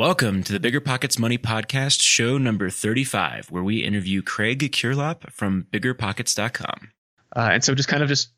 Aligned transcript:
Welcome 0.00 0.44
to 0.44 0.52
the 0.54 0.60
Bigger 0.60 0.80
Pockets 0.80 1.18
Money 1.18 1.36
Podcast, 1.36 2.00
show 2.00 2.38
number 2.38 2.70
35, 2.70 3.50
where 3.50 3.62
we 3.62 3.84
interview 3.84 4.22
Craig 4.22 4.72
Curelop 4.72 5.30
from 5.30 5.66
biggerpockets.com. 5.70 6.92
Uh, 7.36 7.50
and 7.52 7.62
so 7.62 7.74
just 7.74 7.86
kind 7.90 8.02
of 8.02 8.08
just 8.08 8.30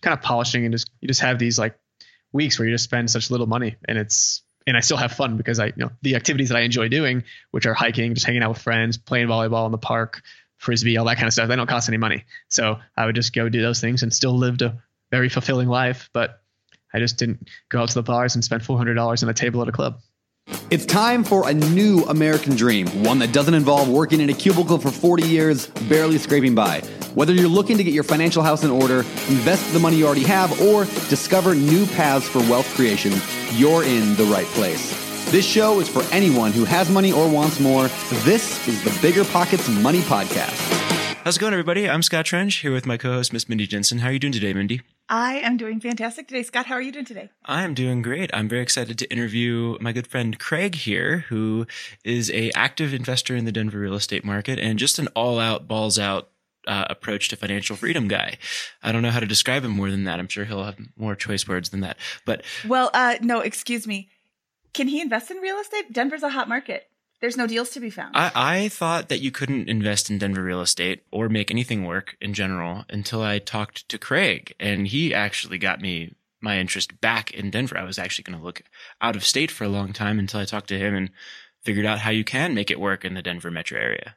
kind 0.00 0.16
of 0.16 0.24
polishing 0.24 0.64
and 0.64 0.72
just 0.72 0.90
you 1.02 1.08
just 1.08 1.20
have 1.20 1.38
these 1.38 1.58
like 1.58 1.78
weeks 2.32 2.58
where 2.58 2.66
you 2.66 2.74
just 2.74 2.84
spend 2.84 3.10
such 3.10 3.30
little 3.30 3.46
money 3.46 3.76
and 3.86 3.98
it's 3.98 4.40
and 4.66 4.78
I 4.78 4.80
still 4.80 4.96
have 4.96 5.12
fun 5.12 5.36
because 5.36 5.60
I 5.60 5.66
you 5.66 5.72
know 5.76 5.90
the 6.00 6.14
activities 6.14 6.48
that 6.48 6.56
I 6.56 6.62
enjoy 6.62 6.88
doing, 6.88 7.24
which 7.50 7.66
are 7.66 7.74
hiking, 7.74 8.14
just 8.14 8.24
hanging 8.24 8.42
out 8.42 8.48
with 8.48 8.62
friends, 8.62 8.96
playing 8.96 9.26
volleyball 9.26 9.66
in 9.66 9.72
the 9.72 9.76
park, 9.76 10.22
frisbee, 10.56 10.96
all 10.96 11.04
that 11.04 11.16
kind 11.16 11.26
of 11.26 11.34
stuff. 11.34 11.48
They 11.48 11.56
don't 11.56 11.68
cost 11.68 11.86
any 11.86 11.98
money. 11.98 12.24
So 12.48 12.78
I 12.96 13.04
would 13.04 13.14
just 13.14 13.34
go 13.34 13.50
do 13.50 13.60
those 13.60 13.78
things 13.78 14.02
and 14.02 14.10
still 14.10 14.34
lived 14.34 14.62
a 14.62 14.82
very 15.10 15.28
fulfilling 15.28 15.68
life. 15.68 16.08
But 16.14 16.40
I 16.94 16.98
just 16.98 17.18
didn't 17.18 17.50
go 17.68 17.82
out 17.82 17.90
to 17.90 17.94
the 17.94 18.02
bars 18.02 18.36
and 18.36 18.42
spend 18.42 18.64
four 18.64 18.78
hundred 18.78 18.94
dollars 18.94 19.22
on 19.22 19.28
a 19.28 19.34
table 19.34 19.60
at 19.60 19.68
a 19.68 19.72
club. 19.72 20.00
It's 20.74 20.84
time 20.84 21.22
for 21.22 21.48
a 21.48 21.54
new 21.54 22.02
American 22.08 22.56
dream, 22.56 22.88
one 23.04 23.20
that 23.20 23.32
doesn't 23.32 23.54
involve 23.54 23.88
working 23.88 24.20
in 24.20 24.28
a 24.28 24.32
cubicle 24.32 24.76
for 24.76 24.90
40 24.90 25.22
years, 25.22 25.68
barely 25.88 26.18
scraping 26.18 26.52
by. 26.52 26.80
Whether 27.14 27.32
you're 27.32 27.46
looking 27.46 27.76
to 27.76 27.84
get 27.84 27.94
your 27.94 28.02
financial 28.02 28.42
house 28.42 28.64
in 28.64 28.72
order, 28.72 28.98
invest 29.28 29.72
the 29.72 29.78
money 29.78 29.98
you 29.98 30.04
already 30.04 30.24
have, 30.24 30.60
or 30.60 30.86
discover 31.08 31.54
new 31.54 31.86
paths 31.86 32.28
for 32.28 32.40
wealth 32.50 32.66
creation, 32.74 33.12
you're 33.52 33.84
in 33.84 34.16
the 34.16 34.24
right 34.24 34.46
place. 34.46 34.90
This 35.30 35.46
show 35.46 35.78
is 35.78 35.88
for 35.88 36.02
anyone 36.12 36.50
who 36.50 36.64
has 36.64 36.90
money 36.90 37.12
or 37.12 37.30
wants 37.30 37.60
more. 37.60 37.86
This 38.24 38.66
is 38.66 38.82
the 38.82 38.98
Bigger 39.00 39.24
Pockets 39.24 39.68
Money 39.68 40.00
Podcast. 40.00 40.58
How's 41.22 41.36
it 41.36 41.40
going, 41.40 41.52
everybody? 41.52 41.88
I'm 41.88 42.02
Scott 42.02 42.26
Trench 42.26 42.56
here 42.56 42.72
with 42.72 42.84
my 42.84 42.96
co-host, 42.96 43.32
Miss 43.32 43.48
Mindy 43.48 43.68
Jensen. 43.68 44.00
How 44.00 44.08
are 44.08 44.12
you 44.12 44.18
doing 44.18 44.32
today, 44.32 44.52
Mindy? 44.52 44.82
I 45.08 45.34
am 45.36 45.56
doing 45.56 45.80
fantastic 45.80 46.28
today. 46.28 46.42
Scott, 46.42 46.66
how 46.66 46.74
are 46.74 46.80
you 46.80 46.92
doing 46.92 47.04
today? 47.04 47.30
I 47.44 47.62
am 47.62 47.74
doing 47.74 48.00
great. 48.00 48.30
I'm 48.32 48.48
very 48.48 48.62
excited 48.62 48.98
to 48.98 49.10
interview 49.12 49.76
my 49.80 49.92
good 49.92 50.06
friend 50.06 50.38
Craig 50.38 50.74
here, 50.74 51.26
who 51.28 51.66
is 52.04 52.30
a 52.30 52.50
active 52.52 52.94
investor 52.94 53.36
in 53.36 53.44
the 53.44 53.52
Denver 53.52 53.78
real 53.78 53.94
estate 53.94 54.24
market 54.24 54.58
and 54.58 54.78
just 54.78 54.98
an 54.98 55.08
all-out, 55.08 55.68
balls-out 55.68 56.30
uh, 56.66 56.86
approach 56.88 57.28
to 57.28 57.36
financial 57.36 57.76
freedom 57.76 58.08
guy. 58.08 58.38
I 58.82 58.92
don't 58.92 59.02
know 59.02 59.10
how 59.10 59.20
to 59.20 59.26
describe 59.26 59.64
him 59.64 59.72
more 59.72 59.90
than 59.90 60.04
that. 60.04 60.18
I'm 60.18 60.28
sure 60.28 60.46
he'll 60.46 60.64
have 60.64 60.78
more 60.96 61.14
choice 61.14 61.46
words 61.46 61.68
than 61.68 61.80
that. 61.80 61.98
But 62.24 62.42
well, 62.66 62.90
uh, 62.94 63.16
no, 63.20 63.40
excuse 63.40 63.86
me. 63.86 64.08
Can 64.72 64.88
he 64.88 65.02
invest 65.02 65.30
in 65.30 65.36
real 65.36 65.58
estate? 65.58 65.92
Denver's 65.92 66.22
a 66.22 66.30
hot 66.30 66.48
market. 66.48 66.88
There's 67.24 67.38
no 67.38 67.46
deals 67.46 67.70
to 67.70 67.80
be 67.80 67.88
found. 67.88 68.14
I, 68.14 68.32
I 68.34 68.68
thought 68.68 69.08
that 69.08 69.22
you 69.22 69.30
couldn't 69.30 69.70
invest 69.70 70.10
in 70.10 70.18
Denver 70.18 70.42
real 70.42 70.60
estate 70.60 71.04
or 71.10 71.30
make 71.30 71.50
anything 71.50 71.86
work 71.86 72.18
in 72.20 72.34
general 72.34 72.84
until 72.90 73.22
I 73.22 73.38
talked 73.38 73.88
to 73.88 73.96
Craig, 73.96 74.54
and 74.60 74.86
he 74.86 75.14
actually 75.14 75.56
got 75.56 75.80
me 75.80 76.12
my 76.42 76.58
interest 76.58 77.00
back 77.00 77.30
in 77.30 77.48
Denver. 77.48 77.78
I 77.78 77.84
was 77.84 77.98
actually 77.98 78.24
going 78.24 78.38
to 78.38 78.44
look 78.44 78.60
out 79.00 79.16
of 79.16 79.24
state 79.24 79.50
for 79.50 79.64
a 79.64 79.70
long 79.70 79.94
time 79.94 80.18
until 80.18 80.38
I 80.38 80.44
talked 80.44 80.68
to 80.68 80.78
him 80.78 80.94
and 80.94 81.08
figured 81.62 81.86
out 81.86 82.00
how 82.00 82.10
you 82.10 82.24
can 82.24 82.54
make 82.54 82.70
it 82.70 82.78
work 82.78 83.06
in 83.06 83.14
the 83.14 83.22
Denver 83.22 83.50
metro 83.50 83.80
area. 83.80 84.16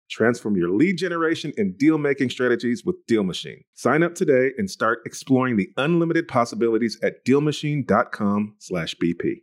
Transform 0.11 0.57
your 0.57 0.69
lead 0.69 0.97
generation 0.97 1.53
and 1.55 1.77
deal 1.77 1.97
making 1.97 2.29
strategies 2.29 2.83
with 2.85 2.97
Deal 3.07 3.23
Machine. 3.23 3.63
Sign 3.73 4.03
up 4.03 4.13
today 4.13 4.51
and 4.57 4.69
start 4.69 4.99
exploring 5.05 5.55
the 5.55 5.69
unlimited 5.77 6.27
possibilities 6.27 6.99
at 7.01 7.23
dealmachine.com/bp. 7.25 9.41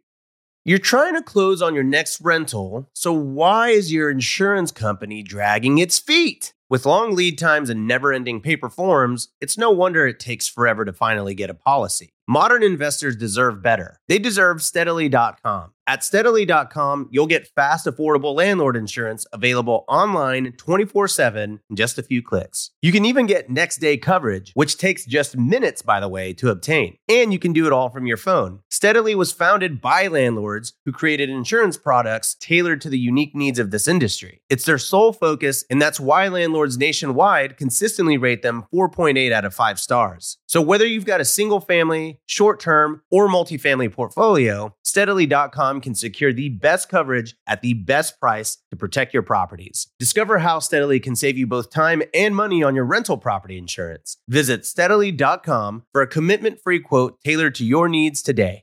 You're 0.65 0.79
trying 0.79 1.15
to 1.15 1.23
close 1.23 1.63
on 1.63 1.75
your 1.75 1.85
next 1.85 2.21
rental, 2.21 2.91
so 2.93 3.15
why 3.15 3.71
is 3.71 3.91
your 3.91 4.11
insurance 4.11 4.71
company 4.71 5.23
dragging 5.23 5.79
its 5.79 5.99
feet? 5.99 6.53
With 6.69 6.85
long 6.85 7.15
lead 7.15 7.39
times 7.39 7.71
and 7.71 7.87
never 7.87 8.13
ending 8.13 8.43
paper 8.43 8.69
forms, 8.69 9.29
it's 9.41 9.57
no 9.57 9.71
wonder 9.71 10.07
it 10.07 10.21
takes 10.21 10.47
forever 10.47 10.85
to 10.85 10.93
finally 10.93 11.35
get 11.35 11.49
a 11.49 11.55
policy. 11.55 12.13
Modern 12.31 12.63
investors 12.63 13.17
deserve 13.17 13.63
better. 13.63 14.01
They 14.07 14.19
deserve 14.19 14.61
steadily.com. 14.61 15.73
At 15.87 16.05
steadily.com, 16.05 17.09
you'll 17.11 17.27
get 17.27 17.49
fast, 17.57 17.87
affordable 17.87 18.35
landlord 18.35 18.77
insurance 18.77 19.25
available 19.33 19.87
online 19.89 20.53
24 20.59 21.09
7 21.09 21.61
in 21.71 21.77
just 21.77 21.99
a 21.99 22.03
few 22.03 22.23
clicks. 22.23 22.73
You 22.83 22.93
can 22.93 23.07
even 23.07 23.25
get 23.25 23.49
next 23.49 23.79
day 23.79 23.97
coverage, 23.97 24.53
which 24.53 24.77
takes 24.77 25.07
just 25.07 25.39
minutes, 25.39 25.81
by 25.81 25.99
the 26.01 26.09
way, 26.09 26.35
to 26.35 26.51
obtain. 26.51 26.99
And 27.09 27.33
you 27.33 27.39
can 27.39 27.55
do 27.55 27.67
it 27.67 27.73
all 27.73 27.89
from 27.89 28.07
your 28.07 28.19
phone. 28.19 28.61
Steadily 28.79 29.17
was 29.17 29.33
founded 29.33 29.81
by 29.81 30.07
landlords 30.07 30.73
who 30.85 30.93
created 30.93 31.29
insurance 31.29 31.77
products 31.77 32.37
tailored 32.39 32.81
to 32.81 32.89
the 32.89 32.97
unique 32.97 33.35
needs 33.35 33.59
of 33.59 33.73
this 33.73 33.89
industry. 33.89 34.41
It's 34.49 34.65
their 34.65 34.79
sole 34.79 35.13
focus, 35.13 35.65
and 35.69 35.83
that's 35.83 35.99
why 35.99 36.29
landlords 36.29 36.79
nationwide 36.79 37.57
consistently 37.57 38.17
rate 38.17 38.43
them 38.43 38.67
4.8 38.73 39.33
out 39.33 39.45
of 39.45 39.53
5 39.53 39.81
stars. 39.81 40.39
So 40.47 40.63
whether 40.63 40.87
you've 40.87 41.05
got 41.05 41.21
a 41.21 41.25
single 41.25 41.59
family, 41.59 42.21
short 42.27 42.61
term, 42.61 43.03
or 43.11 43.27
multifamily 43.27 43.91
portfolio, 43.91 44.77
steadily.com 44.85 45.81
can 45.81 45.97
secure 45.97 46.33
the 46.33 46.51
best 46.51 46.89
coverage 46.89 47.35
at 47.49 47.63
the 47.63 47.75
best 47.75 48.21
price 48.21 48.59
to 48.71 48.77
protect 48.77 49.13
your 49.13 49.25
properties. 49.25 49.89
Discover 49.99 50.39
how 50.39 50.61
Steadily 50.61 51.01
can 51.01 51.17
save 51.17 51.37
you 51.37 51.49
both 51.49 51.71
time 51.71 52.01
and 52.15 52.37
money 52.37 52.63
on 52.63 52.77
your 52.77 52.85
rental 52.85 53.19
property 53.19 53.59
insurance. 53.59 54.19
Visit 54.29 54.65
steadily.com 54.65 55.83
for 55.91 56.01
a 56.01 56.07
commitment 56.07 56.61
free 56.63 56.79
quote 56.79 57.19
tailored 57.25 57.57
to 57.57 57.65
your 57.65 57.89
needs 57.89 58.23
today. 58.23 58.63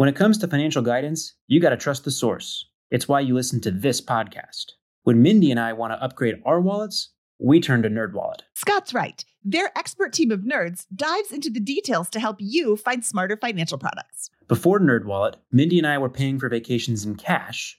When 0.00 0.08
it 0.08 0.16
comes 0.16 0.38
to 0.38 0.48
financial 0.48 0.80
guidance, 0.80 1.34
you 1.46 1.60
got 1.60 1.70
to 1.70 1.76
trust 1.76 2.04
the 2.04 2.10
source. 2.10 2.64
It's 2.90 3.06
why 3.06 3.20
you 3.20 3.34
listen 3.34 3.60
to 3.60 3.70
this 3.70 4.00
podcast. 4.00 4.72
When 5.02 5.20
Mindy 5.20 5.50
and 5.50 5.60
I 5.60 5.74
want 5.74 5.92
to 5.92 6.02
upgrade 6.02 6.40
our 6.46 6.58
wallets, 6.58 7.10
we 7.38 7.60
turn 7.60 7.82
to 7.82 7.90
NerdWallet. 7.90 8.40
Scott's 8.54 8.94
right. 8.94 9.22
Their 9.44 9.70
expert 9.76 10.14
team 10.14 10.30
of 10.30 10.40
nerds 10.40 10.86
dives 10.96 11.32
into 11.32 11.50
the 11.50 11.60
details 11.60 12.08
to 12.10 12.20
help 12.20 12.36
you 12.38 12.78
find 12.78 13.04
smarter 13.04 13.36
financial 13.36 13.76
products. 13.76 14.30
Before 14.48 14.80
NerdWallet, 14.80 15.34
Mindy 15.52 15.76
and 15.76 15.86
I 15.86 15.98
were 15.98 16.08
paying 16.08 16.38
for 16.38 16.48
vacations 16.48 17.04
in 17.04 17.16
cash, 17.16 17.78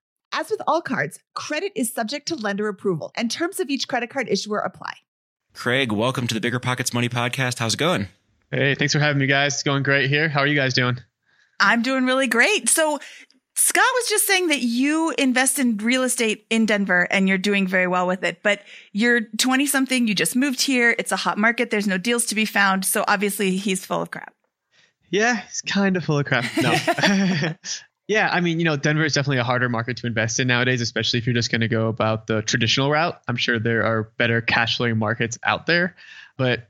As 0.33 0.49
with 0.49 0.61
all 0.65 0.81
cards, 0.81 1.19
credit 1.33 1.73
is 1.75 1.93
subject 1.93 2.29
to 2.29 2.35
lender 2.35 2.69
approval, 2.69 3.11
and 3.15 3.29
terms 3.29 3.59
of 3.59 3.69
each 3.69 3.89
credit 3.89 4.09
card 4.09 4.29
issuer 4.29 4.59
apply. 4.59 4.93
Craig, 5.53 5.91
welcome 5.91 6.25
to 6.27 6.33
the 6.33 6.39
Bigger 6.39 6.59
Pockets 6.59 6.93
Money 6.93 7.09
Podcast. 7.09 7.59
How's 7.59 7.73
it 7.73 7.77
going? 7.77 8.07
Hey, 8.49 8.75
thanks 8.75 8.93
for 8.93 8.99
having 8.99 9.19
me, 9.19 9.27
guys. 9.27 9.55
It's 9.55 9.63
going 9.63 9.83
great 9.83 10.09
here. 10.09 10.29
How 10.29 10.39
are 10.39 10.47
you 10.47 10.55
guys 10.55 10.73
doing? 10.73 10.99
I'm 11.59 11.81
doing 11.81 12.05
really 12.05 12.27
great. 12.27 12.69
So, 12.69 12.97
Scott 13.55 13.83
was 13.93 14.07
just 14.07 14.25
saying 14.25 14.47
that 14.47 14.61
you 14.61 15.13
invest 15.17 15.59
in 15.59 15.75
real 15.77 16.03
estate 16.03 16.45
in 16.49 16.65
Denver 16.65 17.09
and 17.11 17.27
you're 17.27 17.37
doing 17.37 17.67
very 17.67 17.87
well 17.87 18.07
with 18.07 18.23
it, 18.23 18.41
but 18.41 18.61
you're 18.93 19.21
20 19.37 19.65
something, 19.65 20.07
you 20.07 20.15
just 20.15 20.37
moved 20.37 20.61
here, 20.61 20.95
it's 20.97 21.11
a 21.11 21.17
hot 21.17 21.37
market, 21.37 21.71
there's 21.71 21.87
no 21.87 21.97
deals 21.97 22.25
to 22.27 22.35
be 22.35 22.45
found. 22.45 22.85
So 22.85 23.03
obviously 23.09 23.57
he's 23.57 23.85
full 23.85 24.01
of 24.01 24.11
crap. 24.11 24.33
Yeah, 25.09 25.41
he's 25.41 25.61
kind 25.61 25.97
of 25.97 26.05
full 26.05 26.19
of 26.19 26.25
crap. 26.25 26.45
No. 26.61 26.73
yeah, 28.11 28.27
I 28.29 28.41
mean, 28.41 28.59
you 28.59 28.65
know, 28.65 28.75
Denver 28.75 29.05
is 29.05 29.13
definitely 29.13 29.37
a 29.37 29.45
harder 29.45 29.69
market 29.69 29.95
to 29.97 30.07
invest 30.07 30.41
in 30.41 30.47
nowadays, 30.47 30.81
especially 30.81 31.19
if 31.19 31.25
you're 31.25 31.33
just 31.33 31.49
going 31.49 31.61
to 31.61 31.69
go 31.69 31.87
about 31.87 32.27
the 32.27 32.41
traditional 32.41 32.91
route. 32.91 33.21
I'm 33.25 33.37
sure 33.37 33.57
there 33.57 33.85
are 33.85 34.03
better 34.17 34.41
cash 34.41 34.75
flowing 34.75 34.97
markets 34.97 35.39
out 35.41 35.65
there, 35.65 35.95
but 36.37 36.67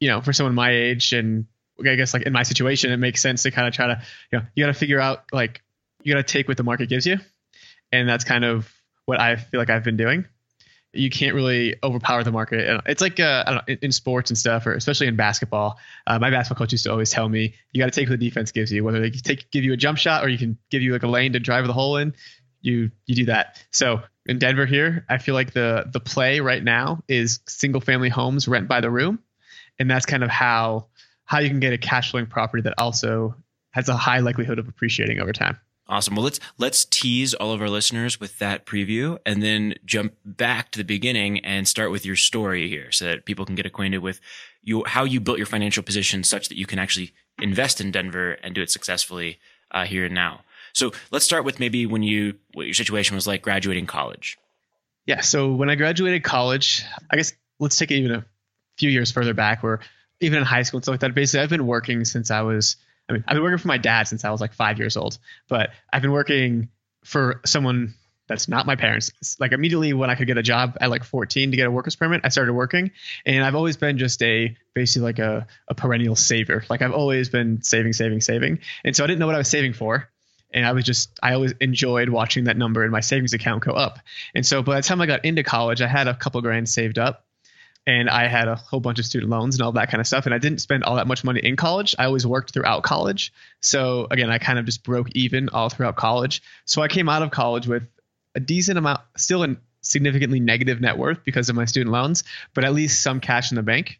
you 0.00 0.08
know, 0.08 0.20
for 0.20 0.32
someone 0.32 0.56
my 0.56 0.72
age 0.72 1.12
and 1.12 1.46
I 1.78 1.94
guess 1.94 2.12
like 2.12 2.24
in 2.24 2.32
my 2.32 2.42
situation, 2.42 2.90
it 2.90 2.96
makes 2.96 3.22
sense 3.22 3.44
to 3.44 3.52
kind 3.52 3.68
of 3.68 3.72
try 3.74 3.86
to, 3.86 4.02
you 4.32 4.38
know, 4.40 4.46
you 4.56 4.64
got 4.64 4.72
to 4.72 4.78
figure 4.78 4.98
out 4.98 5.26
like 5.32 5.62
you 6.02 6.12
got 6.12 6.26
to 6.26 6.32
take 6.32 6.48
what 6.48 6.56
the 6.56 6.64
market 6.64 6.88
gives 6.88 7.06
you, 7.06 7.18
and 7.92 8.08
that's 8.08 8.24
kind 8.24 8.44
of 8.44 8.68
what 9.04 9.20
I 9.20 9.36
feel 9.36 9.60
like 9.60 9.70
I've 9.70 9.84
been 9.84 9.96
doing. 9.96 10.24
You 10.92 11.08
can't 11.08 11.34
really 11.34 11.76
overpower 11.84 12.24
the 12.24 12.32
market. 12.32 12.82
It's 12.86 13.00
like 13.00 13.20
uh, 13.20 13.44
know, 13.46 13.60
in, 13.68 13.78
in 13.82 13.92
sports 13.92 14.30
and 14.30 14.36
stuff, 14.36 14.66
or 14.66 14.72
especially 14.72 15.06
in 15.06 15.16
basketball. 15.16 15.78
Uh, 16.06 16.18
my 16.18 16.30
basketball 16.30 16.64
coach 16.64 16.72
used 16.72 16.84
to 16.84 16.90
always 16.90 17.10
tell 17.10 17.28
me, 17.28 17.54
you 17.72 17.80
got 17.80 17.92
to 17.92 18.00
take 18.00 18.08
what 18.08 18.18
the 18.18 18.28
defense 18.28 18.50
gives 18.50 18.72
you, 18.72 18.82
whether 18.82 19.00
they 19.00 19.10
take 19.10 19.50
give 19.50 19.62
you 19.62 19.72
a 19.72 19.76
jump 19.76 19.98
shot 19.98 20.24
or 20.24 20.28
you 20.28 20.38
can 20.38 20.58
give 20.70 20.82
you 20.82 20.92
like 20.92 21.04
a 21.04 21.08
lane 21.08 21.32
to 21.34 21.40
drive 21.40 21.66
the 21.66 21.72
hole 21.72 21.96
in. 21.96 22.14
You 22.60 22.90
you 23.06 23.14
do 23.14 23.24
that. 23.26 23.62
So 23.70 24.02
in 24.26 24.38
Denver 24.38 24.66
here, 24.66 25.04
I 25.08 25.18
feel 25.18 25.34
like 25.34 25.52
the 25.52 25.88
the 25.92 26.00
play 26.00 26.40
right 26.40 26.62
now 26.62 27.02
is 27.08 27.40
single 27.46 27.80
family 27.80 28.08
homes 28.08 28.48
rent 28.48 28.68
by 28.68 28.80
the 28.80 28.90
room, 28.90 29.20
and 29.78 29.90
that's 29.90 30.06
kind 30.06 30.24
of 30.24 30.30
how 30.30 30.88
how 31.24 31.38
you 31.38 31.48
can 31.48 31.60
get 31.60 31.72
a 31.72 31.78
cash 31.78 32.10
flowing 32.10 32.26
property 32.26 32.62
that 32.62 32.74
also 32.78 33.36
has 33.70 33.88
a 33.88 33.96
high 33.96 34.18
likelihood 34.18 34.58
of 34.58 34.68
appreciating 34.68 35.20
over 35.20 35.32
time. 35.32 35.56
Awesome. 35.90 36.14
Well, 36.14 36.22
let's 36.22 36.38
let's 36.56 36.84
tease 36.84 37.34
all 37.34 37.52
of 37.52 37.60
our 37.60 37.68
listeners 37.68 38.20
with 38.20 38.38
that 38.38 38.64
preview, 38.64 39.18
and 39.26 39.42
then 39.42 39.74
jump 39.84 40.14
back 40.24 40.70
to 40.70 40.78
the 40.78 40.84
beginning 40.84 41.44
and 41.44 41.66
start 41.66 41.90
with 41.90 42.06
your 42.06 42.14
story 42.14 42.68
here, 42.68 42.92
so 42.92 43.06
that 43.06 43.24
people 43.24 43.44
can 43.44 43.56
get 43.56 43.66
acquainted 43.66 43.98
with 43.98 44.20
you 44.62 44.84
how 44.86 45.02
you 45.02 45.18
built 45.20 45.38
your 45.38 45.48
financial 45.48 45.82
position 45.82 46.22
such 46.22 46.48
that 46.48 46.56
you 46.56 46.64
can 46.64 46.78
actually 46.78 47.12
invest 47.42 47.80
in 47.80 47.90
Denver 47.90 48.34
and 48.44 48.54
do 48.54 48.62
it 48.62 48.70
successfully 48.70 49.40
uh, 49.72 49.84
here 49.84 50.04
and 50.04 50.14
now. 50.14 50.42
So 50.74 50.92
let's 51.10 51.24
start 51.24 51.44
with 51.44 51.58
maybe 51.58 51.86
when 51.86 52.04
you 52.04 52.34
what 52.54 52.66
your 52.66 52.74
situation 52.74 53.16
was 53.16 53.26
like 53.26 53.42
graduating 53.42 53.86
college. 53.86 54.38
Yeah. 55.06 55.22
So 55.22 55.52
when 55.54 55.70
I 55.70 55.74
graduated 55.74 56.22
college, 56.22 56.84
I 57.10 57.16
guess 57.16 57.32
let's 57.58 57.76
take 57.76 57.90
it 57.90 57.96
even 57.96 58.12
a 58.12 58.24
few 58.78 58.90
years 58.90 59.10
further 59.10 59.34
back, 59.34 59.64
where 59.64 59.80
even 60.20 60.38
in 60.38 60.44
high 60.44 60.62
school 60.62 60.78
and 60.78 60.84
stuff 60.84 60.92
like 60.92 61.00
that. 61.00 61.16
Basically, 61.16 61.42
I've 61.42 61.50
been 61.50 61.66
working 61.66 62.04
since 62.04 62.30
I 62.30 62.42
was. 62.42 62.76
I 63.10 63.12
mean, 63.12 63.24
I've 63.26 63.34
been 63.34 63.42
working 63.42 63.58
for 63.58 63.68
my 63.68 63.78
dad 63.78 64.06
since 64.06 64.24
I 64.24 64.30
was 64.30 64.40
like 64.40 64.54
five 64.54 64.78
years 64.78 64.96
old, 64.96 65.18
but 65.48 65.70
I've 65.92 66.00
been 66.00 66.12
working 66.12 66.68
for 67.04 67.40
someone 67.44 67.94
that's 68.28 68.46
not 68.46 68.64
my 68.64 68.76
parents. 68.76 69.10
It's 69.20 69.40
like 69.40 69.50
immediately 69.50 69.92
when 69.92 70.10
I 70.10 70.14
could 70.14 70.28
get 70.28 70.38
a 70.38 70.42
job 70.42 70.78
at 70.80 70.90
like 70.90 71.02
14 71.02 71.50
to 71.50 71.56
get 71.56 71.66
a 71.66 71.70
worker's 71.70 71.96
permit, 71.96 72.20
I 72.22 72.28
started 72.28 72.52
working, 72.52 72.92
and 73.26 73.44
I've 73.44 73.56
always 73.56 73.76
been 73.76 73.98
just 73.98 74.22
a 74.22 74.56
basically 74.74 75.06
like 75.06 75.18
a, 75.18 75.48
a 75.66 75.74
perennial 75.74 76.14
saver. 76.14 76.64
Like 76.70 76.82
I've 76.82 76.92
always 76.92 77.28
been 77.28 77.62
saving, 77.62 77.94
saving, 77.94 78.20
saving, 78.20 78.60
and 78.84 78.94
so 78.94 79.02
I 79.02 79.08
didn't 79.08 79.18
know 79.18 79.26
what 79.26 79.34
I 79.34 79.38
was 79.38 79.48
saving 79.48 79.72
for 79.72 80.08
and 80.52 80.66
I 80.66 80.72
was 80.72 80.84
just 80.84 81.18
I 81.22 81.34
always 81.34 81.52
enjoyed 81.60 82.08
watching 82.08 82.44
that 82.44 82.56
number 82.56 82.84
in 82.84 82.90
my 82.90 83.00
savings 83.00 83.32
account 83.32 83.64
go 83.64 83.72
up. 83.72 83.98
And 84.34 84.44
so 84.44 84.62
by 84.62 84.76
the 84.76 84.82
time 84.82 85.00
I 85.00 85.06
got 85.06 85.24
into 85.24 85.42
college, 85.42 85.80
I 85.80 85.86
had 85.86 86.08
a 86.08 86.14
couple 86.14 86.40
grand 86.42 86.68
saved 86.68 86.98
up 86.98 87.24
and 87.86 88.10
I 88.10 88.28
had 88.28 88.48
a 88.48 88.56
whole 88.56 88.80
bunch 88.80 88.98
of 88.98 89.06
student 89.06 89.30
loans 89.30 89.56
and 89.56 89.62
all 89.62 89.72
that 89.72 89.90
kind 89.90 90.00
of 90.00 90.06
stuff 90.06 90.26
and 90.26 90.34
I 90.34 90.38
didn't 90.38 90.60
spend 90.60 90.84
all 90.84 90.96
that 90.96 91.06
much 91.06 91.24
money 91.24 91.40
in 91.40 91.56
college. 91.56 91.94
I 91.98 92.04
always 92.04 92.26
worked 92.26 92.52
throughout 92.52 92.82
college. 92.82 93.32
So 93.60 94.06
again, 94.10 94.30
I 94.30 94.38
kind 94.38 94.58
of 94.58 94.66
just 94.66 94.84
broke 94.84 95.08
even 95.12 95.48
all 95.48 95.68
throughout 95.70 95.96
college. 95.96 96.42
So 96.66 96.82
I 96.82 96.88
came 96.88 97.08
out 97.08 97.22
of 97.22 97.30
college 97.30 97.66
with 97.66 97.84
a 98.34 98.40
decent 98.40 98.78
amount 98.78 99.00
still 99.16 99.42
in 99.42 99.58
significantly 99.80 100.40
negative 100.40 100.80
net 100.80 100.98
worth 100.98 101.24
because 101.24 101.48
of 101.48 101.56
my 101.56 101.64
student 101.64 101.92
loans, 101.92 102.24
but 102.54 102.64
at 102.64 102.74
least 102.74 103.02
some 103.02 103.20
cash 103.20 103.50
in 103.50 103.56
the 103.56 103.62
bank. 103.62 103.98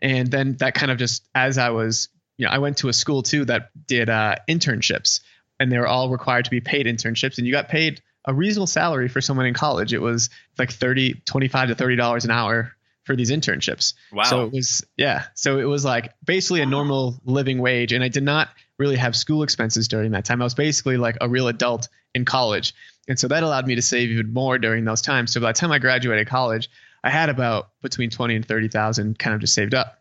And 0.00 0.30
then 0.30 0.56
that 0.56 0.74
kind 0.74 0.90
of 0.90 0.98
just 0.98 1.28
as 1.34 1.58
I 1.58 1.70
was, 1.70 2.08
you 2.36 2.46
know, 2.46 2.52
I 2.52 2.58
went 2.58 2.78
to 2.78 2.88
a 2.88 2.92
school 2.92 3.22
too 3.22 3.44
that 3.44 3.70
did 3.86 4.08
uh, 4.08 4.36
internships 4.48 5.20
and 5.60 5.70
they 5.70 5.78
were 5.78 5.86
all 5.86 6.10
required 6.10 6.46
to 6.46 6.50
be 6.50 6.60
paid 6.60 6.86
internships 6.86 7.38
and 7.38 7.46
you 7.46 7.52
got 7.52 7.68
paid 7.68 8.02
a 8.26 8.34
reasonable 8.34 8.66
salary 8.66 9.08
for 9.08 9.20
someone 9.20 9.46
in 9.46 9.54
college 9.54 9.92
it 9.92 10.00
was 10.00 10.30
like 10.58 10.72
30 10.72 11.22
25 11.26 11.68
to 11.68 11.74
30 11.74 11.96
dollars 11.96 12.24
an 12.24 12.30
hour 12.30 12.74
for 13.04 13.14
these 13.16 13.30
internships 13.30 13.94
Wow. 14.12 14.24
so 14.24 14.44
it 14.44 14.52
was 14.52 14.84
yeah 14.96 15.24
so 15.34 15.58
it 15.58 15.64
was 15.64 15.84
like 15.84 16.12
basically 16.24 16.60
a 16.62 16.66
normal 16.66 17.20
living 17.24 17.58
wage 17.58 17.92
and 17.92 18.02
i 18.02 18.08
did 18.08 18.22
not 18.24 18.48
really 18.78 18.96
have 18.96 19.14
school 19.14 19.42
expenses 19.42 19.88
during 19.88 20.12
that 20.12 20.24
time 20.24 20.40
i 20.42 20.44
was 20.44 20.54
basically 20.54 20.96
like 20.96 21.16
a 21.20 21.28
real 21.28 21.48
adult 21.48 21.88
in 22.14 22.24
college 22.24 22.74
and 23.08 23.18
so 23.18 23.28
that 23.28 23.42
allowed 23.42 23.66
me 23.66 23.74
to 23.74 23.82
save 23.82 24.10
even 24.10 24.32
more 24.32 24.58
during 24.58 24.84
those 24.84 25.02
times 25.02 25.32
so 25.32 25.40
by 25.40 25.52
the 25.52 25.58
time 25.58 25.70
i 25.72 25.78
graduated 25.78 26.26
college 26.28 26.70
i 27.02 27.10
had 27.10 27.28
about 27.28 27.68
between 27.82 28.10
20 28.10 28.36
and 28.36 28.46
30,000 28.48 29.18
kind 29.18 29.34
of 29.34 29.40
just 29.40 29.54
saved 29.54 29.74
up 29.74 30.00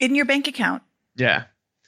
in 0.00 0.14
your 0.14 0.24
bank 0.24 0.46
account. 0.48 0.82
yeah 1.16 1.44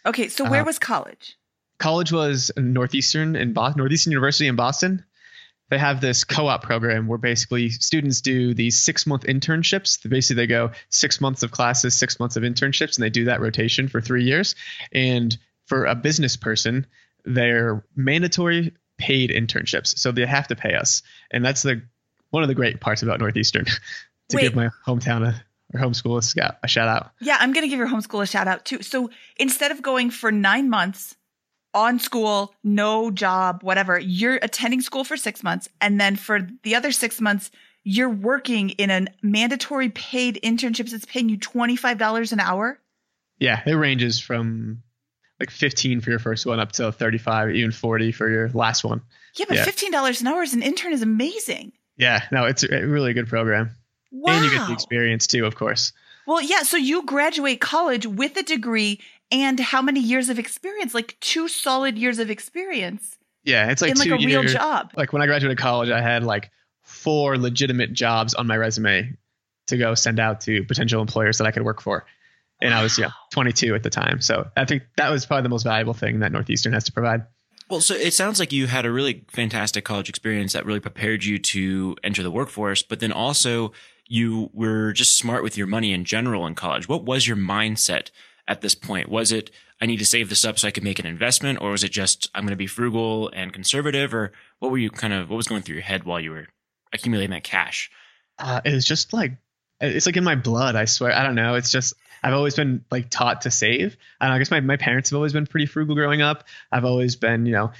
Okay, 0.06 0.28
so 0.28 0.44
where 0.44 0.60
Uh-huh. 0.60 0.66
was 0.66 0.78
college? 0.78 1.36
college 1.78 2.10
was 2.12 2.50
Northeastern 2.56 3.36
in 3.36 3.52
Bo- 3.52 3.72
Northeastern 3.76 4.10
University 4.12 4.46
in 4.48 4.56
Boston. 4.56 5.04
They 5.70 5.78
have 5.78 6.00
this 6.00 6.24
co-op 6.24 6.62
program 6.62 7.06
where 7.06 7.18
basically 7.18 7.70
students 7.70 8.20
do 8.20 8.54
these 8.54 8.80
six-month 8.80 9.24
internships. 9.24 10.08
Basically, 10.08 10.42
they 10.42 10.46
go 10.46 10.70
six 10.88 11.20
months 11.20 11.42
of 11.42 11.50
classes, 11.50 11.94
six 11.94 12.18
months 12.18 12.36
of 12.36 12.42
internships, 12.42 12.96
and 12.96 13.04
they 13.04 13.10
do 13.10 13.26
that 13.26 13.40
rotation 13.40 13.88
for 13.88 14.00
three 14.00 14.24
years. 14.24 14.54
And 14.92 15.36
for 15.66 15.84
a 15.84 15.94
business 15.94 16.36
person, 16.36 16.86
they're 17.24 17.84
mandatory 17.94 18.74
paid 18.96 19.30
internships, 19.30 19.98
so 19.98 20.10
they 20.10 20.24
have 20.24 20.48
to 20.48 20.56
pay 20.56 20.74
us. 20.74 21.02
And 21.30 21.44
that's 21.44 21.62
the 21.62 21.82
one 22.30 22.42
of 22.42 22.48
the 22.48 22.54
great 22.54 22.80
parts 22.80 23.02
about 23.02 23.20
Northeastern. 23.20 23.66
to 24.28 24.36
Wait. 24.36 24.42
give 24.42 24.54
my 24.54 24.70
hometown 24.86 25.26
a, 25.26 25.42
or 25.74 25.80
homeschool 25.80 26.36
a, 26.38 26.56
a 26.62 26.68
shout 26.68 26.88
out. 26.88 27.10
Yeah, 27.20 27.36
I'm 27.40 27.52
going 27.52 27.64
to 27.64 27.68
give 27.68 27.78
your 27.78 27.88
homeschool 27.88 28.22
a 28.22 28.26
shout 28.26 28.46
out 28.46 28.64
too. 28.64 28.82
So 28.82 29.10
instead 29.36 29.70
of 29.70 29.82
going 29.82 30.10
for 30.10 30.30
nine 30.30 30.68
months 30.68 31.16
on 31.74 31.98
school, 31.98 32.54
no 32.64 33.10
job, 33.10 33.62
whatever, 33.62 33.98
you're 33.98 34.36
attending 34.42 34.80
school 34.80 35.04
for 35.04 35.16
six 35.16 35.42
months. 35.42 35.68
And 35.80 36.00
then 36.00 36.16
for 36.16 36.46
the 36.62 36.74
other 36.74 36.92
six 36.92 37.20
months, 37.20 37.50
you're 37.84 38.08
working 38.10 38.70
in 38.70 38.90
a 38.90 39.06
mandatory 39.22 39.88
paid 39.90 40.38
internships. 40.42 40.90
that's 40.90 41.04
paying 41.04 41.28
you 41.28 41.38
$25 41.38 42.32
an 42.32 42.40
hour. 42.40 42.78
Yeah, 43.38 43.62
it 43.66 43.74
ranges 43.74 44.18
from 44.18 44.82
like 45.40 45.50
15 45.50 46.00
for 46.00 46.10
your 46.10 46.18
first 46.18 46.44
one 46.46 46.58
up 46.58 46.72
to 46.72 46.90
35, 46.90 47.54
even 47.54 47.70
40 47.70 48.12
for 48.12 48.28
your 48.28 48.48
last 48.50 48.84
one. 48.84 49.00
Yeah, 49.36 49.46
but 49.48 49.56
Yeah. 49.58 49.64
$15 49.64 50.20
an 50.20 50.26
hour 50.26 50.42
as 50.42 50.52
an 50.54 50.62
intern 50.62 50.92
is 50.92 51.02
amazing. 51.02 51.72
Yeah, 51.96 52.24
no, 52.32 52.44
it's 52.46 52.64
a 52.64 52.86
really 52.86 53.12
good 53.12 53.28
program. 53.28 53.70
Wow. 54.10 54.32
And 54.32 54.44
you 54.44 54.50
get 54.50 54.66
the 54.66 54.72
experience 54.72 55.26
too, 55.26 55.44
of 55.46 55.54
course. 55.54 55.92
Well, 56.26 56.42
yeah. 56.42 56.62
So 56.62 56.76
you 56.76 57.04
graduate 57.06 57.60
college 57.60 58.06
with 58.06 58.36
a 58.36 58.42
degree 58.42 59.00
and 59.30 59.60
how 59.60 59.82
many 59.82 60.00
years 60.00 60.28
of 60.28 60.38
experience? 60.38 60.94
Like 60.94 61.16
two 61.20 61.48
solid 61.48 61.98
years 61.98 62.18
of 62.18 62.30
experience 62.30 63.18
Yeah, 63.44 63.70
it's 63.70 63.82
like 63.82 63.92
in 63.92 63.98
like 63.98 64.08
two 64.08 64.14
a 64.14 64.18
real 64.18 64.42
job. 64.44 64.92
Like 64.96 65.12
when 65.12 65.22
I 65.22 65.26
graduated 65.26 65.58
college, 65.58 65.90
I 65.90 66.00
had 66.00 66.24
like 66.24 66.50
four 66.82 67.38
legitimate 67.38 67.92
jobs 67.92 68.34
on 68.34 68.46
my 68.46 68.56
resume 68.56 69.16
to 69.66 69.76
go 69.76 69.94
send 69.94 70.18
out 70.18 70.40
to 70.42 70.64
potential 70.64 71.00
employers 71.00 71.38
that 71.38 71.46
I 71.46 71.50
could 71.50 71.62
work 71.62 71.80
for. 71.80 72.06
And 72.60 72.74
I 72.74 72.82
was 72.82 72.98
yeah 72.98 73.10
22 73.32 73.74
at 73.74 73.84
the 73.84 73.90
time, 73.90 74.20
so 74.20 74.48
I 74.56 74.64
think 74.64 74.82
that 74.96 75.10
was 75.10 75.24
probably 75.26 75.44
the 75.44 75.48
most 75.48 75.62
valuable 75.62 75.94
thing 75.94 76.20
that 76.20 76.32
Northeastern 76.32 76.72
has 76.72 76.84
to 76.84 76.92
provide. 76.92 77.24
Well, 77.70 77.80
so 77.80 77.94
it 77.94 78.14
sounds 78.14 78.40
like 78.40 78.50
you 78.50 78.66
had 78.66 78.86
a 78.86 78.90
really 78.90 79.24
fantastic 79.28 79.84
college 79.84 80.08
experience 80.08 80.54
that 80.54 80.64
really 80.64 80.80
prepared 80.80 81.24
you 81.24 81.38
to 81.38 81.96
enter 82.02 82.22
the 82.22 82.30
workforce, 82.30 82.82
but 82.82 82.98
then 82.98 83.12
also 83.12 83.72
you 84.06 84.50
were 84.54 84.92
just 84.92 85.16
smart 85.16 85.42
with 85.42 85.56
your 85.56 85.66
money 85.66 85.92
in 85.92 86.04
general 86.04 86.46
in 86.46 86.54
college. 86.54 86.88
What 86.88 87.04
was 87.04 87.28
your 87.28 87.36
mindset 87.36 88.10
at 88.48 88.62
this 88.62 88.74
point? 88.74 89.08
Was 89.08 89.30
it, 89.30 89.52
I 89.80 89.86
need 89.86 89.98
to 89.98 90.06
save 90.06 90.28
this 90.28 90.44
up 90.44 90.58
so 90.58 90.66
I 90.66 90.72
can 90.72 90.82
make 90.82 90.98
an 90.98 91.06
investment, 91.06 91.60
or 91.60 91.70
was 91.70 91.84
it 91.84 91.92
just, 91.92 92.28
I'm 92.34 92.42
going 92.42 92.50
to 92.50 92.56
be 92.56 92.66
frugal 92.66 93.30
and 93.32 93.52
conservative, 93.52 94.12
or 94.12 94.32
what 94.58 94.72
were 94.72 94.78
you 94.78 94.90
kind 94.90 95.12
of, 95.12 95.30
what 95.30 95.36
was 95.36 95.46
going 95.46 95.62
through 95.62 95.76
your 95.76 95.84
head 95.84 96.02
while 96.02 96.18
you 96.18 96.32
were 96.32 96.48
accumulating 96.92 97.30
that 97.30 97.44
cash? 97.44 97.90
uh, 98.38 98.60
it's 98.64 98.86
just 98.86 99.12
like 99.12 99.32
it's 99.80 100.06
like 100.06 100.16
in 100.16 100.24
my 100.24 100.34
blood. 100.34 100.76
I 100.76 100.84
swear. 100.86 101.12
I 101.12 101.22
don't 101.22 101.34
know. 101.34 101.54
It's 101.54 101.70
just 101.70 101.94
I've 102.22 102.34
always 102.34 102.54
been 102.54 102.84
like 102.90 103.10
taught 103.10 103.42
to 103.42 103.50
save. 103.50 103.96
And 104.20 104.32
I 104.32 104.38
guess 104.38 104.50
my 104.50 104.60
my 104.60 104.76
parents 104.76 105.10
have 105.10 105.16
always 105.16 105.32
been 105.32 105.46
pretty 105.46 105.66
frugal 105.66 105.94
growing 105.94 106.22
up. 106.22 106.44
I've 106.72 106.84
always 106.84 107.16
been 107.16 107.46
you 107.46 107.52
know 107.52 107.72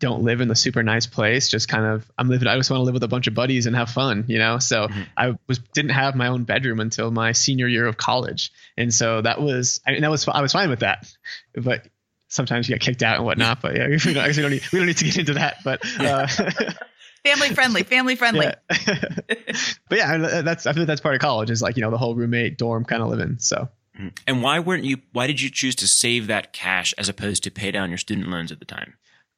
don't 0.00 0.22
live 0.24 0.40
in 0.40 0.48
the 0.48 0.56
super 0.56 0.82
nice 0.82 1.06
place. 1.06 1.48
Just 1.48 1.68
kind 1.68 1.84
of 1.84 2.10
I'm 2.18 2.28
living. 2.28 2.48
I 2.48 2.56
just 2.56 2.70
want 2.70 2.80
to 2.80 2.84
live 2.84 2.94
with 2.94 3.02
a 3.04 3.08
bunch 3.08 3.26
of 3.28 3.34
buddies 3.34 3.66
and 3.66 3.76
have 3.76 3.90
fun. 3.90 4.24
You 4.26 4.38
know. 4.38 4.58
So 4.58 4.88
Mhm. 4.88 5.06
I 5.16 5.38
was 5.46 5.58
didn't 5.72 5.92
have 5.92 6.14
my 6.16 6.26
own 6.28 6.44
bedroom 6.44 6.80
until 6.80 7.10
my 7.10 7.32
senior 7.32 7.68
year 7.68 7.86
of 7.86 7.96
college, 7.96 8.50
and 8.76 8.92
so 8.92 9.20
that 9.22 9.40
was 9.40 9.80
I 9.86 9.92
mean 9.92 10.00
that 10.02 10.10
was 10.10 10.26
I 10.26 10.40
was 10.42 10.52
fine 10.52 10.70
with 10.70 10.80
that, 10.80 11.06
but. 11.54 11.86
Sometimes 12.32 12.68
you 12.68 12.76
get 12.76 12.80
kicked 12.80 13.02
out 13.02 13.16
and 13.16 13.24
whatnot, 13.24 13.60
but 13.60 13.74
yeah, 13.74 13.88
we 13.88 13.96
don't, 14.14 14.24
we 14.28 14.32
don't 14.40 14.50
need 14.52 14.62
we 14.72 14.78
don't 14.78 14.86
need 14.86 14.96
to 14.98 15.04
get 15.04 15.18
into 15.18 15.34
that. 15.34 15.56
But 15.64 15.80
uh, 15.98 16.28
Family 17.24 17.48
friendly, 17.50 17.82
family 17.82 18.14
friendly. 18.14 18.46
yeah. 18.46 18.54
but 19.88 19.98
yeah, 19.98 20.40
that's 20.42 20.64
I 20.64 20.72
feel 20.72 20.82
like 20.82 20.86
that's 20.86 21.00
part 21.00 21.16
of 21.16 21.20
college 21.20 21.50
is 21.50 21.60
like 21.60 21.76
you 21.76 21.82
know 21.82 21.90
the 21.90 21.98
whole 21.98 22.14
roommate 22.14 22.56
dorm 22.56 22.84
kind 22.84 23.02
of 23.02 23.08
living. 23.08 23.38
So 23.40 23.68
Mhm. 23.98 24.16
And 24.28 24.42
why 24.44 24.60
weren't 24.60 24.84
you, 24.84 24.98
why 25.12 25.26
did 25.26 25.40
you 25.40 25.50
choose 25.50 25.74
to 25.76 25.88
save 25.88 26.28
that 26.28 26.52
cash 26.52 26.94
as 26.96 27.08
opposed 27.08 27.42
to 27.42 27.50
pay 27.50 27.72
down 27.72 27.88
your 27.90 27.98
student 27.98 28.28
loans 28.28 28.52
at 28.52 28.60
the 28.60 28.64
time? 28.64 28.94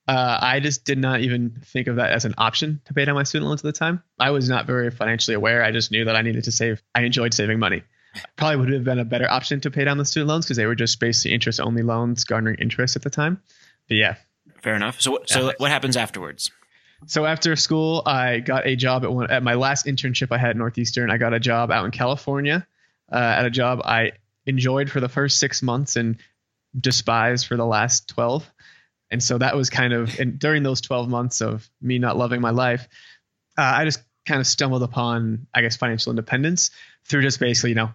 Uh, 0.09 0.39
I 0.41 0.61
just 0.61 0.85
did 0.85 0.99
not 0.99 1.21
even 1.21 1.63
think 1.65 1.87
of 1.87 1.97
that 1.97 2.13
as 2.13 2.25
an 2.25 2.35
option 2.39 2.81
to 2.87 2.95
pay 2.95 3.05
down 3.05 3.15
my 3.15 3.23
student 3.23 3.49
loans 3.49 3.61
at 3.61 3.65
the 3.65 3.79
time. 3.79 4.03
I 4.19 4.31
was 4.31 4.49
not 4.49 4.67
very 4.67 4.91
financially 4.91 5.35
aware. 5.35 5.63
I 5.63 5.71
just 5.71 5.91
knew 5.91 6.05
that 6.07 6.17
I 6.17 6.23
needed 6.23 6.45
to 6.45 6.53
save. 6.53 6.83
I 6.95 7.03
enjoyed 7.03 7.35
saving 7.35 7.59
money. 7.59 7.83
Probably 8.37 8.57
would 8.57 8.73
have 8.73 8.85
been 8.85 8.99
a 8.99 9.05
better 9.05 9.31
option 9.31 9.61
to 9.63 9.71
pay 9.71 9.85
down 9.85 9.99
the 9.99 10.05
student 10.05 10.29
loans 10.29 10.45
because 10.45 10.57
they 10.57 10.67
were 10.67 10.75
just 10.75 11.01
basically 11.01 11.33
interest 11.35 11.61
only 11.61 11.83
loans 11.83 12.25
garnering 12.25 12.57
interest 12.61 12.97
at 12.97 13.03
the 13.03 13.11
time. 13.11 13.41
But 13.89 13.97
yeah, 13.97 14.17
Fair 14.63 14.75
enough. 14.77 15.01
So, 15.01 15.19
so 15.27 15.47
Yeah. 15.49 15.53
what 15.59 15.71
happens 15.71 15.97
afterwards? 15.97 16.51
So 17.07 17.27
after 17.27 17.57
school, 17.57 18.03
I 18.07 18.39
got 18.39 18.65
a 18.67 18.77
job 18.77 19.03
at 19.05 19.13
one 19.13 19.29
at 19.31 19.43
my 19.43 19.55
last 19.55 19.87
internship 19.87 20.29
I 20.31 20.39
had 20.39 20.51
at 20.51 20.57
Northeastern. 20.57 21.11
I 21.11 21.17
got 21.19 21.35
a 21.35 21.41
job 21.41 21.73
out 21.73 21.85
in 21.85 21.91
California, 21.91 22.65
uh, 23.13 23.17
at 23.17 23.45
a 23.45 23.51
job 23.51 23.81
I 23.85 24.13
enjoyed 24.47 24.89
for 24.89 25.01
the 25.01 25.09
first 25.09 25.39
six 25.39 25.63
months, 25.63 25.97
and 25.97 26.19
despised 26.79 27.47
for 27.49 27.57
the 27.57 27.67
last 27.67 28.09
12. 28.09 28.49
And 29.13 29.23
so 29.23 29.39
that 29.39 29.55
was 29.55 29.71
kind 29.71 29.93
of, 29.93 30.19
and 30.19 30.39
during 30.39 30.63
those 30.63 30.81
12 30.81 31.09
months 31.09 31.41
of 31.41 31.69
me 31.81 31.99
not 31.99 32.17
loving 32.17 32.41
my 32.41 32.51
life, 32.51 32.89
uh, 33.59 33.63
I 33.63 33.85
just 33.85 34.01
kind 34.27 34.41
of 34.41 34.47
stumbled 34.47 34.83
upon, 34.83 35.47
I 35.55 35.61
guess, 35.61 35.77
financial 35.77 36.11
independence 36.11 36.71
through 37.05 37.23
just 37.23 37.39
basically, 37.39 37.71
you 37.71 37.77
know, 37.77 37.91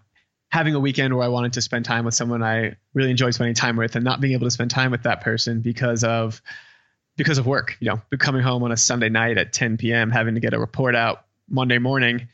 having 0.50 0.76
a 0.76 0.80
weekend 0.80 1.16
where 1.16 1.26
I 1.26 1.30
wanted 1.30 1.54
to 1.54 1.62
spend 1.62 1.86
time 1.86 2.06
with 2.06 2.14
someone 2.14 2.44
I 2.44 2.78
really 2.94 3.12
enjoyed 3.12 3.34
spending 3.34 3.56
time 3.56 3.76
with 3.76 3.96
and 3.96 4.06
not 4.06 4.22
being 4.22 4.34
able 4.34 4.46
to 4.46 4.52
spend 4.52 4.72
time 4.72 4.92
with 4.92 5.04
that 5.04 5.22
person 5.22 5.62
because 5.62 6.04
of 6.04 6.42
because 7.18 7.40
of 7.40 7.48
work, 7.48 7.76
you 7.80 7.90
know, 7.90 8.02
coming 8.20 8.44
home 8.44 8.64
on 8.64 8.72
a 8.72 8.78
Sunday 8.78 9.10
night 9.10 9.40
at 9.40 9.52
10 9.52 9.78
p.m., 9.78 10.12
having 10.12 10.36
to 10.36 10.40
get 10.40 10.54
a 10.54 10.60
report 10.60 10.96
out 10.96 11.26
Monday 11.50 11.80
morning. 11.80 12.28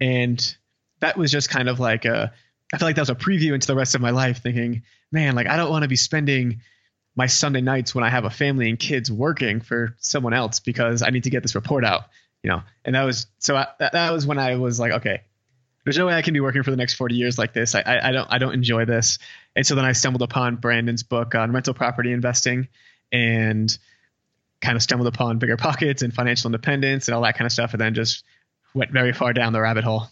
And 0.00 0.56
that 0.98 1.16
was 1.16 1.30
just 1.30 1.50
kind 1.50 1.68
of 1.68 1.78
like 1.78 2.04
a, 2.04 2.32
I 2.72 2.78
feel 2.78 2.88
like 2.88 2.96
that 2.96 3.02
was 3.02 3.10
a 3.10 3.14
preview 3.14 3.54
into 3.54 3.68
the 3.68 3.76
rest 3.76 3.94
of 3.94 4.00
my 4.00 4.10
life 4.10 4.42
thinking, 4.42 4.82
man, 5.12 5.36
like 5.36 5.46
I 5.46 5.56
don't 5.56 5.70
want 5.70 5.84
to 5.84 5.88
be 5.88 5.94
spending 5.94 6.62
my 7.16 7.26
Sunday 7.26 7.60
nights 7.60 7.94
when 7.94 8.04
I 8.04 8.10
have 8.10 8.24
a 8.24 8.30
family 8.30 8.68
and 8.68 8.78
kids 8.78 9.10
working 9.10 9.60
for 9.60 9.94
someone 9.98 10.34
else 10.34 10.60
because 10.60 11.02
I 11.02 11.10
need 11.10 11.24
to 11.24 11.30
get 11.30 11.42
this 11.42 11.54
report 11.54 11.84
out, 11.84 12.02
you 12.42 12.50
know? 12.50 12.62
And 12.84 12.94
that 12.94 13.04
was, 13.04 13.26
so 13.38 13.56
I, 13.56 13.68
that, 13.78 14.12
was 14.12 14.26
when 14.26 14.38
I 14.38 14.56
was 14.56 14.80
like, 14.80 14.92
okay, 14.92 15.22
there's 15.84 15.98
no 15.98 16.06
way 16.06 16.14
I 16.14 16.22
can 16.22 16.34
be 16.34 16.40
working 16.40 16.62
for 16.62 16.70
the 16.70 16.76
next 16.76 16.94
40 16.94 17.14
years 17.14 17.38
like 17.38 17.52
this. 17.52 17.74
I, 17.74 17.80
I, 17.80 18.08
I 18.08 18.12
don't, 18.12 18.32
I 18.32 18.38
don't 18.38 18.54
enjoy 18.54 18.84
this. 18.84 19.18
And 19.54 19.66
so 19.66 19.74
then 19.74 19.84
I 19.84 19.92
stumbled 19.92 20.22
upon 20.22 20.56
Brandon's 20.56 21.02
book 21.02 21.34
on 21.34 21.52
rental 21.52 21.74
property 21.74 22.12
investing 22.12 22.68
and 23.12 23.76
kind 24.60 24.76
of 24.76 24.82
stumbled 24.82 25.06
upon 25.06 25.38
bigger 25.38 25.56
pockets 25.56 26.02
and 26.02 26.12
financial 26.12 26.48
independence 26.48 27.06
and 27.06 27.14
all 27.14 27.22
that 27.22 27.36
kind 27.36 27.46
of 27.46 27.52
stuff. 27.52 27.72
And 27.72 27.80
then 27.80 27.94
just 27.94 28.24
went 28.74 28.90
very 28.90 29.12
far 29.12 29.32
down 29.32 29.52
the 29.52 29.60
rabbit 29.60 29.84
hole. 29.84 30.08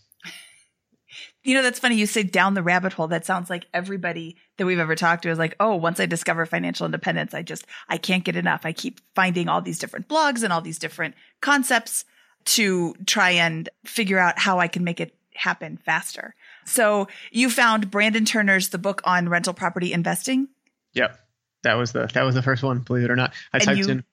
You 1.44 1.54
know, 1.54 1.62
that's 1.62 1.78
funny. 1.80 1.96
You 1.96 2.06
say 2.06 2.22
down 2.22 2.54
the 2.54 2.62
rabbit 2.62 2.92
hole. 2.92 3.08
That 3.08 3.26
sounds 3.26 3.50
like 3.50 3.66
everybody 3.74 4.36
that 4.58 4.66
we've 4.66 4.78
ever 4.78 4.94
talked 4.94 5.24
to 5.24 5.30
is 5.30 5.38
like, 5.38 5.56
oh, 5.58 5.74
once 5.74 5.98
I 5.98 6.06
discover 6.06 6.46
financial 6.46 6.86
independence, 6.86 7.34
I 7.34 7.42
just, 7.42 7.66
I 7.88 7.96
can't 7.98 8.22
get 8.24 8.36
enough. 8.36 8.60
I 8.64 8.72
keep 8.72 9.00
finding 9.14 9.48
all 9.48 9.60
these 9.60 9.78
different 9.78 10.06
blogs 10.08 10.44
and 10.44 10.52
all 10.52 10.60
these 10.60 10.78
different 10.78 11.14
concepts 11.40 12.04
to 12.44 12.94
try 13.06 13.30
and 13.30 13.68
figure 13.84 14.18
out 14.18 14.38
how 14.38 14.58
I 14.60 14.68
can 14.68 14.84
make 14.84 15.00
it 15.00 15.14
happen 15.34 15.78
faster. 15.78 16.34
So 16.64 17.08
you 17.32 17.50
found 17.50 17.90
Brandon 17.90 18.24
Turner's 18.24 18.68
the 18.68 18.78
book 18.78 19.00
on 19.04 19.28
rental 19.28 19.54
property 19.54 19.92
investing. 19.92 20.48
Yep. 20.94 21.18
That 21.64 21.74
was 21.74 21.92
the, 21.92 22.08
that 22.14 22.22
was 22.22 22.34
the 22.34 22.42
first 22.42 22.62
one, 22.62 22.80
believe 22.80 23.04
it 23.04 23.10
or 23.10 23.16
not. 23.16 23.32
I 23.52 23.56
And 23.58 23.64
typed 23.64 23.78
you- 23.78 23.88
in, 23.88 24.04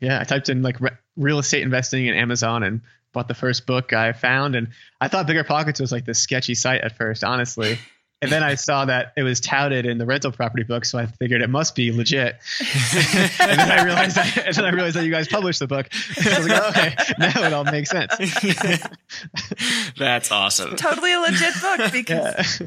yeah, 0.00 0.18
I 0.20 0.24
typed 0.24 0.48
in 0.48 0.62
like 0.62 0.80
re- 0.80 0.90
real 1.16 1.38
estate 1.38 1.62
investing 1.62 2.06
in 2.06 2.14
Amazon 2.14 2.62
and 2.62 2.80
bought 3.14 3.28
the 3.28 3.34
first 3.34 3.66
book 3.66 3.94
I 3.94 4.12
found. 4.12 4.54
And 4.54 4.68
I 5.00 5.08
thought 5.08 5.26
Bigger 5.26 5.44
Pockets 5.44 5.80
was 5.80 5.90
like 5.90 6.04
this 6.04 6.18
sketchy 6.18 6.54
site 6.54 6.82
at 6.82 6.96
first, 6.96 7.24
honestly. 7.24 7.78
And 8.20 8.30
then 8.30 8.42
I 8.42 8.54
saw 8.66 8.84
that 8.84 9.12
it 9.16 9.22
was 9.22 9.40
touted 9.40 9.86
in 9.86 9.96
the 9.98 10.04
rental 10.06 10.32
property 10.32 10.62
book, 10.64 10.84
so 10.84 10.98
I 10.98 11.06
figured 11.06 11.40
it 11.42 11.48
must 11.50 11.74
be 11.74 11.92
legit. 11.92 12.36
and 13.40 13.58
then 13.58 13.70
I 13.70 13.84
realized 13.84 14.16
that, 14.16 14.42
and 14.46 14.54
then 14.54 14.64
I 14.64 14.70
realized 14.70 14.96
that 14.96 15.04
you 15.04 15.10
guys 15.10 15.28
published 15.28 15.60
the 15.60 15.66
book. 15.66 15.88
I 16.24 16.38
was 16.38 16.48
like, 16.48 16.62
oh, 16.62 16.68
okay, 16.68 16.94
now 17.18 17.42
it 17.46 17.52
all 17.52 17.64
makes 17.64 17.90
sense. 17.90 18.14
That's 19.98 20.30
awesome. 20.30 20.76
Totally 20.76 21.12
a 21.12 21.20
legit 21.20 21.54
book 21.60 21.92
because 21.92 22.60
Yeah. 22.60 22.66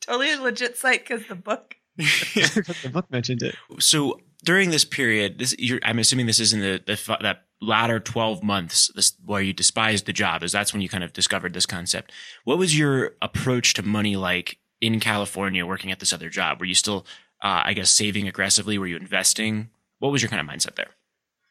totally 0.00 0.32
a 0.32 0.40
legit 0.40 0.76
site 0.76 1.06
because 1.06 1.26
the 1.26 1.34
book. 1.34 1.76
the 1.96 2.90
book 2.92 3.10
mentioned 3.10 3.42
it. 3.42 3.56
so 3.80 4.20
during 4.44 4.70
this 4.70 4.84
period, 4.84 5.38
this 5.38 5.54
you're, 5.58 5.80
I'm 5.82 5.98
assuming 5.98 6.26
this 6.26 6.40
is 6.40 6.52
in 6.52 6.60
the, 6.60 6.80
the 6.86 7.16
that 7.20 7.47
latter 7.60 7.98
12 7.98 8.42
months 8.42 8.90
this, 8.94 9.14
where 9.24 9.42
you 9.42 9.52
despised 9.52 10.06
the 10.06 10.12
job, 10.12 10.42
is 10.42 10.52
that's 10.52 10.72
when 10.72 10.82
you 10.82 10.88
kind 10.88 11.04
of 11.04 11.12
discovered 11.12 11.54
this 11.54 11.66
concept. 11.66 12.12
What 12.44 12.58
was 12.58 12.78
your 12.78 13.12
approach 13.20 13.74
to 13.74 13.82
money 13.82 14.16
like 14.16 14.58
in 14.80 15.00
California 15.00 15.66
working 15.66 15.90
at 15.90 15.98
this 16.00 16.12
other 16.12 16.28
job? 16.30 16.60
Were 16.60 16.66
you 16.66 16.74
still, 16.74 17.04
uh, 17.42 17.62
I 17.64 17.74
guess, 17.74 17.90
saving 17.90 18.28
aggressively? 18.28 18.78
Were 18.78 18.86
you 18.86 18.96
investing? 18.96 19.70
What 19.98 20.12
was 20.12 20.22
your 20.22 20.28
kind 20.30 20.40
of 20.40 20.46
mindset 20.54 20.76
there? 20.76 20.90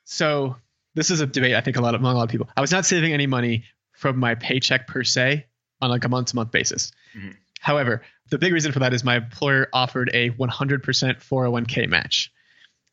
So 0.06 0.56
this 0.96 1.12
is 1.12 1.20
a 1.20 1.28
debate 1.28 1.56
I 1.56 1.62
think 1.62 1.78
a 1.78 1.82
lot 1.82 1.94
of, 1.94 2.02
among 2.02 2.16
a 2.16 2.18
lot 2.18 2.24
of 2.24 2.30
people. 2.30 2.50
I 2.56 2.62
was 2.62 2.72
not 2.72 2.86
saving 2.86 3.14
any 3.14 3.28
money 3.28 3.66
from 3.92 4.18
my 4.18 4.36
paycheck 4.36 4.88
per 4.88 5.04
se 5.04 5.46
on 5.82 5.90
like 5.90 6.06
a 6.06 6.10
month 6.10 6.28
to 6.30 6.36
month 6.36 6.52
basis. 6.52 6.92
Mhm. 7.18 7.36
However, 7.60 8.04
the 8.30 8.38
big 8.38 8.54
reason 8.54 8.72
for 8.72 8.80
that 8.80 8.94
is 8.94 9.04
my 9.04 9.18
employer 9.18 9.68
offered 9.74 10.10
a 10.14 10.30
100% 10.32 11.22
401k 11.22 11.88
match. 11.88 12.32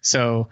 So 0.03 0.49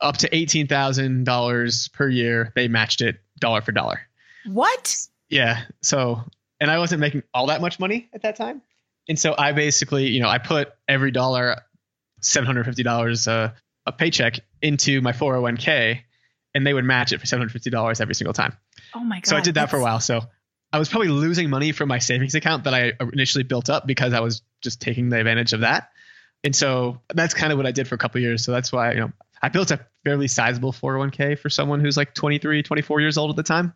up 0.00 0.18
to 0.18 0.28
$18,000 0.28 1.92
per 1.92 2.08
year, 2.08 2.52
they 2.54 2.68
matched 2.68 3.00
it 3.00 3.16
dollar 3.38 3.60
for 3.60 3.72
dollar. 3.72 4.00
What? 4.46 4.96
Yeah. 5.28 5.62
So, 5.82 6.22
and 6.60 6.70
I 6.70 6.78
wasn't 6.78 7.00
making 7.00 7.22
all 7.34 7.46
that 7.46 7.60
much 7.60 7.78
money 7.78 8.08
at 8.12 8.22
that 8.22 8.36
time. 8.36 8.62
And 9.08 9.18
so 9.18 9.34
I 9.36 9.52
basically, 9.52 10.08
you 10.08 10.20
know, 10.20 10.28
I 10.28 10.38
put 10.38 10.72
every 10.88 11.10
dollar, 11.10 11.62
$750 12.22 13.28
uh, 13.28 13.52
a 13.84 13.92
paycheck 13.92 14.40
into 14.62 15.00
my 15.00 15.12
401k 15.12 16.00
and 16.54 16.66
they 16.66 16.72
would 16.72 16.84
match 16.84 17.12
it 17.12 17.20
for 17.20 17.26
$750 17.26 18.00
every 18.00 18.14
single 18.14 18.32
time. 18.32 18.56
Oh 18.94 19.00
my 19.00 19.16
god! 19.16 19.26
so 19.26 19.36
I 19.36 19.40
did 19.40 19.56
that 19.56 19.70
for 19.70 19.76
a 19.76 19.82
while. 19.82 20.00
So 20.00 20.22
I 20.72 20.78
was 20.78 20.88
probably 20.88 21.08
losing 21.08 21.50
money 21.50 21.72
from 21.72 21.88
my 21.88 21.98
savings 21.98 22.34
account 22.34 22.64
that 22.64 22.74
I 22.74 22.94
initially 23.12 23.44
built 23.44 23.68
up 23.68 23.86
because 23.86 24.12
I 24.12 24.20
was 24.20 24.42
just 24.62 24.80
taking 24.80 25.10
the 25.10 25.18
advantage 25.18 25.52
of 25.52 25.60
that. 25.60 25.90
And 26.42 26.56
so 26.56 27.02
that's 27.14 27.34
kind 27.34 27.52
of 27.52 27.58
what 27.58 27.66
I 27.66 27.72
did 27.72 27.88
for 27.88 27.94
a 27.94 27.98
couple 27.98 28.18
of 28.18 28.22
years. 28.22 28.44
So 28.44 28.52
that's 28.52 28.72
why, 28.72 28.92
you 28.92 29.00
know, 29.00 29.12
I 29.42 29.48
built 29.48 29.70
a 29.70 29.84
fairly 30.04 30.28
sizable 30.28 30.72
401k 30.72 31.38
for 31.38 31.50
someone 31.50 31.80
who's 31.80 31.96
like 31.96 32.14
23, 32.14 32.62
24 32.62 33.00
years 33.00 33.18
old 33.18 33.30
at 33.30 33.36
the 33.36 33.42
time. 33.42 33.74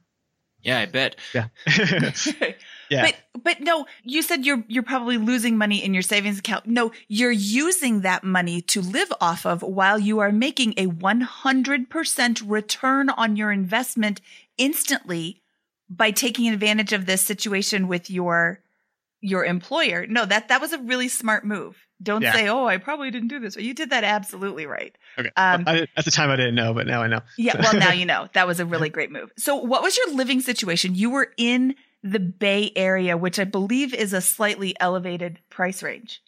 Yeah, 0.62 0.80
I 0.80 0.86
bet. 0.86 1.16
Yeah. 1.34 1.48
yeah. 2.90 3.10
But 3.10 3.42
but 3.42 3.60
no, 3.60 3.86
you 4.02 4.20
said 4.22 4.44
you're 4.44 4.62
you're 4.68 4.82
probably 4.82 5.16
losing 5.16 5.56
money 5.56 5.82
in 5.82 5.94
your 5.94 6.02
savings 6.02 6.38
account. 6.38 6.66
No, 6.66 6.92
you're 7.08 7.30
using 7.30 8.02
that 8.02 8.24
money 8.24 8.60
to 8.62 8.82
live 8.82 9.12
off 9.20 9.46
of 9.46 9.62
while 9.62 9.98
you 9.98 10.18
are 10.18 10.32
making 10.32 10.74
a 10.76 10.86
100% 10.86 12.42
return 12.46 13.08
on 13.10 13.36
your 13.36 13.50
investment 13.50 14.20
instantly 14.58 15.40
by 15.88 16.10
taking 16.10 16.52
advantage 16.52 16.92
of 16.92 17.06
this 17.06 17.22
situation 17.22 17.88
with 17.88 18.10
your 18.10 18.60
your 19.22 19.44
employer. 19.44 20.06
No, 20.06 20.26
that 20.26 20.48
that 20.48 20.60
was 20.60 20.72
a 20.72 20.78
really 20.78 21.08
smart 21.08 21.44
move. 21.44 21.86
Don't 22.02 22.22
Yeah. 22.22 22.32
say, 22.32 22.48
"Oh, 22.48 22.66
I 22.66 22.78
probably 22.78 23.10
didn't 23.10 23.28
do 23.28 23.38
this." 23.40 23.56
You 23.56 23.74
did 23.74 23.90
that 23.90 24.04
absolutely 24.04 24.66
right. 24.66 24.96
Okay. 25.18 25.30
Um, 25.36 25.64
I, 25.66 25.86
at 25.96 26.04
the 26.04 26.10
time, 26.10 26.30
I 26.30 26.36
didn't 26.36 26.54
know, 26.54 26.72
but 26.72 26.86
now 26.86 27.02
I 27.02 27.08
know. 27.08 27.20
Yeah, 27.36 27.60
well, 27.60 27.74
now 27.74 27.92
you 27.92 28.06
know. 28.12 28.28
That 28.32 28.46
was 28.46 28.60
a 28.60 28.66
really 28.66 28.88
great 28.88 29.10
move. 29.10 29.30
So, 29.36 29.56
what 29.56 29.82
was 29.82 29.96
your 29.98 30.14
living 30.14 30.40
situation? 30.40 30.94
You 30.94 31.10
were 31.10 31.32
in 31.36 31.74
the 32.02 32.20
Bay 32.20 32.72
Area, 32.76 33.16
which 33.16 33.38
I 33.38 33.44
believe 33.44 33.92
is 33.92 34.12
a 34.14 34.20
slightly 34.22 34.74
elevated 34.80 35.38
price 35.50 35.82
range. 35.82 36.22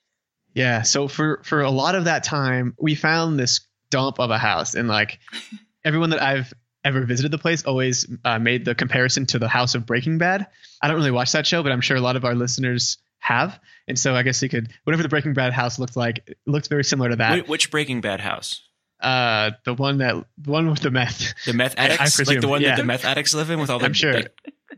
Yeah. 0.55 0.83
So 0.83 1.09
for 1.09 1.41
for 1.45 1.63
a 1.63 1.71
lot 1.71 1.95
of 1.95 2.05
that 2.05 2.25
time, 2.25 2.75
we 2.79 2.95
found 2.95 3.39
this 3.39 3.61
dump 3.91 4.21
of 4.21 4.31
a 4.31 4.37
house, 4.39 4.75
and 4.75 4.89
like 4.89 5.19
everyone 5.85 6.11
that 6.11 6.23
I've 6.23 6.53
ever 6.85 7.03
visited 7.07 7.31
the 7.31 7.39
place 7.39 7.65
always 7.65 8.07
uh, 8.25 8.39
made 8.39 8.65
the 8.65 8.75
comparison 8.75 9.25
to 9.27 9.39
the 9.39 9.49
house 9.49 9.75
of 9.75 9.87
Breaking 9.87 10.19
Bad. 10.19 10.47
I 10.83 10.89
don't 10.89 10.97
really 10.97 11.11
watch 11.13 11.33
that 11.33 11.47
show, 11.47 11.63
but 11.63 11.73
I'm 11.73 11.81
sure 11.81 11.97
a 11.97 12.01
lot 12.01 12.17
of 12.17 12.25
our 12.25 12.35
listeners 12.35 12.99
have, 13.23 13.59
and 13.89 13.99
so 13.99 14.15
I 14.15 14.23
guess 14.25 14.43
you 14.43 14.49
could 14.49 14.69
whatever 14.85 15.03
the 15.03 15.09
Breaking 15.09 15.33
Bad 15.33 15.53
house 15.53 15.79
looked 15.79 15.97
like, 15.97 16.23
it 16.27 16.37
looked 16.47 16.69
very 16.69 16.85
similar 16.85 17.11
to 17.11 17.17
that. 17.17 17.47
Wh- 17.47 17.49
Which 17.49 17.71
Breaking 17.71 18.01
Bad 18.01 18.21
house? 18.21 18.61
Uh, 19.01 19.53
the 19.65 19.75
one 19.75 19.99
that 19.99 20.15
the 20.39 20.51
one 20.51 20.69
with 20.71 20.81
the 20.81 20.91
meth. 20.91 21.33
The 21.47 21.53
meth 21.53 21.75
I- 21.79 21.83
I 21.85 21.87
addicts, 21.95 22.27
like 22.27 22.41
the 22.41 22.49
one 22.49 22.61
yeah. 22.63 22.71
that 22.71 22.77
the 22.79 22.85
meth 22.85 23.05
addicts 23.05 23.33
live 23.35 23.51
in, 23.51 23.59
with 23.61 23.71
all 23.71 23.79
the 23.79 23.87
I'm 23.87 23.93
sure. 23.93 24.13
like, 24.15 24.33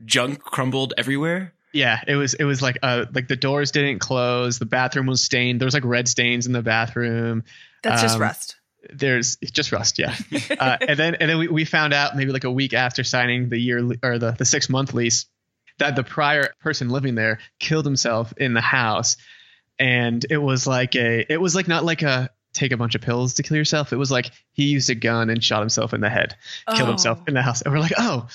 junk 0.04 0.40
crumbled 0.40 0.94
everywhere. 0.98 1.52
Yeah, 1.72 2.00
it 2.06 2.14
was 2.16 2.34
it 2.34 2.44
was 2.44 2.62
like 2.62 2.78
uh 2.82 3.06
like 3.12 3.28
the 3.28 3.36
doors 3.36 3.70
didn't 3.72 3.98
close, 3.98 4.58
the 4.58 4.66
bathroom 4.66 5.06
was 5.06 5.20
stained. 5.22 5.60
There 5.60 5.66
was 5.66 5.74
like 5.74 5.84
red 5.84 6.06
stains 6.06 6.46
in 6.46 6.52
the 6.52 6.62
bathroom. 6.62 7.42
That's 7.82 8.00
just 8.02 8.14
Um, 8.16 8.20
rust. 8.22 8.56
there's 8.92 9.36
just 9.36 9.72
rust 9.72 9.98
yeah 9.98 10.14
uh, 10.60 10.76
and 10.80 10.98
then 10.98 11.14
and 11.16 11.28
then 11.30 11.38
we, 11.38 11.48
we 11.48 11.64
found 11.64 11.92
out 11.94 12.16
maybe 12.16 12.32
like 12.32 12.44
a 12.44 12.50
week 12.50 12.74
after 12.74 13.02
signing 13.02 13.48
the 13.48 13.58
year 13.58 13.78
or 14.02 14.18
the, 14.18 14.32
the 14.32 14.44
six 14.44 14.68
month 14.68 14.92
lease 14.94 15.24
that 15.78 15.96
the 15.96 16.04
prior 16.04 16.52
person 16.60 16.88
living 16.88 17.14
there 17.14 17.38
killed 17.58 17.84
himself 17.84 18.32
in 18.36 18.54
the 18.54 18.60
house 18.60 19.16
and 19.78 20.24
it 20.30 20.38
was 20.38 20.66
like 20.66 20.94
a 20.94 21.30
it 21.32 21.40
was 21.40 21.54
like 21.54 21.68
not 21.68 21.84
like 21.84 22.02
a 22.02 22.30
take 22.52 22.70
a 22.72 22.76
bunch 22.76 22.94
of 22.94 23.00
pills 23.00 23.34
to 23.34 23.42
kill 23.42 23.56
yourself 23.56 23.92
it 23.92 23.96
was 23.96 24.10
like 24.10 24.30
he 24.52 24.66
used 24.66 24.88
a 24.90 24.94
gun 24.94 25.28
and 25.30 25.42
shot 25.42 25.60
himself 25.60 25.92
in 25.92 26.00
the 26.00 26.08
head 26.08 26.36
killed 26.68 26.82
oh. 26.82 26.86
himself 26.86 27.18
Oh. 27.20 27.24
in 27.26 27.34
the 27.34 27.42
house 27.42 27.62
and 27.62 27.72
we're 27.74 27.80
like 27.80 27.94
oh 27.98 28.28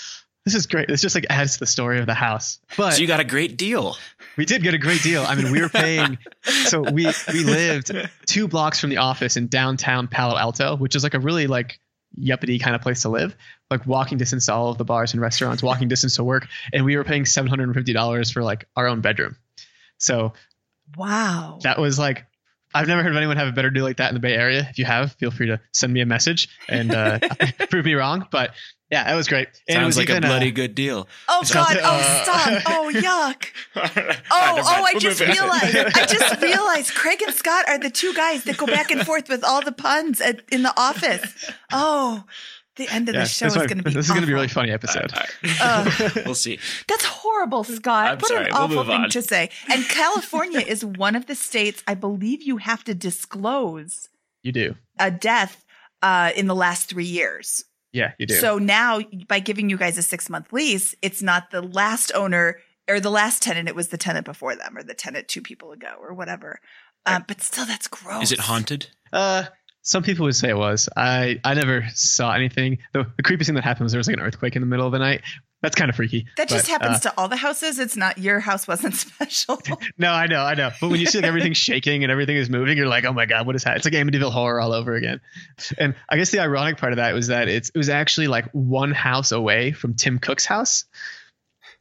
this 0.45 0.55
is 0.55 0.65
great 0.67 0.87
this 0.89 1.01
just 1.01 1.15
like 1.15 1.25
adds 1.29 1.53
to 1.53 1.59
the 1.59 1.65
story 1.65 1.99
of 1.99 2.05
the 2.05 2.13
house 2.13 2.59
but 2.75 2.91
So 2.91 3.01
you 3.01 3.07
got 3.07 3.19
a 3.21 3.25
great 3.25 3.57
deal. 3.57 3.95
we 4.35 4.45
did 4.45 4.63
get 4.63 4.73
a 4.73 4.77
great 4.77 5.01
deal. 5.03 5.23
I 5.23 5.35
mean, 5.35 5.51
we 5.51 5.61
were 5.61 5.69
paying. 5.69 6.17
so 6.65 6.81
we 6.81 7.07
we 7.31 7.43
lived 7.43 7.91
two 8.25 8.47
blocks 8.47 8.79
from 8.79 8.89
the 8.89 8.97
office 8.97 9.35
in 9.37 9.47
downtown 9.47 10.07
Palo 10.07 10.37
Alto, 10.37 10.75
which 10.77 10.95
is 10.95 11.03
like 11.03 11.13
a 11.13 11.19
really 11.19 11.45
like 11.47 11.79
yuppity 12.17 12.61
kind 12.61 12.75
of 12.75 12.81
place 12.81 13.01
to 13.01 13.09
live. 13.09 13.35
Like 13.69 13.85
walking 13.85 14.17
distance 14.17 14.45
to 14.47 14.53
all 14.53 14.69
of 14.69 14.77
the 14.77 14.85
bars 14.85 15.13
and 15.13 15.21
restaurants, 15.21 15.61
walking 15.61 15.87
distance 15.89 16.15
to 16.15 16.23
work, 16.23 16.47
and 16.73 16.85
we 16.85 16.95
were 16.95 17.03
paying 17.03 17.25
seven 17.25 17.49
hundred 17.49 17.65
and 17.65 17.75
fifty 17.75 17.93
dollars 17.93 18.31
for 18.31 18.43
like 18.43 18.67
our 18.75 18.87
own 18.87 19.01
bedroom. 19.01 19.35
So 19.97 20.33
Wow. 20.97 21.59
that 21.63 21.77
was 21.79 21.99
like. 21.99 22.25
I've 22.73 22.87
never 22.87 23.01
heard 23.03 23.11
of 23.11 23.17
anyone 23.17 23.37
have 23.37 23.47
a 23.47 23.51
better 23.51 23.69
deal 23.71 23.83
like 23.83 23.97
that 23.97 24.09
in 24.09 24.13
the 24.13 24.19
Bay 24.19 24.33
Area. 24.35 24.67
If 24.69 24.77
you 24.77 24.85
have, 24.85 25.13
feel 25.13 25.31
free 25.31 25.47
to 25.47 25.59
send 25.73 25.91
me 25.93 26.01
a 26.01 26.05
message 26.05 26.49
and 26.67 26.93
uh, 26.93 27.19
prove 27.69 27.85
me 27.85 27.93
wrong. 27.95 28.27
But 28.31 28.51
Yeah, 28.91 29.03
that 29.05 29.15
was 29.15 29.27
great. 29.27 29.47
And 29.47 29.55
it 29.67 29.73
Sounds 29.73 29.85
was 29.87 29.97
like 29.97 30.09
a 30.09 30.13
even, 30.13 30.23
uh, 30.25 30.27
bloody 30.27 30.51
good 30.51 30.75
deal. 30.75 31.07
Oh 31.27 31.41
So- 31.43 31.55
God! 31.55 31.77
Oh 31.81 31.83
uh, 31.83 32.23
stop! 32.23 32.63
Oh 32.67 32.91
yuck! 32.93 33.45
Oh, 33.75 34.21
oh! 34.31 34.83
I 34.83 34.93
just 34.99 35.19
realized. 35.19 35.75
I 35.77 36.05
just 36.05 36.41
realized. 36.41 36.93
Craig 36.95 37.21
and 37.25 37.33
Scott 37.33 37.67
are 37.67 37.77
the 37.79 37.89
two 37.89 38.13
guys 38.13 38.43
that 38.45 38.57
go 38.57 38.65
back 38.65 38.91
and 38.91 39.05
forth 39.05 39.29
with 39.29 39.43
all 39.43 39.63
the 39.63 39.71
puns 39.71 40.21
at, 40.21 40.41
in 40.51 40.63
the 40.63 40.73
office. 40.79 41.51
Oh, 41.71 42.23
the 42.79 42.89
end 42.89 43.07
of 43.09 43.13
yeah, 43.15 43.21
the 43.21 43.27
show 43.27 43.45
is 43.45 43.55
going 43.55 43.67
to 43.77 43.83
be. 43.83 43.91
This 43.93 44.05
is 44.05 44.09
going 44.11 44.21
to 44.21 44.27
be 44.27 44.33
a 44.33 44.35
really 44.35 44.47
funny 44.47 44.71
episode. 44.71 45.11
Ugh. 45.61 46.11
we'll 46.25 46.33
see. 46.33 46.57
That's 46.87 47.05
horrible, 47.05 47.63
Scott. 47.63 48.07
I'm 48.07 48.17
what 48.17 48.27
sorry. 48.27 48.45
an 48.45 48.51
We'll 48.53 48.79
awful 48.79 48.83
thing 48.85 49.01
on. 49.03 49.09
to 49.11 49.21
say. 49.21 49.51
And 49.71 49.83
California 49.85 50.59
is 50.61 50.83
one 50.83 51.15
of 51.15 51.27
the 51.27 51.35
states 51.35 51.83
I 51.87 51.93
believe 51.93 52.41
you 52.41 52.57
have 52.57 52.83
to 52.85 52.95
disclose 52.95 54.09
You 54.43 54.51
do. 54.51 54.75
a 54.97 55.11
death 55.11 55.63
uh, 56.01 56.31
in 56.35 56.47
the 56.47 56.55
last 56.55 56.89
three 56.89 57.05
years. 57.05 57.63
Yeah, 57.93 58.13
you 58.17 58.25
do. 58.25 58.35
So 58.35 58.57
now, 58.57 58.99
by 59.27 59.39
giving 59.39 59.69
you 59.69 59.77
guys 59.77 59.97
a 59.97 60.01
six 60.03 60.29
month 60.29 60.51
lease, 60.53 60.95
it's 61.01 61.21
not 61.21 61.51
the 61.51 61.61
last 61.61 62.11
owner 62.15 62.57
or 62.87 62.99
the 62.99 63.09
last 63.09 63.41
tenant. 63.43 63.67
It 63.67 63.75
was 63.75 63.89
the 63.89 63.97
tenant 63.97 64.25
before 64.25 64.55
them 64.55 64.77
or 64.77 64.83
the 64.83 64.93
tenant 64.93 65.27
two 65.27 65.41
people 65.41 65.71
ago 65.71 65.95
or 66.01 66.13
whatever. 66.13 66.59
Um, 67.05 67.25
but 67.27 67.41
still, 67.41 67.65
that's 67.65 67.87
gross. 67.87 68.23
Is 68.23 68.31
it 68.31 68.39
haunted? 68.39 68.87
Uh, 69.11 69.45
some 69.81 70.03
people 70.03 70.25
would 70.25 70.35
say 70.35 70.49
it 70.49 70.57
was. 70.57 70.89
I 70.95 71.39
I 71.43 71.53
never 71.53 71.85
saw 71.93 72.33
anything. 72.33 72.79
The, 72.93 73.05
the 73.17 73.23
creepiest 73.23 73.45
thing 73.47 73.55
that 73.55 73.63
happened 73.63 73.85
was 73.85 73.93
there 73.93 73.99
was 73.99 74.07
like 74.07 74.17
an 74.17 74.23
earthquake 74.23 74.55
in 74.55 74.61
the 74.61 74.67
middle 74.67 74.85
of 74.85 74.91
the 74.91 74.99
night. 74.99 75.21
That's 75.61 75.75
kind 75.75 75.89
of 75.89 75.95
freaky. 75.97 76.25
That 76.37 76.47
just 76.47 76.67
happens 76.67 77.05
uh, 77.05 77.09
to 77.09 77.13
all 77.17 77.27
the 77.27 77.35
houses. 77.35 77.79
It's 77.79 77.97
not 77.97 78.17
your 78.17 78.39
house 78.39 78.65
wasn't 78.65 78.95
special. 78.95 79.61
no, 79.97 80.11
I 80.11 80.27
know, 80.27 80.41
I 80.41 80.53
know. 80.53 80.69
But 80.79 80.89
when 80.89 81.01
you 81.01 81.05
see 81.05 81.17
like 81.17 81.27
everything 81.27 81.51
shaking 81.67 82.03
and 82.03 82.11
everything 82.11 82.37
is 82.37 82.49
moving, 82.49 82.77
you're 82.77 82.87
like, 82.87 83.03
oh 83.03 83.11
my 83.11 83.25
god, 83.25 83.45
what 83.45 83.55
is 83.55 83.63
that? 83.65 83.75
It's 83.75 83.85
like 83.85 83.93
Amityville 83.93 84.31
horror 84.31 84.61
all 84.61 84.71
over 84.71 84.95
again. 84.95 85.19
And 85.77 85.95
I 86.07 86.15
guess 86.15 86.31
the 86.31 86.39
ironic 86.39 86.77
part 86.77 86.93
of 86.93 86.97
that 86.97 87.13
was 87.13 87.27
that 87.27 87.49
it's 87.49 87.69
it 87.69 87.77
was 87.77 87.89
actually 87.89 88.27
like 88.27 88.49
one 88.51 88.91
house 88.91 89.33
away 89.33 89.73
from 89.73 89.95
Tim 89.95 90.19
Cook's 90.19 90.45
house. 90.45 90.85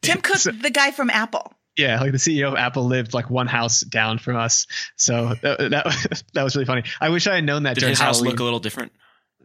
Tim 0.01 0.21
Cook, 0.21 0.37
So- 0.37 0.51
the 0.51 0.69
guy 0.69 0.91
from 0.91 1.09
Apple. 1.09 1.53
Yeah, 1.79 2.01
like 2.01 2.11
the 2.11 2.17
CEO 2.17 2.49
of 2.49 2.55
Apple 2.55 2.85
lived 2.85 3.13
like 3.13 3.29
one 3.29 3.47
house 3.47 3.79
down 3.79 4.19
from 4.19 4.35
us. 4.35 4.67
So 4.97 5.33
that 5.41 5.59
that, 5.59 6.23
that 6.33 6.43
was 6.43 6.55
really 6.55 6.65
funny. 6.65 6.83
I 6.99 7.09
wish 7.09 7.25
I 7.25 7.35
had 7.35 7.45
known 7.45 7.63
that 7.63 7.75
Did 7.75 7.81
during 7.81 7.91
his 7.91 7.99
house 7.99 8.17
Halloween. 8.17 8.31
look 8.31 8.39
a 8.41 8.43
little 8.43 8.59
different? 8.59 8.91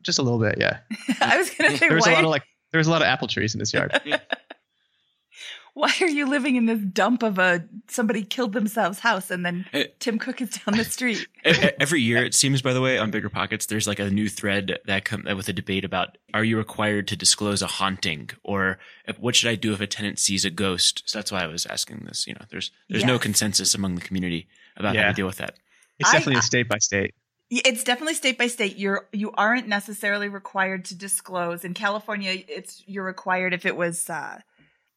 Just 0.03 0.19
a 0.19 0.23
little 0.23 0.41
bit, 0.41 0.57
yeah. 0.59 0.81
I 1.21 1.38
was 1.38 1.50
going 1.50 1.71
to 1.71 1.79
say, 1.79 1.88
There 1.88 1.95
was 1.95 2.07
a 2.07 2.11
lot 2.11 2.25
of 2.25 2.31
like 2.31 2.43
there 2.73 2.79
was 2.79 2.88
a 2.88 2.91
lot 2.91 3.03
of 3.03 3.07
apple 3.07 3.29
trees 3.29 3.55
in 3.55 3.61
this 3.61 3.73
yard. 3.73 3.93
why 5.75 5.93
are 6.00 6.09
you 6.09 6.28
living 6.28 6.57
in 6.57 6.66
this 6.66 6.81
dump 6.81 7.23
of 7.23 7.38
a 7.38 7.64
somebody 7.88 8.23
killed 8.25 8.52
themselves 8.52 9.00
house 9.00 9.31
and 9.31 9.45
then 9.45 9.66
Eh. 9.73 9.85
Tim 9.99 10.19
Cook 10.19 10.40
is 10.40 10.50
down 10.50 10.76
the 10.76 10.85
street? 10.85 11.26
Every 11.45 12.00
year, 12.00 12.25
it 12.25 12.35
seems, 12.35 12.62
by 12.62 12.73
the 12.73 12.81
way, 12.81 12.97
on 12.99 13.11
Bigger 13.11 13.28
Pockets, 13.28 13.66
there's 13.66 13.87
like 13.87 13.99
a 13.99 14.09
new 14.09 14.28
thread 14.28 14.78
that 14.87 15.04
come 15.04 15.25
with 15.37 15.49
a 15.49 15.52
debate 15.52 15.85
about 15.85 16.16
are 16.33 16.45
you 16.45 16.57
required 16.57 17.09
to 17.09 17.16
disclose 17.16 17.61
a 17.61 17.66
haunting 17.66 18.31
or 18.43 18.78
what 19.19 19.37
should 19.37 19.50
I 19.50 19.57
do 19.57 19.73
if 19.73 19.81
a 19.81 19.87
tenant 19.87 20.19
sees 20.19 20.45
a 20.45 20.50
ghost? 20.50 21.02
So 21.07 21.19
that's 21.19 21.31
why 21.31 21.43
I 21.43 21.47
was 21.47 21.66
asking 21.66 22.04
this. 22.07 22.26
You 22.26 22.35
know, 22.35 22.47
there's 22.50 22.71
there's 22.88 23.04
no 23.04 23.19
consensus 23.19 23.75
among 23.75 23.97
the 23.97 24.00
community 24.00 24.49
about 24.76 24.97
how 24.97 25.09
to 25.09 25.12
deal 25.12 25.26
with 25.26 25.38
that. 25.38 25.57
It's 25.99 26.11
definitely 26.11 26.38
a 26.38 26.43
state 26.43 26.69
by 26.69 26.78
state. 26.78 27.14
It's 27.50 27.85
definitely 27.85 28.14
state 28.14 28.38
by 28.38 28.47
state. 28.47 28.76
You're 28.76 29.07
you 29.12 29.31
aren't 29.33 29.69
necessarily 29.69 30.28
required 30.28 30.85
to 30.87 30.95
disclose. 30.97 31.64
In 31.64 31.75
California, 31.75 32.43
it's 32.49 32.83
you're 32.87 33.04
required 33.04 33.52
if 33.52 33.66
it 33.66 33.76
was 33.76 34.09
uh, 34.09 34.40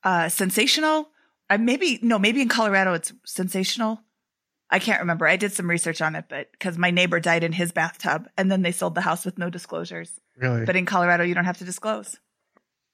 uh, 0.03 0.29
sensational. 0.29 1.09
Uh, 1.49 1.57
maybe 1.57 1.99
no, 2.01 2.19
maybe 2.19 2.41
in 2.41 2.49
Colorado 2.49 2.93
it's 2.93 3.13
sensational. 3.25 4.01
I 4.69 4.79
can't 4.79 4.99
remember. 4.99 5.25
I 5.27 5.37
did 5.37 5.53
some 5.53 5.69
research 5.69 6.01
on 6.01 6.15
it, 6.15 6.25
but 6.27 6.51
because 6.51 6.77
my 6.77 6.91
neighbor 6.91 7.21
died 7.21 7.43
in 7.45 7.53
his 7.53 7.71
bathtub, 7.71 8.27
and 8.37 8.51
then 8.51 8.63
they 8.63 8.73
sold 8.73 8.95
the 8.95 9.01
house 9.01 9.23
with 9.25 9.37
no 9.37 9.49
disclosures. 9.49 10.11
Really? 10.35 10.65
But 10.65 10.75
in 10.75 10.85
Colorado, 10.85 11.23
you 11.23 11.33
don't 11.33 11.45
have 11.45 11.59
to 11.59 11.63
disclose. 11.63 12.17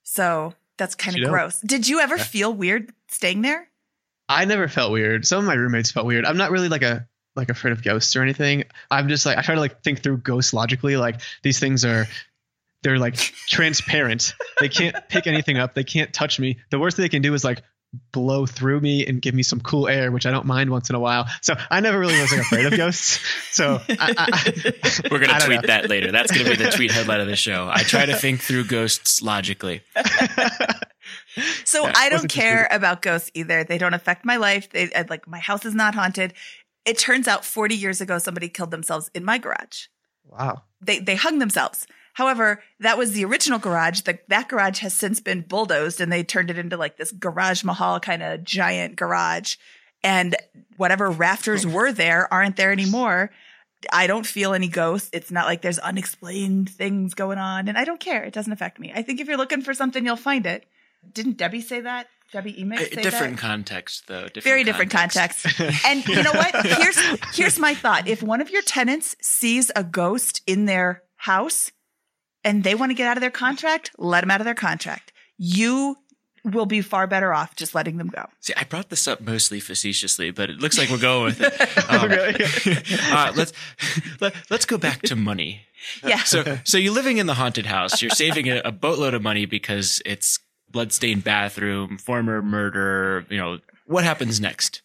So 0.03 0.53
that's 0.77 0.95
kind 0.95 1.15
You 1.17 1.23
of 1.23 1.27
don't. 1.27 1.33
gross. 1.33 1.59
Did 1.61 1.87
you 1.87 1.99
ever 1.99 2.17
Yeah. 2.17 2.23
feel 2.23 2.53
weird 2.53 2.93
staying 3.09 3.41
there? 3.41 3.67
I 4.29 4.45
never 4.45 4.67
felt 4.67 4.91
weird. 4.91 5.25
Some 5.25 5.39
of 5.39 5.45
my 5.45 5.55
roommates 5.55 5.91
felt 5.91 6.05
weird. 6.05 6.25
I'm 6.25 6.37
not 6.37 6.51
really 6.51 6.69
like 6.69 6.83
a 6.83 7.07
like 7.35 7.49
afraid 7.49 7.71
of 7.71 7.83
ghosts 7.83 8.15
or 8.15 8.21
anything. 8.21 8.63
I'm 8.91 9.07
just 9.09 9.25
like 9.25 9.37
I 9.39 9.41
try 9.41 9.55
to 9.55 9.61
like 9.61 9.81
think 9.83 10.03
through 10.03 10.17
ghosts 10.17 10.53
logically. 10.53 10.97
Like 10.97 11.21
these 11.41 11.59
things 11.59 11.83
are 11.85 12.07
they're 12.83 12.99
like 12.99 13.15
transparent. 13.47 14.33
they 14.59 14.69
can't 14.69 14.95
pick 15.09 15.25
anything 15.27 15.57
up. 15.57 15.73
They 15.73 15.83
can't 15.83 16.13
touch 16.13 16.39
me. 16.39 16.59
The 16.69 16.79
worst 16.79 16.97
they 16.97 17.09
can 17.09 17.21
do 17.21 17.33
is 17.33 17.43
like 17.43 17.63
blow 18.11 18.45
through 18.47 18.79
me 18.79 19.05
and 19.05 19.21
give 19.21 19.35
me 19.35 19.43
some 19.43 19.59
cool 19.61 19.87
air, 19.87 20.11
which 20.11 20.25
I 20.25 20.31
don't 20.31 20.47
mind 20.47 20.71
once 20.71 20.89
in 20.89 20.95
a 20.95 20.99
while. 20.99 21.27
So 21.41 21.53
I 21.69 21.79
never 21.79 21.99
really 21.99 22.19
was 22.19 22.31
like 22.31 22.41
afraid 22.41 22.65
of 22.65 22.75
ghosts. 22.75 23.19
So 23.51 23.79
I, 23.87 23.95
I, 23.99 24.15
I- 24.17 25.07
We're 25.11 25.19
gonna 25.19 25.33
I 25.33 25.39
tweet 25.39 25.61
know. 25.61 25.67
that 25.67 25.89
later. 25.89 26.11
That's 26.11 26.31
gonna 26.31 26.49
be 26.49 26.55
the 26.55 26.71
tweet 26.71 26.91
headline 26.91 27.19
of 27.21 27.27
the 27.27 27.35
show. 27.35 27.69
I 27.71 27.83
try 27.83 28.05
to 28.07 28.15
think 28.15 28.41
through 28.41 28.65
ghosts 28.65 29.21
logically. 29.21 29.81
So 31.65 31.83
Yeah, 31.83 31.93
I 31.95 32.09
don't 32.09 32.17
wasn't 32.17 32.31
care 32.31 32.67
about 32.71 33.01
ghosts 33.01 33.31
either. 33.33 33.63
They 33.63 33.77
don't 33.77 33.93
affect 33.93 34.23
my 34.23 34.37
life. 34.37 34.69
They 34.69 34.91
uh, 34.93 35.03
like 35.09 35.27
my 35.27 35.39
house 35.39 35.65
is 35.65 35.73
not 35.75 35.95
haunted. 35.95 36.33
It 36.85 36.97
turns 36.97 37.27
out 37.27 37.43
40 37.43 37.75
years 37.75 38.01
ago 38.01 38.17
somebody 38.19 38.49
killed 38.49 38.71
themselves 38.71 39.09
in 39.13 39.25
my 39.25 39.37
garage. 39.37 39.87
wow. 40.25 40.63
They 40.81 40.99
they 40.99 41.15
hung 41.15 41.39
themselves. 41.39 41.87
However, 42.13 42.61
that 42.79 42.97
was 42.97 43.11
the 43.13 43.25
original 43.25 43.59
garage. 43.59 44.01
The, 44.01 44.19
that 44.27 44.47
garage 44.47 44.79
has 44.79 44.93
since 44.93 45.19
been 45.19 45.41
bulldozed 45.41 45.99
and 45.99 46.11
they 46.11 46.23
turned 46.23 46.49
it 46.49 46.57
into 46.57 46.77
like 46.77 46.97
this 46.97 47.11
garage 47.11 47.63
mahal 47.63 47.99
kind 47.99 48.23
of 48.23 48.43
giant 48.43 48.95
garage. 48.95 49.55
And 50.03 50.35
whatever 50.77 51.09
rafters 51.09 51.65
were 51.65 51.91
there 51.91 52.31
aren't 52.31 52.55
there 52.55 52.71
anymore. 52.71 53.31
I 53.91 54.07
don't 54.07 54.25
feel 54.25 54.53
any 54.53 54.67
ghosts. 54.67 55.09
It's 55.11 55.31
not 55.31 55.45
like 55.45 55.61
there's 55.61 55.79
unexplained 55.79 56.69
things 56.69 57.13
going 57.15 57.37
on, 57.37 57.67
and 57.67 57.77
I 57.77 57.83
don't 57.83 57.99
care. 57.99 58.23
It 58.23 58.33
doesn't 58.33 58.53
affect 58.53 58.79
me. 58.79 58.93
I 58.95 59.01
think 59.01 59.19
if 59.19 59.27
you're 59.27 59.37
looking 59.37 59.61
for 59.61 59.73
something, 59.73 60.05
you'll 60.05 60.15
find 60.15 60.45
it. 60.45 60.65
Didn't 61.13 61.35
Debbie 61.37 61.59
say 61.61 61.81
that? 61.81 62.07
Debbie 62.31 62.61
Emick 62.61 62.79
Uh, 62.79 62.83
say 62.95 63.01
different 63.01 63.35
that? 63.35 63.41
context, 63.41 64.07
though. 64.07 64.23
Different 64.23 64.43
Very 64.45 64.63
different 64.63 64.91
context. 64.91 65.45
And 65.85 66.05
you 66.07 66.23
know 66.23 66.31
what? 66.31 66.65
Here's 66.65 66.97
here's 67.35 67.59
my 67.59 67.75
thought. 67.75 68.07
If 68.07 68.23
one 68.23 68.39
of 68.39 68.49
your 68.49 68.61
tenants 68.61 69.15
sees 69.21 69.69
a 69.75 69.83
ghost 69.83 70.41
in 70.47 70.63
their 70.65 71.03
house 71.17 71.71
and 72.43 72.63
they 72.63 72.75
want 72.75 72.89
to 72.91 72.93
get 72.93 73.07
out 73.07 73.17
of 73.17 73.21
their 73.21 73.31
contract, 73.31 73.91
let 73.97 74.21
them 74.21 74.31
out 74.31 74.41
of 74.41 74.45
their 74.45 74.55
contract. 74.55 75.11
You 75.37 75.97
will 76.43 76.65
be 76.65 76.81
far 76.81 77.07
better 77.07 77.33
off 77.33 77.55
just 77.55 77.73
letting 77.73 77.97
them 77.97 78.07
go. 78.07 78.25
See, 78.41 78.53
I 78.57 78.65
brought 78.65 78.89
this 78.89 79.07
up 79.07 79.21
mostly 79.21 79.59
facetiously, 79.59 80.31
but 80.31 80.49
it 80.49 80.57
looks 80.57 80.77
like 80.77 80.89
we're 80.89 80.97
going 80.97 81.25
with 81.25 81.41
it. 81.41 81.53
Um, 81.89 82.11
Okay. 82.11 82.77
uh, 83.11 83.31
let's 83.35 83.53
let, 84.21 84.33
let's 84.49 84.65
go 84.65 84.77
back 84.77 85.01
to 85.03 85.15
money. 85.15 85.61
Yeah. 86.05 86.23
So, 86.23 86.57
so 86.63 86.77
you're 86.77 86.93
living 86.93 87.17
in 87.17 87.27
the 87.27 87.33
haunted 87.33 87.65
house. 87.65 88.01
You're 88.01 88.11
saving 88.11 88.49
a, 88.49 88.61
a 88.65 88.71
boatload 88.71 89.13
of 89.13 89.21
money 89.21 89.45
because 89.45 90.01
it's 90.05 90.39
bloodstained 90.69 91.23
bathroom, 91.23 91.97
former 91.97 92.41
murder. 92.41 93.25
You 93.29 93.37
know 93.37 93.59
what 93.85 94.03
happens 94.03 94.39
next? 94.39 94.81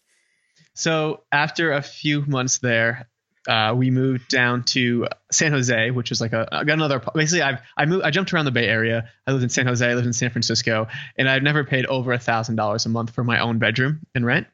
So 0.73 1.23
after 1.31 1.71
a 1.73 1.81
few 1.81 2.25
months 2.25 2.59
there, 2.59 3.09
uh, 3.47 3.73
we 3.75 3.89
moved 3.89 4.29
down 4.29 4.63
to 4.63 5.07
San 5.31 5.51
Jose, 5.51 5.91
which 5.91 6.11
is 6.11 6.19
like 6.19 6.33
a 6.33 6.47
I 6.51 6.63
got 6.63 6.73
another. 6.73 7.01
Basically, 7.13 7.41
I've 7.41 7.59
I 7.77 7.85
moved 7.85 8.03
I 8.03 8.11
jumped 8.11 8.33
around 8.33 8.45
the 8.45 8.51
Bay 8.51 8.67
Area. 8.67 9.09
I 9.25 9.31
lived 9.31 9.43
in 9.43 9.49
San 9.49 9.65
Jose, 9.65 9.85
I 9.85 9.93
lived 9.93 10.07
in 10.07 10.13
San 10.13 10.29
Francisco, 10.29 10.87
and 11.17 11.29
I've 11.29 11.43
never 11.43 11.63
paid 11.63 11.85
over 11.85 12.11
a 12.11 12.19
thousand 12.19 12.55
dollars 12.55 12.85
a 12.85 12.89
month 12.89 13.11
for 13.11 13.23
my 13.23 13.39
own 13.39 13.59
bedroom 13.59 14.01
in 14.13 14.25
rent. 14.25 14.47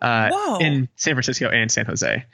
Uh, 0.00 0.30
in 0.60 0.88
San 0.94 1.14
Francisco 1.14 1.48
and 1.48 1.72
San 1.72 1.84
Jose. 1.86 2.24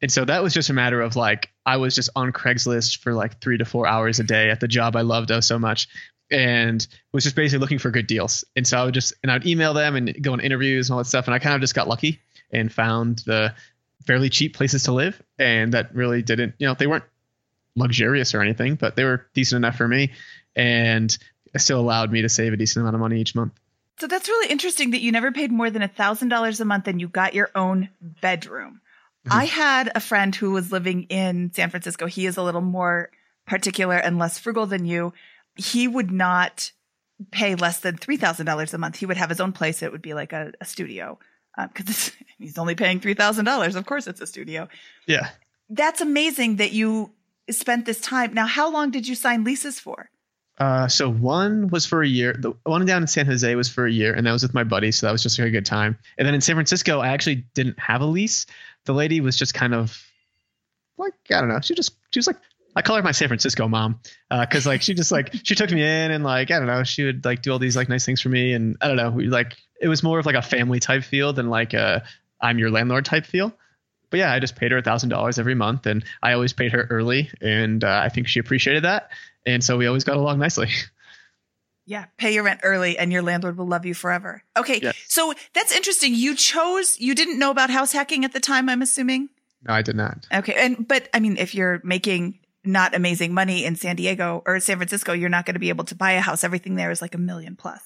And 0.00 0.12
so 0.12 0.24
that 0.24 0.42
was 0.42 0.52
just 0.52 0.70
a 0.70 0.72
matter 0.72 1.00
of 1.00 1.16
like 1.16 1.50
I 1.66 1.76
was 1.76 1.94
just 1.94 2.10
on 2.14 2.32
Craigslist 2.32 2.98
for 2.98 3.14
like 3.14 3.40
three 3.40 3.58
to 3.58 3.64
four 3.64 3.86
hours 3.86 4.20
a 4.20 4.24
day 4.24 4.50
at 4.50 4.60
the 4.60 4.68
job 4.68 4.96
I 4.96 5.02
loved 5.02 5.30
oh 5.30 5.40
so 5.40 5.58
much, 5.58 5.88
and 6.30 6.86
was 7.12 7.24
just 7.24 7.36
basically 7.36 7.60
looking 7.60 7.78
for 7.78 7.90
good 7.90 8.06
deals. 8.06 8.44
And 8.56 8.66
so 8.66 8.78
I 8.78 8.84
would 8.84 8.94
just 8.94 9.12
and 9.22 9.32
I'd 9.32 9.46
email 9.46 9.74
them 9.74 9.96
and 9.96 10.16
go 10.22 10.32
on 10.32 10.40
interviews 10.40 10.88
and 10.88 10.94
all 10.94 10.98
that 10.98 11.08
stuff. 11.08 11.26
And 11.26 11.34
I 11.34 11.38
kind 11.38 11.54
of 11.54 11.60
just 11.60 11.74
got 11.74 11.88
lucky 11.88 12.20
and 12.52 12.72
found 12.72 13.20
the 13.26 13.54
fairly 14.06 14.30
cheap 14.30 14.56
places 14.56 14.84
to 14.84 14.92
live, 14.92 15.20
and 15.38 15.72
that 15.72 15.94
really 15.94 16.22
didn't 16.22 16.54
you 16.58 16.66
know 16.66 16.74
they 16.74 16.86
weren't 16.86 17.04
luxurious 17.76 18.34
or 18.34 18.40
anything, 18.40 18.74
but 18.74 18.96
they 18.96 19.04
were 19.04 19.26
decent 19.34 19.58
enough 19.58 19.76
for 19.76 19.88
me, 19.88 20.12
and 20.56 21.16
it 21.54 21.60
still 21.60 21.80
allowed 21.80 22.12
me 22.12 22.22
to 22.22 22.28
save 22.28 22.52
a 22.52 22.56
decent 22.56 22.82
amount 22.82 22.94
of 22.94 23.00
money 23.00 23.20
each 23.20 23.34
month. 23.34 23.52
So 23.98 24.06
that's 24.06 24.28
really 24.28 24.50
interesting 24.50 24.92
that 24.92 25.00
you 25.00 25.10
never 25.10 25.32
paid 25.32 25.50
more 25.50 25.70
than 25.70 25.82
a 25.82 25.88
thousand 25.88 26.28
dollars 26.28 26.60
a 26.60 26.64
month 26.64 26.86
and 26.86 27.00
you 27.00 27.08
got 27.08 27.34
your 27.34 27.50
own 27.54 27.88
bedroom. 28.20 28.80
Mm-hmm. 29.26 29.38
I 29.38 29.44
had 29.46 29.90
a 29.94 30.00
friend 30.00 30.34
who 30.34 30.52
was 30.52 30.70
living 30.70 31.04
in 31.04 31.52
San 31.52 31.70
Francisco. 31.70 32.06
He 32.06 32.26
is 32.26 32.36
a 32.36 32.42
little 32.42 32.60
more 32.60 33.10
particular 33.46 33.96
and 33.96 34.18
less 34.18 34.38
frugal 34.38 34.66
than 34.66 34.84
you. 34.84 35.12
He 35.56 35.88
would 35.88 36.12
not 36.12 36.70
pay 37.32 37.56
less 37.56 37.80
than 37.80 37.96
three 37.96 38.16
thousand 38.16 38.46
dollars 38.46 38.72
a 38.72 38.78
month. 38.78 38.96
He 38.96 39.06
would 39.06 39.16
have 39.16 39.30
his 39.30 39.40
own 39.40 39.52
place. 39.52 39.82
It 39.82 39.90
would 39.90 40.02
be 40.02 40.14
like 40.14 40.32
a, 40.32 40.52
a 40.60 40.64
studio 40.64 41.18
because 41.66 42.12
he's 42.38 42.58
only 42.58 42.74
paying 42.74 43.00
three 43.00 43.14
thousand 43.14 43.44
dollars. 43.44 43.74
Of 43.74 43.86
course, 43.86 44.06
it's 44.06 44.20
a 44.20 44.26
studio. 44.26 44.68
Yeah. 45.06 45.30
That's 45.70 46.00
amazing 46.00 46.56
that 46.56 46.72
you 46.72 47.12
spent 47.50 47.84
this 47.84 48.00
time. 48.00 48.32
Now, 48.32 48.46
how 48.46 48.70
long 48.70 48.90
did 48.90 49.06
you 49.06 49.14
sign 49.14 49.44
leases 49.44 49.78
for? 49.78 50.10
Uh, 50.58 50.88
so 50.88 51.08
one 51.08 51.68
was 51.68 51.86
for 51.86 52.02
a 52.02 52.08
year. 52.08 52.34
The 52.36 52.52
one 52.64 52.84
down 52.84 53.02
in 53.02 53.08
San 53.08 53.26
Jose 53.26 53.54
was 53.54 53.68
for 53.68 53.86
a 53.86 53.92
year, 53.92 54.12
and 54.14 54.26
that 54.26 54.32
was 54.32 54.42
with 54.42 54.54
my 54.54 54.64
buddy. 54.64 54.90
So 54.90 55.06
that 55.06 55.12
was 55.12 55.22
just 55.22 55.38
a 55.38 55.50
good 55.50 55.66
time. 55.66 55.98
And 56.16 56.26
then 56.26 56.34
in 56.34 56.40
San 56.40 56.56
Francisco, 56.56 57.00
I 57.00 57.08
actually 57.08 57.46
didn't 57.54 57.78
have 57.78 58.00
a 58.00 58.06
lease. 58.06 58.46
The 58.84 58.92
lady 58.92 59.20
was 59.20 59.36
just 59.36 59.54
kind 59.54 59.74
of 59.74 60.02
like 60.96 61.14
I 61.30 61.40
don't 61.40 61.48
know. 61.48 61.60
She 61.60 61.74
just 61.74 61.92
she 62.10 62.18
was 62.18 62.26
like 62.26 62.36
I 62.74 62.82
call 62.82 62.96
her 62.96 63.02
my 63.02 63.12
San 63.12 63.28
Francisco 63.28 63.68
mom 63.68 64.00
because 64.30 64.66
like 64.66 64.82
she 64.82 64.94
just 64.94 65.12
like 65.12 65.32
she 65.44 65.54
took 65.54 65.70
me 65.70 65.82
in 65.82 66.10
and 66.10 66.24
like 66.24 66.50
I 66.50 66.58
don't 66.58 66.66
know 66.66 66.84
she 66.84 67.04
would 67.04 67.24
like 67.24 67.42
do 67.42 67.52
all 67.52 67.58
these 67.58 67.76
like 67.76 67.88
nice 67.88 68.04
things 68.04 68.20
for 68.20 68.28
me 68.28 68.52
and 68.52 68.76
I 68.80 68.88
don't 68.88 68.96
know 68.96 69.10
we 69.10 69.26
like 69.26 69.56
it 69.80 69.88
was 69.88 70.02
more 70.02 70.18
of 70.18 70.26
like 70.26 70.34
a 70.34 70.42
family 70.42 70.80
type 70.80 71.04
feel 71.04 71.32
than 71.32 71.50
like 71.50 71.74
a 71.74 72.04
I'm 72.40 72.58
your 72.58 72.70
landlord 72.70 73.04
type 73.04 73.26
feel. 73.26 73.52
But 74.10 74.18
yeah, 74.18 74.32
I 74.32 74.38
just 74.38 74.56
paid 74.56 74.72
her 74.72 74.78
a 74.78 74.82
thousand 74.82 75.10
dollars 75.10 75.38
every 75.38 75.54
month, 75.54 75.86
and 75.86 76.04
I 76.22 76.32
always 76.32 76.52
paid 76.52 76.72
her 76.72 76.86
early, 76.88 77.30
and 77.40 77.84
uh, 77.84 78.00
I 78.02 78.08
think 78.08 78.26
she 78.26 78.40
appreciated 78.40 78.84
that, 78.84 79.10
and 79.44 79.62
so 79.62 79.76
we 79.76 79.86
always 79.86 80.04
got 80.04 80.16
along 80.16 80.38
nicely. 80.38 80.70
Yeah, 81.88 82.04
pay 82.18 82.34
your 82.34 82.42
rent 82.42 82.60
early 82.64 82.98
and 82.98 83.10
your 83.10 83.22
landlord 83.22 83.56
will 83.56 83.66
love 83.66 83.86
you 83.86 83.94
forever. 83.94 84.42
Okay. 84.54 84.78
Yes. 84.82 84.94
So 85.08 85.32
that's 85.54 85.74
interesting. 85.74 86.14
You 86.14 86.34
chose, 86.36 87.00
you 87.00 87.14
didn't 87.14 87.38
know 87.38 87.50
about 87.50 87.70
house 87.70 87.92
hacking 87.92 88.26
at 88.26 88.34
the 88.34 88.40
time, 88.40 88.68
I'm 88.68 88.82
assuming? 88.82 89.30
No, 89.66 89.72
I 89.72 89.80
did 89.80 89.96
not. 89.96 90.26
Okay. 90.30 90.52
And, 90.54 90.86
but 90.86 91.08
I 91.14 91.20
mean, 91.20 91.38
if 91.38 91.54
you're 91.54 91.80
making 91.82 92.40
not 92.62 92.94
amazing 92.94 93.32
money 93.32 93.64
in 93.64 93.74
San 93.74 93.96
Diego 93.96 94.42
or 94.44 94.60
San 94.60 94.76
Francisco, 94.76 95.14
you're 95.14 95.30
not 95.30 95.46
going 95.46 95.54
to 95.54 95.60
be 95.60 95.70
able 95.70 95.86
to 95.86 95.94
buy 95.94 96.12
a 96.12 96.20
house. 96.20 96.44
Everything 96.44 96.74
there 96.74 96.90
is 96.90 97.00
like 97.00 97.14
a 97.14 97.18
million 97.18 97.56
plus. 97.56 97.80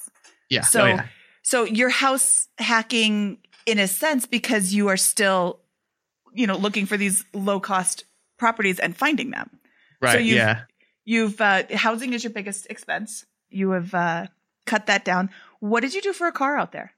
Yeah. 0.51 0.63
So, 0.63 0.83
oh, 0.83 0.87
yeah. 0.87 1.07
So 1.43 1.65
you're 1.65 1.89
house 1.91 2.49
hacking 2.59 3.39
in 3.67 3.79
a 3.79 3.87
sense 3.89 4.27
because 4.27 4.75
you 4.75 4.89
are 4.89 4.97
still, 4.97 5.61
you 6.33 6.47
know, 6.47 6.57
looking 6.57 6.87
for 6.87 6.97
these 6.97 7.25
low 7.33 7.61
cost 7.61 8.05
properties 8.39 8.79
and 8.79 8.97
finding 8.97 9.31
them. 9.31 9.51
right. 10.01 10.21
you've- 10.21 10.37
yeah. 10.37 10.63
You've, 11.05 11.41
uh, 11.41 11.65
housing 11.75 12.13
is 12.13 12.23
your 12.23 12.33
biggest 12.33 12.67
expense. 12.71 13.27
You 13.51 13.73
have, 13.73 13.93
uh, 13.93 14.27
cut 14.67 14.87
that 14.87 15.05
down. 15.05 15.31
What 15.59 15.81
did 15.81 15.95
you 15.95 16.01
do 16.01 16.13
for 16.13 16.29
a 16.29 16.33
car 16.33 16.57
out 16.57 16.71
there? 16.71 16.93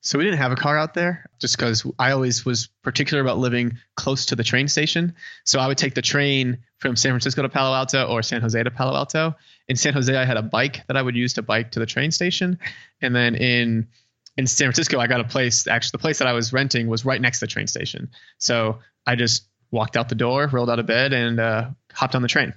So 0.00 0.16
we 0.16 0.24
didn't 0.24 0.38
have 0.38 0.52
a 0.52 0.56
car 0.56 0.78
out 0.78 0.94
there 0.94 1.28
just 1.40 1.56
because 1.56 1.84
I 1.98 2.12
always 2.12 2.44
was 2.44 2.68
particular 2.84 3.20
about 3.20 3.38
living 3.38 3.76
close 3.96 4.26
to 4.26 4.36
the 4.36 4.44
train 4.44 4.68
station. 4.68 5.12
So 5.44 5.58
I 5.58 5.66
would 5.66 5.76
take 5.76 5.94
the 5.94 6.02
train 6.02 6.58
from 6.78 6.94
San 6.94 7.10
Francisco 7.10 7.42
to 7.42 7.48
Palo 7.48 7.74
Alto 7.74 8.06
or 8.06 8.22
San 8.22 8.40
Jose 8.40 8.62
to 8.62 8.70
Palo 8.70 8.94
Alto. 8.94 9.34
In 9.68 9.76
San 9.76 9.92
Jose, 9.92 10.14
I 10.14 10.24
had 10.24 10.36
a 10.36 10.42
bike 10.42 10.82
that 10.86 10.96
I 10.96 11.02
would 11.02 11.14
use 11.16 11.34
to 11.34 11.42
bike 11.42 11.72
to 11.72 11.78
the 11.78 11.86
train 11.86 12.10
station, 12.10 12.58
and 13.02 13.14
then 13.14 13.34
in 13.34 13.88
in 14.36 14.46
San 14.46 14.66
Francisco, 14.66 14.98
I 14.98 15.06
got 15.08 15.20
a 15.20 15.24
place. 15.24 15.66
Actually, 15.66 15.90
the 15.92 15.98
place 15.98 16.18
that 16.18 16.28
I 16.28 16.32
was 16.32 16.52
renting 16.52 16.86
was 16.88 17.04
right 17.04 17.20
next 17.20 17.40
to 17.40 17.46
the 17.46 17.50
train 17.50 17.66
station. 17.66 18.10
So 18.38 18.78
I 19.06 19.16
just 19.16 19.44
walked 19.70 19.96
out 19.96 20.08
the 20.08 20.14
door, 20.14 20.46
rolled 20.46 20.70
out 20.70 20.78
of 20.78 20.86
bed, 20.86 21.12
and 21.12 21.38
uh, 21.38 21.70
hopped 21.92 22.14
on 22.14 22.22
the 22.22 22.28
train. 22.28 22.54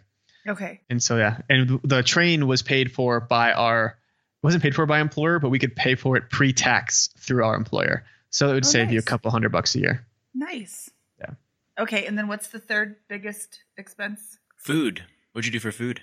Okay. 0.47 0.79
And 0.89 1.03
so 1.03 1.17
yeah, 1.17 1.39
and 1.49 1.79
the 1.83 2.01
train 2.01 2.47
was 2.47 2.61
paid 2.61 2.91
for 2.91 3.19
by 3.19 3.51
our 3.53 3.97
wasn't 4.41 4.63
paid 4.63 4.73
for 4.73 4.85
by 4.85 4.99
employer, 4.99 5.37
but 5.39 5.49
we 5.49 5.59
could 5.59 5.75
pay 5.75 5.95
for 5.95 6.17
it 6.17 6.29
pre-tax 6.29 7.09
through 7.19 7.43
our 7.43 7.55
employer. 7.55 8.05
So 8.31 8.49
it 8.49 8.53
would 8.53 8.65
Oh, 8.65 8.69
save 8.69 8.91
you 8.91 8.97
a 8.99 9.03
couple 9.03 9.29
hundred 9.29 9.51
bucks 9.51 9.75
a 9.75 9.79
year. 9.79 10.05
Nice. 10.33 10.89
Yeah. 11.19 11.31
Okay. 11.77 12.05
And 12.07 12.17
then 12.17 12.27
what's 12.27 12.47
the 12.47 12.57
third 12.59 12.95
biggest 13.07 13.59
expense? 13.77 14.39
Food. 14.57 15.03
What'd 15.33 15.45
you 15.45 15.51
do 15.51 15.59
for 15.59 15.71
food? 15.71 16.01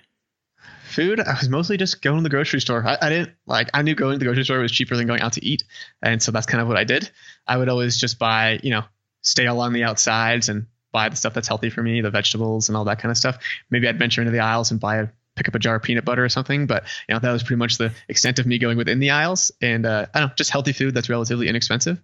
Food, 0.91 1.21
I 1.21 1.35
was 1.39 1.49
mostly 1.49 1.77
just 1.77 2.01
going 2.03 2.17
to 2.17 2.23
the 2.23 2.31
grocery 2.31 2.61
store. 2.61 2.85
I, 2.87 2.97
I 3.01 3.09
didn't 3.11 3.33
like 3.47 3.69
I 3.75 3.83
knew 3.83 3.95
going 3.95 4.15
to 4.15 4.19
the 4.19 4.25
grocery 4.25 4.45
store 4.45 4.59
was 4.59 4.73
cheaper 4.73 4.97
than 4.97 5.07
going 5.07 5.21
out 5.21 5.35
to 5.35 5.45
eat. 5.45 5.63
And 6.03 6.23
so 6.23 6.33
that's 6.33 6.47
kind 6.47 6.61
of 6.63 6.69
what 6.69 6.77
I 6.77 6.85
did. 6.85 7.11
I 7.47 7.57
would 7.57 7.69
always 7.69 7.97
just 7.99 8.19
buy, 8.19 8.59
you 8.63 8.71
know, 8.71 8.83
stay 9.23 9.47
along 9.47 9.75
the 9.75 9.85
outsides 9.85 10.49
and 10.49 10.67
buy 10.91 11.09
the 11.11 11.17
stuff 11.17 11.35
that's 11.35 11.47
healthy 11.47 11.69
for 11.71 11.83
me, 11.83 12.01
the 12.01 12.11
vegetables 12.11 12.69
and 12.69 12.77
all 12.77 12.85
that 12.85 12.99
kind 13.01 13.11
of 13.11 13.19
stuff. 13.19 13.39
Maybe 13.71 13.87
I'd 13.87 13.99
venture 13.99 14.23
into 14.23 14.33
the 14.33 14.41
aisles 14.41 14.71
and 14.71 14.81
buy 14.81 14.97
a 14.97 15.09
pick 15.37 15.47
up 15.47 15.55
a 15.55 15.59
jar 15.59 15.77
of 15.77 15.83
peanut 15.83 16.05
butter 16.05 16.25
or 16.25 16.29
something. 16.31 16.67
But 16.67 16.85
you 17.09 17.15
know, 17.15 17.21
that 17.21 17.33
was 17.33 17.43
pretty 17.43 17.59
much 17.59 17.77
the 17.79 17.93
extent 18.09 18.39
of 18.39 18.47
me 18.47 18.59
going 18.59 18.79
within 18.79 18.99
the 18.99 19.11
aisles. 19.11 19.53
And 19.61 19.85
uh, 19.87 20.07
I 20.15 20.21
don't 20.21 20.29
know, 20.31 20.35
just 20.37 20.51
healthy 20.51 20.73
food 20.73 20.95
that's 20.95 21.09
relatively 21.11 21.49
inexpensive. 21.49 22.01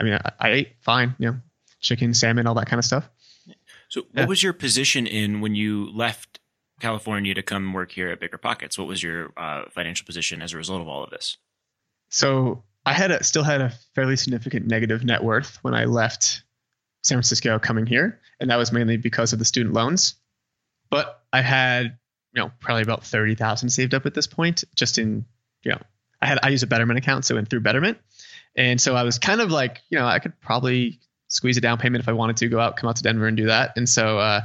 I 0.00 0.04
mean, 0.04 0.14
I, 0.14 0.32
I 0.38 0.48
ate 0.50 0.76
fine, 0.80 1.16
you 1.18 1.32
know, 1.32 1.36
chicken, 1.80 2.14
salmon, 2.14 2.46
all 2.46 2.54
that 2.54 2.68
kind 2.68 2.78
of 2.78 2.84
stuff. 2.84 3.08
So, 3.88 4.02
what 4.02 4.08
Yeah. 4.14 4.26
was 4.26 4.42
your 4.42 4.52
position 4.52 5.06
in 5.06 5.40
when 5.40 5.54
you 5.54 5.90
left 5.90 6.38
California 6.80 7.34
to 7.34 7.42
come 7.42 7.72
work 7.72 7.90
here 7.90 8.08
at 8.08 8.20
Bigger 8.20 8.38
Pockets? 8.38 8.78
What 8.78 8.88
was 8.88 9.02
your 9.02 9.32
uh, 9.36 9.64
financial 9.70 10.06
position 10.06 10.42
as 10.42 10.52
a 10.52 10.56
result 10.56 10.80
of 10.80 10.88
all 10.88 11.04
of 11.04 11.10
this? 11.10 11.36
So 12.10 12.62
I 12.86 12.92
had 12.92 13.10
a, 13.10 13.22
still 13.22 13.42
had 13.42 13.60
a 13.60 13.72
fairly 13.94 14.16
significant 14.16 14.66
negative 14.66 15.04
net 15.04 15.22
worth 15.22 15.58
when 15.62 15.74
I 15.74 15.84
left 15.84 16.42
San 17.02 17.16
Francisco 17.16 17.58
coming 17.58 17.86
here, 17.86 18.20
and 18.40 18.50
that 18.50 18.56
was 18.56 18.72
mainly 18.72 18.96
because 18.96 19.32
of 19.32 19.38
the 19.38 19.44
student 19.44 19.74
loans. 19.74 20.14
But 20.90 21.22
I 21.32 21.42
had, 21.42 21.98
you 22.32 22.42
know, 22.42 22.50
probably 22.60 22.82
about 22.82 23.04
thirty 23.04 23.34
thousand 23.34 23.70
saved 23.70 23.94
up 23.94 24.06
at 24.06 24.14
this 24.14 24.26
point, 24.26 24.64
just 24.74 24.98
in, 24.98 25.24
you 25.62 25.72
know, 25.72 25.80
I 26.22 26.26
had 26.26 26.38
I 26.42 26.48
use 26.48 26.62
a 26.62 26.66
Betterment 26.66 26.98
account, 26.98 27.24
so 27.24 27.36
in 27.36 27.46
through 27.46 27.60
Betterment, 27.60 27.98
and 28.56 28.80
so 28.80 28.94
I 28.94 29.02
was 29.02 29.18
kind 29.18 29.40
of 29.40 29.50
like, 29.50 29.82
you 29.90 29.98
know, 29.98 30.06
I 30.06 30.18
could 30.18 30.40
probably 30.40 31.00
squeeze 31.28 31.58
a 31.58 31.60
down 31.60 31.78
payment 31.78 32.02
if 32.02 32.08
I 32.08 32.12
wanted 32.12 32.38
to 32.38 32.48
go 32.48 32.58
out, 32.58 32.76
come 32.76 32.88
out 32.88 32.96
to 32.96 33.02
Denver 33.02 33.26
and 33.26 33.36
do 33.36 33.46
that, 33.46 33.76
and 33.76 33.88
so 33.88 34.18
uh, 34.18 34.40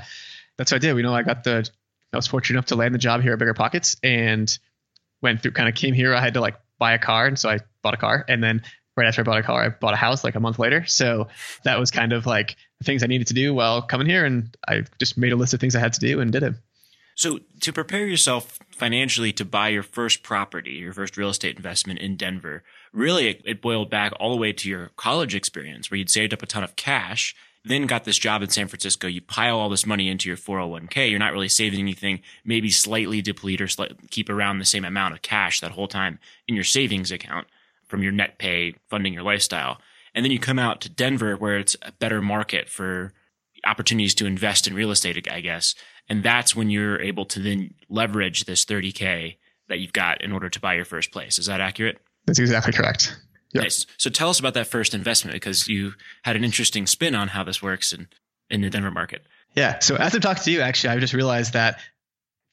that's 0.58 0.72
what 0.72 0.76
I 0.76 0.80
did. 0.80 0.94
We 0.94 1.02
know 1.02 1.16
I 1.16 1.24
got 1.24 1.44
the, 1.44 1.70
I 2.14 2.18
was 2.18 2.28
fortunate 2.28 2.58
enough 2.58 2.68
to 2.68 2.76
land 2.76 2.94
the 2.94 3.00
job 3.00 3.22
here 3.22 3.34
at 3.34 3.40
Bigger 3.40 3.54
Pockets, 3.54 3.96
and 4.04 4.58
went 5.22 5.42
through, 5.42 5.52
kind 5.52 5.70
of 5.70 5.76
came 5.76 5.94
here. 5.94 6.14
I 6.14 6.22
had 6.22 6.36
to 6.36 6.42
like 6.42 6.56
buy 6.78 6.94
a 6.94 7.00
car, 7.00 7.26
and 7.26 7.38
so 7.38 7.50
I 7.50 7.60
bought 7.82 7.94
a 7.94 7.98
car, 7.98 8.26
and 8.28 8.44
then 8.44 8.62
right 8.96 9.08
after 9.08 9.22
I 9.22 9.24
bought 9.24 9.40
a 9.40 9.44
car, 9.44 9.64
I 9.64 9.70
bought 9.70 9.94
a 9.94 9.98
house 9.98 10.24
like 10.24 10.36
a 10.36 10.40
month 10.40 10.60
later. 10.60 10.86
So 10.86 11.28
that 11.64 11.80
was 11.80 11.92
kind 11.92 12.14
of 12.14 12.26
like 12.26 12.56
the 12.80 12.86
things 12.86 13.04
I 13.04 13.08
needed 13.08 13.28
to 13.28 13.34
do 13.34 13.54
while 13.54 13.82
coming 13.82 14.08
here, 14.08 14.26
and 14.26 14.56
I 14.68 14.84
just 15.00 15.18
made 15.18 15.32
a 15.32 15.36
list 15.36 15.54
of 15.54 15.60
things 15.60 15.76
I 15.76 15.80
had 15.80 15.94
to 15.94 16.00
do 16.00 16.20
and 16.20 16.32
did 16.32 16.44
it. 16.44 16.54
So, 17.16 17.40
to 17.62 17.72
prepare 17.72 18.08
yourself 18.08 18.60
financially 18.72 19.32
to 19.34 19.46
buy 19.46 19.70
your 19.70 19.84
first 19.84 20.24
property, 20.24 20.72
your 20.72 20.94
first 20.94 21.16
real 21.16 21.30
estate 21.30 21.56
investment 21.56 22.00
in 22.00 22.16
Denver, 22.16 22.64
really 22.92 23.40
it, 23.46 23.62
boiled 23.62 23.92
back 23.92 24.14
all 24.20 24.32
the 24.32 24.38
way 24.38 24.52
to 24.52 24.70
your 24.70 24.90
college 24.96 25.36
experience 25.36 25.92
where 25.92 26.00
you'd 26.00 26.10
saved 26.10 26.34
up 26.34 26.42
a 26.42 26.48
ton 26.48 26.64
of 26.64 26.76
cash, 26.76 27.36
then 27.66 27.86
got 27.86 28.04
this 28.04 28.18
job 28.18 28.42
in 28.42 28.50
San 28.50 28.68
Francisco. 28.68 29.08
You 29.08 29.22
pile 29.22 29.58
all 29.58 29.70
this 29.70 29.86
money 29.86 30.10
into 30.10 30.28
your 30.28 30.38
401k. 30.38 31.10
You're 31.10 31.20
not 31.20 31.32
really 31.32 31.50
saving 31.50 31.80
anything, 31.80 32.22
maybe 32.44 32.70
slightly 32.70 33.22
deplete 33.22 33.62
or 33.62 33.68
keep 34.10 34.30
around 34.30 34.60
the 34.60 34.66
same 34.66 34.84
amount 34.84 35.14
of 35.14 35.22
cash 35.22 35.62
that 35.62 35.72
whole 35.72 35.88
time 35.88 36.20
in 36.48 36.56
your 36.56 36.64
savings 36.64 37.12
account 37.12 37.48
from 37.88 38.04
your 38.04 38.12
net 38.12 38.38
pay 38.38 38.76
funding 38.90 39.14
your 39.14 39.24
lifestyle. 39.24 39.80
And 40.14 40.24
then 40.26 40.32
you 40.32 40.40
come 40.40 40.60
out 40.60 40.82
to 40.82 40.90
Denver 40.90 41.36
where 41.36 41.58
it's 41.58 41.76
a 41.82 41.92
better 41.94 42.22
market 42.22 42.70
for 42.70 43.14
opportunities 43.66 44.14
to 44.16 44.26
invest 44.26 44.68
in 44.68 44.74
real 44.74 44.92
estate, 44.92 45.28
I 45.32 45.40
guess. 45.40 45.74
And 46.10 46.22
that's 46.22 46.56
when 46.56 46.70
you're 46.70 47.00
able 47.00 47.26
to 47.26 47.40
then 47.40 47.74
leverage 47.90 48.46
this 48.46 48.66
30K 48.66 49.38
that 49.70 49.80
you've 49.80 49.94
got 49.94 50.22
in 50.22 50.34
order 50.34 50.50
to 50.50 50.60
buy 50.60 50.74
your 50.74 50.86
first 50.86 51.12
place. 51.12 51.40
Is 51.40 51.46
that 51.46 51.62
accurate? 51.62 52.00
That's 52.26 52.40
exactly 52.40 52.74
correct. 52.74 53.16
Yep. 53.54 53.64
Nice. 53.64 53.86
So 53.98 54.10
tell 54.10 54.30
us 54.30 54.40
about 54.40 54.56
that 54.56 54.68
first 54.68 54.94
investment 54.94 55.34
because 55.34 55.68
you 55.68 55.94
had 56.24 56.36
an 56.36 56.44
interesting 56.44 56.88
spin 56.88 57.16
on 57.16 57.30
how 57.30 57.44
this 57.44 57.62
works 57.62 57.94
in, 57.94 58.08
in 58.50 58.62
the 58.62 58.70
Denver 58.70 58.92
market. 58.92 59.24
Yeah. 59.56 59.80
So 59.80 59.96
after 59.96 60.20
talking 60.20 60.44
to 60.44 60.52
you, 60.52 60.62
actually, 60.62 60.92
I 60.92 61.00
just 61.00 61.14
realized 61.14 61.54
that 61.54 61.80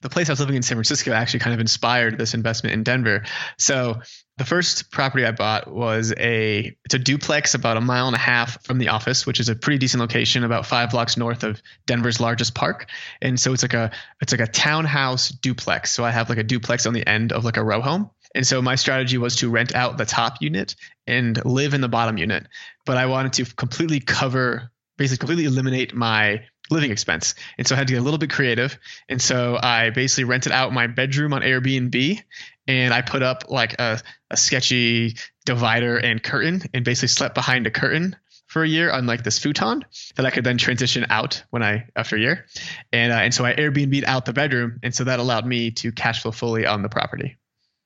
the 0.01 0.09
place 0.09 0.29
I 0.29 0.31
was 0.31 0.39
living 0.39 0.55
in 0.55 0.63
San 0.63 0.75
Francisco 0.75 1.11
actually 1.11 1.41
kind 1.41 1.53
of 1.53 1.59
inspired 1.59 2.17
this 2.17 2.33
investment 2.33 2.73
in 2.73 2.83
Denver. 2.83 3.23
So 3.57 4.01
the 4.37 4.45
first 4.45 4.91
property 4.91 5.25
I 5.25 5.31
bought 5.31 5.71
was 5.71 6.13
a 6.17 6.75
it's 6.85 6.95
a 6.95 6.99
duplex 6.99 7.53
about 7.53 7.77
a 7.77 7.81
mile 7.81 8.07
and 8.07 8.15
a 8.15 8.19
half 8.19 8.63
from 8.65 8.79
the 8.79 8.89
office, 8.89 9.25
which 9.27 9.39
is 9.39 9.49
a 9.49 9.55
pretty 9.55 9.77
decent 9.77 10.01
location, 10.01 10.43
about 10.43 10.65
five 10.65 10.89
blocks 10.89 11.17
north 11.17 11.43
of 11.43 11.61
Denver's 11.85 12.19
largest 12.19 12.55
park. 12.55 12.89
And 13.21 13.39
so 13.39 13.53
it's 13.53 13.63
like 13.63 13.75
a 13.75 13.91
it's 14.21 14.33
like 14.33 14.41
a 14.41 14.51
townhouse 14.51 15.29
duplex. 15.29 15.91
So 15.91 16.03
I 16.03 16.11
have 16.11 16.29
like 16.29 16.39
a 16.39 16.43
duplex 16.43 16.87
on 16.87 16.93
the 16.93 17.07
end 17.07 17.31
of 17.31 17.45
like 17.45 17.57
a 17.57 17.63
row 17.63 17.81
home. 17.81 18.09
And 18.33 18.45
so 18.47 18.61
my 18.61 18.75
strategy 18.75 19.17
was 19.17 19.37
to 19.37 19.49
rent 19.49 19.75
out 19.75 19.97
the 19.97 20.05
top 20.05 20.41
unit 20.41 20.75
and 21.07 21.43
live 21.45 21.73
in 21.73 21.81
the 21.81 21.89
bottom 21.89 22.17
unit. 22.17 22.47
But 22.85 22.97
I 22.97 23.07
wanted 23.07 23.33
to 23.33 23.55
completely 23.55 23.99
cover, 23.99 24.71
basically 24.97 25.17
completely 25.17 25.45
eliminate 25.45 25.93
my 25.93 26.43
living 26.69 26.91
expense. 26.91 27.35
And 27.57 27.67
so 27.67 27.75
I 27.75 27.77
had 27.77 27.87
to 27.87 27.93
get 27.93 27.99
a 27.99 28.03
little 28.03 28.17
bit 28.17 28.29
creative. 28.29 28.77
And 29.09 29.21
so 29.21 29.59
I 29.61 29.89
basically 29.89 30.23
rented 30.23 30.53
out 30.53 30.73
my 30.73 30.87
bedroom 30.87 31.33
on 31.33 31.41
Airbnb 31.41 32.21
and 32.67 32.93
I 32.93 33.01
put 33.01 33.21
up 33.21 33.45
like 33.49 33.79
a, 33.79 33.99
a 34.29 34.37
sketchy 34.37 35.17
divider 35.45 35.97
and 35.97 36.23
curtain 36.23 36.63
and 36.73 36.85
basically 36.85 37.09
slept 37.09 37.35
behind 37.35 37.67
a 37.67 37.71
curtain 37.71 38.15
for 38.47 38.63
a 38.63 38.67
year 38.67 38.91
on 38.91 39.05
like 39.05 39.23
this 39.23 39.39
futon 39.39 39.85
that 40.15 40.25
I 40.25 40.29
could 40.29 40.43
then 40.43 40.57
transition 40.57 41.05
out 41.09 41.43
when 41.51 41.63
I 41.63 41.87
after 41.95 42.17
a 42.17 42.19
year. 42.19 42.45
And 42.91 43.11
uh, 43.11 43.15
and 43.15 43.33
so 43.33 43.45
I 43.45 43.53
Airbnb'd 43.53 44.05
out 44.05 44.25
the 44.25 44.33
bedroom 44.33 44.79
and 44.83 44.93
so 44.93 45.05
that 45.05 45.19
allowed 45.19 45.45
me 45.45 45.71
to 45.71 45.91
cash 45.91 46.21
flow 46.21 46.31
fully 46.31 46.65
on 46.65 46.81
the 46.81 46.89
property. 46.89 47.37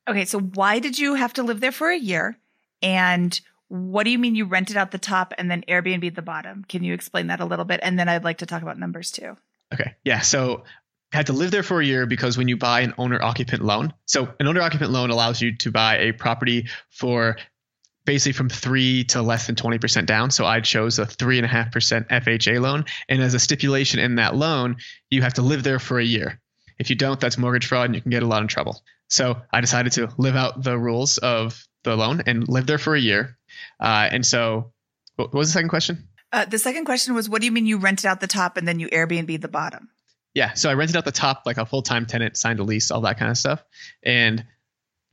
Okay. 0.08 0.26
So 0.26 0.39
why 0.39 0.80
did 0.80 0.98
you 1.00 1.15
have 1.15 1.34
to 1.34 1.44
live 1.44 1.60
there 1.60 1.72
for 1.72 1.89
a 1.89 1.98
year? 1.98 2.38
And 2.82 3.39
what 3.68 4.04
do 4.04 4.12
you 4.12 4.20
mean 4.20 4.36
you 4.36 4.46
rented 4.46 4.78
out 4.78 4.91
the 4.91 4.98
top 4.98 5.34
and 5.38 5.50
then 5.50 5.63
Airbnb 5.68 6.13
the 6.15 6.22
bottom? 6.22 6.63
Can 6.68 6.84
you 6.84 6.94
explain 6.94 7.28
that 7.28 7.39
a 7.39 7.46
little 7.46 7.65
bit? 7.65 7.80
And 7.82 7.98
then 7.98 8.08
I'd 8.08 8.24
like 8.24 8.39
to 8.39 8.46
talk 8.46 8.62
about 8.62 8.78
numbers 8.78 9.12
too. 9.12 9.36
Okay. 9.74 9.96
Yeah. 10.04 10.20
So 10.20 10.63
I 11.13 11.18
had 11.18 11.28
to 11.28 11.34
live 11.34 11.52
there 11.52 11.63
for 11.63 11.82
a 11.82 11.86
year 11.86 12.06
because 12.06 12.38
when 12.38 12.48
you 12.48 12.58
buy 12.58 12.82
an 12.82 12.94
owner 12.98 13.22
occupant 13.22 13.63
loan, 13.63 13.94
so 14.06 14.34
an 14.39 14.48
owner 14.48 14.62
occupant 14.62 14.91
loan 14.91 15.10
allows 15.10 15.41
you 15.41 15.56
to 15.58 15.72
buy 15.72 15.98
a 15.98 16.12
property 16.12 16.68
for 16.89 17.38
basically 18.06 18.34
from 18.34 18.50
three 18.50 19.04
to 19.06 19.22
less 19.22 19.48
than 19.48 19.56
20% 19.56 20.06
down. 20.06 20.30
So 20.30 20.46
I 20.46 20.60
chose 20.60 21.00
a 21.00 21.06
three 21.06 21.38
and 21.38 21.46
a 21.46 21.50
half 21.50 21.72
percent 21.72 22.10
FHA 22.10 22.62
loan. 22.62 22.86
And 23.10 23.22
as 23.22 23.34
a 23.34 23.39
stipulation 23.39 24.00
in 24.00 24.15
that 24.15 24.36
loan, 24.36 24.78
you 25.10 25.24
have 25.24 25.34
to 25.36 25.41
live 25.41 25.63
there 25.63 25.80
for 25.80 26.00
a 26.00 26.06
year. 26.06 26.39
If 26.78 26.89
you 26.89 26.96
don't, 26.96 27.20
that's 27.20 27.38
mortgage 27.38 27.65
fraud 27.65 27.86
and 27.86 27.96
you 27.96 28.02
can 28.02 28.12
get 28.12 28.22
a 28.22 28.28
lot 28.28 28.41
in 28.41 28.48
trouble. 28.48 28.84
So 29.08 29.41
I 29.52 29.62
decided 29.62 29.94
to 29.94 30.10
live 30.18 30.36
out 30.36 30.63
the 30.63 30.78
rules 30.78 31.18
of 31.18 31.63
the 31.84 31.96
loan 31.96 32.24
and 32.26 32.48
live 32.48 32.65
there 32.65 32.78
for 32.78 32.96
a 32.96 33.00
year. 33.00 33.38
Uh, 33.80 34.10
and 34.12 34.26
so 34.26 34.74
what 35.15 35.34
was 35.34 35.50
the 35.50 35.54
second 35.54 35.70
question? 35.70 36.08
Uh, 36.32 36.46
the 36.46 36.60
second 36.60 36.86
question 36.86 37.13
was, 37.13 37.30
what 37.30 37.39
do 37.39 37.46
you 37.46 37.52
mean 37.52 37.65
you 37.65 37.78
rented 37.78 38.08
out 38.08 38.20
the 38.20 38.28
top 38.28 38.58
and 38.58 38.68
then 38.68 38.80
you 38.80 38.89
Airbnb 38.89 39.39
the 39.39 39.48
bottom? 39.48 39.89
Yeah, 40.34 40.54
so 40.54 40.70
I 40.70 40.74
rented 40.74 40.98
out 40.98 41.06
the 41.06 41.13
top 41.13 41.44
like 41.46 41.58
a 41.58 41.65
full 41.65 41.82
time 41.82 42.06
tenant, 42.06 42.36
signed 42.36 42.60
a 42.60 42.63
lease, 42.63 42.91
all 42.91 43.02
that 43.02 43.18
kind 43.18 43.32
of 43.32 43.38
stuff, 43.38 43.63
and 44.04 44.46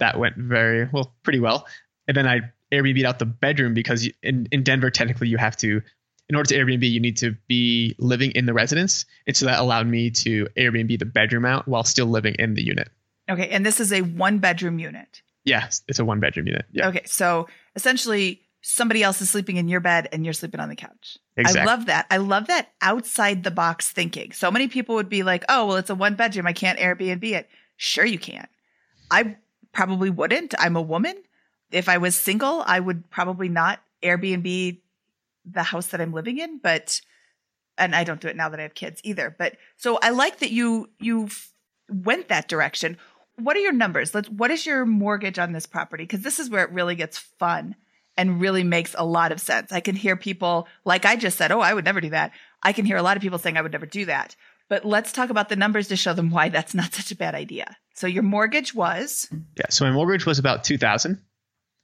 that 0.01 0.19
went 0.19 0.37
very 0.37 0.89
well, 0.93 1.15
pretty 1.23 1.39
well. 1.39 1.69
And 2.09 2.17
then 2.17 2.27
I 2.27 2.41
Airbnb 2.73 3.05
out 3.05 3.21
the 3.21 3.27
bedroom 3.27 3.73
because 3.73 4.09
in 4.23 4.49
in 4.51 4.65
Denver, 4.65 4.91
technically 4.91 5.29
you 5.29 5.37
have 5.37 5.57
to, 5.59 5.81
in 6.29 6.35
order 6.35 6.49
to 6.49 6.57
Airbnb, 6.57 6.91
you 6.91 6.99
need 6.99 7.19
to 7.19 7.37
be 7.47 7.95
living 8.01 8.33
in 8.33 8.47
the 8.47 8.53
residence, 8.53 9.05
and 9.25 9.37
so 9.37 9.47
that 9.47 9.61
allowed 9.61 9.87
me 9.87 10.11
to 10.11 10.49
Airbnb 10.57 10.99
the 10.99 11.07
bedroom 11.07 11.45
out 11.45 11.69
while 11.69 11.85
still 11.85 12.07
living 12.07 12.35
in 12.41 12.55
the 12.55 12.65
unit. 12.65 12.89
Okay, 13.31 13.49
and 13.49 13.65
this 13.65 13.81
is 13.81 13.93
a 13.93 14.03
one 14.03 14.39
bedroom 14.39 14.79
unit. 14.79 15.23
Yes, 15.45 15.83
it's 15.89 15.99
a 15.99 16.05
one 16.05 16.21
bedroom 16.21 16.47
unit. 16.47 16.67
Yeah, 16.73 16.89
Okay, 16.89 17.03
so 17.05 17.49
essentially 17.75 18.43
somebody 18.61 19.03
else 19.03 19.21
is 19.21 19.29
sleeping 19.31 19.57
in 19.57 19.69
your 19.69 19.81
bed 19.81 20.09
and 20.13 20.25
you're 20.25 20.33
sleeping 20.33 20.61
on 20.61 20.69
the 20.69 20.77
couch. 20.77 21.19
exactly. 21.37 21.63
I 21.63 21.65
love 21.65 21.87
that. 21.87 22.07
I 22.11 22.17
love 22.19 22.47
that 22.47 22.69
outside 22.81 23.43
the 23.43 23.51
box 23.51 23.91
thinking. 23.91 24.33
So 24.33 24.51
many 24.51 24.69
people 24.69 24.95
would 24.97 25.09
be 25.09 25.23
like, 25.25 25.45
"Oh, 25.49 25.67
well, 25.67 25.77
it's 25.77 25.91
a 25.91 25.95
one 25.95 26.15
bedroom. 26.15 26.47
I 26.47 26.53
can't 26.53 26.79
Airbnb 26.79 27.25
it." 27.25 27.49
Sure, 27.77 28.05
you 28.05 28.19
can. 28.19 28.47
I 29.11 29.37
probably 29.73 30.11
wouldn't. 30.11 30.55
I'm 30.59 30.77
a 30.77 30.83
woman. 30.83 31.17
If 31.71 31.89
I 31.89 31.99
was 31.99 32.15
single, 32.15 32.63
I 32.67 32.79
would 32.79 33.11
probably 33.11 33.49
not 33.49 33.81
Airbnb 34.03 34.81
the 35.45 35.63
house 35.63 35.89
that 35.89 36.01
I'm 36.01 36.13
living 36.13 36.39
in. 36.39 36.59
But 36.59 37.01
and 37.79 37.97
I 37.97 38.05
don't 38.05 38.21
do 38.21 38.29
it 38.29 38.37
now 38.37 38.49
that 38.51 38.61
I 38.61 38.65
have 38.65 38.75
kids 38.75 39.01
either. 39.03 39.35
But 39.37 39.57
so 39.77 39.99
I 40.03 40.11
like 40.11 40.39
that 40.39 40.51
you 40.53 40.89
you 41.01 41.31
went 41.91 42.29
that 42.29 42.47
direction. 42.49 42.97
What 43.43 43.57
are 43.57 43.61
your 43.61 43.73
numbers? 43.73 44.15
Let's. 44.15 44.29
What 44.29 44.51
is 44.51 44.67
your 44.67 44.87
mortgage 44.87 45.39
on 45.39 45.53
this 45.53 45.67
property? 45.67 46.05
Because 46.05 46.23
this 46.23 46.39
is 46.39 46.51
where 46.51 46.65
it 46.65 46.71
really 46.71 46.95
gets 46.95 47.19
fun 47.19 47.75
and 48.17 48.41
really 48.41 48.65
makes 48.65 48.95
a 48.99 49.05
lot 49.05 49.33
of 49.33 49.41
sense. 49.41 49.73
I 49.73 49.81
can 49.81 49.95
hear 49.95 50.17
people, 50.17 50.69
like 50.85 51.05
I 51.05 51.17
just 51.17 51.39
said, 51.39 51.51
oh, 51.51 51.61
I 51.61 51.73
would 51.73 51.85
never 51.85 52.01
do 52.01 52.11
that. 52.11 52.33
I 52.63 52.73
can 52.73 52.85
hear 52.85 52.97
a 52.97 53.03
lot 53.03 53.17
of 53.17 53.23
people 53.23 53.39
saying 53.39 53.57
I 53.57 53.63
would 53.63 53.73
never 53.73 53.87
do 53.87 54.05
that. 54.07 54.37
But 54.69 54.85
let's 54.85 55.13
talk 55.13 55.31
about 55.31 55.49
the 55.49 55.57
numbers 55.57 55.89
to 55.89 55.97
show 55.97 56.15
them 56.15 56.31
why 56.31 56.49
that's 56.49 56.75
not 56.75 56.93
such 56.95 57.11
a 57.11 57.17
bad 57.17 57.35
idea. 57.35 57.77
So 57.95 58.07
your 58.07 58.23
mortgage 58.23 58.75
was 58.75 59.29
yeah. 59.57 59.67
So 59.71 59.85
my 59.85 59.93
mortgage 59.93 60.27
was 60.27 60.39
about 60.39 60.65
two 60.65 60.79
thousand 60.79 61.21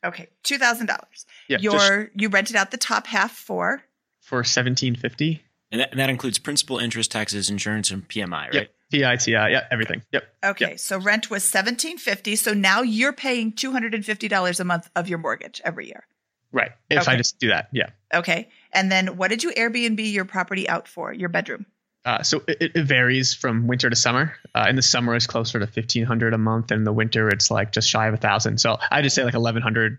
okay, 0.05 0.29
two 0.43 0.59
thousand 0.59 0.87
dollars. 0.87 1.27
Yeah, 1.49 1.59
Your 1.61 1.73
just 1.73 2.11
you 2.15 2.29
rented 2.29 2.57
out 2.57 2.71
the 2.71 2.79
top 2.79 3.07
half 3.07 3.33
for 3.33 3.83
for 4.21 4.45
seventeen 4.45 4.95
fifty. 4.95 5.43
And 5.71 5.83
that, 5.83 5.91
and 5.91 6.01
that 6.01 6.09
includes 6.09 6.39
principal, 6.39 6.79
interest, 6.79 7.11
taxes, 7.11 7.51
insurance, 7.51 7.91
and 7.91 8.09
PMI, 8.09 8.31
right? 8.31 8.55
Yep. 8.55 8.71
PITI. 8.91 9.31
Yeah, 9.31 9.67
everything. 9.71 10.03
Yep. 10.13 10.25
okay. 10.45 10.77
So 10.77 10.99
rent 10.99 11.31
was 11.31 11.45
seventeen 11.45 11.99
fifty. 11.99 12.37
So 12.37 12.55
now 12.55 12.83
you're 12.83 13.13
paying 13.13 13.53
two 13.53 13.73
hundred 13.73 13.95
and 13.95 14.05
fifty 14.05 14.29
dollars 14.29 14.61
a 14.61 14.65
month 14.65 14.91
of 14.97 15.09
your 15.09 15.19
mortgage 15.19 15.61
every 15.65 15.87
year. 15.87 16.07
Right. 16.53 16.71
If 16.89 17.09
I 17.09 17.17
just 17.17 17.39
do 17.39 17.49
that. 17.49 17.69
Yeah. 17.73 17.91
Okay. 18.15 18.49
And 18.73 18.91
then 18.91 19.19
what 19.19 19.29
did 19.29 19.43
you 19.43 19.51
Airbnb 19.51 20.13
your 20.13 20.25
property 20.25 20.69
out 20.69 20.89
for? 20.89 21.13
Your 21.13 21.29
bedroom. 21.29 21.67
Uh, 22.05 22.23
so 22.23 22.43
it, 22.49 22.73
it 22.75 22.85
varies 22.85 23.35
from 23.35 23.67
winter 23.67 23.91
to 23.91 23.97
summer. 23.97 24.35
Uh, 24.55 24.67
in 24.69 24.77
the 24.77 24.83
summer, 24.83 25.15
it's 25.15 25.27
closer 25.27 25.59
to 25.59 25.67
fifteen 25.67 26.05
hundred 26.05 26.33
a 26.33 26.39
month, 26.39 26.71
and 26.71 26.79
in 26.79 26.85
the 26.85 26.93
winter, 26.93 27.29
it's 27.29 27.51
like 27.51 27.73
just 27.73 27.89
shy 27.89 28.07
of 28.07 28.15
a 28.15 28.19
thousand. 28.19 28.59
So 28.59 28.79
I 28.91 29.03
just 29.03 29.15
say 29.15 29.25
like 29.25 29.35
eleven 29.35 29.63
hundred 29.63 29.99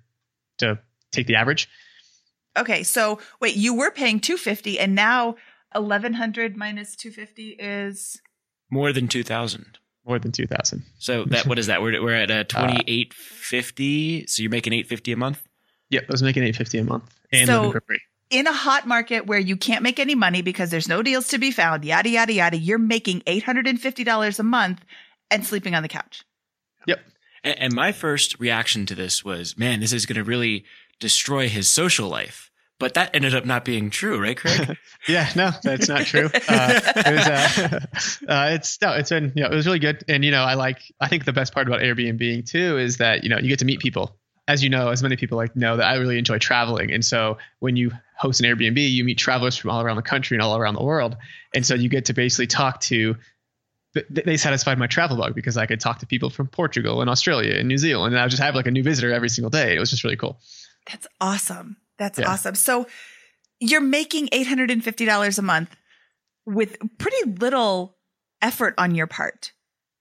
to 0.57 0.79
take 1.11 1.27
the 1.27 1.35
average. 1.35 1.69
Okay, 2.57 2.83
so 2.83 3.19
wait, 3.39 3.55
you 3.55 3.75
were 3.75 3.91
paying 3.91 4.19
250 4.19 4.79
and 4.79 4.95
now 4.95 5.35
1100 5.73 6.57
minus 6.57 6.95
250 6.95 7.51
is 7.51 8.21
More 8.69 8.93
than 8.93 9.07
two 9.07 9.23
thousand. 9.23 9.77
More 10.05 10.19
than 10.19 10.31
two 10.31 10.47
thousand. 10.47 10.83
So 10.97 11.25
that 11.25 11.45
what 11.45 11.59
is 11.59 11.67
that? 11.67 11.81
We're 11.81 12.01
we're 12.01 12.15
at 12.15 12.31
uh, 12.31 12.43
twenty 12.45 12.83
eight 12.87 13.13
fifty. 13.13 14.25
So 14.27 14.41
you're 14.41 14.51
making 14.51 14.73
eight 14.73 14.87
fifty 14.87 15.11
a 15.11 15.17
month. 15.17 15.41
Yep, 15.89 16.03
I 16.07 16.11
was 16.11 16.23
making 16.23 16.43
eight 16.43 16.55
fifty 16.55 16.77
a 16.77 16.83
month 16.83 17.05
and 17.31 17.47
So- 17.47 17.57
living 17.57 17.71
for 17.73 17.81
free. 17.81 17.99
in 18.29 18.45
a 18.47 18.53
hot 18.53 18.87
market 18.87 19.25
where 19.25 19.39
you 19.39 19.55
can't 19.57 19.81
make 19.83 19.99
any 19.99 20.15
money 20.15 20.41
because 20.41 20.69
there's 20.69 20.87
no 20.87 21.01
deals 21.01 21.29
to 21.29 21.37
be 21.39 21.51
found, 21.51 21.83
yada 21.83 22.09
yada 22.09 22.31
yada. 22.33 22.57
You're 22.57 22.77
making 22.77 23.21
$850 23.21 24.39
a 24.39 24.43
month 24.43 24.83
and 25.31 25.45
sleeping 25.45 25.73
on 25.75 25.81
the 25.83 25.89
couch. 25.89 26.23
Yep. 26.87 26.99
And, 27.43 27.59
and 27.59 27.73
my 27.73 27.91
first 27.91 28.39
reaction 28.39 28.85
to 28.87 28.95
this 28.95 29.23
was, 29.25 29.57
man, 29.57 29.79
this 29.79 29.93
is 29.93 30.05
going 30.05 30.17
to 30.17 30.23
really 30.23 30.65
destroy 30.99 31.47
his 31.49 31.69
social 31.69 32.07
life. 32.09 32.48
But 32.79 32.93
that 32.93 33.13
ended 33.13 33.35
up 33.35 33.45
not 33.45 33.65
being 33.65 33.89
true, 33.89 34.21
right, 34.21 34.37
Craig? 34.37 34.77
Yeah, 35.07 35.29
no, 35.33 35.51
that's 35.63 35.87
not 35.87 36.05
true. 36.05 36.29
Uh, 36.49 36.79
it 36.95 37.13
was, 37.13 37.27
uh, 37.27 37.79
uh, 38.27 38.49
it's 38.51 38.81
no, 38.81 38.93
it's 38.93 39.09
been, 39.09 39.31
you 39.35 39.43
know, 39.43 39.49
it 39.49 39.55
was 39.55 39.65
really 39.65 39.79
good. 39.79 40.03
And, 40.07 40.25
you 40.25 40.31
know, 40.31 40.43
I 40.43 40.55
like, 40.55 40.79
I 40.99 41.07
think 41.07 41.25
the 41.25 41.33
best 41.33 41.53
part 41.53 41.67
about 41.67 41.79
Airbnb 41.79 42.49
too 42.49 42.77
is 42.77 42.97
that, 42.97 43.23
you 43.23 43.29
know, 43.29 43.37
you 43.37 43.47
get 43.47 43.59
to 43.59 43.65
meet 43.65 43.79
people. 43.79 44.17
As 44.47 44.63
you 44.63 44.69
know, 44.69 44.89
as 44.89 45.03
many 45.03 45.15
people 45.15 45.37
like 45.37 45.55
know 45.55 45.77
that 45.77 45.85
I 45.85 45.95
really 45.95 46.17
enjoy 46.17 46.39
traveling. 46.39 46.91
And 46.91 47.05
so 47.05 47.37
when 47.59 47.75
you 47.75 47.91
host 48.17 48.41
an 48.41 48.47
Airbnb, 48.47 48.77
you 48.91 49.03
meet 49.03 49.17
travelers 49.17 49.55
from 49.55 49.69
all 49.69 49.81
around 49.81 49.97
the 49.97 50.01
country 50.01 50.35
and 50.35 50.41
all 50.41 50.57
around 50.57 50.73
the 50.73 50.83
world. 50.83 51.17
And 51.53 51.65
so 51.65 51.75
you 51.75 51.87
get 51.87 52.05
to 52.05 52.13
basically 52.13 52.47
talk 52.47 52.81
to, 52.81 53.15
they 54.09 54.37
satisfied 54.37 54.79
my 54.79 54.87
travel 54.87 55.17
bug 55.17 55.35
because 55.35 55.55
I 55.55 55.65
could 55.65 55.79
talk 55.79 55.99
to 55.99 56.07
people 56.07 56.29
from 56.29 56.47
Portugal 56.47 57.01
and 57.01 57.09
Australia 57.09 57.55
and 57.55 57.67
New 57.67 57.77
Zealand. 57.77 58.13
And 58.13 58.19
I 58.19 58.25
would 58.25 58.31
just 58.31 58.41
have 58.41 58.55
like 58.55 58.67
a 58.67 58.71
new 58.71 58.83
visitor 58.83 59.13
every 59.13 59.29
single 59.29 59.51
day. 59.51 59.75
It 59.75 59.79
was 59.79 59.91
just 59.91 60.03
really 60.03 60.17
cool. 60.17 60.39
That's 60.89 61.07
awesome. 61.21 61.77
That's 61.99 62.17
Yeah. 62.17 62.31
awesome. 62.31 62.55
So 62.55 62.87
you're 63.59 63.81
making 63.81 64.29
$850 64.29 65.37
a 65.37 65.41
month 65.43 65.75
with 66.45 66.77
pretty 66.97 67.31
little 67.39 67.97
effort 68.41 68.73
on 68.79 68.95
your 68.95 69.05
part. 69.05 69.51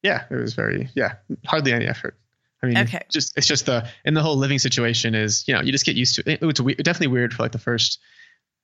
Yeah, 0.02 0.24
it 0.30 0.34
was 0.36 0.54
very 0.54 0.88
yeah, 0.94 1.16
hardly 1.44 1.72
any 1.72 1.86
effort. 1.86 2.16
I 2.62 2.66
mean, 2.66 2.78
Okay. 2.78 3.02
just 3.10 3.36
it's 3.36 3.46
just 3.46 3.66
the 3.66 3.86
and 4.04 4.16
the 4.16 4.22
whole 4.22 4.36
living 4.36 4.58
situation 4.58 5.14
is 5.14 5.46
you 5.46 5.54
know 5.54 5.60
you 5.60 5.72
just 5.72 5.84
get 5.84 5.96
used 5.96 6.14
to 6.16 6.22
it. 6.30 6.38
It's 6.42 6.60
definitely 6.82 7.08
weird 7.08 7.34
for 7.34 7.42
like 7.42 7.52
the 7.52 7.58
first 7.58 7.98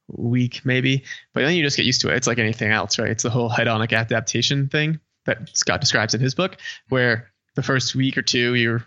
week 0.08 0.60
maybe, 0.64 1.04
but 1.32 1.40
then 1.42 1.54
you 1.54 1.62
just 1.62 1.76
get 1.76 1.86
used 1.86 2.00
to 2.02 2.08
it. 2.10 2.16
It's 2.16 2.26
like 2.26 2.38
anything 2.38 2.70
else, 2.70 2.98
right? 2.98 3.10
It's 3.10 3.22
the 3.22 3.30
whole 3.30 3.50
hedonic 3.50 3.92
adaptation 3.92 4.68
thing 4.68 5.00
that 5.26 5.56
Scott 5.56 5.80
describes 5.80 6.14
in 6.14 6.20
his 6.20 6.34
book, 6.34 6.56
where 6.88 7.30
the 7.56 7.62
first 7.62 7.94
week 7.94 8.16
or 8.18 8.22
two 8.22 8.54
you're 8.54 8.84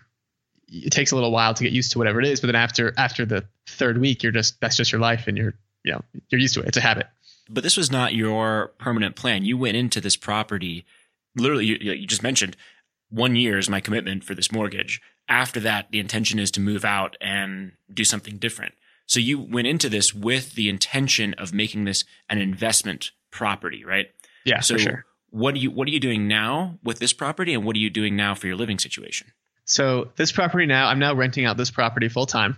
it 0.68 0.90
takes 0.90 1.12
a 1.12 1.14
little 1.14 1.32
while 1.32 1.54
to 1.54 1.64
get 1.64 1.72
used 1.72 1.92
to 1.92 1.98
whatever 1.98 2.20
it 2.20 2.26
is, 2.26 2.40
but 2.40 2.48
then 2.48 2.56
after 2.56 2.92
after 2.96 3.24
the 3.24 3.44
third 3.66 3.98
week 3.98 4.22
you're 4.22 4.32
just 4.32 4.60
that's 4.60 4.76
just 4.76 4.92
your 4.92 5.00
life 5.00 5.26
and 5.26 5.36
you're 5.36 5.54
you 5.84 5.92
know 5.92 6.02
you're 6.28 6.40
used 6.40 6.54
to 6.54 6.60
it. 6.60 6.68
It's 6.68 6.76
a 6.76 6.82
habit. 6.82 7.06
but 7.48 7.62
this 7.62 7.76
was 7.76 7.90
not 7.90 8.14
your 8.14 8.68
permanent 8.78 9.16
plan. 9.16 9.44
You 9.44 9.56
went 9.56 9.76
into 9.76 10.00
this 10.00 10.16
property, 10.16 10.84
literally, 11.36 11.66
you, 11.66 11.76
you 11.92 12.06
just 12.06 12.22
mentioned 12.22 12.56
one 13.10 13.36
year 13.36 13.58
is 13.58 13.70
my 13.70 13.80
commitment 13.80 14.24
for 14.24 14.34
this 14.34 14.52
mortgage. 14.52 15.00
After 15.28 15.60
that, 15.60 15.90
the 15.90 16.00
intention 16.00 16.38
is 16.38 16.50
to 16.52 16.60
move 16.60 16.84
out 16.84 17.16
and 17.20 17.72
do 17.92 18.04
something 18.04 18.36
different. 18.38 18.74
So 19.06 19.20
you 19.20 19.38
went 19.40 19.66
into 19.66 19.88
this 19.88 20.14
with 20.14 20.54
the 20.54 20.68
intention 20.68 21.34
of 21.34 21.54
making 21.54 21.84
this 21.84 22.04
an 22.28 22.38
investment 22.38 23.12
property, 23.30 23.84
right? 23.84 24.08
Yeah, 24.44 24.60
so 24.60 24.74
for 24.74 24.80
sure. 24.80 25.04
what 25.30 25.54
are 25.54 25.58
you 25.58 25.70
what 25.70 25.88
are 25.88 25.90
you 25.90 26.00
doing 26.00 26.28
now 26.28 26.78
with 26.82 26.98
this 26.98 27.12
property 27.12 27.54
and 27.54 27.64
what 27.64 27.76
are 27.76 27.78
you 27.78 27.90
doing 27.90 28.16
now 28.16 28.34
for 28.34 28.46
your 28.46 28.56
living 28.56 28.78
situation? 28.78 29.32
So 29.68 30.10
this 30.16 30.32
property 30.32 30.66
now, 30.66 30.88
I'm 30.88 30.98
now 30.98 31.14
renting 31.14 31.44
out 31.44 31.56
this 31.56 31.70
property 31.70 32.08
full 32.08 32.26
time. 32.26 32.56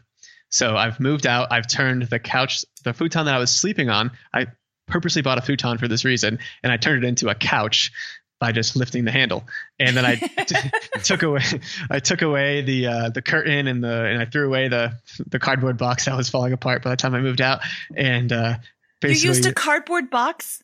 So 0.48 0.76
I've 0.76 0.98
moved 1.00 1.26
out. 1.26 1.52
I've 1.52 1.66
turned 1.66 2.04
the 2.04 2.18
couch, 2.18 2.64
the 2.84 2.92
futon 2.92 3.26
that 3.26 3.34
I 3.34 3.38
was 3.38 3.54
sleeping 3.54 3.90
on. 3.90 4.12
I 4.32 4.46
purposely 4.86 5.22
bought 5.22 5.38
a 5.38 5.42
futon 5.42 5.78
for 5.78 5.88
this 5.88 6.04
reason, 6.04 6.38
and 6.62 6.72
I 6.72 6.76
turned 6.76 7.04
it 7.04 7.06
into 7.06 7.28
a 7.28 7.34
couch 7.34 7.92
by 8.40 8.52
just 8.52 8.74
lifting 8.74 9.04
the 9.04 9.10
handle. 9.10 9.44
And 9.78 9.96
then 9.96 10.04
I 10.04 10.16
t- 10.16 10.56
took 11.04 11.22
away, 11.22 11.42
I 11.90 12.00
took 12.00 12.22
away 12.22 12.62
the 12.62 12.86
uh, 12.86 13.10
the 13.10 13.22
curtain 13.22 13.66
and 13.66 13.82
the 13.82 14.04
and 14.06 14.22
I 14.22 14.24
threw 14.24 14.46
away 14.46 14.68
the 14.68 14.94
the 15.26 15.38
cardboard 15.38 15.78
box 15.78 16.06
that 16.06 16.16
was 16.16 16.28
falling 16.28 16.52
apart 16.52 16.82
by 16.82 16.90
the 16.90 16.96
time 16.96 17.14
I 17.14 17.20
moved 17.20 17.40
out. 17.40 17.60
And 17.94 18.32
uh, 18.32 18.54
basically, 19.00 19.28
You 19.28 19.34
used 19.34 19.46
a 19.46 19.52
cardboard 19.52 20.10
box 20.10 20.62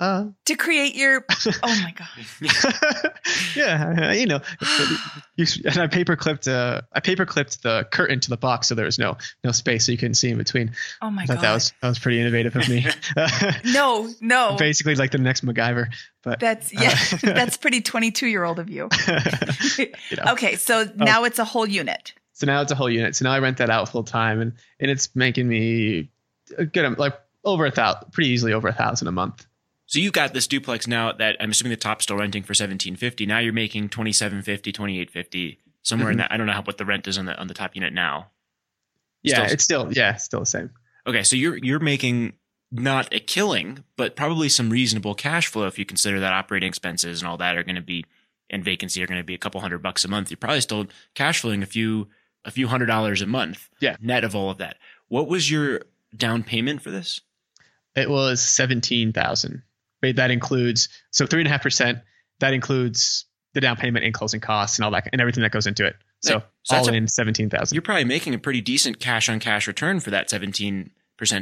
uh, 0.00 0.24
to 0.46 0.56
create 0.56 0.96
your. 0.96 1.24
Oh 1.62 1.82
my 1.82 1.92
god! 1.92 3.12
yeah, 3.56 4.12
you 4.12 4.26
know, 4.26 4.40
you, 5.36 5.46
and 5.64 5.78
I 5.78 5.86
paper 5.86 6.16
clipped 6.16 6.48
uh, 6.48 6.82
I 6.92 7.00
paper 7.00 7.26
clipped 7.26 7.62
the 7.62 7.86
curtain 7.90 8.20
to 8.20 8.30
the 8.30 8.36
box 8.36 8.68
so 8.68 8.74
there 8.74 8.84
was 8.84 8.98
no 8.98 9.16
no 9.44 9.52
space 9.52 9.86
so 9.86 9.92
you 9.92 9.98
couldn't 9.98 10.14
see 10.14 10.30
in 10.30 10.38
between. 10.38 10.72
Oh 11.02 11.10
my 11.10 11.26
god! 11.26 11.40
that 11.40 11.52
was 11.52 11.72
that 11.82 11.88
was 11.88 11.98
pretty 11.98 12.20
innovative 12.20 12.56
of 12.56 12.68
me. 12.68 12.86
no, 13.72 14.08
no. 14.20 14.56
Basically, 14.58 14.94
like 14.94 15.10
the 15.10 15.18
next 15.18 15.44
MacGyver, 15.44 15.92
but 16.22 16.40
That's 16.40 16.72
yeah. 16.72 16.98
that's 17.22 17.56
pretty 17.56 17.80
twenty-two 17.80 18.26
year 18.26 18.44
old 18.44 18.58
of 18.58 18.70
you. 18.70 18.88
you 19.78 19.86
know. 20.16 20.32
okay, 20.32 20.56
so 20.56 20.88
now 20.96 21.24
it's 21.24 21.38
a 21.38 21.44
whole 21.44 21.66
unit. 21.66 22.14
So 22.32 22.46
now 22.46 22.62
it's 22.62 22.72
a 22.72 22.74
whole 22.74 22.90
unit. 22.90 23.16
So 23.16 23.24
now 23.24 23.32
I 23.32 23.38
rent 23.38 23.58
that 23.58 23.70
out 23.70 23.88
full 23.88 24.04
time, 24.04 24.40
and 24.40 24.52
and 24.78 24.90
it's 24.90 25.14
making 25.14 25.48
me 25.48 26.10
a 26.56 26.64
good 26.64 26.98
like 26.98 27.18
over 27.44 27.66
a 27.66 27.70
thousand, 27.70 28.12
pretty 28.12 28.30
easily 28.30 28.52
over 28.52 28.68
a 28.68 28.72
thousand 28.72 29.08
a 29.08 29.12
month. 29.12 29.46
So 29.90 29.98
you 29.98 30.12
got 30.12 30.32
this 30.34 30.46
duplex 30.46 30.86
now 30.86 31.10
that 31.10 31.36
I'm 31.40 31.50
assuming 31.50 31.70
the 31.70 31.76
top's 31.76 32.04
still 32.04 32.16
renting 32.16 32.44
for 32.44 32.50
1750. 32.52 33.26
Now 33.26 33.40
you're 33.40 33.52
making 33.52 33.88
2750, 33.88 34.70
2850, 34.70 35.58
somewhere 35.82 36.10
in 36.12 36.16
Mhm. 36.16 36.20
that. 36.20 36.30
I 36.32 36.36
don't 36.36 36.46
know 36.46 36.52
how, 36.52 36.62
what 36.62 36.78
the 36.78 36.84
rent 36.84 37.08
is 37.08 37.18
on 37.18 37.24
the 37.26 37.36
on 37.36 37.48
the 37.48 37.54
top 37.54 37.74
unit 37.74 37.92
now. 37.92 38.30
Yeah, 39.24 39.34
Still- 39.42 39.52
it's 39.52 39.64
still 39.64 39.92
yeah, 39.92 40.14
still 40.14 40.40
the 40.40 40.46
same. 40.46 40.70
Okay, 41.08 41.24
so 41.24 41.34
you're 41.34 41.56
you're 41.56 41.80
making 41.80 42.34
not 42.70 43.12
a 43.12 43.18
killing, 43.18 43.82
but 43.96 44.14
probably 44.14 44.48
some 44.48 44.70
reasonable 44.70 45.16
cash 45.16 45.48
flow 45.48 45.66
if 45.66 45.76
you 45.76 45.84
consider 45.84 46.20
that 46.20 46.32
operating 46.32 46.68
expenses 46.68 47.20
and 47.20 47.28
all 47.28 47.36
that 47.38 47.56
are 47.56 47.64
going 47.64 47.74
to 47.74 47.82
be 47.82 48.04
and 48.48 48.64
vacancy 48.64 49.02
are 49.02 49.08
going 49.08 49.18
to 49.20 49.24
be 49.24 49.34
a 49.34 49.38
couple 49.38 49.60
hundred 49.60 49.78
bucks 49.82 50.04
a 50.04 50.08
month. 50.08 50.30
You're 50.30 50.36
probably 50.38 50.60
still 50.60 50.86
cash 51.14 51.40
flowing 51.40 51.64
a 51.64 51.66
few 51.66 52.08
a 52.44 52.52
few 52.52 52.68
hundred 52.68 52.86
dollars 52.86 53.22
a 53.22 53.26
month. 53.26 53.68
Yeah. 53.80 53.96
net 54.00 54.22
of 54.22 54.36
all 54.36 54.50
of 54.50 54.58
that. 54.58 54.76
What 55.08 55.26
was 55.26 55.50
your 55.50 55.82
down 56.16 56.44
payment 56.44 56.80
for 56.80 56.92
this? 56.92 57.20
It 57.96 58.08
was 58.08 58.40
seventeen 58.40 59.12
thousand. 59.12 59.62
But 60.02 60.16
that 60.16 60.30
includes 60.30 60.88
so 61.10 61.26
three 61.26 61.40
and 61.40 61.48
a 61.48 61.50
half 61.50 61.62
percent. 61.62 61.98
That 62.40 62.54
includes 62.54 63.26
the 63.54 63.60
down 63.60 63.76
payment 63.76 64.04
and 64.04 64.14
closing 64.14 64.40
costs 64.40 64.78
and 64.78 64.84
all 64.84 64.90
that 64.92 65.08
and 65.12 65.20
everything 65.20 65.42
that 65.42 65.52
goes 65.52 65.66
into 65.66 65.84
it. 65.84 65.96
So, 66.22 66.34
Right. 66.34 66.42
So 66.64 66.76
all 66.76 66.88
a- 66.88 66.92
in 66.92 67.08
seventeen 67.08 67.50
thousand. 67.50 67.74
You're 67.74 67.82
probably 67.82 68.04
making 68.04 68.34
a 68.34 68.38
pretty 68.38 68.60
decent 68.60 69.00
cash 69.00 69.28
on 69.28 69.40
cash 69.40 69.66
return 69.66 70.00
for 70.00 70.10
that 70.10 70.28
17% 70.28 70.90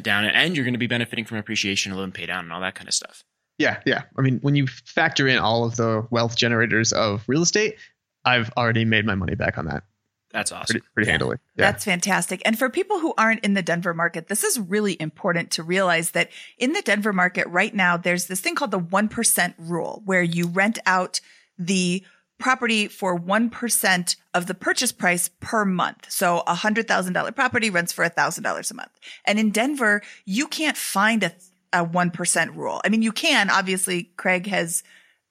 down, 0.03 0.25
and 0.25 0.57
you're 0.57 0.65
going 0.65 0.75
to 0.75 0.79
be 0.79 0.87
benefiting 0.87 1.25
from 1.25 1.39
appreciation, 1.39 1.95
loan 1.95 2.13
pay 2.13 2.27
down, 2.27 2.45
and 2.45 2.53
all 2.53 2.61
that 2.61 2.75
kind 2.75 2.89
of 2.89 2.95
stuff. 2.95 3.23
Yeah, 3.59 3.81
yeah. 3.85 4.03
I 4.17 4.23
mean, 4.23 4.39
when 4.41 4.55
you 4.55 4.67
factor 4.69 5.27
in 5.27 5.39
all 5.39 5.65
of 5.65 5.77
the 5.77 6.07
wealth 6.11 6.37
generators 6.37 6.93
of 6.93 7.25
real 7.27 7.43
estate, 7.43 7.77
I've 8.25 8.51
already 8.57 8.85
made 8.85 9.05
my 9.05 9.15
money 9.17 9.35
back 9.35 9.59
on 9.59 9.67
that 9.67 9.83
That's 10.31 10.53
awesome. 10.53 10.75
pretty, 10.75 10.87
pretty 10.95 11.11
handily. 11.11 11.39
Yeah. 11.57 11.71
That's 11.71 11.85
fantastic. 11.85 12.43
And 12.45 12.59
for 12.59 12.69
people 12.69 12.99
who 12.99 13.15
aren't 13.17 13.45
in 13.45 13.55
the 13.55 13.63
Denver 13.63 13.95
market, 13.95 14.29
this 14.29 14.45
is 14.45 14.61
really 14.61 14.97
important 15.01 15.51
to 15.53 15.63
realize 15.63 16.11
that 16.11 16.31
in 16.59 16.73
the 16.75 16.83
Denver 16.83 17.13
market 17.13 17.47
right 17.49 17.75
now, 17.75 17.97
there's 17.97 18.27
this 18.27 18.41
thing 18.41 18.55
called 18.55 18.71
the 18.71 18.81
1% 18.81 19.55
rule 19.59 20.03
where 20.05 20.23
you 20.23 20.47
rent 20.47 20.79
out 20.85 21.21
the 21.59 22.05
property 22.39 22.89
for 22.89 23.19
1% 23.19 24.17
of 24.35 24.47
the 24.47 24.55
purchase 24.55 24.93
price 24.93 25.29
per 25.41 25.65
month. 25.65 26.11
So 26.11 26.41
a 26.47 26.55
$100,000 26.55 27.35
property 27.35 27.71
rents 27.71 27.93
for 27.93 28.05
$1,000 28.09 28.71
a 28.71 28.75
month. 28.75 29.01
And 29.25 29.39
in 29.39 29.51
Denver, 29.51 30.03
you 30.25 30.47
can't 30.47 30.77
find 30.77 31.25
a, 31.25 31.33
a 31.73 31.85
1% 31.85 32.57
rule. 32.57 32.81
I 32.85 32.91
mean, 32.91 33.03
you 33.03 33.13
can, 33.13 33.51
obviously, 33.51 34.11
Craig 34.17 34.47
has 34.47 34.85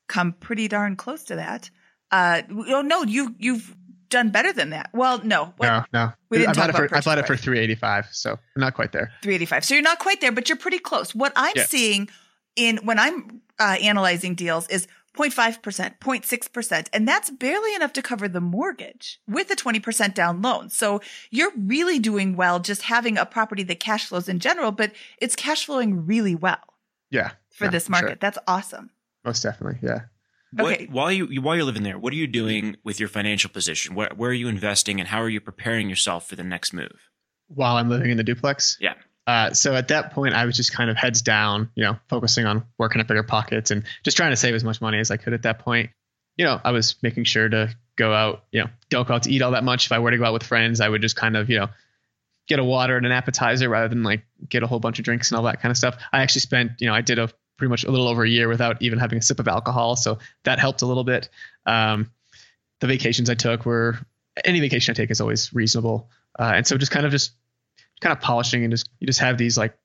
come 0.08 0.34
pretty 0.34 0.68
darn 0.68 0.96
close 0.96 1.24
to 1.26 1.36
that. 1.36 1.70
Uh, 2.12 2.42
no, 2.50 3.04
you, 3.04 3.36
you've 3.38 3.76
done 4.10 4.30
better 4.30 4.52
than 4.54 4.70
that. 4.72 4.90
Well, 4.94 5.20
no. 5.24 5.54
What- 5.58 5.68
no, 5.68 5.86
no. 5.94 6.14
We 6.30 6.38
didn't 6.40 6.58
I 6.58 6.62
bought 6.68 6.70
it 6.70 6.90
for 6.90 6.96
I 6.98 7.02
bought 7.02 7.18
it 7.18 7.28
for 7.28 7.36
three 7.38 7.60
eighty 7.60 7.76
five, 7.76 8.08
so 8.12 8.32
I'm 8.32 8.60
not 8.62 8.74
quite 8.74 8.92
there. 8.92 9.12
385. 9.22 9.66
So 9.66 9.74
you're 9.76 9.84
not 9.84 10.00
quite 10.00 10.22
there, 10.22 10.32
but 10.32 10.50
you're 10.50 10.58
pretty 10.58 10.80
close. 10.80 11.14
What 11.16 11.34
I'm 11.36 11.54
Yeah. 11.56 11.66
seeing 11.66 12.10
in 12.56 12.78
when 12.78 13.00
I'm 13.00 13.42
uh, 13.60 13.78
analyzing 13.82 14.36
deals 14.36 14.68
is 14.68 14.88
0.5%, 15.16 15.98
0.6%, 16.00 16.88
and 16.94 17.08
that's 17.08 17.32
barely 17.32 17.74
enough 17.74 17.92
to 17.94 18.04
cover 18.04 18.28
the 18.28 18.40
mortgage 18.40 19.20
with 19.28 19.50
a 19.50 19.56
20% 19.56 20.14
down 20.14 20.44
loan. 20.44 20.70
So 20.70 21.02
you're 21.32 21.52
really 21.58 21.98
doing 21.98 22.36
well 22.36 22.60
just 22.60 22.84
having 22.84 23.18
a 23.18 23.26
property 23.26 23.64
that 23.64 23.80
cash 23.80 24.06
flows 24.06 24.30
in 24.30 24.38
general, 24.40 24.72
but 24.72 24.92
it's 25.20 25.36
cash 25.36 25.66
flowing 25.66 26.06
really 26.06 26.36
well 26.36 26.60
Yeah, 27.10 27.32
for 27.52 27.66
Yeah, 27.66 27.72
this 27.72 27.90
market. 27.90 28.20
sure. 28.22 28.30
Most 28.30 28.38
Awesome. 28.48 28.90
most 29.26 29.42
definitely. 29.42 29.80
Yeah. 29.82 30.02
What, 30.52 30.74
Okay. 30.74 30.88
While 30.90 31.12
you 31.12 31.28
you- 31.28 31.42
while 31.42 31.56
you're 31.56 31.66
living 31.66 31.84
there, 31.84 31.98
what 32.00 32.14
are 32.14 32.16
you 32.18 32.28
doing 32.28 32.78
with 32.84 33.00
your 33.00 33.10
financial 33.10 33.50
position? 33.50 33.96
Where 33.96 34.10
where 34.16 34.32
are 34.32 34.34
you 34.34 34.48
investing, 34.48 35.00
and 35.00 35.10
how 35.10 35.22
are 35.22 35.30
you 35.30 35.42
preparing 35.42 35.90
yourself 35.90 36.28
for 36.30 36.36
the 36.36 36.44
next 36.44 36.74
move? 36.74 37.10
While 37.50 37.76
I'm 37.78 37.90
living 37.90 38.12
in 38.12 38.18
the 38.18 38.24
duplex. 38.24 38.78
Yeah. 38.80 38.94
Uh, 39.26 39.54
so 39.54 39.76
at 39.76 39.90
that 39.90 40.14
point, 40.14 40.34
I 40.34 40.46
was 40.46 40.56
just 40.56 40.72
kind 40.74 40.90
of 40.90 40.96
heads 40.96 41.22
down, 41.22 41.70
you 41.76 41.84
know, 41.84 41.98
focusing 42.08 42.46
on 42.46 42.64
working 42.78 43.02
at 43.02 43.08
bigger 43.08 43.24
pockets 43.24 43.72
and 43.72 43.84
just 44.04 44.16
trying 44.16 44.32
to 44.32 44.38
save 44.38 44.56
as 44.56 44.64
much 44.64 44.80
money 44.80 45.00
as 45.00 45.12
I 45.12 45.18
could 45.18 45.34
at 45.34 45.42
that 45.44 45.60
point. 45.60 45.90
You 46.38 46.46
know, 46.46 46.62
I 46.64 46.72
was 46.72 46.96
making 47.04 47.26
sure 47.26 47.50
to 47.50 47.76
go 47.98 48.14
out, 48.14 48.46
you 48.52 48.62
know, 48.62 48.70
don't 48.90 49.06
go 49.08 49.16
out 49.16 49.24
to 49.24 49.32
eat 49.32 49.42
all 49.42 49.52
that 49.52 49.66
much. 49.66 49.88
If 49.88 49.92
I 49.92 50.00
were 50.00 50.12
to 50.12 50.18
go 50.18 50.24
out 50.24 50.32
with 50.34 50.44
friends, 50.44 50.80
I 50.80 50.88
would 50.88 51.02
just 51.02 51.18
kind 51.18 51.36
of, 51.36 51.50
you 51.50 51.60
know, 51.60 51.68
get 52.48 52.60
a 52.60 52.64
water 52.64 52.96
and 52.96 53.06
an 53.06 53.12
appetizer 53.12 53.68
rather 53.68 53.90
than 53.90 54.04
like 54.04 54.24
get 54.48 54.64
a 54.64 54.68
whole 54.68 54.80
bunch 54.80 55.00
of 55.00 55.04
drinks 55.06 55.30
and 55.32 55.38
all 55.38 55.44
that 55.44 55.62
kind 55.62 55.72
of 55.72 55.78
stuff. 55.78 55.98
I 56.14 56.22
actually 56.22 56.42
spent, 56.42 56.72
you 56.80 56.88
know, 56.88 56.94
I 56.94 57.02
did 57.02 57.20
a 57.20 57.30
pretty 57.58 57.70
much 57.70 57.84
a 57.84 57.92
little 57.92 58.08
over 58.08 58.24
a 58.24 58.30
year 58.30 58.48
without 58.48 58.82
even 58.82 59.00
having 59.00 59.18
a 59.18 59.22
sip 59.22 59.40
of 59.40 59.48
alcohol. 59.48 59.96
So 59.96 60.20
that 60.44 60.60
helped 60.60 60.82
a 60.82 60.86
little 60.86 61.04
bit. 61.04 61.30
Um, 61.66 62.12
the 62.80 62.88
vacations 62.88 63.30
I 63.30 63.36
took 63.36 63.66
were 63.66 63.98
any 64.46 64.60
vacation 64.60 64.92
I 64.92 64.96
take 64.96 65.12
is 65.12 65.22
always 65.22 65.54
reasonable. 65.54 66.10
Uh, 66.38 66.54
and 66.56 66.68
so 66.68 66.78
just 66.78 66.92
kind 66.92 67.06
of 67.06 67.12
just 67.12 67.32
kind 68.00 68.16
of 68.16 68.22
polishing 68.22 68.64
and 68.64 68.72
just 68.72 68.90
you 69.00 69.08
just 69.08 69.20
have 69.20 69.38
these 69.38 69.58
like 69.58 69.78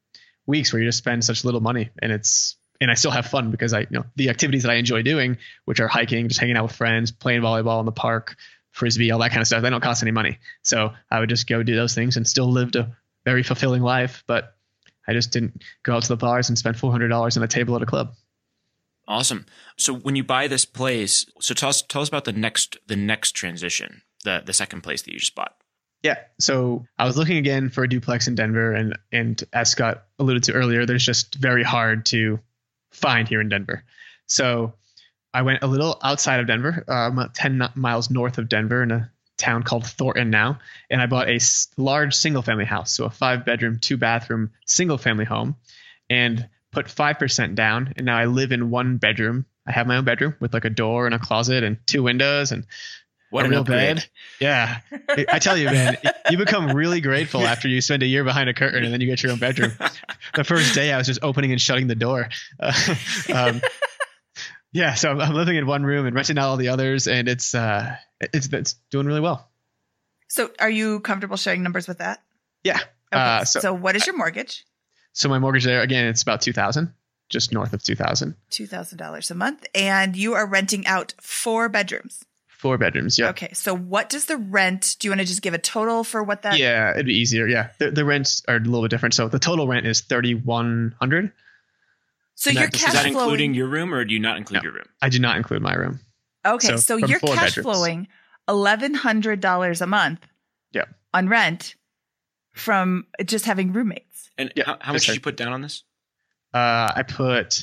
weeks 0.47 0.73
where 0.73 0.83
you 0.83 0.89
just 0.89 0.99
spend 0.99 1.25
such 1.25 1.45
little 1.45 1.61
money 1.61 1.91
and 2.01 2.13
it's 2.13 2.57
and 2.81 2.91
I 2.91 2.95
still 2.95 3.13
have 3.13 3.27
fun 3.27 3.51
because 3.51 3.73
I 3.73 3.81
you 3.81 3.87
know 3.91 4.05
the 4.17 4.29
activities 4.29 4.65
that 4.65 4.73
I 4.73 4.75
enjoy 4.75 5.03
doing, 5.03 5.39
which 5.65 5.81
are 5.81 5.89
hiking, 5.89 6.29
just 6.29 6.41
hanging 6.41 6.57
out 6.57 6.65
with 6.65 6.77
friends, 6.77 7.13
playing 7.13 7.41
volleyball 7.41 7.81
in 7.81 7.87
the 7.87 7.93
park, 7.93 8.37
frisbee, 8.73 9.11
all 9.13 9.21
that 9.21 9.31
kind 9.31 9.41
of 9.41 9.47
stuff. 9.47 9.63
They 9.63 9.71
don't 9.71 9.83
cost 9.83 10.03
any 10.03 10.11
money. 10.11 10.39
So 10.63 10.93
I 11.11 11.21
would 11.21 11.29
just 11.29 11.47
go 11.47 11.63
do 11.63 11.77
those 11.77 11.95
things 11.95 12.17
and 12.17 12.27
still 12.27 12.51
lived 12.51 12.77
a 12.77 12.97
very 13.25 13.43
fulfilling 13.43 13.83
life. 13.83 14.25
But 14.27 14.52
I 15.07 15.13
just 15.13 15.33
didn't 15.33 15.63
go 15.83 15.97
out 15.97 16.03
to 16.03 16.09
the 16.09 16.17
bars 16.17 16.49
and 16.49 16.59
spend 16.59 16.79
four 16.79 16.91
hundred 16.91 17.09
dollars 17.09 17.37
on 17.37 17.43
a 17.43 17.49
table 17.49 17.77
at 17.77 17.83
a 17.83 17.87
club. 17.87 18.15
Awesome. 19.09 19.47
So 19.77 19.93
when 19.93 20.17
you 20.17 20.25
buy 20.25 20.47
this 20.47 20.65
place, 20.65 21.27
so 21.41 21.55
tell 21.55 21.69
us 21.71 21.83
tell 21.83 22.03
us 22.03 22.09
about 22.09 22.25
the 22.25 22.33
next 22.33 22.77
the 22.87 22.97
next 22.97 23.33
transition, 23.33 24.03
the 24.25 24.43
the 24.45 24.53
second 24.53 24.83
place 24.83 25.03
that 25.03 25.13
you 25.13 25.19
just 25.19 25.35
bought. 25.35 25.57
Yeah. 26.03 26.17
So 26.41 26.87
I 26.99 27.05
was 27.05 27.17
looking 27.17 27.37
again 27.37 27.69
for 27.69 27.85
a 27.85 27.89
duplex 27.89 28.29
in 28.29 28.35
Denver, 28.35 28.73
and 28.73 28.99
and 29.11 29.43
as 29.53 29.71
Scott 29.71 30.05
alluded 30.19 30.45
to 30.45 30.53
earlier, 30.53 30.87
there's 30.87 31.05
just 31.05 31.35
very 31.35 31.63
hard 31.63 32.07
to 32.07 32.41
find 32.91 33.29
here 33.29 33.41
in 33.41 33.49
Denver. 33.49 33.85
So 34.27 34.75
I 35.35 35.43
went 35.43 35.63
a 35.63 35.67
little 35.67 35.99
outside 36.03 36.41
of 36.41 36.47
Denver, 36.47 36.85
uh, 36.89 37.09
about 37.11 37.35
10 37.35 37.71
miles 37.75 38.11
north 38.11 38.39
of 38.39 38.49
Denver, 38.49 38.83
in 38.83 38.91
a 38.91 39.11
town 39.43 39.63
called 39.63 39.85
Thornton 39.87 40.31
now, 40.31 40.59
and 40.91 41.01
I 41.03 41.07
bought 41.07 41.29
a 41.29 41.35
s- 41.37 41.69
large 41.77 42.15
single 42.15 42.43
family 42.43 42.65
house, 42.65 42.93
so 42.93 43.05
a 43.05 43.11
five 43.11 43.45
bedroom, 43.45 43.79
two 43.81 43.97
bathroom 43.97 44.51
single 44.67 44.99
family 44.99 45.25
home, 45.25 45.57
and 46.09 46.49
put 46.71 46.89
five 46.89 47.19
percent 47.19 47.55
down, 47.55 47.93
and 47.97 48.07
now 48.07 48.17
I 48.17 48.27
live 48.27 48.53
in 48.53 48.71
one 48.71 48.97
bedroom. 48.99 49.45
I 49.67 49.73
have 49.73 49.87
my 49.87 49.97
own 49.97 50.05
bedroom 50.05 50.35
with 50.41 50.55
like 50.55 50.65
a 50.65 50.71
door 50.71 51.07
and 51.07 51.15
a 51.15 51.19
closet 51.19 51.63
and 51.65 51.77
two 51.87 52.03
windows 52.03 52.51
and 52.53 52.65
What 53.31 53.47
a 53.47 53.49
real 53.49 53.61
upgrade. 53.61 53.97
bed. 53.97 54.07
Yeah. 54.41 54.81
I 55.09 55.27
I 55.35 55.39
tell 55.39 55.57
you, 55.57 55.67
man, 55.67 55.97
you 56.31 56.37
become 56.39 56.73
really 56.75 57.01
grateful 57.01 57.47
after 57.47 57.69
you 57.69 57.81
spend 57.81 58.03
a 58.03 58.07
year 58.07 58.25
behind 58.25 58.49
a 58.51 58.55
curtain 58.55 58.83
and 58.85 58.93
then 58.93 59.01
you 59.01 59.07
get 59.07 59.23
your 59.23 59.33
own 59.33 59.39
bedroom. 59.39 59.73
The 60.35 60.45
first 60.45 60.75
day 60.75 60.91
I 60.93 60.97
was 60.97 61.07
just 61.07 61.21
opening 61.23 61.53
and 61.53 61.61
shutting 61.61 61.87
the 61.89 61.95
door. 61.95 62.29
Uh, 62.61 62.73
um, 63.35 63.61
yeah. 64.73 64.95
So 64.95 65.11
I'm, 65.11 65.35
living 65.35 65.57
in 65.57 65.67
one 65.67 65.85
room 65.85 66.07
and 66.07 66.15
renting 66.15 66.39
out 66.39 66.49
all 66.49 66.57
the 66.57 66.69
others 66.69 67.07
and 67.07 67.29
it's, 67.29 67.55
uh, 67.55 67.97
it's, 68.21 68.53
it's 68.53 68.75
doing 68.91 69.07
really 69.07 69.21
well. 69.21 69.49
So 70.29 70.51
are 70.59 70.71
you 70.71 71.01
comfortable 71.01 71.37
sharing 71.37 71.63
numbers 71.63 71.87
with 71.87 71.99
that? 71.99 72.23
Yeah. 72.65 72.79
Okay. 73.13 73.21
Uh, 73.23 73.45
so, 73.45 73.61
so, 73.61 73.75
what 73.75 73.97
is 73.97 74.07
your 74.07 74.17
mortgage? 74.17 74.65
so 75.13 75.29
my 75.29 75.39
mortgage 75.39 75.65
there, 75.65 75.83
again, 75.83 76.07
it's 76.07 76.23
about 76.23 76.41
2000, 76.41 76.95
just 77.29 77.53
north 77.53 77.75
of 77.75 77.83
2000, 77.83 78.35
$2,000 78.51 79.31
a 79.31 79.35
month. 79.35 79.67
And 79.75 80.17
you 80.17 80.33
are 80.33 80.47
renting 80.47 80.87
out 80.87 81.15
four 81.21 81.69
bedrooms. 81.69 82.25
four 82.49 82.79
bedrooms. 82.79 83.19
Yeah. 83.19 83.29
Okay. 83.31 83.51
So 83.53 83.77
what 83.77 84.09
does 84.09 84.25
the 84.25 84.39
rent, 84.39 84.97
do 84.99 85.07
you 85.07 85.11
want 85.11 85.21
to 85.21 85.27
just 85.27 85.43
give 85.43 85.53
a 85.53 85.59
total 85.59 86.05
for 86.05 86.23
what 86.23 86.43
that? 86.43 86.57
Yeah. 86.59 86.93
It'd 86.93 87.07
be 87.07 87.19
easier. 87.19 87.47
Yeah. 87.47 87.69
The, 87.79 87.91
the 87.91 88.05
rents 88.05 88.43
are 88.49 88.57
a 88.57 88.61
little 88.61 88.83
bit 88.83 88.91
different. 88.91 89.15
So 89.15 89.29
the 89.29 89.39
total 89.39 89.67
rent 89.67 89.87
is 89.87 90.01
3100 90.01 91.33
So 92.35 92.51
And 92.51 92.59
your 92.59 92.67
that- 92.69 92.75
Is 92.75 92.83
cash 92.83 92.93
that 92.95 93.03
flowing. 93.03 93.17
including 93.19 93.55
your 93.55 93.69
room, 93.69 93.95
or 93.95 94.05
do 94.05 94.13
you 94.15 94.21
not 94.21 94.37
include 94.39 94.63
No. 94.63 94.69
your 94.69 94.73
room? 94.73 94.87
I 95.01 95.09
do 95.09 95.19
not 95.19 95.37
include 95.37 95.63
my 95.63 95.75
room. 95.75 96.01
Okay, 96.45 96.69
so, 96.69 96.77
So 96.77 96.97
you're 96.97 97.21
cash 97.21 97.55
bedrooms. 97.57 97.65
flowing 97.65 98.09
eleven 98.49 98.95
hundred 98.95 99.41
dollars 99.41 99.81
a 99.81 99.87
month. 99.87 100.27
Yeah. 100.73 100.85
On 101.15 101.29
rent 101.29 101.77
from 102.53 103.07
just 103.25 103.45
having 103.45 103.73
roommates. 103.73 104.31
And 104.39 104.53
Yeah, 104.57 104.65
how, 104.67 104.73
how 104.81 104.93
much 104.93 105.03
that's 105.03 105.07
did 105.07 105.15
you 105.15 105.21
put 105.21 105.37
down 105.37 105.53
on 105.53 105.61
this? 105.63 105.85
Uh, 106.53 106.91
I 106.97 107.03
put 107.03 107.63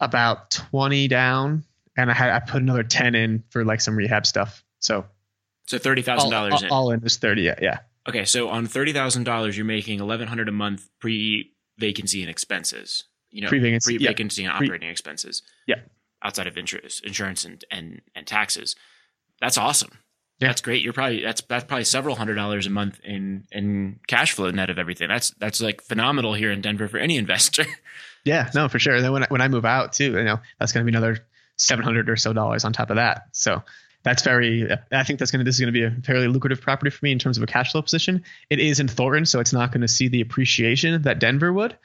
about 0.00 0.50
20 0.50 1.06
down 1.08 1.64
and 1.96 2.10
I 2.10 2.14
had, 2.14 2.30
I 2.30 2.40
put 2.40 2.62
another 2.62 2.82
10 2.82 3.14
in 3.14 3.44
for 3.50 3.64
like 3.64 3.80
some 3.80 3.94
rehab 3.96 4.26
stuff. 4.26 4.64
So 4.80 5.06
So 5.66 5.78
thirty 5.78 6.02
thousand 6.02 6.30
dollars 6.30 6.54
all, 6.54 6.62
in. 6.64 6.70
all 6.70 6.90
in 6.92 7.00
was 7.00 7.16
30. 7.16 7.42
Yeah. 7.42 7.54
Yeah. 7.60 7.78
Okay, 8.08 8.24
so 8.24 8.48
on 8.50 8.66
thirty 8.66 8.92
thousand 8.92 9.24
dollars, 9.24 9.56
you're 9.56 9.64
making 9.64 9.98
eleven 10.00 10.28
hundred 10.28 10.48
a 10.48 10.52
month 10.52 10.88
pre 11.00 11.52
vacancy 11.78 12.20
and 12.22 12.30
expenses. 12.30 13.04
You 13.34 13.42
know, 13.42 13.48
Pre-vacancy, 13.48 13.98
yeah. 14.00 14.08
vacancy 14.10 14.44
and 14.44 14.56
Pre- 14.56 14.66
operating 14.68 14.88
expenses. 14.88 15.42
Yeah. 15.66 15.80
outside 16.22 16.46
of 16.46 16.56
insurance, 16.56 17.00
insurance 17.04 17.44
and 17.44 17.62
and 17.70 18.00
and 18.14 18.26
taxes. 18.26 18.76
That's 19.40 19.58
awesome. 19.58 19.98
Yeah. 20.38 20.48
That's 20.48 20.60
great. 20.60 20.82
You're 20.82 20.92
probably 20.92 21.22
that's 21.22 21.42
that's 21.42 21.64
probably 21.64 21.84
several 21.84 22.14
hundred 22.16 22.36
dollars 22.36 22.66
a 22.66 22.70
month 22.70 23.00
in 23.04 23.44
in 23.52 24.00
cash 24.06 24.32
flow 24.32 24.50
net 24.50 24.70
of 24.70 24.78
everything. 24.78 25.08
That's 25.08 25.30
that's 25.38 25.60
like 25.60 25.82
phenomenal 25.82 26.32
here 26.34 26.50
in 26.52 26.60
Denver 26.60 26.88
for 26.88 26.98
any 26.98 27.16
investor. 27.24 27.64
Yeah. 28.24 28.50
No, 28.54 28.68
for 28.68 28.78
sure. 28.78 28.94
And 28.94 29.04
then 29.04 29.12
when 29.12 29.24
I, 29.24 29.26
when 29.28 29.40
I 29.40 29.48
move 29.48 29.64
out 29.64 29.92
too, 29.92 30.12
you 30.12 30.24
know, 30.24 30.40
that's 30.58 30.72
going 30.72 30.86
to 30.86 30.90
be 30.90 30.96
another 30.96 31.18
700 31.58 32.08
or 32.08 32.16
so 32.16 32.32
dollars 32.32 32.64
on 32.64 32.72
top 32.72 32.90
of 32.90 32.96
that. 32.96 33.26
So 33.32 33.62
that's 34.02 34.22
very, 34.22 34.68
I 34.92 35.02
think 35.04 35.18
that's 35.18 35.30
going 35.30 35.40
to, 35.40 35.44
this 35.44 35.56
is 35.56 35.60
going 35.60 35.72
to 35.72 35.78
be 35.78 35.84
a 35.84 35.90
fairly 36.02 36.28
lucrative 36.28 36.60
property 36.60 36.90
for 36.90 37.04
me 37.04 37.12
in 37.12 37.18
terms 37.18 37.36
of 37.38 37.42
a 37.42 37.46
cash 37.46 37.72
flow 37.72 37.80
position. 37.82 38.22
It 38.50 38.60
is 38.60 38.80
in 38.80 38.88
Thornton, 38.88 39.24
so 39.24 39.40
it's 39.40 39.52
not 39.52 39.72
going 39.72 39.80
to 39.80 39.88
see 39.88 40.08
the 40.08 40.20
appreciation 40.20 41.00
that 41.02 41.18
Denver 41.18 41.52
would, 41.52 41.76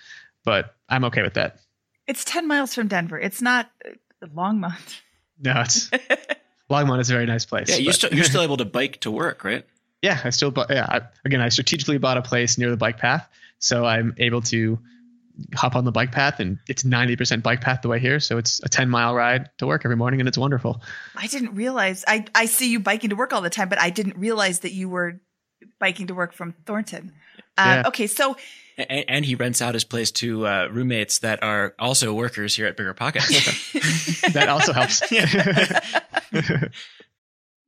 but 0.45 0.75
I'm 0.87 1.05
okay 1.05 1.21
with 1.21 1.33
that. 1.35 1.59
It's 2.07 2.23
ten 2.25 2.47
miles 2.47 2.73
from 2.73 2.87
Denver. 2.87 3.19
It's 3.19 3.41
not 3.41 3.69
uh, 3.85 4.27
Longmont. 4.27 5.01
No, 5.39 5.61
it's 5.61 5.89
Longmont 6.69 6.99
is 7.01 7.09
a 7.09 7.13
very 7.13 7.25
nice 7.25 7.45
place. 7.45 7.69
yeah, 7.69 7.75
you 7.77 7.85
but- 7.87 7.95
still 7.95 8.13
you're 8.13 8.23
still 8.25 8.41
able 8.49 8.57
to 8.57 8.65
bike 8.65 8.99
to 9.01 9.11
work, 9.11 9.43
right? 9.43 9.65
Yeah, 10.01 10.19
I 10.23 10.29
still. 10.29 10.53
Yeah, 10.69 10.85
I, 10.87 11.01
again, 11.25 11.41
I 11.41 11.49
strategically 11.49 11.97
bought 11.97 12.17
a 12.17 12.21
place 12.21 12.57
near 12.57 12.69
the 12.71 12.77
bike 12.77 12.97
path, 12.97 13.27
so 13.59 13.85
I'm 13.85 14.13
able 14.17 14.41
to 14.43 14.79
hop 15.55 15.75
on 15.75 15.85
the 15.85 15.91
bike 15.91 16.11
path, 16.11 16.39
and 16.41 16.57
it's 16.67 16.83
90% 16.83 17.41
bike 17.43 17.61
path 17.61 17.81
the 17.81 17.87
way 17.87 17.99
here, 17.99 18.19
so 18.19 18.37
it's 18.37 18.59
a 18.63 18.67
10 18.69 18.89
mile 18.89 19.15
ride 19.15 19.49
to 19.57 19.67
work 19.67 19.83
every 19.85 19.95
morning, 19.97 20.19
and 20.19 20.27
it's 20.27 20.37
wonderful. 20.37 20.81
I 21.15 21.27
didn't 21.27 21.55
realize. 21.55 22.03
I 22.07 22.25
I 22.33 22.45
see 22.45 22.71
you 22.71 22.79
biking 22.79 23.09
to 23.11 23.15
work 23.17 23.33
all 23.33 23.41
the 23.41 23.49
time, 23.49 23.67
but 23.69 23.79
I 23.79 23.89
didn't 23.89 24.17
realize 24.17 24.59
that 24.61 24.71
you 24.73 24.87
were 24.89 25.19
biking 25.79 26.07
to 26.07 26.13
work 26.15 26.33
from 26.33 26.53
Thornton. 26.65 27.11
Uh, 27.57 27.81
Yeah. 27.83 27.87
Okay, 27.89 28.07
so 28.07 28.37
And, 28.80 29.05
and 29.09 29.25
he 29.25 29.36
rents 29.36 29.61
out 29.61 29.73
his 29.73 29.84
place 29.84 30.11
to 30.11 30.47
uh, 30.47 30.67
roommates 30.71 31.19
that 31.19 31.43
are 31.43 31.75
also 31.80 32.13
workers 32.13 32.55
here 32.55 32.65
at 32.67 32.77
Bigger 32.77 32.93
Pockets. 32.93 33.27
that 34.34 34.49
also 34.49 34.73
helps. 34.73 35.01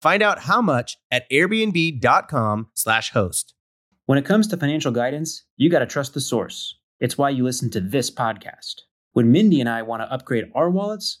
Find 0.00 0.22
out 0.22 0.40
how 0.40 0.62
much 0.62 0.96
at 1.10 1.28
airbnb.com/slash 1.30 3.10
host. 3.10 3.54
When 4.06 4.18
it 4.18 4.24
comes 4.24 4.46
to 4.48 4.56
financial 4.56 4.92
guidance, 4.92 5.44
you 5.56 5.68
got 5.68 5.80
to 5.80 5.86
trust 5.86 6.14
the 6.14 6.20
source. 6.20 6.78
It's 7.00 7.18
why 7.18 7.30
you 7.30 7.44
listen 7.44 7.70
to 7.70 7.80
this 7.80 8.10
podcast. 8.10 8.82
When 9.12 9.32
Mindy 9.32 9.60
and 9.60 9.68
I 9.68 9.82
want 9.82 10.02
to 10.02 10.12
upgrade 10.12 10.50
our 10.54 10.70
wallets, 10.70 11.20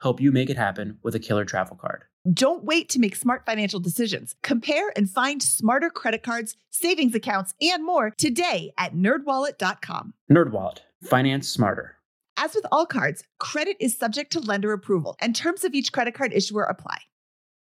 help 0.00 0.20
you 0.20 0.32
make 0.32 0.50
it 0.50 0.56
happen 0.56 0.98
with 1.02 1.14
a 1.14 1.20
killer 1.20 1.44
travel 1.44 1.76
card. 1.76 2.04
Don't 2.32 2.64
wait 2.64 2.88
to 2.90 2.98
make 2.98 3.16
smart 3.16 3.44
financial 3.44 3.80
decisions. 3.80 4.34
Compare 4.42 4.92
and 4.96 5.10
find 5.10 5.42
smarter 5.42 5.90
credit 5.90 6.22
cards, 6.22 6.56
savings 6.70 7.14
accounts, 7.14 7.54
and 7.60 7.84
more 7.84 8.10
today 8.16 8.72
at 8.78 8.94
nerdwallet.com. 8.94 10.14
NerdWallet, 10.30 10.78
finance 11.02 11.48
smarter. 11.48 11.96
As 12.36 12.54
with 12.54 12.66
all 12.72 12.86
cards, 12.86 13.24
credit 13.38 13.76
is 13.78 13.96
subject 13.96 14.32
to 14.32 14.40
lender 14.40 14.72
approval, 14.72 15.16
and 15.20 15.36
terms 15.36 15.64
of 15.64 15.74
each 15.74 15.92
credit 15.92 16.14
card 16.14 16.32
issuer 16.32 16.64
apply. 16.64 16.98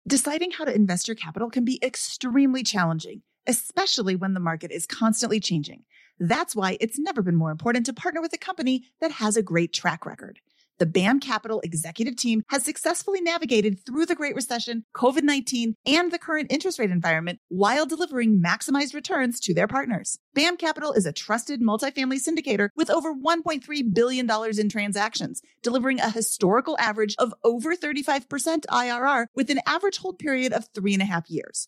Deciding 0.07 0.51
how 0.51 0.65
to 0.65 0.75
invest 0.75 1.07
your 1.07 1.15
capital 1.15 1.49
can 1.49 1.65
be 1.65 1.79
extremely 1.83 2.63
challenging, 2.63 3.21
especially 3.47 4.15
when 4.15 4.33
the 4.33 4.39
market 4.39 4.71
is 4.71 4.85
constantly 4.85 5.39
changing. 5.39 5.83
That's 6.19 6.55
why 6.55 6.77
it's 6.81 6.99
never 6.99 7.21
been 7.21 7.35
more 7.35 7.51
important 7.51 7.85
to 7.85 7.93
partner 7.93 8.21
with 8.21 8.33
a 8.33 8.37
company 8.37 8.83
that 8.99 9.11
has 9.11 9.37
a 9.37 9.43
great 9.43 9.71
track 9.73 10.05
record. 10.05 10.39
The 10.79 10.85
BAM 10.85 11.19
Capital 11.19 11.59
executive 11.59 12.15
team 12.15 12.41
has 12.47 12.63
successfully 12.63 13.19
navigated 13.19 13.85
through 13.85 14.05
the 14.05 14.15
Great 14.15 14.33
Recession, 14.33 14.85
COVID 14.95 15.23
19, 15.23 15.75
and 15.85 16.09
the 16.09 16.17
current 16.17 16.49
interest 16.49 16.79
rate 16.79 16.89
environment 16.89 17.39
while 17.49 17.85
delivering 17.85 18.41
maximized 18.41 18.93
returns 18.93 19.41
to 19.41 19.53
their 19.53 19.67
partners. 19.67 20.19
BAM 20.35 20.55
Capital 20.55 20.93
is 20.93 21.05
a 21.05 21.11
trusted 21.11 21.61
multifamily 21.61 22.17
syndicator 22.25 22.69
with 22.77 22.89
over 22.89 23.13
$1.3 23.13 23.93
billion 23.93 24.29
in 24.57 24.69
transactions, 24.69 25.41
delivering 25.61 25.99
a 25.99 26.09
historical 26.09 26.77
average 26.79 27.13
of 27.19 27.33
over 27.43 27.75
35% 27.75 28.65
IRR 28.67 29.25
with 29.35 29.49
an 29.49 29.59
average 29.65 29.97
hold 29.97 30.17
period 30.17 30.53
of 30.53 30.69
three 30.73 30.93
and 30.93 31.01
a 31.01 31.05
half 31.05 31.29
years. 31.29 31.67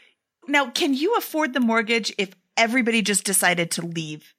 now 0.47 0.69
can 0.69 0.93
you 0.93 1.15
afford 1.15 1.53
the 1.53 1.59
mortgage 1.59 2.13
if 2.17 2.31
everybody 2.57 3.01
just 3.01 3.23
decided 3.23 3.71
to 3.71 3.85
leave 3.85 4.33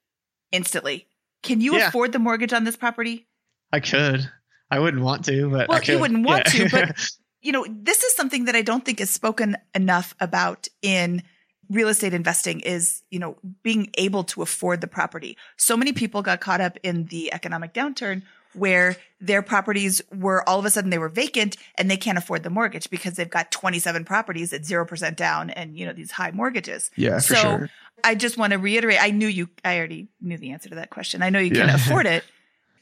instantly? 0.50 1.06
Can 1.42 1.60
you 1.60 1.76
Yeah. 1.76 1.88
afford 1.88 2.12
the 2.12 2.18
mortgage 2.18 2.52
on 2.52 2.64
this 2.64 2.76
property? 2.76 3.26
I 3.72 3.80
could. 3.80 4.30
I 4.70 4.78
wouldn't 4.78 5.02
want 5.02 5.24
to, 5.26 5.50
but 5.50 5.68
Well, 5.68 5.82
you 5.82 5.98
wouldn't 5.98 6.24
want 6.24 6.46
Yeah. 6.46 6.64
to, 6.64 6.68
but 6.68 6.96
you 7.42 7.52
know, 7.52 7.66
this 7.68 8.02
is 8.02 8.14
something 8.14 8.44
that 8.44 8.54
I 8.56 8.62
don't 8.62 8.84
think 8.84 9.00
is 9.00 9.10
spoken 9.10 9.56
enough 9.74 10.14
about 10.20 10.68
in 10.80 11.22
real 11.68 11.88
estate 11.88 12.14
investing 12.14 12.60
is, 12.60 13.02
you 13.10 13.18
know, 13.18 13.36
being 13.62 13.90
able 13.96 14.24
to 14.24 14.42
afford 14.42 14.80
the 14.80 14.86
property. 14.86 15.36
So 15.56 15.76
many 15.76 15.92
people 15.92 16.22
got 16.22 16.40
caught 16.40 16.60
up 16.60 16.78
in 16.82 17.06
the 17.06 17.32
economic 17.32 17.72
downturn 17.72 18.22
where 18.54 18.96
their 19.20 19.42
properties 19.42 20.02
were 20.12 20.46
all 20.48 20.58
of 20.58 20.64
a 20.64 20.70
sudden 20.70 20.90
they 20.90 20.98
were 20.98 21.08
vacant 21.08 21.56
and 21.76 21.90
they 21.90 21.96
can't 21.96 22.18
afford 22.18 22.42
the 22.42 22.50
mortgage 22.50 22.90
because 22.90 23.14
they've 23.14 23.30
got 23.30 23.50
27 23.52 24.04
properties 24.04 24.52
at 24.52 24.62
0% 24.62 25.16
down 25.16 25.50
and, 25.50 25.78
you 25.78 25.86
know, 25.86 25.92
these 25.92 26.10
high 26.10 26.30
mortgages. 26.32 26.90
yeah, 26.96 27.16
for 27.16 27.34
so 27.34 27.40
sure. 27.40 27.70
I 28.04 28.14
just 28.14 28.36
want 28.36 28.52
to 28.52 28.58
reiterate. 28.58 28.98
I 29.00 29.10
knew 29.10 29.28
you, 29.28 29.48
I 29.64 29.78
already 29.78 30.08
knew 30.20 30.36
the 30.38 30.50
answer 30.50 30.68
to 30.70 30.74
that 30.76 30.90
question. 30.90 31.22
I 31.22 31.30
know 31.30 31.38
you 31.38 31.50
can 31.50 31.68
Yeah. 31.68 31.74
afford 31.86 32.06
it. 32.06 32.24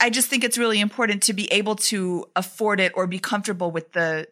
I 0.01 0.09
just 0.09 0.29
think 0.29 0.45
it's 0.45 0.57
really 0.57 0.81
important 0.81 1.23
to 1.25 1.35
be 1.35 1.53
able 1.53 1.77
to 1.77 2.25
afford 2.35 2.81
it 2.81 2.93
or 2.95 3.07
be 3.07 3.19
comfortable 3.19 3.71
with 3.71 3.93
the 3.93 4.29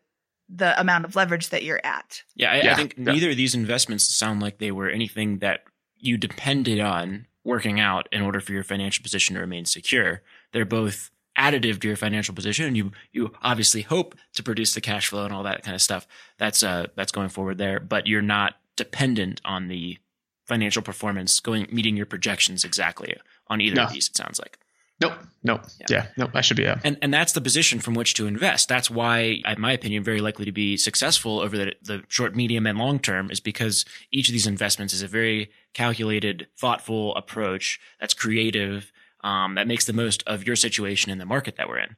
the 0.50 0.80
amount 0.80 1.04
of 1.04 1.14
leverage 1.14 1.50
that 1.50 1.62
you're 1.62 1.80
at. 1.84 2.22
Yeah, 2.34 2.50
I, 2.52 2.70
I 2.70 2.74
think 2.74 2.94
yeah. 2.96 3.12
neither 3.12 3.28
of 3.30 3.36
these 3.36 3.54
investments 3.54 4.06
sound 4.08 4.40
like 4.40 4.56
they 4.56 4.70
were 4.72 4.88
anything 4.88 5.40
that 5.40 5.64
you 5.98 6.16
depended 6.16 6.80
on 6.80 7.26
working 7.44 7.78
out 7.80 8.08
in 8.12 8.22
order 8.22 8.40
for 8.40 8.52
your 8.52 8.64
financial 8.64 9.02
position 9.02 9.34
to 9.34 9.40
remain 9.42 9.66
secure. 9.66 10.22
They're 10.54 10.64
both 10.64 11.10
additive 11.38 11.80
to 11.80 11.88
your 11.88 11.96
financial 11.96 12.34
position, 12.34 12.66
and 12.66 12.76
you 12.76 12.92
you 13.12 13.32
obviously 13.42 13.82
hope 13.82 14.14
to 14.34 14.42
produce 14.42 14.74
the 14.74 14.80
cash 14.80 15.08
flow 15.08 15.24
and 15.24 15.32
all 15.32 15.44
that 15.44 15.62
kind 15.62 15.74
of 15.74 15.80
stuff. 15.80 16.06
That's 16.38 16.62
uh 16.62 16.88
that's 16.96 17.12
going 17.12 17.28
forward 17.28 17.58
there, 17.58 17.80
but 17.80 18.06
you're 18.06 18.22
not 18.22 18.56
dependent 18.76 19.40
on 19.44 19.68
the 19.68 19.98
financial 20.46 20.82
performance 20.82 21.40
going 21.40 21.66
meeting 21.70 21.96
your 21.96 22.06
projections 22.06 22.64
exactly 22.64 23.14
on 23.48 23.60
either 23.60 23.82
of 23.82 23.92
these. 23.92 24.08
It 24.08 24.16
sounds 24.16 24.38
like. 24.38 24.58
Nope. 25.00 25.12
Nope. 25.44 25.62
Yeah. 25.80 25.86
Yeah. 25.90 26.06
Nope. 26.16 26.30
I 26.34 26.40
should 26.40 26.56
be. 26.56 26.64
Yeah. 26.64 26.80
And 26.82 26.98
and 27.02 27.14
that's 27.14 27.32
the 27.32 27.40
position 27.40 27.78
from 27.78 27.94
which 27.94 28.14
to 28.14 28.26
invest. 28.26 28.68
That's 28.68 28.90
why, 28.90 29.40
in 29.46 29.60
my 29.60 29.72
opinion, 29.72 30.02
very 30.02 30.20
likely 30.20 30.44
to 30.44 30.52
be 30.52 30.76
successful 30.76 31.38
over 31.38 31.56
the, 31.56 31.74
the 31.82 32.02
short, 32.08 32.34
medium, 32.34 32.66
and 32.66 32.78
long 32.78 32.98
term 32.98 33.30
is 33.30 33.38
because 33.38 33.84
each 34.10 34.28
of 34.28 34.32
these 34.32 34.46
investments 34.46 34.92
is 34.92 35.02
a 35.02 35.06
very 35.06 35.50
calculated, 35.72 36.48
thoughtful 36.58 37.14
approach 37.14 37.78
that's 38.00 38.14
creative, 38.14 38.90
um, 39.22 39.54
that 39.56 39.66
makes 39.66 39.84
the 39.86 39.92
most 39.92 40.22
of 40.26 40.46
your 40.46 40.56
situation 40.56 41.10
in 41.10 41.18
the 41.18 41.26
market 41.26 41.56
that 41.56 41.68
we're 41.68 41.78
in. 41.78 41.96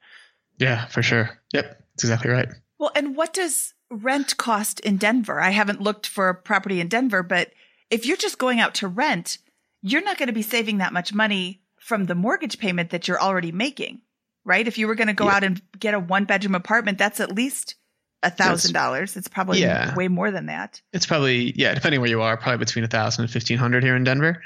Yeah. 0.59 0.87
For 0.87 1.03
sure. 1.03 1.31
Yep. 1.53 1.65
That's 1.95 2.05
exactly 2.05 2.31
right. 2.31 2.49
Well, 2.79 2.93
and 2.95 3.17
what 3.17 3.33
does 3.33 3.75
rent 3.91 4.37
cost 4.37 4.81
in 4.81 4.97
Denver? 4.97 5.41
I 5.41 5.51
haven't 5.51 5.81
looked 5.81 6.07
for 6.07 6.29
a 6.29 6.35
property 6.35 6.81
in 6.81 6.89
Denver, 6.89 7.23
but 7.23 7.51
if 7.91 8.07
you're 8.07 8.17
just 8.17 8.39
going 8.39 8.61
out 8.61 8.75
to 8.77 8.89
rent, 8.89 9.39
you're 9.83 10.03
not 10.05 10.19
going 10.19 10.29
to 10.29 10.33
be 10.33 10.43
saving 10.43 10.79
that 10.79 10.93
much 10.93 11.13
money 11.15 11.61
from 11.79 12.05
the 12.05 12.15
mortgage 12.15 12.59
payment 12.59 12.91
that 12.91 13.09
you're 13.09 13.21
already 13.21 13.53
making, 13.53 14.01
right? 14.45 14.69
If 14.69 14.77
you 14.79 14.87
were 14.87 14.95
going 14.95 15.09
to 15.09 15.15
go 15.15 15.27
Yeah. 15.27 15.35
out 15.37 15.45
and 15.45 15.61
get 15.79 15.95
a 15.95 15.99
one 15.99 16.25
bedroom 16.27 16.55
apartment, 16.55 16.99
that's 16.99 17.21
at 17.21 17.35
least 17.35 17.75
a 18.23 18.31
thousand 18.31 18.75
dollars. 18.75 19.17
It's 19.17 19.29
probably 19.29 19.61
Yeah. 19.61 19.95
way 19.95 20.09
more 20.09 20.31
than 20.31 20.47
that. 20.47 20.83
It's 20.93 21.07
probably 21.07 21.53
yeah, 21.59 21.73
depending 21.75 22.01
where 22.03 22.11
you 22.11 22.21
are, 22.21 22.37
probably 22.37 22.59
between 22.59 22.85
a 22.85 22.89
thousand 22.89 23.25
and 23.25 23.33
fifteen 23.33 23.57
hundred 23.57 23.83
here 23.83 23.97
in 23.97 24.05
Denver. 24.05 24.43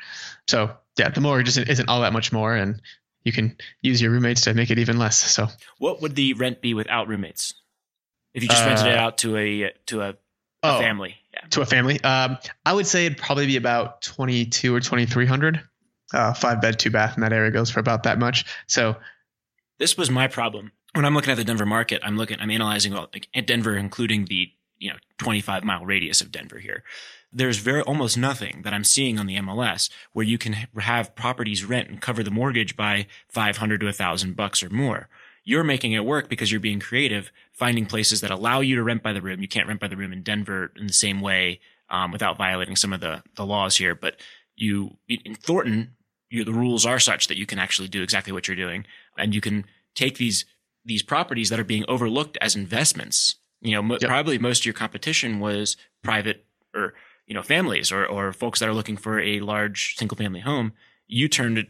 So 0.49 0.76
yeah, 0.99 1.09
the 1.09 1.20
mortgage 1.20 1.49
isn't, 1.49 1.68
isn't 1.68 1.88
all 1.88 2.03
that 2.03 2.12
much 2.12 2.32
more, 2.32 2.55
and 2.55 2.80
you 3.24 3.32
can 3.32 3.57
use 3.82 4.01
your 4.01 4.11
roommates 4.11 4.42
to 4.42 4.55
make 4.55 4.70
it 4.70 4.78
even 4.78 4.99
less. 4.99 5.18
So 5.18 5.49
What 5.78 6.03
would 6.03 6.14
the 6.14 6.34
rent 6.34 6.61
be 6.61 6.74
without 6.74 7.09
roommates? 7.09 7.55
If 8.34 8.42
you 8.42 8.49
just 8.49 8.64
rented 8.64 8.86
it 8.86 8.99
Uh, 8.99 9.01
out 9.01 9.18
to 9.18 9.36
a 9.36 9.72
to 9.86 10.03
a, 10.03 10.09
a 10.11 10.16
oh, 10.64 10.78
family, 10.80 11.16
yeah. 11.32 11.47
to 11.51 11.61
a 11.61 11.66
family, 11.66 12.03
um, 12.03 12.36
I 12.66 12.72
would 12.72 12.86
say 12.86 13.07
it'd 13.07 13.18
probably 13.18 13.47
be 13.47 13.57
about 13.57 14.03
twenty 14.03 14.45
two 14.45 14.74
or 14.74 14.80
twenty 14.80 15.07
three 15.07 15.26
hundred. 15.26 15.62
Uh, 16.12 16.32
five 16.32 16.61
bed, 16.61 16.78
two 16.78 16.90
bath 16.90 17.16
in 17.16 17.22
that 17.22 17.32
area 17.32 17.51
goes 17.51 17.70
for 17.70 17.80
about 17.80 18.05
that 18.05 18.18
much. 18.18 18.45
So 18.66 18.97
this 19.78 19.97
was 19.97 20.11
my 20.11 20.28
problem 20.28 20.72
when 20.95 21.05
I'm 21.05 21.14
looking 21.14 21.30
at 21.30 21.36
the 21.36 21.45
Denver 21.45 21.66
market. 21.66 22.03
I'm 22.05 22.16
looking, 22.16 22.38
I'm 22.38 22.51
analyzing 22.51 22.95
all, 22.95 23.09
like 23.12 23.28
at 23.34 23.47
Denver, 23.47 23.76
including 23.76 24.26
the 24.26 24.51
you 24.78 24.90
know 24.90 24.97
25 25.18 25.64
mile 25.64 25.84
radius 25.84 26.20
of 26.20 26.30
Denver 26.30 26.59
here. 26.59 26.82
There's 27.37 27.59
very 27.59 27.82
almost 27.82 28.16
nothing 28.16 28.62
that 28.62 28.72
I'm 28.72 28.85
seeing 28.85 29.18
on 29.18 29.26
the 29.26 29.37
MLS 29.37 29.91
where 30.12 30.24
you 30.24 30.39
can 30.39 30.53
have 30.53 31.14
properties 31.16 31.64
rent 31.64 31.89
and 31.89 32.01
cover 32.01 32.22
the 32.22 32.30
mortgage 32.30 32.76
by 32.76 33.07
500 33.28 33.80
to 33.80 33.87
1,000 33.87 34.37
bucks 34.37 34.62
or 34.62 34.70
more. 34.70 35.09
You're 35.43 35.64
making 35.64 35.93
it 35.93 36.05
work 36.05 36.28
because 36.28 36.51
you're 36.51 36.61
being 36.61 36.80
creative, 36.80 37.30
finding 37.53 37.87
places 37.87 38.20
that 38.20 38.30
allow 38.30 38.61
you 38.61 38.76
to 38.76 38.82
rent 38.82 39.03
by 39.03 39.12
the 39.12 39.20
room. 39.20 39.43
You 39.43 39.49
can't 39.49 39.66
rent 39.68 39.80
by 39.80 39.89
the 39.89 39.97
room 39.97 40.12
in 40.12 40.22
Denver 40.22 40.72
in 40.76 40.87
the 40.87 40.93
same 40.93 41.20
way 41.20 41.61
um, 41.91 42.12
without 42.12 42.39
violating 42.39 42.76
some 42.76 42.93
of 42.93 43.01
the 43.01 43.22
the 43.37 43.45
laws 43.45 43.76
here, 43.76 43.95
but 43.95 44.16
you 44.57 44.97
in 45.09 45.35
Thornton, 45.35 45.97
you, 46.30 46.45
the 46.45 46.53
rules 46.53 46.87
are 46.87 46.99
such 46.99 47.26
that 47.26 47.37
you 47.37 47.45
can 47.47 47.59
actually 47.59 47.89
do 47.89 48.03
exactly 48.03 48.32
what 48.32 48.49
you're 48.49 48.57
doing, 48.57 48.87
and 49.18 49.35
you 49.35 49.41
can 49.43 49.64
take 49.95 50.16
these 50.16 50.45
these 50.85 51.03
properties 51.03 51.51
that 51.51 51.61
are 51.61 51.64
being 51.64 51.85
overlooked 51.89 52.39
as 52.41 52.57
investments. 52.57 53.37
You 53.61 53.72
know, 53.72 53.82
mo- 53.82 53.99
Yep. 54.01 54.09
probably 54.09 54.39
most 54.39 54.61
of 54.61 54.64
your 54.66 54.74
competition 54.74 55.41
was 55.41 55.76
private 56.03 56.47
or 56.74 56.95
you 57.27 57.35
know 57.35 57.43
families 57.43 57.93
or 57.93 58.07
or 58.07 58.33
folks 58.33 58.61
that 58.61 58.68
are 58.68 58.75
looking 58.75 58.97
for 58.97 59.20
a 59.20 59.41
large 59.41 59.97
single 59.97 60.16
family 60.16 60.41
home. 60.41 60.72
You 61.07 61.29
turned 61.29 61.59
it 61.59 61.68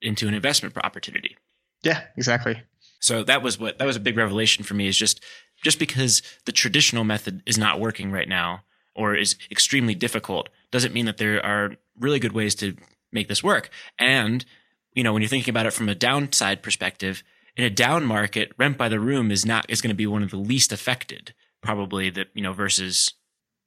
into 0.00 0.28
an 0.28 0.34
investment 0.34 0.76
opportunity. 0.78 1.36
yeah, 1.82 2.02
exactly. 2.16 2.62
So 3.00 3.22
that 3.24 3.42
was 3.42 3.58
what 3.58 3.78
that 3.78 3.86
was 3.86 3.96
a 3.96 4.00
big 4.00 4.16
revelation 4.16 4.64
for 4.64 4.74
me 4.74 4.86
is 4.86 4.96
just 4.96 5.22
just 5.62 5.78
because 5.78 6.22
the 6.44 6.52
traditional 6.52 7.04
method 7.04 7.42
is 7.46 7.58
not 7.58 7.80
working 7.80 8.10
right 8.10 8.28
now 8.28 8.62
or 8.94 9.14
is 9.14 9.36
extremely 9.50 9.94
difficult 9.94 10.48
doesn't 10.70 10.94
mean 10.94 11.06
that 11.06 11.18
there 11.18 11.44
are 11.44 11.76
really 11.98 12.18
good 12.18 12.32
ways 12.32 12.54
to 12.56 12.76
make 13.12 13.28
this 13.28 13.42
work. 13.42 13.70
And 13.98 14.44
you 14.92 15.02
know, 15.02 15.12
when 15.12 15.20
you're 15.22 15.28
thinking 15.28 15.52
about 15.52 15.66
it 15.66 15.72
from 15.72 15.90
a 15.90 15.94
downside 15.94 16.62
perspective, 16.62 17.22
in 17.56 17.64
a 17.64 17.70
down 17.70 18.04
market, 18.04 18.52
rent 18.58 18.76
by 18.76 18.88
the 18.88 19.00
room 19.00 19.30
is 19.30 19.46
not 19.46 19.66
is 19.68 19.80
going 19.80 19.90
to 19.90 19.94
be 19.94 20.06
one 20.06 20.22
of 20.22 20.30
the 20.30 20.36
least 20.36 20.72
affected 20.72 21.34
probably 21.62 22.10
that, 22.10 22.28
you 22.34 22.42
know, 22.42 22.52
versus 22.52 23.14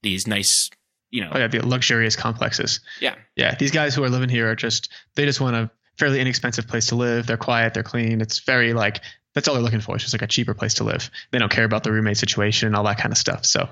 these 0.03 0.27
nice, 0.27 0.69
you 1.11 1.21
know, 1.21 1.31
Oh 1.33 1.37
yeah, 1.39 1.47
the 1.47 1.65
luxurious 1.65 2.15
complexes. 2.15 2.79
yeah. 3.01 3.15
Yeah, 3.35 3.55
these 3.55 3.71
guys 3.71 3.95
who 3.95 4.03
are 4.03 4.09
living 4.09 4.29
here 4.29 4.49
are 4.49 4.55
just 4.55 4.89
they 5.15 5.25
just 5.25 5.41
want 5.41 5.55
a 5.55 5.71
fairly 5.97 6.19
inexpensive 6.19 6.67
place 6.67 6.87
to 6.87 6.95
live. 6.95 7.27
They're 7.27 7.37
quiet, 7.37 7.73
they're 7.73 7.83
clean. 7.83 8.21
It's 8.21 8.39
very 8.39 8.73
like 8.73 9.01
that's 9.35 9.47
all 9.47 9.53
they're 9.53 9.63
looking 9.63 9.81
for. 9.81 9.95
It's 9.95 10.03
just 10.03 10.13
like 10.13 10.21
a 10.21 10.27
cheaper 10.27 10.53
place 10.53 10.75
to 10.75 10.83
live. 10.83 11.09
They 11.31 11.39
don't 11.39 11.51
care 11.51 11.65
about 11.65 11.83
the 11.83 11.91
roommate 11.91 12.17
situation 12.17 12.67
and 12.67 12.75
all 12.75 12.83
that 12.85 12.97
kind 12.97 13.11
of 13.11 13.17
stuff. 13.17 13.45
So 13.45 13.69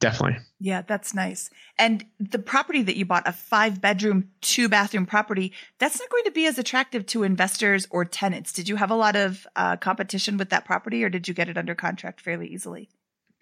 definitely. 0.00 0.38
Yeah, 0.58 0.82
that's 0.82 1.14
nice. 1.14 1.50
And 1.78 2.04
the 2.18 2.38
property 2.38 2.82
that 2.82 2.96
you 2.96 3.04
bought, 3.04 3.28
a 3.28 3.32
five 3.32 3.80
bedroom, 3.80 4.30
two 4.40 4.68
bathroom 4.68 5.06
property, 5.06 5.52
that's 5.78 5.98
not 5.98 6.08
going 6.08 6.24
to 6.24 6.30
be 6.30 6.46
as 6.46 6.58
attractive 6.58 7.06
to 7.06 7.22
investors 7.24 7.86
or 7.90 8.04
tenants. 8.04 8.52
Did 8.52 8.68
you 8.68 8.76
have 8.76 8.90
a 8.90 8.94
lot 8.94 9.16
of 9.16 9.46
uh, 9.56 9.76
competition 9.76 10.36
with 10.36 10.50
that 10.50 10.64
property 10.64 11.04
or 11.04 11.10
did 11.10 11.28
you 11.28 11.34
get 11.34 11.48
it 11.48 11.58
under 11.58 11.74
contract 11.74 12.20
fairly 12.20 12.48
easily? 12.48 12.88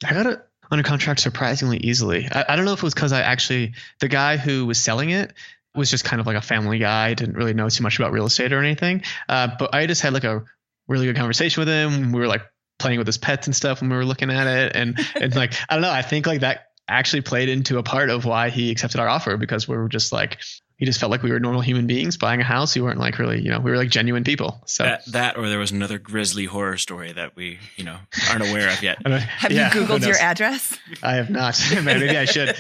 I 0.04 0.12
got 0.12 0.26
it 0.26 0.44
under 0.70 0.82
contract 0.82 1.20
surprisingly 1.20 1.78
easily. 1.78 2.28
I, 2.30 2.44
I 2.50 2.56
don't 2.56 2.64
know 2.64 2.72
if 2.72 2.80
it 2.80 2.84
was 2.84 2.94
because 2.94 3.12
I 3.12 3.20
actually 3.22 3.74
the 4.00 4.08
guy 4.08 4.36
who 4.36 4.66
was 4.66 4.78
selling 4.78 5.10
it 5.10 5.32
was 5.74 5.90
just 5.90 6.04
kind 6.04 6.20
of 6.20 6.26
like 6.26 6.36
a 6.36 6.40
family 6.40 6.78
guy, 6.78 7.14
didn't 7.14 7.36
really 7.36 7.54
know 7.54 7.68
too 7.68 7.82
much 7.82 7.98
about 7.98 8.12
real 8.12 8.26
estate 8.26 8.52
or 8.52 8.60
anything. 8.60 9.02
Uh, 9.28 9.48
but 9.58 9.74
I 9.74 9.86
just 9.86 10.02
had 10.02 10.12
like 10.12 10.24
a 10.24 10.44
really 10.86 11.06
good 11.06 11.16
conversation 11.16 11.60
with 11.60 11.68
him. 11.68 12.12
We 12.12 12.20
were 12.20 12.28
like 12.28 12.42
playing 12.78 12.98
with 12.98 13.06
his 13.06 13.18
pets 13.18 13.46
and 13.46 13.56
stuff 13.56 13.80
when 13.80 13.90
we 13.90 13.96
were 13.96 14.04
looking 14.04 14.30
at 14.30 14.46
it, 14.46 14.76
and 14.76 14.98
and 15.14 15.34
like 15.34 15.54
I 15.68 15.74
don't 15.74 15.82
know, 15.82 15.90
I 15.90 16.02
think 16.02 16.26
like 16.26 16.40
that 16.40 16.68
actually 16.86 17.22
played 17.22 17.48
into 17.48 17.78
a 17.78 17.82
part 17.82 18.10
of 18.10 18.24
why 18.24 18.50
he 18.50 18.70
accepted 18.70 19.00
our 19.00 19.08
offer 19.08 19.36
because 19.36 19.66
we 19.66 19.76
were 19.76 19.88
just 19.88 20.12
like 20.12 20.38
he 20.76 20.86
just 20.86 20.98
felt 20.98 21.10
like 21.10 21.22
we 21.22 21.30
were 21.30 21.38
normal 21.38 21.60
human 21.60 21.86
beings 21.86 22.16
buying 22.16 22.40
a 22.40 22.44
house. 22.44 22.74
We 22.74 22.82
weren't 22.82 22.98
like 22.98 23.18
really, 23.18 23.40
you 23.40 23.50
know, 23.50 23.60
we 23.60 23.70
were 23.70 23.76
like 23.76 23.90
genuine 23.90 24.24
people. 24.24 24.60
So 24.66 24.82
That 24.84 25.06
that 25.12 25.36
or 25.36 25.48
there 25.48 25.58
was 25.58 25.70
another 25.70 25.98
grisly 25.98 26.46
horror 26.46 26.78
story 26.78 27.12
that 27.12 27.36
we, 27.36 27.58
you 27.76 27.84
know, 27.84 27.96
aren't 28.30 28.48
aware 28.48 28.68
of 28.70 28.82
yet. 28.82 28.98
Have 29.06 29.52
yeah, 29.52 29.72
you 29.72 29.80
Googled 29.82 30.04
your 30.04 30.16
address? 30.16 30.76
I 31.02 31.14
have 31.14 31.30
not. 31.30 31.60
Maybe 31.82 32.16
I 32.16 32.24
should. 32.24 32.56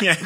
yeah. 0.00 0.16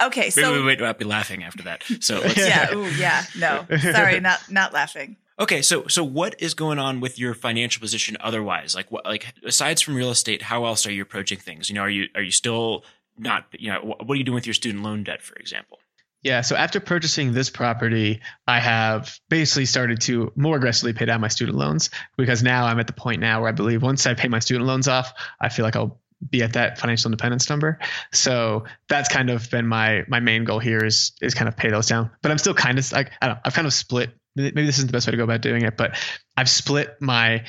Okay, 0.00 0.20
Maybe 0.20 0.30
so 0.30 0.52
we 0.52 0.62
might 0.62 0.80
not 0.80 0.98
be 0.98 1.04
laughing 1.04 1.44
after 1.44 1.62
that. 1.64 1.84
So 2.00 2.20
let's, 2.20 2.36
yeah, 2.36 2.74
ooh, 2.74 2.88
yeah, 2.90 3.24
no, 3.38 3.66
sorry, 3.78 4.20
not 4.20 4.40
not 4.50 4.72
laughing. 4.72 5.16
okay. 5.38 5.62
So 5.62 5.86
so 5.86 6.02
what 6.02 6.34
is 6.40 6.54
going 6.54 6.78
on 6.78 7.00
with 7.00 7.18
your 7.18 7.34
financial 7.34 7.80
position 7.80 8.16
otherwise? 8.20 8.74
Like 8.74 8.90
what 8.90 9.04
like 9.04 9.34
aside 9.44 9.80
from 9.80 9.94
real 9.94 10.10
estate, 10.10 10.42
how 10.42 10.64
else 10.64 10.86
are 10.86 10.92
you 10.92 11.02
approaching 11.02 11.38
things? 11.38 11.68
You 11.68 11.74
know, 11.76 11.82
are 11.82 11.90
you 11.90 12.08
are 12.16 12.22
you 12.22 12.32
still 12.32 12.84
not 13.18 13.46
you 13.52 13.70
know 13.70 13.80
what 13.80 14.10
are 14.10 14.16
you 14.16 14.24
doing 14.24 14.34
with 14.34 14.46
your 14.46 14.54
student 14.54 14.82
loan 14.82 15.04
debt, 15.04 15.22
for 15.22 15.34
example? 15.36 15.78
Yeah, 16.22 16.42
so 16.42 16.54
after 16.54 16.78
purchasing 16.78 17.32
this 17.32 17.50
property, 17.50 18.20
I 18.46 18.60
have 18.60 19.18
basically 19.28 19.66
started 19.66 20.02
to 20.02 20.32
more 20.36 20.56
aggressively 20.56 20.92
pay 20.92 21.04
down 21.04 21.20
my 21.20 21.28
student 21.28 21.58
loans 21.58 21.90
because 22.16 22.44
now 22.44 22.66
I'm 22.66 22.78
at 22.78 22.86
the 22.86 22.92
point 22.92 23.20
now 23.20 23.40
where 23.40 23.48
I 23.48 23.52
believe 23.52 23.82
once 23.82 24.06
I 24.06 24.14
pay 24.14 24.28
my 24.28 24.38
student 24.38 24.66
loans 24.66 24.86
off, 24.86 25.12
I 25.40 25.48
feel 25.48 25.64
like 25.64 25.74
I'll 25.74 26.00
be 26.30 26.44
at 26.44 26.52
that 26.52 26.78
financial 26.78 27.08
independence 27.08 27.50
number. 27.50 27.80
So 28.12 28.64
that's 28.88 29.08
kind 29.08 29.30
of 29.30 29.50
been 29.50 29.66
my 29.66 30.04
my 30.06 30.20
main 30.20 30.44
goal 30.44 30.60
here 30.60 30.84
is 30.84 31.12
is 31.20 31.34
kind 31.34 31.48
of 31.48 31.56
pay 31.56 31.70
those 31.70 31.88
down. 31.88 32.10
But 32.22 32.30
I'm 32.30 32.38
still 32.38 32.54
kind 32.54 32.78
of 32.78 32.92
like 32.92 33.10
I 33.20 33.26
don't 33.26 33.36
know, 33.36 33.40
I've 33.44 33.54
kind 33.54 33.66
of 33.66 33.72
split 33.72 34.10
maybe 34.36 34.64
this 34.64 34.78
isn't 34.78 34.86
the 34.86 34.92
best 34.92 35.06
way 35.06 35.10
to 35.10 35.16
go 35.16 35.24
about 35.24 35.42
doing 35.42 35.62
it, 35.62 35.76
but 35.76 35.96
I've 36.36 36.48
split 36.48 36.96
my 37.00 37.44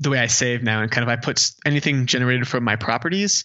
the 0.00 0.10
way 0.10 0.18
I 0.18 0.26
save 0.26 0.62
now 0.62 0.82
and 0.82 0.90
kind 0.90 1.04
of 1.04 1.08
I 1.08 1.16
put 1.16 1.50
anything 1.64 2.06
generated 2.06 2.48
from 2.48 2.64
my 2.64 2.76
properties 2.76 3.44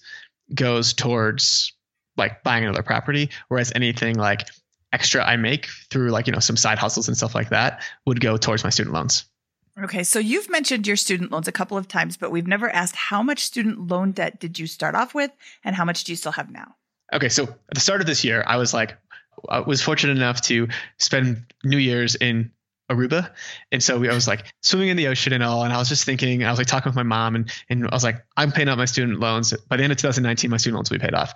goes 0.53 0.93
towards 0.93 1.73
like 2.17 2.43
buying 2.43 2.63
another 2.63 2.83
property, 2.83 3.29
whereas 3.47 3.71
anything 3.75 4.15
like 4.15 4.47
extra 4.91 5.23
I 5.23 5.37
make 5.37 5.67
through 5.89 6.09
like 6.09 6.27
you 6.27 6.33
know 6.33 6.39
some 6.39 6.57
side 6.57 6.79
hustles 6.79 7.07
and 7.07 7.17
stuff 7.17 7.35
like 7.35 7.49
that 7.49 7.83
would 8.05 8.19
go 8.19 8.37
towards 8.37 8.63
my 8.63 8.69
student 8.69 8.93
loans. 8.93 9.25
Okay, 9.83 10.03
so 10.03 10.17
you've 10.17 10.49
mentioned 10.49 10.87
your 10.87 10.95
student 10.95 11.31
loans 11.31 11.47
a 11.47 11.51
couple 11.51 11.77
of 11.77 11.87
times, 11.87 12.17
but 12.17 12.31
we've 12.31 12.47
never 12.47 12.67
asked 12.69 12.95
how 12.95 13.21
much 13.21 13.43
student 13.43 13.87
loan 13.87 14.11
debt 14.11 14.39
did 14.39 14.57
you 14.57 14.65
start 14.65 14.95
off 14.95 15.13
with, 15.13 15.31
and 15.63 15.75
how 15.75 15.85
much 15.85 16.03
do 16.03 16.11
you 16.11 16.15
still 16.15 16.31
have 16.31 16.49
now? 16.49 16.75
Okay, 17.13 17.29
so 17.29 17.43
at 17.43 17.73
the 17.73 17.79
start 17.79 18.01
of 18.01 18.07
this 18.07 18.23
year, 18.23 18.43
I 18.45 18.57
was 18.57 18.73
like, 18.73 18.97
I 19.47 19.59
was 19.59 19.81
fortunate 19.83 20.17
enough 20.17 20.41
to 20.43 20.67
spend 20.97 21.53
New 21.63 21.77
Year's 21.77 22.15
in 22.15 22.51
Aruba, 22.89 23.31
and 23.71 23.83
so 23.83 23.99
we, 23.99 24.09
I 24.09 24.13
was 24.13 24.27
like 24.27 24.45
swimming 24.61 24.89
in 24.89 24.97
the 24.97 25.07
ocean 25.07 25.33
and 25.33 25.43
all, 25.43 25.63
and 25.63 25.73
I 25.73 25.77
was 25.77 25.89
just 25.89 26.05
thinking, 26.05 26.43
I 26.43 26.49
was 26.49 26.57
like 26.57 26.67
talking 26.67 26.89
with 26.89 26.95
my 26.95 27.03
mom, 27.03 27.35
and 27.35 27.51
and 27.69 27.85
I 27.87 27.93
was 27.93 28.03
like, 28.03 28.23
I'm 28.35 28.51
paying 28.51 28.69
off 28.69 28.77
my 28.77 28.85
student 28.85 29.19
loans 29.19 29.53
by 29.69 29.77
the 29.77 29.83
end 29.83 29.91
of 29.91 29.97
2019, 29.97 30.49
my 30.49 30.57
student 30.57 30.75
loans 30.77 30.89
will 30.89 30.97
be 30.97 31.03
paid 31.05 31.13
off, 31.13 31.33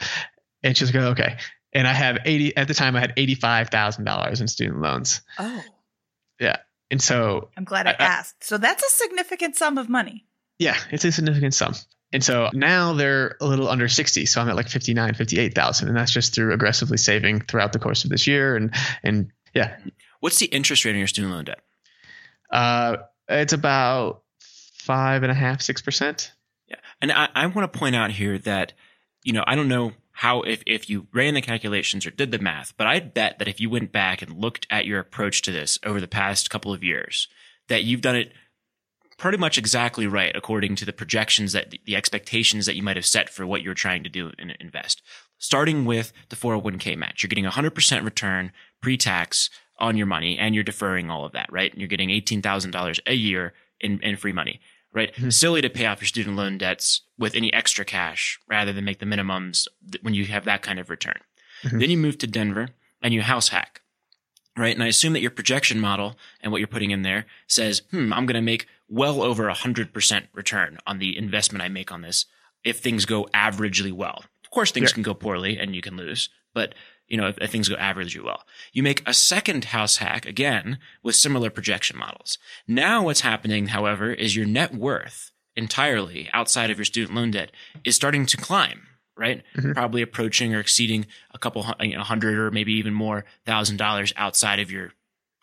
and 0.64 0.76
she's 0.78 0.94
like, 0.94 1.04
oh, 1.04 1.10
okay, 1.10 1.38
and 1.74 1.88
I 1.88 1.94
have 1.94 2.20
80 2.26 2.56
at 2.58 2.68
the 2.68 2.74
time, 2.74 2.96
I 2.96 3.00
had 3.02 3.14
85 3.18 3.70
thousand 3.70 4.06
dollars 4.06 4.40
in 4.42 4.48
student 4.48 4.82
loans, 4.82 5.22
Oh, 5.40 5.64
Yeah. 6.40 6.58
and 6.90 7.02
so 7.02 7.50
I'm 7.58 7.64
glad 7.66 7.88
I, 7.88 7.92
I- 7.92 7.96
I- 8.00 8.04
asked. 8.06 8.44
So 8.46 8.58
that's 8.58 8.84
a 8.84 8.90
significant 8.90 9.56
sum 9.56 9.78
of 9.78 9.90
money. 9.90 10.26
yeah, 10.60 10.78
it's 10.92 11.04
a 11.06 11.12
significant 11.12 11.54
sum. 11.54 11.74
And 12.14 12.22
so 12.22 12.50
now 12.54 12.92
they're 12.92 13.38
a 13.40 13.46
little 13.46 13.70
under 13.70 13.88
60. 13.88 14.26
So 14.26 14.42
I'm 14.42 14.50
at 14.50 14.58
like 14.58 14.68
59, 14.68 15.14
58,000. 15.14 15.88
And 15.88 15.96
that's 15.96 16.12
just 16.12 16.36
through 16.36 16.52
aggressively 16.54 16.98
saving 16.98 17.40
throughout 17.40 17.72
the 17.72 17.80
course 17.80 18.04
of 18.04 18.10
this 18.10 18.28
year. 18.28 18.58
And, 18.58 18.76
and 19.02 19.32
yeah. 19.54 19.78
What's 20.20 20.40
the 20.40 20.48
interest 20.48 20.86
rate 20.86 20.92
on 20.92 20.98
your 20.98 21.08
student 21.08 21.34
loan 21.34 21.46
debt? 21.46 21.60
Uh, 22.52 22.98
it's 23.28 23.54
about 23.54 24.24
five 24.40 25.24
and 25.24 25.32
a 25.32 25.36
half, 25.36 25.62
six 25.62 25.82
percent. 25.82 26.32
Yeah. 26.68 26.78
And 27.02 27.12
I, 27.12 27.30
I 27.34 27.46
want 27.48 27.72
to 27.72 27.80
point 27.80 27.96
out 27.96 28.12
here 28.12 28.38
that, 28.40 28.74
you 29.24 29.34
know, 29.34 29.44
I 29.46 29.56
don't 29.56 29.68
know 29.68 29.94
how 30.12 30.42
if, 30.42 30.62
if 30.66 30.90
you 30.90 31.08
ran 31.14 31.34
the 31.34 31.42
calculations 31.42 32.06
or 32.06 32.12
did 32.12 32.32
the 32.32 32.40
math, 32.40 32.76
but 32.78 32.88
I 32.88 33.00
bet 33.00 33.40
that 33.40 33.48
if 33.48 33.60
you 33.60 33.70
went 33.70 33.92
back 33.92 34.22
and 34.22 34.38
looked 34.38 34.68
at 34.70 34.86
your 34.86 35.00
approach 35.00 35.42
to 35.44 35.52
this 35.52 35.80
over 35.86 36.00
the 36.00 36.08
past 36.08 36.50
couple 36.50 36.74
of 36.74 36.84
years, 36.84 37.28
that 37.68 37.84
you've 37.84 38.02
done 38.02 38.16
it 38.16 38.34
pretty 39.18 39.38
much 39.38 39.58
exactly 39.58 40.08
right 40.08 40.36
according 40.36 40.76
to 40.76 40.86
the 40.86 40.92
projections 40.92 41.54
that 41.54 41.74
the 41.86 41.96
expectations 41.96 42.66
that 42.66 42.76
you 42.76 42.82
might 42.82 42.96
have 42.96 43.06
set 43.06 43.30
for 43.30 43.46
what 43.46 43.62
you're 43.62 43.74
trying 43.74 44.04
to 44.04 44.10
do 44.10 44.32
and 44.40 44.56
invest. 44.60 45.02
Starting 45.38 45.86
with 45.86 46.12
the 46.30 46.36
401k 46.36 46.98
match, 46.98 47.22
you're 47.22 47.28
getting 47.28 47.46
100% 47.46 48.04
return 48.04 48.52
pre-tax 48.82 49.50
on 49.80 49.98
your 49.98 50.08
money 50.08 50.38
and 50.38 50.54
you're 50.54 50.64
deferring 50.64 51.10
all 51.10 51.26
of 51.26 51.32
that, 51.32 51.52
right? 51.52 51.72
And 51.72 51.82
you're 51.82 51.88
getting 51.88 52.10
$18,000 52.10 53.00
a 53.08 53.14
year 53.14 53.54
in, 53.80 54.00
in 54.02 54.16
free 54.16 54.34
money 54.34 54.60
right? 54.94 55.14
Mm-hmm. 55.14 55.30
Silly 55.30 55.62
to 55.62 55.70
pay 55.70 55.86
off 55.86 56.02
your 56.02 56.08
student 56.08 56.36
loan 56.36 56.58
debts 56.58 57.02
with 57.18 57.36
any 57.36 57.54
extra 57.54 57.86
cash 57.86 58.40
rather 58.48 58.74
than 58.74 58.86
make 58.86 59.00
the 59.00 59.06
minimums 59.06 59.68
when 60.02 60.14
you 60.14 60.26
have 60.26 60.46
that 60.46 60.62
kind 60.62 60.80
of 60.80 60.90
return. 60.90 61.20
Mm-hmm. 61.64 61.80
Then 61.80 61.90
you 61.90 61.98
move 61.98 62.18
to 62.20 62.28
Denver 62.28 62.70
and 63.02 63.14
you 63.14 63.22
house 63.22 63.50
hack, 63.50 63.82
right? 64.58 64.74
And 64.74 64.84
I 64.84 64.88
assume 64.88 65.14
that 65.14 65.22
your 65.22 65.32
projection 65.32 65.80
model 65.80 66.18
and 66.42 66.52
what 66.52 66.60
you're 66.60 66.68
putting 66.68 66.92
in 66.92 67.04
there 67.04 67.26
says, 67.48 67.84
hmm, 67.92 68.12
I'm 68.14 68.26
going 68.26 68.36
to 68.36 68.42
make 68.42 68.68
well 68.90 69.22
over 69.22 69.48
a 69.48 69.54
hundred 69.54 69.94
percent 69.94 70.28
return 70.34 70.78
on 70.86 71.00
the 71.00 71.18
investment 71.18 71.64
I 71.64 71.70
make 71.70 71.92
on 71.92 72.02
this 72.02 72.26
if 72.64 72.80
things 72.80 73.06
go 73.06 73.28
averagely 73.34 73.92
well. 73.92 74.24
Of 74.44 74.52
course, 74.52 74.72
things 74.72 74.92
yeah. 74.92 74.96
can 74.96 75.04
go 75.04 75.14
poorly 75.14 75.58
and 75.58 75.76
you 75.76 75.82
can 75.82 75.96
lose, 75.96 76.30
but 76.54 76.76
you 77.12 77.18
know, 77.18 77.28
if, 77.28 77.38
if, 77.40 77.52
things 77.52 77.68
go 77.68 77.76
averagely 77.76 78.24
well. 78.24 78.44
You 78.72 78.84
make 78.84 79.04
a 79.06 79.14
second 79.14 79.66
house 79.66 79.98
hack 79.98 80.26
again 80.26 80.80
with 81.04 81.14
similar 81.16 81.50
projection 81.50 81.98
models. 81.98 82.38
Now 82.70 83.04
what's 83.04 83.20
happening, 83.20 83.68
however, 83.68 84.14
is 84.14 84.34
your 84.34 84.46
net 84.46 84.74
worth 84.74 85.32
entirely 85.58 86.30
outside 86.32 86.72
of 86.72 86.78
your 86.78 86.86
student 86.86 87.14
loan 87.14 87.32
debt 87.32 87.52
is 87.84 87.98
starting 87.98 88.26
to 88.28 88.38
climb, 88.38 88.88
right? 89.18 89.44
Mm-hmm. 89.58 89.74
Probably 89.74 90.02
approaching 90.02 90.56
or 90.56 90.62
exceeding 90.62 91.06
a 91.34 91.38
couple 91.38 91.66
you 91.82 91.98
know, 91.98 92.04
hundred 92.04 92.40
or 92.40 92.50
maybe 92.50 92.72
even 92.74 92.94
more 92.94 93.26
thousand 93.46 93.76
dollars 93.76 94.14
outside 94.16 94.62
of 94.62 94.72
your, 94.72 94.94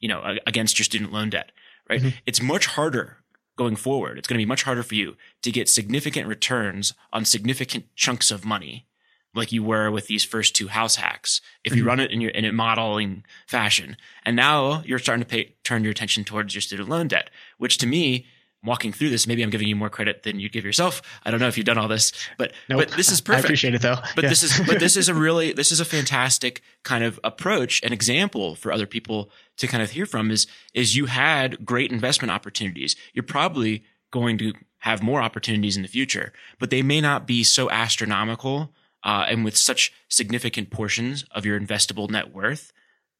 you 0.00 0.08
know, 0.08 0.38
against 0.46 0.78
your 0.78 0.84
student 0.84 1.12
loan 1.12 1.28
debt, 1.28 1.52
right? 1.90 2.00
Mm-hmm. 2.00 2.16
It's 2.24 2.40
much 2.40 2.64
harder 2.64 3.18
going 3.58 3.76
forward. 3.76 4.16
It's 4.16 4.26
going 4.26 4.38
to 4.38 4.42
be 4.42 4.48
much 4.48 4.62
harder 4.62 4.82
for 4.82 4.94
you 4.94 5.16
to 5.42 5.52
get 5.52 5.68
significant 5.68 6.28
returns 6.28 6.94
on 7.12 7.26
significant 7.26 7.94
chunks 7.94 8.30
of 8.30 8.46
money 8.46 8.87
like 9.34 9.52
you 9.52 9.62
were 9.62 9.90
with 9.90 10.06
these 10.06 10.24
first 10.24 10.54
two 10.56 10.68
house 10.68 10.96
hacks 10.96 11.40
if 11.64 11.74
you 11.74 11.82
mm-hmm. 11.82 11.88
run 11.88 12.00
it 12.00 12.10
in 12.10 12.20
your 12.20 12.30
in 12.30 12.44
a 12.44 12.52
modeling 12.52 13.24
fashion 13.46 13.96
and 14.24 14.36
now 14.36 14.82
you're 14.84 14.98
starting 14.98 15.22
to 15.22 15.28
pay 15.28 15.54
turn 15.64 15.82
your 15.82 15.90
attention 15.90 16.24
towards 16.24 16.54
your 16.54 16.62
student 16.62 16.88
loan 16.88 17.08
debt 17.08 17.30
which 17.58 17.78
to 17.78 17.86
me 17.86 18.26
walking 18.64 18.92
through 18.92 19.08
this 19.08 19.26
maybe 19.26 19.42
i'm 19.42 19.50
giving 19.50 19.68
you 19.68 19.76
more 19.76 19.88
credit 19.88 20.24
than 20.24 20.40
you 20.40 20.48
give 20.48 20.64
yourself 20.64 21.00
i 21.24 21.30
don't 21.30 21.40
know 21.40 21.46
if 21.46 21.56
you've 21.56 21.66
done 21.66 21.78
all 21.78 21.88
this 21.88 22.12
but 22.38 22.52
nope. 22.68 22.80
but 22.80 22.96
this 22.96 23.10
is 23.10 23.20
perfect 23.20 23.44
i 23.44 23.46
appreciate 23.46 23.74
it 23.74 23.82
though 23.82 23.96
but 24.14 24.24
yeah. 24.24 24.30
this 24.30 24.42
is 24.42 24.60
but 24.66 24.80
this 24.80 24.96
is 24.96 25.08
a 25.08 25.14
really 25.14 25.52
this 25.52 25.70
is 25.70 25.78
a 25.78 25.84
fantastic 25.84 26.62
kind 26.82 27.04
of 27.04 27.20
approach 27.22 27.80
and 27.84 27.94
example 27.94 28.56
for 28.56 28.72
other 28.72 28.86
people 28.86 29.30
to 29.56 29.66
kind 29.66 29.82
of 29.82 29.90
hear 29.90 30.06
from 30.06 30.30
is 30.30 30.46
is 30.74 30.96
you 30.96 31.06
had 31.06 31.64
great 31.64 31.92
investment 31.92 32.32
opportunities 32.32 32.96
you're 33.12 33.22
probably 33.22 33.84
going 34.10 34.38
to 34.38 34.52
have 34.78 35.02
more 35.02 35.20
opportunities 35.20 35.76
in 35.76 35.82
the 35.82 35.88
future 35.88 36.32
but 36.58 36.70
they 36.70 36.82
may 36.82 37.00
not 37.00 37.26
be 37.26 37.44
so 37.44 37.70
astronomical 37.70 38.72
uh, 39.04 39.26
and 39.28 39.44
with 39.44 39.56
such 39.56 39.92
significant 40.08 40.70
portions 40.70 41.24
of 41.32 41.46
your 41.46 41.58
investable 41.58 42.10
net 42.10 42.32
worth 42.32 42.72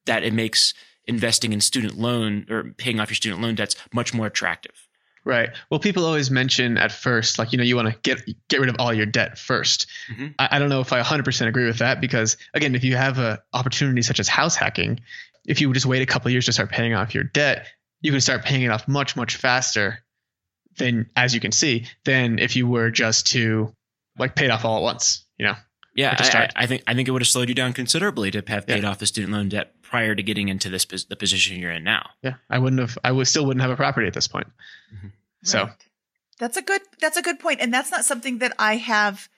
that 0.05 0.23
it 0.23 0.33
makes 0.33 0.73
investing 1.05 1.53
in 1.53 1.61
student 1.61 1.97
loan 1.97 2.45
or 2.49 2.71
paying 2.77 2.99
off 2.99 3.09
your 3.09 3.15
student 3.15 3.41
loan 3.41 3.55
debts 3.55 3.75
much 3.93 4.13
more 4.13 4.27
attractive. 4.27 4.87
Right. 5.25 5.49
Well, 5.69 5.79
people 5.79 6.05
always 6.05 6.31
mention 6.31 6.77
at 6.77 6.91
first, 6.91 7.37
like, 7.37 7.51
you 7.51 7.57
know, 7.57 7.63
you 7.63 7.75
want 7.75 7.89
to 7.89 7.99
get 8.01 8.21
get 8.47 8.59
rid 8.61 8.69
of 8.69 8.77
all 8.79 8.93
your 8.93 9.05
debt 9.05 9.35
1st 9.35 9.85
mm-hmm. 10.11 10.27
I, 10.39 10.49
I, 10.51 10.59
don't 10.59 10.69
know 10.69 10.79
if 10.79 10.93
I 10.93 11.01
100% 11.01 11.47
agree 11.47 11.65
with 11.65 11.79
that 11.79 11.99
because, 11.99 12.37
again, 12.53 12.73
if 12.73 12.83
you 12.83 12.95
have 12.95 13.19
an 13.19 13.37
opportunity 13.53 14.01
such 14.01 14.19
as 14.19 14.27
house 14.27 14.55
hacking, 14.55 15.01
if 15.45 15.61
you 15.61 15.71
just 15.73 15.85
wait 15.85 16.01
a 16.01 16.05
couple 16.05 16.31
years 16.31 16.45
to 16.45 16.53
start 16.53 16.71
paying 16.71 16.93
off 16.93 17.13
your 17.13 17.25
debt, 17.25 17.67
you 18.01 18.11
can 18.11 18.21
start 18.21 18.43
paying 18.43 18.63
it 18.63 18.69
off 18.69 18.87
much, 18.87 19.15
much 19.15 19.35
faster 19.35 19.99
than, 20.77 21.09
as 21.15 21.33
you 21.33 21.41
can 21.41 21.51
see, 21.51 21.85
than 22.05 22.39
if 22.39 22.55
you 22.55 22.65
were 22.65 22.89
just 22.89 23.27
to 23.27 23.75
like 24.17 24.35
pay 24.35 24.45
it 24.45 24.51
off 24.51 24.63
all 24.63 24.77
at 24.77 24.83
once, 24.83 25.25
you 25.37 25.45
know? 25.45 25.55
Yeah, 25.95 26.15
I, 26.17 26.49
I, 26.55 26.65
think 26.65 26.83
I 26.87 26.93
think 26.93 27.07
it 27.07 27.11
would 27.11 27.21
have 27.21 27.27
slowed 27.27 27.49
you 27.49 27.55
down 27.55 27.73
considerably 27.73 28.31
to 28.31 28.43
have 28.47 28.67
paid 28.67 28.83
yeah. 28.83 28.89
off 28.89 28.99
the 28.99 29.05
student 29.05 29.33
loan 29.33 29.49
debt 29.49 29.81
prior 29.81 30.15
to 30.15 30.23
getting 30.23 30.47
into 30.47 30.69
this 30.69 30.85
the 30.85 31.15
position 31.15 31.59
you're 31.59 31.71
in 31.71 31.83
now. 31.83 32.09
Yeah, 32.21 32.35
I 32.49 32.59
wouldn't 32.59 32.79
have. 32.79 32.97
I 33.03 33.11
would 33.11 33.27
still 33.27 33.45
wouldn't 33.45 33.61
have 33.61 33.71
a 33.71 33.75
property 33.75 34.07
at 34.07 34.13
this 34.13 34.27
point. 34.27 34.47
Mm-hmm. 34.95 35.07
So 35.43 35.63
right. 35.63 35.71
that's 36.39 36.57
a 36.57 36.61
good 36.61 36.81
that's 37.01 37.17
a 37.17 37.21
good 37.21 37.39
point, 37.39 37.59
and 37.59 37.73
that's 37.73 37.91
not 37.91 38.05
something 38.05 38.37
that 38.39 38.53
I 38.59 38.77
have 38.77 39.29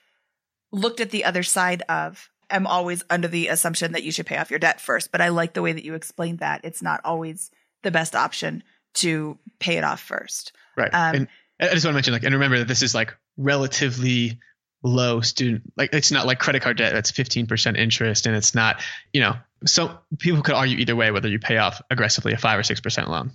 looked 0.70 1.00
at 1.00 1.10
the 1.10 1.24
other 1.24 1.42
side 1.42 1.82
of. 1.88 2.28
I'm 2.50 2.66
always 2.66 3.02
under 3.08 3.28
the 3.28 3.48
assumption 3.48 3.92
that 3.92 4.02
you 4.02 4.12
should 4.12 4.26
pay 4.26 4.36
off 4.36 4.50
your 4.50 4.58
debt 4.58 4.78
first, 4.78 5.10
but 5.10 5.22
I 5.22 5.28
like 5.28 5.54
the 5.54 5.62
way 5.62 5.72
that 5.72 5.84
you 5.84 5.94
explained 5.94 6.40
that. 6.40 6.60
It's 6.64 6.82
not 6.82 7.00
always 7.02 7.50
the 7.82 7.90
best 7.90 8.14
option 8.14 8.62
to 8.94 9.38
pay 9.58 9.78
it 9.78 9.84
off 9.84 10.00
first. 10.00 10.52
Right. 10.76 10.92
Um, 10.92 11.14
and 11.14 11.28
I 11.60 11.72
just 11.72 11.86
want 11.86 11.92
to 11.92 11.96
mention, 11.96 12.12
like, 12.12 12.24
and 12.24 12.34
remember 12.34 12.58
that 12.58 12.68
this 12.68 12.82
is 12.82 12.94
like 12.94 13.16
relatively 13.38 14.38
low 14.82 15.20
student 15.20 15.62
like 15.76 15.90
it's 15.92 16.10
not 16.10 16.26
like 16.26 16.38
credit 16.38 16.60
card 16.60 16.76
debt 16.76 16.92
that's 16.92 17.12
15% 17.12 17.76
interest 17.76 18.26
and 18.26 18.34
it's 18.34 18.54
not 18.54 18.82
you 19.12 19.20
know 19.20 19.34
so 19.64 19.96
people 20.18 20.42
could 20.42 20.54
argue 20.54 20.76
either 20.78 20.96
way 20.96 21.10
whether 21.12 21.28
you 21.28 21.38
pay 21.38 21.58
off 21.58 21.80
aggressively 21.90 22.32
a 22.32 22.38
5 22.38 22.58
or 22.58 22.62
6% 22.62 23.08
loan. 23.08 23.30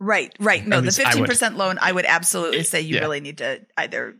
Right 0.00 0.34
right. 0.40 0.66
No 0.66 0.80
the 0.80 0.90
15% 0.90 1.56
loan 1.56 1.78
i 1.80 1.92
would 1.92 2.06
absolutely 2.06 2.62
say 2.64 2.80
you 2.80 2.96
yeah. 2.96 3.00
really 3.02 3.20
need 3.20 3.38
to 3.38 3.60
either 3.76 4.16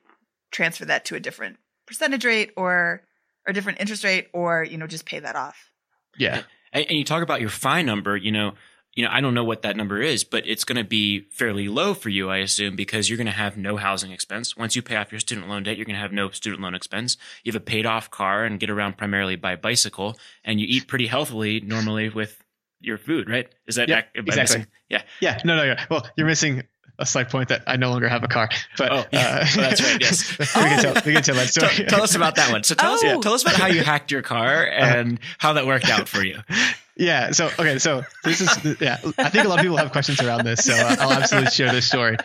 transfer 0.50 0.84
that 0.84 1.06
to 1.06 1.16
a 1.16 1.20
different 1.20 1.56
percentage 1.86 2.24
rate 2.24 2.52
or 2.56 3.02
or 3.46 3.52
different 3.52 3.80
interest 3.80 4.04
rate 4.04 4.28
or 4.32 4.62
you 4.62 4.76
know 4.76 4.86
just 4.86 5.06
pay 5.06 5.18
that 5.18 5.34
off. 5.34 5.70
Yeah. 6.16 6.42
And, 6.72 6.86
and 6.88 6.98
you 6.98 7.04
talk 7.04 7.22
about 7.22 7.40
your 7.40 7.50
fine 7.50 7.86
number 7.86 8.16
you 8.16 8.30
know 8.30 8.52
you 8.94 9.04
know, 9.04 9.10
I 9.10 9.20
don't 9.20 9.34
know 9.34 9.44
what 9.44 9.62
that 9.62 9.76
number 9.76 10.00
is, 10.00 10.22
but 10.22 10.46
it's 10.46 10.64
going 10.64 10.76
to 10.76 10.84
be 10.84 11.20
fairly 11.30 11.68
low 11.68 11.94
for 11.94 12.10
you, 12.10 12.28
I 12.28 12.38
assume, 12.38 12.76
because 12.76 13.08
you're 13.08 13.16
going 13.16 13.26
to 13.26 13.32
have 13.32 13.56
no 13.56 13.76
housing 13.76 14.12
expense. 14.12 14.56
Once 14.56 14.76
you 14.76 14.82
pay 14.82 14.96
off 14.96 15.10
your 15.10 15.20
student 15.20 15.48
loan 15.48 15.62
debt, 15.62 15.76
you're 15.76 15.86
going 15.86 15.96
to 15.96 16.00
have 16.00 16.12
no 16.12 16.28
student 16.30 16.60
loan 16.60 16.74
expense. 16.74 17.16
You 17.42 17.52
have 17.52 17.60
a 17.60 17.64
paid 17.64 17.86
off 17.86 18.10
car 18.10 18.44
and 18.44 18.60
get 18.60 18.68
around 18.68 18.98
primarily 18.98 19.36
by 19.36 19.56
bicycle, 19.56 20.18
and 20.44 20.60
you 20.60 20.66
eat 20.68 20.88
pretty 20.88 21.06
healthily 21.06 21.60
normally 21.60 22.10
with 22.10 22.42
your 22.80 22.98
food, 22.98 23.30
right? 23.30 23.48
Is 23.66 23.76
that 23.76 23.88
yep, 23.88 24.10
ac- 24.14 24.26
exactly? 24.26 24.58
Missing? 24.58 24.66
Yeah. 24.90 25.02
Yeah. 25.20 25.40
No, 25.44 25.56
no, 25.56 25.74
no. 25.74 25.76
Well, 25.88 26.06
you're 26.16 26.26
missing 26.26 26.64
a 26.98 27.06
slight 27.06 27.30
point 27.30 27.48
that 27.48 27.62
I 27.66 27.76
no 27.76 27.90
longer 27.90 28.08
have 28.08 28.22
a 28.22 28.28
car. 28.28 28.48
But 28.76 28.92
oh, 28.92 29.04
yeah. 29.12 29.20
uh, 29.42 29.46
oh, 29.56 29.60
that's 29.60 29.82
right. 29.82 30.00
Yes, 30.00 30.38
we, 30.38 30.46
can 30.46 30.82
tell, 30.82 30.94
we 31.06 31.12
can 31.14 31.22
tell 31.22 31.34
that 31.36 31.48
story. 31.48 31.68
tell, 31.74 31.86
tell, 31.86 32.02
us 32.02 32.14
about 32.14 32.36
that 32.36 32.52
one. 32.52 32.62
So 32.64 32.74
tell 32.74 32.92
oh. 32.92 32.94
us, 32.94 33.02
yeah, 33.02 33.16
tell 33.16 33.32
us 33.32 33.42
about 33.42 33.54
how 33.54 33.66
you 33.66 33.82
hacked 33.82 34.10
your 34.10 34.22
car 34.22 34.66
and 34.66 35.18
uh, 35.18 35.22
how 35.38 35.52
that 35.54 35.66
worked 35.66 35.88
out 35.88 36.08
for 36.08 36.22
you. 36.24 36.38
Yeah. 36.96 37.32
So 37.32 37.46
okay. 37.58 37.78
So 37.78 38.02
this 38.24 38.40
is 38.40 38.80
yeah. 38.80 38.98
I 39.18 39.28
think 39.30 39.44
a 39.44 39.48
lot 39.48 39.58
of 39.58 39.62
people 39.62 39.76
have 39.76 39.92
questions 39.92 40.20
around 40.20 40.44
this, 40.44 40.64
so 40.64 40.74
I'll 40.74 41.12
absolutely 41.12 41.50
share 41.50 41.72
this 41.72 41.86
story. 41.86 42.16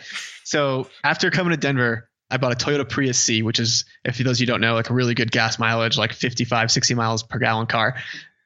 So 0.44 0.88
after 1.04 1.30
coming 1.30 1.50
to 1.50 1.56
Denver, 1.56 2.08
I 2.30 2.36
bought 2.36 2.52
a 2.52 2.64
Toyota 2.64 2.88
Prius 2.88 3.18
C, 3.18 3.42
which 3.42 3.58
is, 3.58 3.84
if 4.04 4.18
those 4.18 4.36
of 4.36 4.40
you 4.40 4.46
don't 4.46 4.60
know, 4.60 4.74
like 4.74 4.90
a 4.90 4.94
really 4.94 5.14
good 5.14 5.30
gas 5.30 5.58
mileage, 5.58 5.96
like 5.96 6.12
55, 6.12 6.70
60 6.70 6.94
miles 6.94 7.22
per 7.22 7.38
gallon 7.38 7.66
car. 7.66 7.96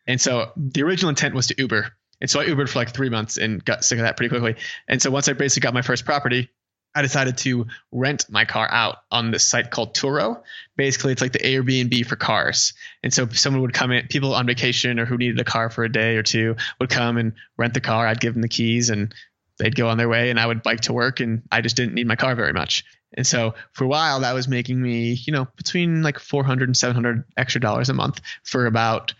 And 0.06 0.20
so 0.20 0.52
the 0.56 0.82
original 0.82 1.08
intent 1.08 1.34
was 1.34 1.48
to 1.48 1.54
Uber. 1.58 1.90
And 2.20 2.30
so 2.30 2.40
I 2.40 2.46
Ubered 2.46 2.68
for 2.68 2.78
like 2.78 2.94
three 2.94 3.08
months 3.08 3.36
and 3.36 3.64
got 3.64 3.84
sick 3.84 3.98
of 3.98 4.04
that 4.04 4.16
pretty 4.16 4.28
quickly. 4.28 4.54
And 4.88 5.02
so 5.02 5.10
once 5.10 5.28
I 5.28 5.32
basically 5.32 5.64
got 5.64 5.74
my 5.74 5.82
first 5.82 6.04
property, 6.04 6.50
I 6.94 7.02
decided 7.02 7.38
to 7.38 7.66
rent 7.90 8.26
my 8.28 8.44
car 8.44 8.68
out 8.70 8.98
on 9.10 9.30
this 9.30 9.46
site 9.46 9.70
called 9.70 9.94
Turo. 9.94 10.42
Basically, 10.76 11.12
it's 11.12 11.22
like 11.22 11.32
the 11.32 11.38
Airbnb 11.38 12.06
for 12.06 12.16
cars. 12.16 12.74
And 13.02 13.12
so 13.12 13.28
someone 13.28 13.62
would 13.62 13.72
come 13.72 13.90
in, 13.92 14.08
people 14.08 14.34
on 14.34 14.46
vacation 14.46 14.98
or 14.98 15.06
who 15.06 15.16
needed 15.16 15.40
a 15.40 15.44
car 15.44 15.70
for 15.70 15.84
a 15.84 15.92
day 15.92 16.16
or 16.16 16.22
two 16.22 16.56
would 16.78 16.90
come 16.90 17.16
and 17.16 17.32
rent 17.56 17.74
the 17.74 17.80
car. 17.80 18.06
I'd 18.06 18.20
give 18.20 18.34
them 18.34 18.42
the 18.42 18.48
keys 18.48 18.90
and 18.90 19.14
they'd 19.58 19.74
go 19.74 19.88
on 19.88 19.96
their 19.96 20.08
way 20.08 20.30
and 20.30 20.38
I 20.38 20.46
would 20.46 20.62
bike 20.62 20.80
to 20.82 20.92
work 20.92 21.20
and 21.20 21.42
I 21.50 21.60
just 21.60 21.76
didn't 21.76 21.94
need 21.94 22.06
my 22.06 22.16
car 22.16 22.34
very 22.34 22.52
much. 22.52 22.84
And 23.14 23.26
so 23.26 23.54
for 23.72 23.84
a 23.84 23.88
while 23.88 24.20
that 24.20 24.32
was 24.32 24.48
making 24.48 24.80
me, 24.80 25.12
you 25.12 25.32
know, 25.32 25.46
between 25.56 26.02
like 26.02 26.18
400 26.18 26.68
and 26.68 26.76
700 26.76 27.24
extra 27.36 27.60
dollars 27.60 27.88
a 27.88 27.94
month 27.94 28.20
for 28.42 28.66
about 28.66 29.14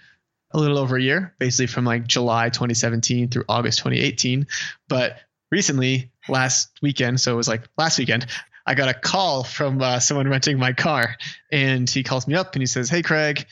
a 0.53 0.59
little 0.59 0.79
over 0.79 0.97
a 0.97 1.03
year, 1.03 1.35
basically 1.39 1.67
from 1.67 1.85
like 1.85 2.07
July 2.07 2.49
2017 2.49 3.29
through 3.29 3.45
August 3.49 3.79
2018. 3.79 4.47
But 4.89 5.17
recently, 5.53 6.11
last 6.29 6.71
weekend, 6.83 7.21
so 7.21 7.33
it 7.33 7.37
was 7.37 7.47
like 7.47 7.63
last 7.79 7.99
weekend, 7.99 8.27
I 8.67 8.75
got 8.75 8.89
a 8.89 8.95
call 8.95 9.45
from 9.45 9.81
uh, 9.81 10.01
someone 10.01 10.29
renting 10.29 10.59
my 10.59 10.73
car, 10.73 11.17
and 11.53 11.89
he 11.89 12.03
calls 12.03 12.27
me 12.27 12.35
up 12.35 12.55
and 12.55 12.63
he 12.63 12.67
says, 12.67 12.89
"Hey, 12.89 13.03
Craig." 13.03 13.47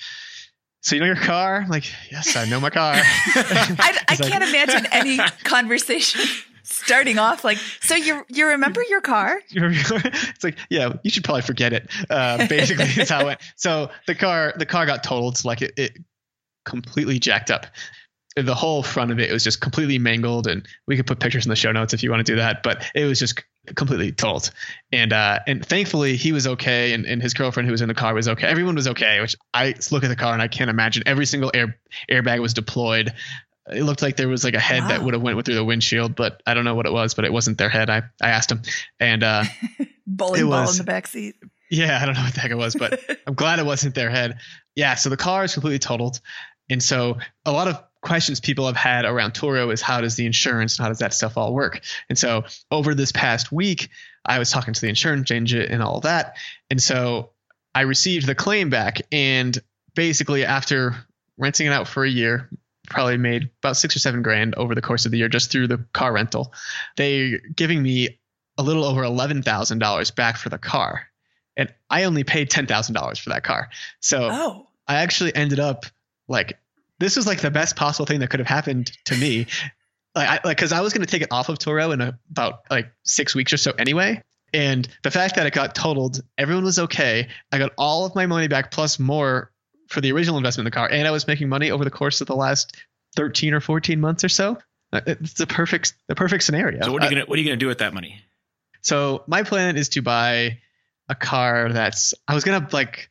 So 0.82 0.96
you 0.96 1.00
know 1.00 1.06
your 1.06 1.14
car? 1.14 1.60
I'm 1.60 1.68
like, 1.68 1.84
yes, 2.10 2.34
I 2.36 2.46
know 2.46 2.58
my 2.58 2.70
car. 2.70 2.94
I, 2.96 3.98
I 4.08 4.16
can't 4.16 4.42
imagine 4.42 4.86
any 4.90 5.18
conversation 5.44 6.22
Starting 6.70 7.18
off 7.18 7.42
like, 7.42 7.58
so 7.80 7.96
you 7.96 8.24
you 8.28 8.46
remember 8.46 8.80
your 8.88 9.00
car? 9.00 9.40
it's 9.50 10.44
like, 10.44 10.56
yeah, 10.68 10.92
you 11.02 11.10
should 11.10 11.24
probably 11.24 11.42
forget 11.42 11.72
it. 11.72 11.90
Uh, 12.08 12.46
basically, 12.46 12.84
is 12.84 13.08
how 13.08 13.20
it 13.20 13.24
went. 13.24 13.40
So 13.56 13.90
the 14.06 14.14
car, 14.14 14.54
the 14.56 14.66
car 14.66 14.86
got 14.86 15.02
totaled. 15.02 15.38
So 15.38 15.48
like 15.48 15.62
it, 15.62 15.72
it 15.76 15.98
completely 16.64 17.18
jacked 17.18 17.50
up. 17.50 17.66
The 18.36 18.54
whole 18.54 18.82
front 18.82 19.10
of 19.10 19.18
it 19.18 19.32
was 19.32 19.42
just 19.42 19.60
completely 19.60 19.98
mangled, 19.98 20.46
and 20.46 20.66
we 20.86 20.96
could 20.96 21.06
put 21.06 21.18
pictures 21.18 21.46
in 21.46 21.50
the 21.50 21.56
show 21.56 21.72
notes 21.72 21.94
if 21.94 22.02
you 22.02 22.10
want 22.10 22.24
to 22.24 22.32
do 22.32 22.36
that. 22.36 22.62
But 22.62 22.84
it 22.94 23.04
was 23.04 23.18
just 23.18 23.42
completely 23.74 24.12
totaled, 24.12 24.50
and 24.92 25.12
uh, 25.12 25.40
and 25.46 25.64
thankfully 25.64 26.16
he 26.16 26.30
was 26.30 26.46
okay, 26.46 26.92
and, 26.92 27.06
and 27.06 27.20
his 27.20 27.34
girlfriend 27.34 27.66
who 27.66 27.72
was 27.72 27.82
in 27.82 27.88
the 27.88 27.94
car 27.94 28.14
was 28.14 28.28
okay. 28.28 28.46
Everyone 28.46 28.76
was 28.76 28.86
okay. 28.88 29.20
Which 29.20 29.34
I 29.52 29.74
look 29.90 30.04
at 30.04 30.08
the 30.08 30.16
car 30.16 30.32
and 30.32 30.40
I 30.40 30.48
can't 30.48 30.70
imagine 30.70 31.02
every 31.06 31.26
single 31.26 31.50
air 31.52 31.78
airbag 32.10 32.40
was 32.40 32.54
deployed. 32.54 33.12
It 33.72 33.82
looked 33.82 34.02
like 34.02 34.16
there 34.16 34.28
was 34.28 34.44
like 34.44 34.54
a 34.54 34.60
head 34.60 34.82
wow. 34.82 34.88
that 34.88 35.02
would 35.02 35.14
have 35.14 35.22
went 35.22 35.44
through 35.44 35.54
the 35.54 35.64
windshield, 35.64 36.16
but 36.16 36.42
I 36.46 36.54
don't 36.54 36.64
know 36.64 36.74
what 36.74 36.86
it 36.86 36.92
was. 36.92 37.14
But 37.14 37.24
it 37.24 37.32
wasn't 37.32 37.58
their 37.58 37.68
head. 37.68 37.90
I 37.90 38.02
I 38.22 38.30
asked 38.30 38.52
him, 38.52 38.62
and 39.00 39.24
uh, 39.24 39.44
bowling 40.06 40.42
ball 40.42 40.62
was, 40.62 40.78
in 40.78 40.86
the 40.86 40.90
back 40.90 41.08
seat. 41.08 41.34
Yeah, 41.70 41.98
I 42.00 42.06
don't 42.06 42.14
know 42.14 42.22
what 42.22 42.34
the 42.34 42.40
heck 42.40 42.50
it 42.50 42.56
was, 42.56 42.74
but 42.74 43.00
I'm 43.26 43.34
glad 43.34 43.58
it 43.58 43.66
wasn't 43.66 43.94
their 43.94 44.10
head. 44.10 44.38
Yeah, 44.74 44.94
so 44.94 45.08
the 45.08 45.16
car 45.16 45.44
is 45.44 45.52
completely 45.52 45.78
totaled. 45.78 46.20
And 46.68 46.82
so 46.82 47.18
a 47.44 47.52
lot 47.52 47.68
of 47.68 47.82
questions 48.02 48.40
people 48.40 48.66
have 48.66 48.76
had 48.76 49.04
around 49.04 49.34
Turo 49.34 49.72
is 49.72 49.82
how 49.82 50.00
does 50.00 50.16
the 50.16 50.26
insurance 50.26 50.78
and 50.78 50.84
how 50.84 50.88
does 50.88 51.00
that 51.00 51.14
stuff 51.14 51.36
all 51.36 51.52
work? 51.52 51.80
And 52.08 52.18
so 52.18 52.44
over 52.70 52.94
this 52.94 53.12
past 53.12 53.52
week, 53.52 53.88
I 54.24 54.38
was 54.38 54.50
talking 54.50 54.74
to 54.74 54.80
the 54.80 54.88
insurance 54.88 55.30
agent 55.30 55.70
and 55.70 55.82
all 55.82 56.00
that. 56.00 56.36
And 56.70 56.82
so 56.82 57.30
I 57.74 57.82
received 57.82 58.26
the 58.26 58.34
claim 58.34 58.70
back 58.70 59.02
and 59.12 59.56
basically 59.94 60.44
after 60.44 60.94
renting 61.36 61.66
it 61.66 61.72
out 61.72 61.88
for 61.88 62.04
a 62.04 62.10
year, 62.10 62.48
probably 62.88 63.16
made 63.16 63.50
about 63.62 63.76
six 63.76 63.94
or 63.96 63.98
seven 63.98 64.22
grand 64.22 64.54
over 64.56 64.74
the 64.74 64.82
course 64.82 65.06
of 65.06 65.12
the 65.12 65.18
year 65.18 65.28
just 65.28 65.50
through 65.50 65.68
the 65.68 65.84
car 65.92 66.12
rental. 66.12 66.52
They 66.96 67.38
giving 67.54 67.82
me 67.82 68.18
a 68.58 68.62
little 68.62 68.84
over 68.84 69.04
eleven 69.04 69.42
thousand 69.42 69.78
dollars 69.78 70.10
back 70.10 70.36
for 70.36 70.48
the 70.48 70.58
car. 70.58 71.06
And 71.56 71.72
I 71.88 72.04
only 72.04 72.24
paid 72.24 72.50
ten 72.50 72.66
thousand 72.66 72.94
dollars 72.94 73.18
for 73.18 73.30
that 73.30 73.44
car. 73.44 73.70
So 74.00 74.28
oh. 74.30 74.66
I 74.86 74.96
actually 74.96 75.34
ended 75.34 75.60
up 75.60 75.86
like 76.28 76.58
this 77.00 77.16
was 77.16 77.26
like 77.26 77.40
the 77.40 77.50
best 77.50 77.74
possible 77.74 78.06
thing 78.06 78.20
that 78.20 78.30
could 78.30 78.40
have 78.40 78.46
happened 78.46 78.92
to 79.06 79.16
me. 79.16 79.46
Like, 80.14 80.28
I, 80.28 80.40
like, 80.46 80.58
cause 80.58 80.72
I 80.72 80.80
was 80.80 80.92
going 80.92 81.04
to 81.04 81.10
take 81.10 81.22
it 81.22 81.28
off 81.32 81.48
of 81.48 81.58
Turo 81.58 81.92
in 81.92 82.00
a, 82.00 82.18
about 82.30 82.60
like 82.70 82.92
six 83.04 83.34
weeks 83.34 83.52
or 83.52 83.56
so 83.56 83.72
anyway. 83.72 84.22
And 84.52 84.86
the 85.02 85.10
fact 85.10 85.36
that 85.36 85.46
it 85.46 85.52
got 85.52 85.74
totaled, 85.74 86.20
everyone 86.36 86.64
was 86.64 86.78
okay. 86.78 87.28
I 87.52 87.58
got 87.58 87.72
all 87.78 88.04
of 88.04 88.14
my 88.14 88.26
money 88.26 88.48
back 88.48 88.70
plus 88.70 88.98
more 88.98 89.50
for 89.88 90.00
the 90.00 90.12
original 90.12 90.36
investment 90.36 90.66
in 90.66 90.70
the 90.70 90.74
car. 90.74 90.88
And 90.90 91.06
I 91.06 91.10
was 91.10 91.26
making 91.26 91.48
money 91.48 91.70
over 91.70 91.84
the 91.84 91.90
course 91.90 92.20
of 92.20 92.26
the 92.26 92.36
last 92.36 92.76
13 93.16 93.54
or 93.54 93.60
14 93.60 94.00
months 94.00 94.24
or 94.24 94.28
so. 94.28 94.58
Uh, 94.92 95.00
it's 95.06 95.34
the 95.34 95.46
perfect, 95.46 95.94
the 96.08 96.14
perfect 96.14 96.44
scenario. 96.44 96.82
So 96.82 96.92
what 96.92 97.02
are 97.02 97.06
you 97.06 97.10
going 97.12 97.24
to, 97.24 97.30
what 97.30 97.38
are 97.38 97.42
you 97.42 97.48
going 97.48 97.58
to 97.58 97.64
do 97.64 97.68
with 97.68 97.78
that 97.78 97.94
money? 97.94 98.20
So 98.82 99.22
my 99.26 99.42
plan 99.44 99.76
is 99.76 99.90
to 99.90 100.02
buy 100.02 100.58
a 101.08 101.14
car 101.14 101.72
that's, 101.72 102.14
I 102.26 102.34
was 102.34 102.44
going 102.44 102.66
to 102.66 102.74
like, 102.74 103.08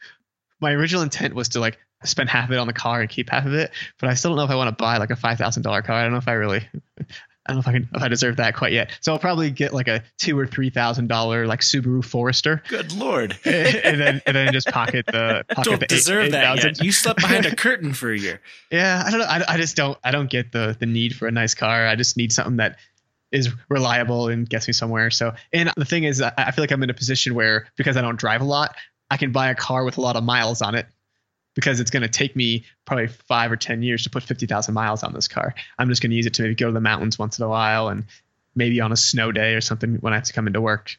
my 0.59 0.71
original 0.73 1.03
intent 1.03 1.33
was 1.33 1.49
to 1.49 1.59
like 1.61 1.77
spend 2.07 2.29
half 2.29 2.49
of 2.49 2.53
it 2.53 2.57
on 2.57 2.67
the 2.67 2.73
car 2.73 3.01
and 3.01 3.09
keep 3.09 3.29
half 3.29 3.45
of 3.45 3.53
it. 3.53 3.71
But 3.99 4.09
I 4.09 4.13
still 4.13 4.31
don't 4.31 4.37
know 4.37 4.45
if 4.45 4.51
I 4.51 4.55
want 4.55 4.69
to 4.69 4.81
buy 4.81 4.97
like 4.97 5.09
a 5.09 5.15
five 5.15 5.37
thousand 5.37 5.63
dollar 5.63 5.81
car. 5.81 5.95
I 5.97 6.03
don't 6.03 6.11
know 6.11 6.17
if 6.17 6.27
I 6.27 6.33
really, 6.33 6.67
I 6.97 7.03
don't 7.47 7.55
know 7.55 7.59
if 7.59 7.67
I 7.67 7.71
can 7.73 7.89
if 7.93 8.01
I 8.01 8.07
deserve 8.07 8.37
that 8.37 8.55
quite 8.55 8.71
yet. 8.71 8.91
So 9.01 9.11
I'll 9.11 9.19
probably 9.19 9.51
get 9.51 9.73
like 9.73 9.87
a 9.87 10.03
two 10.17 10.37
or 10.37 10.47
three 10.47 10.69
thousand 10.69 11.07
dollar 11.07 11.45
like 11.45 11.59
Subaru 11.59 12.03
Forester. 12.03 12.63
Good 12.67 12.93
lord! 12.93 13.37
and, 13.45 13.99
then 13.99 14.21
and 14.25 14.35
then 14.35 14.53
just 14.53 14.67
pocket 14.67 15.05
the 15.05 15.43
pocket 15.49 15.69
don't 15.69 15.79
the 15.79 15.87
deserve 15.87 16.25
8, 16.25 16.31
that 16.31 16.57
8, 16.59 16.63
yet. 16.63 16.83
You 16.83 16.91
slept 16.91 17.21
behind 17.21 17.45
a 17.45 17.55
curtain 17.55 17.93
for 17.93 18.11
a 18.11 18.17
year. 18.17 18.41
Yeah, 18.71 19.03
I 19.05 19.11
don't 19.11 19.19
know. 19.19 19.25
I, 19.25 19.53
I 19.53 19.57
just 19.57 19.75
don't 19.75 19.97
I 20.03 20.11
don't 20.11 20.29
get 20.29 20.51
the 20.51 20.75
the 20.79 20.85
need 20.85 21.15
for 21.15 21.27
a 21.27 21.31
nice 21.31 21.53
car. 21.53 21.85
I 21.85 21.95
just 21.95 22.17
need 22.17 22.31
something 22.31 22.57
that 22.57 22.77
is 23.31 23.49
reliable 23.69 24.29
and 24.29 24.49
gets 24.49 24.67
me 24.67 24.73
somewhere. 24.73 25.11
So, 25.11 25.33
and 25.53 25.71
the 25.77 25.85
thing 25.85 26.03
is, 26.03 26.19
I 26.19 26.49
feel 26.49 26.63
like 26.63 26.71
I'm 26.71 26.81
in 26.81 26.89
a 26.89 26.95
position 26.95 27.35
where 27.35 27.67
because 27.75 27.95
I 27.95 28.01
don't 28.01 28.17
drive 28.17 28.41
a 28.41 28.45
lot, 28.45 28.75
I 29.11 29.17
can 29.17 29.31
buy 29.31 29.49
a 29.49 29.55
car 29.55 29.83
with 29.83 29.97
a 29.97 30.01
lot 30.01 30.15
of 30.15 30.23
miles 30.23 30.63
on 30.63 30.73
it 30.73 30.87
because 31.59 31.81
it's 31.81 31.91
going 31.91 32.03
to 32.03 32.07
take 32.07 32.37
me 32.37 32.63
probably 32.85 33.07
five 33.07 33.51
or 33.51 33.57
10 33.57 33.83
years 33.83 34.03
to 34.03 34.09
put 34.09 34.23
50,000 34.23 34.73
miles 34.73 35.03
on 35.03 35.11
this 35.11 35.27
car. 35.27 35.53
I'm 35.77 35.89
just 35.89 36.01
going 36.01 36.11
to 36.11 36.15
use 36.15 36.25
it 36.25 36.33
to 36.35 36.43
maybe 36.43 36.55
go 36.55 36.67
to 36.67 36.71
the 36.71 36.79
mountains 36.79 37.19
once 37.19 37.37
in 37.37 37.43
a 37.43 37.49
while 37.49 37.89
and 37.89 38.05
maybe 38.55 38.79
on 38.79 38.93
a 38.93 38.95
snow 38.95 39.33
day 39.33 39.55
or 39.55 39.59
something 39.59 39.95
when 39.95 40.13
I 40.13 40.15
have 40.15 40.23
to 40.23 40.31
come 40.31 40.47
into 40.47 40.61
work, 40.61 40.95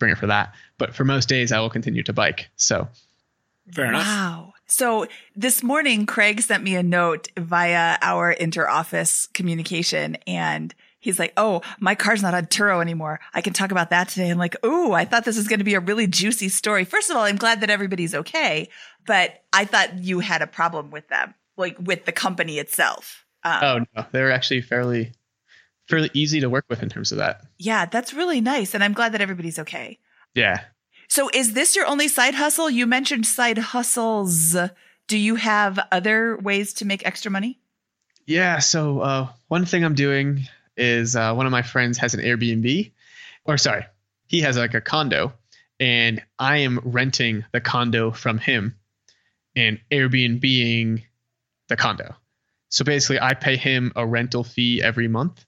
bring 0.00 0.10
it 0.10 0.18
for 0.18 0.26
that. 0.26 0.54
But 0.76 0.96
for 0.96 1.04
most 1.04 1.28
days, 1.28 1.52
I 1.52 1.60
will 1.60 1.70
continue 1.70 2.02
to 2.02 2.12
bike. 2.12 2.50
So, 2.56 2.88
fair 3.70 3.84
enough. 3.84 4.04
Wow. 4.04 4.54
So 4.66 5.06
this 5.36 5.62
morning, 5.62 6.04
Craig 6.04 6.40
sent 6.40 6.64
me 6.64 6.74
a 6.74 6.82
note 6.82 7.28
via 7.38 7.96
our 8.02 8.32
inter-office 8.32 9.28
communication 9.32 10.16
and 10.26 10.74
he's 11.02 11.18
like, 11.18 11.34
Oh, 11.36 11.60
my 11.78 11.94
car's 11.94 12.22
not 12.22 12.32
on 12.32 12.46
Turo 12.46 12.80
anymore. 12.80 13.20
I 13.34 13.42
can 13.42 13.52
talk 13.52 13.70
about 13.70 13.90
that 13.90 14.08
today. 14.08 14.30
I'm 14.30 14.38
like, 14.38 14.56
Oh, 14.62 14.92
I 14.92 15.04
thought 15.04 15.26
this 15.26 15.36
was 15.36 15.48
going 15.48 15.58
to 15.58 15.64
be 15.64 15.74
a 15.74 15.80
really 15.80 16.06
juicy 16.06 16.48
story. 16.48 16.86
First 16.86 17.10
of 17.10 17.16
all, 17.16 17.24
I'm 17.24 17.36
glad 17.36 17.60
that 17.60 17.68
everybody's 17.68 18.14
okay, 18.14 18.70
but 19.06 19.42
I 19.52 19.66
thought 19.66 19.98
you 19.98 20.20
had 20.20 20.40
a 20.40 20.46
problem 20.46 20.90
with 20.90 21.08
them, 21.08 21.34
like 21.58 21.76
with 21.78 22.06
the 22.06 22.12
company 22.12 22.58
itself. 22.58 23.26
Um, 23.44 23.60
oh 23.62 23.84
no, 23.96 24.06
they're 24.12 24.32
actually 24.32 24.62
fairly, 24.62 25.12
fairly 25.88 26.10
easy 26.14 26.40
to 26.40 26.48
work 26.48 26.64
with 26.70 26.82
in 26.82 26.88
terms 26.88 27.12
of 27.12 27.18
that. 27.18 27.42
Yeah, 27.58 27.86
that's 27.86 28.14
really 28.14 28.40
nice. 28.40 28.72
And 28.72 28.82
I'm 28.82 28.92
glad 28.92 29.12
that 29.12 29.20
everybody's 29.20 29.58
okay. 29.58 29.98
Yeah. 30.34 30.60
So 31.08 31.28
is 31.34 31.52
this 31.52 31.76
your 31.76 31.86
only 31.86 32.08
side 32.08 32.34
hustle? 32.34 32.70
You 32.70 32.86
mentioned 32.86 33.26
side 33.26 33.58
hustles. 33.58 34.56
Do 35.08 35.18
you 35.18 35.34
have 35.34 35.78
other 35.90 36.38
ways 36.38 36.72
to 36.74 36.86
make 36.86 37.04
extra 37.04 37.30
money? 37.30 37.58
Yeah. 38.26 38.60
So 38.60 39.00
uh, 39.00 39.28
one 39.48 39.66
thing 39.66 39.84
I'm 39.84 39.94
doing 39.94 40.46
is 40.76 41.16
uh, 41.16 41.34
one 41.34 41.46
of 41.46 41.52
my 41.52 41.62
friends 41.62 41.98
has 41.98 42.14
an 42.14 42.20
Airbnb, 42.20 42.92
or 43.44 43.58
sorry, 43.58 43.86
he 44.26 44.40
has 44.42 44.56
like 44.56 44.74
a 44.74 44.80
condo, 44.80 45.32
and 45.78 46.22
I 46.38 46.58
am 46.58 46.80
renting 46.84 47.44
the 47.52 47.60
condo 47.60 48.10
from 48.10 48.38
him 48.38 48.76
and 49.54 49.80
Airbnb 49.90 51.02
the 51.68 51.76
condo. 51.76 52.14
So 52.68 52.84
basically, 52.84 53.20
I 53.20 53.34
pay 53.34 53.56
him 53.56 53.92
a 53.96 54.06
rental 54.06 54.44
fee 54.44 54.80
every 54.82 55.08
month. 55.08 55.44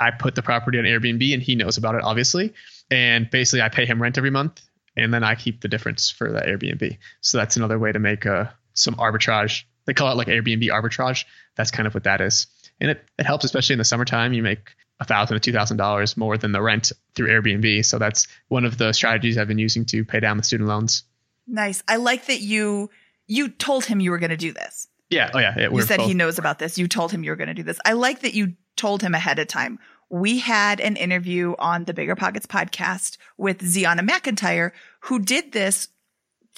I 0.00 0.10
put 0.10 0.34
the 0.34 0.42
property 0.42 0.78
on 0.78 0.84
Airbnb, 0.84 1.32
and 1.32 1.42
he 1.42 1.54
knows 1.54 1.76
about 1.78 1.94
it, 1.94 2.02
obviously. 2.02 2.54
And 2.90 3.30
basically, 3.30 3.62
I 3.62 3.68
pay 3.68 3.86
him 3.86 4.02
rent 4.02 4.18
every 4.18 4.30
month, 4.30 4.60
and 4.96 5.14
then 5.14 5.22
I 5.22 5.36
keep 5.36 5.60
the 5.60 5.68
difference 5.68 6.10
for 6.10 6.30
the 6.30 6.40
Airbnb. 6.40 6.98
So 7.20 7.38
that's 7.38 7.56
another 7.56 7.78
way 7.78 7.92
to 7.92 7.98
make 7.98 8.26
uh, 8.26 8.46
some 8.74 8.96
arbitrage. 8.96 9.64
They 9.86 9.94
call 9.94 10.10
it 10.10 10.16
like 10.16 10.26
Airbnb 10.26 10.68
arbitrage. 10.68 11.24
That's 11.54 11.70
kind 11.70 11.86
of 11.86 11.94
what 11.94 12.04
that 12.04 12.20
is 12.20 12.48
and 12.80 12.90
it, 12.90 13.04
it 13.18 13.26
helps 13.26 13.44
especially 13.44 13.74
in 13.74 13.78
the 13.78 13.84
summertime. 13.84 14.32
You 14.32 14.42
make 14.42 14.74
a 15.00 15.04
thousand 15.04 15.34
to 15.36 15.40
two 15.40 15.52
thousand 15.52 15.76
dollars 15.76 16.16
more 16.16 16.36
than 16.38 16.52
the 16.52 16.62
rent 16.62 16.92
through 17.14 17.28
Airbnb. 17.28 17.84
So 17.84 17.98
that's 17.98 18.26
one 18.48 18.64
of 18.64 18.78
the 18.78 18.92
strategies 18.92 19.38
I've 19.38 19.48
been 19.48 19.58
using 19.58 19.84
to 19.86 20.04
pay 20.04 20.20
down 20.20 20.36
the 20.36 20.42
student 20.42 20.68
loans. 20.68 21.04
Nice. 21.46 21.82
I 21.88 21.96
like 21.96 22.26
that 22.26 22.40
you 22.40 22.90
you 23.26 23.48
told 23.48 23.84
him 23.84 24.00
you 24.00 24.10
were 24.10 24.18
going 24.18 24.30
to 24.30 24.36
do 24.36 24.52
this. 24.52 24.88
Yeah. 25.10 25.30
Oh 25.32 25.38
yeah. 25.38 25.68
you 25.70 25.82
said 25.82 25.98
both. 25.98 26.08
he 26.08 26.14
knows 26.14 26.38
about 26.38 26.58
this. 26.58 26.78
You 26.78 26.88
told 26.88 27.12
him 27.12 27.24
you 27.24 27.30
were 27.30 27.36
going 27.36 27.48
to 27.48 27.54
do 27.54 27.62
this. 27.62 27.78
I 27.84 27.92
like 27.92 28.20
that 28.20 28.34
you 28.34 28.54
told 28.76 29.02
him 29.02 29.14
ahead 29.14 29.38
of 29.38 29.48
time. 29.48 29.78
We 30.08 30.38
had 30.38 30.80
an 30.80 30.96
interview 30.96 31.54
on 31.58 31.84
the 31.84 31.94
Bigger 31.94 32.14
Pockets 32.14 32.46
podcast 32.46 33.16
with 33.36 33.64
Zeona 33.64 34.02
McIntyre, 34.02 34.70
who 35.00 35.18
did 35.18 35.52
this 35.52 35.88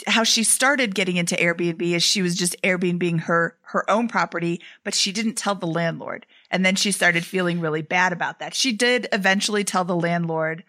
how 0.07 0.23
she 0.23 0.45
started 0.45 0.95
getting 0.95 1.17
into 1.17 1.35
Airbnb 1.35 1.83
is 1.83 2.03
she 2.03 2.23
was 2.23 2.35
just 2.35 2.61
Airbnb 2.63 3.21
her 3.23 3.57
her 3.63 3.89
own 3.91 4.09
property, 4.09 4.61
but 4.85 4.95
she 4.95 5.13
didn't 5.13 5.35
tell 5.35 5.55
the 5.55 5.67
landlord. 5.67 6.27
And 6.51 6.65
then 6.65 6.77
she 6.77 6.93
started 6.93 7.25
feeling 7.25 7.61
really 7.61 7.83
bad 7.83 8.13
about 8.13 8.39
that. 8.39 8.55
She 8.55 8.73
did 8.73 9.09
eventually 9.13 9.65
tell 9.65 9.85
the 9.85 9.97
landlord, 9.97 10.65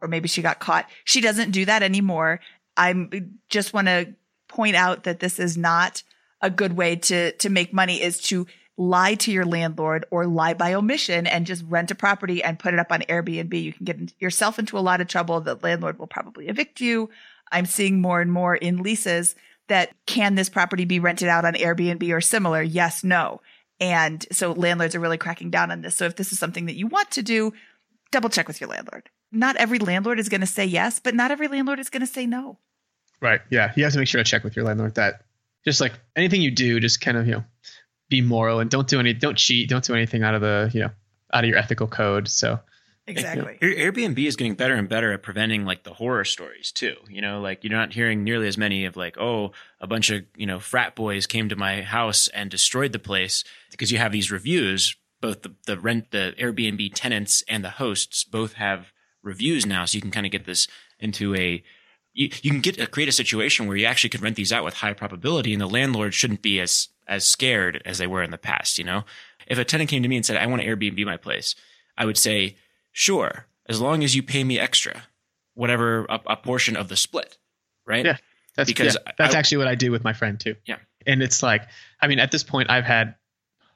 or 0.00 0.08
maybe 0.08 0.28
she 0.28 0.42
got 0.42 0.60
caught. 0.60 0.88
She 1.04 1.20
doesn't 1.20 1.52
do 1.52 1.64
that 1.64 1.82
anymore. 1.82 2.40
I'm 2.76 3.38
just 3.48 3.72
want 3.72 3.88
to 3.88 4.14
point 4.48 4.76
out 4.76 5.04
that 5.04 5.20
this 5.20 5.38
is 5.38 5.56
not 5.56 6.02
a 6.40 6.50
good 6.50 6.76
way 6.76 6.96
to 6.96 7.32
to 7.32 7.48
make 7.48 7.72
money 7.72 8.02
is 8.02 8.20
to 8.22 8.46
lie 8.76 9.14
to 9.14 9.30
your 9.30 9.44
landlord 9.44 10.04
or 10.10 10.26
lie 10.26 10.54
by 10.54 10.74
omission 10.74 11.26
and 11.26 11.46
just 11.46 11.64
rent 11.68 11.90
a 11.90 11.94
property 11.94 12.42
and 12.42 12.58
put 12.58 12.74
it 12.74 12.80
up 12.80 12.90
on 12.90 13.00
Airbnb. 13.02 13.62
You 13.62 13.72
can 13.72 13.84
get 13.84 14.14
yourself 14.18 14.58
into 14.58 14.78
a 14.78 14.80
lot 14.80 15.00
of 15.00 15.08
trouble. 15.08 15.40
The 15.40 15.58
landlord 15.62 15.98
will 15.98 16.06
probably 16.06 16.48
evict 16.48 16.80
you. 16.80 17.10
I'm 17.52 17.66
seeing 17.66 18.00
more 18.00 18.20
and 18.20 18.32
more 18.32 18.56
in 18.56 18.82
leases 18.82 19.36
that 19.68 19.90
can 20.06 20.34
this 20.34 20.48
property 20.48 20.84
be 20.84 20.98
rented 20.98 21.28
out 21.28 21.44
on 21.44 21.54
Airbnb 21.54 22.12
or 22.12 22.20
similar? 22.20 22.62
Yes, 22.62 23.04
no. 23.04 23.40
And 23.78 24.24
so 24.32 24.52
landlords 24.52 24.94
are 24.94 25.00
really 25.00 25.18
cracking 25.18 25.50
down 25.50 25.70
on 25.70 25.82
this. 25.82 25.94
So 25.94 26.04
if 26.04 26.16
this 26.16 26.32
is 26.32 26.38
something 26.38 26.66
that 26.66 26.76
you 26.76 26.86
want 26.86 27.10
to 27.12 27.22
do, 27.22 27.52
double 28.10 28.28
check 28.28 28.48
with 28.48 28.60
your 28.60 28.70
landlord. 28.70 29.08
Not 29.30 29.56
every 29.56 29.78
landlord 29.78 30.18
is 30.18 30.28
going 30.28 30.40
to 30.42 30.46
say 30.46 30.64
yes, 30.64 31.00
but 31.00 31.14
not 31.14 31.30
every 31.30 31.48
landlord 31.48 31.78
is 31.78 31.90
going 31.90 32.00
to 32.02 32.06
say 32.06 32.26
no. 32.26 32.58
Right. 33.20 33.40
Yeah. 33.50 33.72
You 33.76 33.84
have 33.84 33.92
to 33.92 33.98
make 33.98 34.08
sure 34.08 34.22
to 34.22 34.28
check 34.28 34.44
with 34.44 34.56
your 34.56 34.64
landlord 34.64 34.96
that 34.96 35.22
just 35.64 35.80
like 35.80 35.92
anything 36.16 36.42
you 36.42 36.50
do, 36.50 36.80
just 36.80 37.00
kind 37.00 37.16
of, 37.16 37.26
you 37.26 37.34
know, 37.34 37.44
be 38.08 38.20
moral 38.20 38.60
and 38.60 38.68
don't 38.70 38.88
do 38.88 39.00
any, 39.00 39.14
don't 39.14 39.38
cheat, 39.38 39.68
don't 39.68 39.84
do 39.84 39.94
anything 39.94 40.22
out 40.22 40.34
of 40.34 40.42
the, 40.42 40.70
you 40.74 40.80
know, 40.80 40.90
out 41.32 41.44
of 41.44 41.48
your 41.48 41.58
ethical 41.58 41.86
code. 41.86 42.28
So 42.28 42.60
Exactly. 43.06 43.58
Airbnb 43.60 44.18
is 44.18 44.36
getting 44.36 44.54
better 44.54 44.74
and 44.74 44.88
better 44.88 45.12
at 45.12 45.22
preventing 45.22 45.64
like 45.64 45.82
the 45.82 45.94
horror 45.94 46.24
stories 46.24 46.70
too. 46.70 46.94
You 47.08 47.20
know, 47.20 47.40
like 47.40 47.64
you're 47.64 47.72
not 47.72 47.92
hearing 47.92 48.22
nearly 48.22 48.46
as 48.46 48.56
many 48.56 48.84
of 48.84 48.96
like, 48.96 49.18
oh, 49.18 49.50
a 49.80 49.86
bunch 49.88 50.10
of, 50.10 50.22
you 50.36 50.46
know, 50.46 50.60
frat 50.60 50.94
boys 50.94 51.26
came 51.26 51.48
to 51.48 51.56
my 51.56 51.82
house 51.82 52.28
and 52.28 52.48
destroyed 52.48 52.92
the 52.92 53.00
place 53.00 53.42
because 53.72 53.90
you 53.90 53.98
have 53.98 54.12
these 54.12 54.30
reviews 54.30 54.96
both 55.20 55.42
the, 55.42 55.54
the 55.66 55.78
rent, 55.78 56.10
the 56.10 56.34
Airbnb 56.38 56.92
tenants 56.94 57.42
and 57.48 57.64
the 57.64 57.70
hosts 57.70 58.24
both 58.24 58.54
have 58.54 58.92
reviews 59.22 59.64
now. 59.64 59.84
So 59.86 59.96
you 59.96 60.02
can 60.02 60.10
kind 60.10 60.26
of 60.26 60.32
get 60.32 60.44
this 60.44 60.68
into 60.98 61.34
a, 61.34 61.62
you, 62.12 62.28
you 62.42 62.50
can 62.50 62.60
get 62.60 62.78
a, 62.78 62.86
create 62.86 63.08
a 63.08 63.12
situation 63.12 63.66
where 63.66 63.76
you 63.76 63.86
actually 63.86 64.10
could 64.10 64.20
rent 64.20 64.36
these 64.36 64.52
out 64.52 64.64
with 64.64 64.74
high 64.74 64.92
probability 64.92 65.52
and 65.52 65.60
the 65.60 65.66
landlord 65.66 66.12
shouldn't 66.12 66.42
be 66.42 66.60
as, 66.60 66.88
as 67.06 67.24
scared 67.24 67.80
as 67.86 67.98
they 67.98 68.06
were 68.06 68.22
in 68.22 68.32
the 68.32 68.38
past. 68.38 68.78
You 68.78 68.84
know, 68.84 69.04
if 69.46 69.58
a 69.58 69.64
tenant 69.64 69.88
came 69.88 70.02
to 70.02 70.08
me 70.08 70.16
and 70.16 70.26
said, 70.26 70.36
I 70.36 70.46
want 70.46 70.60
to 70.60 70.68
Airbnb 70.68 71.04
my 71.06 71.16
place, 71.16 71.54
I 71.96 72.04
would 72.04 72.18
say, 72.18 72.56
sure, 72.92 73.46
as 73.68 73.80
long 73.80 74.04
as 74.04 74.14
you 74.14 74.22
pay 74.22 74.44
me 74.44 74.58
extra, 74.58 75.02
whatever 75.54 76.04
a, 76.04 76.20
a 76.26 76.36
portion 76.36 76.76
of 76.76 76.88
the 76.88 76.96
split. 76.96 77.36
Right. 77.86 78.04
Yeah. 78.06 78.16
That's 78.54 78.68
Because 78.68 78.96
yeah, 79.04 79.12
that's 79.18 79.34
I- 79.34 79.38
actually 79.38 79.58
what 79.58 79.68
I 79.68 79.74
do 79.74 79.90
with 79.90 80.04
my 80.04 80.12
friend 80.12 80.38
too. 80.38 80.54
Yeah. 80.66 80.76
And 81.06 81.22
it's 81.22 81.42
like, 81.42 81.62
I 82.00 82.06
mean, 82.06 82.20
at 82.20 82.30
this 82.30 82.44
point, 82.44 82.70
I've 82.70 82.84
had 82.84 83.16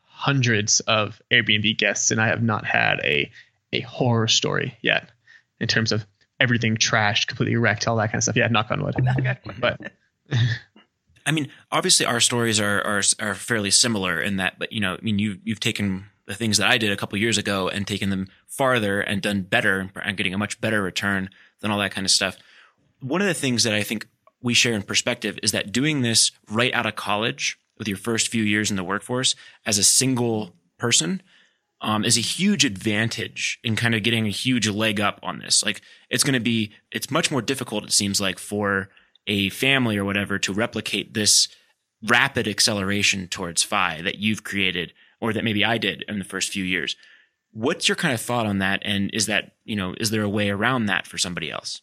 hundreds 0.02 0.80
of 0.80 1.20
Airbnb 1.30 1.76
guests, 1.78 2.10
and 2.10 2.20
I 2.20 2.28
have 2.28 2.42
not 2.42 2.64
had 2.64 3.00
a 3.04 3.30
a 3.72 3.80
horror 3.80 4.28
story 4.28 4.76
yet 4.80 5.10
in 5.60 5.66
terms 5.66 5.90
of 5.92 6.06
everything 6.38 6.76
trashed, 6.76 7.26
completely 7.26 7.56
wrecked, 7.56 7.88
all 7.88 7.96
that 7.96 8.06
kind 8.08 8.16
of 8.16 8.22
stuff. 8.22 8.36
Yeah, 8.36 8.46
knock 8.48 8.70
on 8.70 8.82
wood. 8.82 8.94
But 9.58 9.92
I 11.26 11.32
mean, 11.32 11.48
obviously 11.72 12.06
our 12.06 12.20
stories 12.20 12.60
are, 12.60 12.80
are 12.82 13.02
are 13.18 13.34
fairly 13.34 13.70
similar 13.70 14.20
in 14.20 14.36
that, 14.36 14.58
but 14.58 14.72
you 14.72 14.80
know, 14.80 14.94
I 14.94 15.00
mean, 15.02 15.18
you 15.18 15.38
you've 15.44 15.60
taken 15.60 16.06
the 16.26 16.34
things 16.34 16.58
that 16.58 16.68
I 16.68 16.78
did 16.78 16.90
a 16.90 16.96
couple 16.96 17.18
years 17.18 17.38
ago 17.38 17.68
and 17.68 17.86
taken 17.86 18.10
them 18.10 18.28
farther 18.46 19.00
and 19.00 19.22
done 19.22 19.42
better 19.42 19.90
and 20.02 20.16
getting 20.16 20.34
a 20.34 20.38
much 20.38 20.60
better 20.60 20.82
return 20.82 21.30
than 21.60 21.70
all 21.70 21.78
that 21.78 21.92
kind 21.92 22.04
of 22.04 22.10
stuff. 22.10 22.36
One 23.00 23.20
of 23.20 23.26
the 23.28 23.34
things 23.34 23.62
that 23.62 23.72
I 23.72 23.82
think 23.82 24.08
we 24.42 24.54
share 24.54 24.74
in 24.74 24.82
perspective 24.82 25.38
is 25.42 25.52
that 25.52 25.72
doing 25.72 26.02
this 26.02 26.32
right 26.50 26.74
out 26.74 26.86
of 26.86 26.96
college 26.96 27.58
with 27.78 27.88
your 27.88 27.96
first 27.96 28.28
few 28.28 28.42
years 28.42 28.70
in 28.70 28.76
the 28.76 28.84
workforce 28.84 29.34
as 29.64 29.78
a 29.78 29.84
single 29.84 30.54
person 30.78 31.22
um, 31.80 32.04
is 32.04 32.16
a 32.16 32.22
huge 32.22 32.64
advantage 32.64 33.58
in 33.62 33.76
kind 33.76 33.94
of 33.94 34.02
getting 34.02 34.26
a 34.26 34.30
huge 34.30 34.68
leg 34.68 35.00
up 35.00 35.20
on 35.22 35.38
this. 35.38 35.64
Like 35.64 35.82
it's 36.10 36.24
going 36.24 36.34
to 36.34 36.40
be, 36.40 36.72
it's 36.90 37.10
much 37.10 37.30
more 37.30 37.42
difficult, 37.42 37.84
it 37.84 37.92
seems 37.92 38.20
like, 38.20 38.38
for 38.38 38.88
a 39.26 39.50
family 39.50 39.96
or 39.96 40.04
whatever 40.04 40.38
to 40.38 40.52
replicate 40.52 41.14
this 41.14 41.48
rapid 42.02 42.48
acceleration 42.48 43.28
towards 43.28 43.62
FI 43.62 44.00
that 44.02 44.18
you've 44.18 44.44
created 44.44 44.92
or 45.20 45.32
that 45.32 45.44
maybe 45.44 45.64
I 45.64 45.78
did 45.78 46.04
in 46.08 46.18
the 46.18 46.24
first 46.24 46.50
few 46.50 46.64
years. 46.64 46.96
What's 47.52 47.88
your 47.88 47.96
kind 47.96 48.12
of 48.12 48.20
thought 48.20 48.46
on 48.46 48.58
that? 48.58 48.82
And 48.84 49.10
is 49.14 49.26
that, 49.26 49.52
you 49.64 49.76
know, 49.76 49.94
is 49.98 50.10
there 50.10 50.22
a 50.22 50.28
way 50.28 50.50
around 50.50 50.86
that 50.86 51.06
for 51.06 51.18
somebody 51.18 51.50
else? 51.50 51.80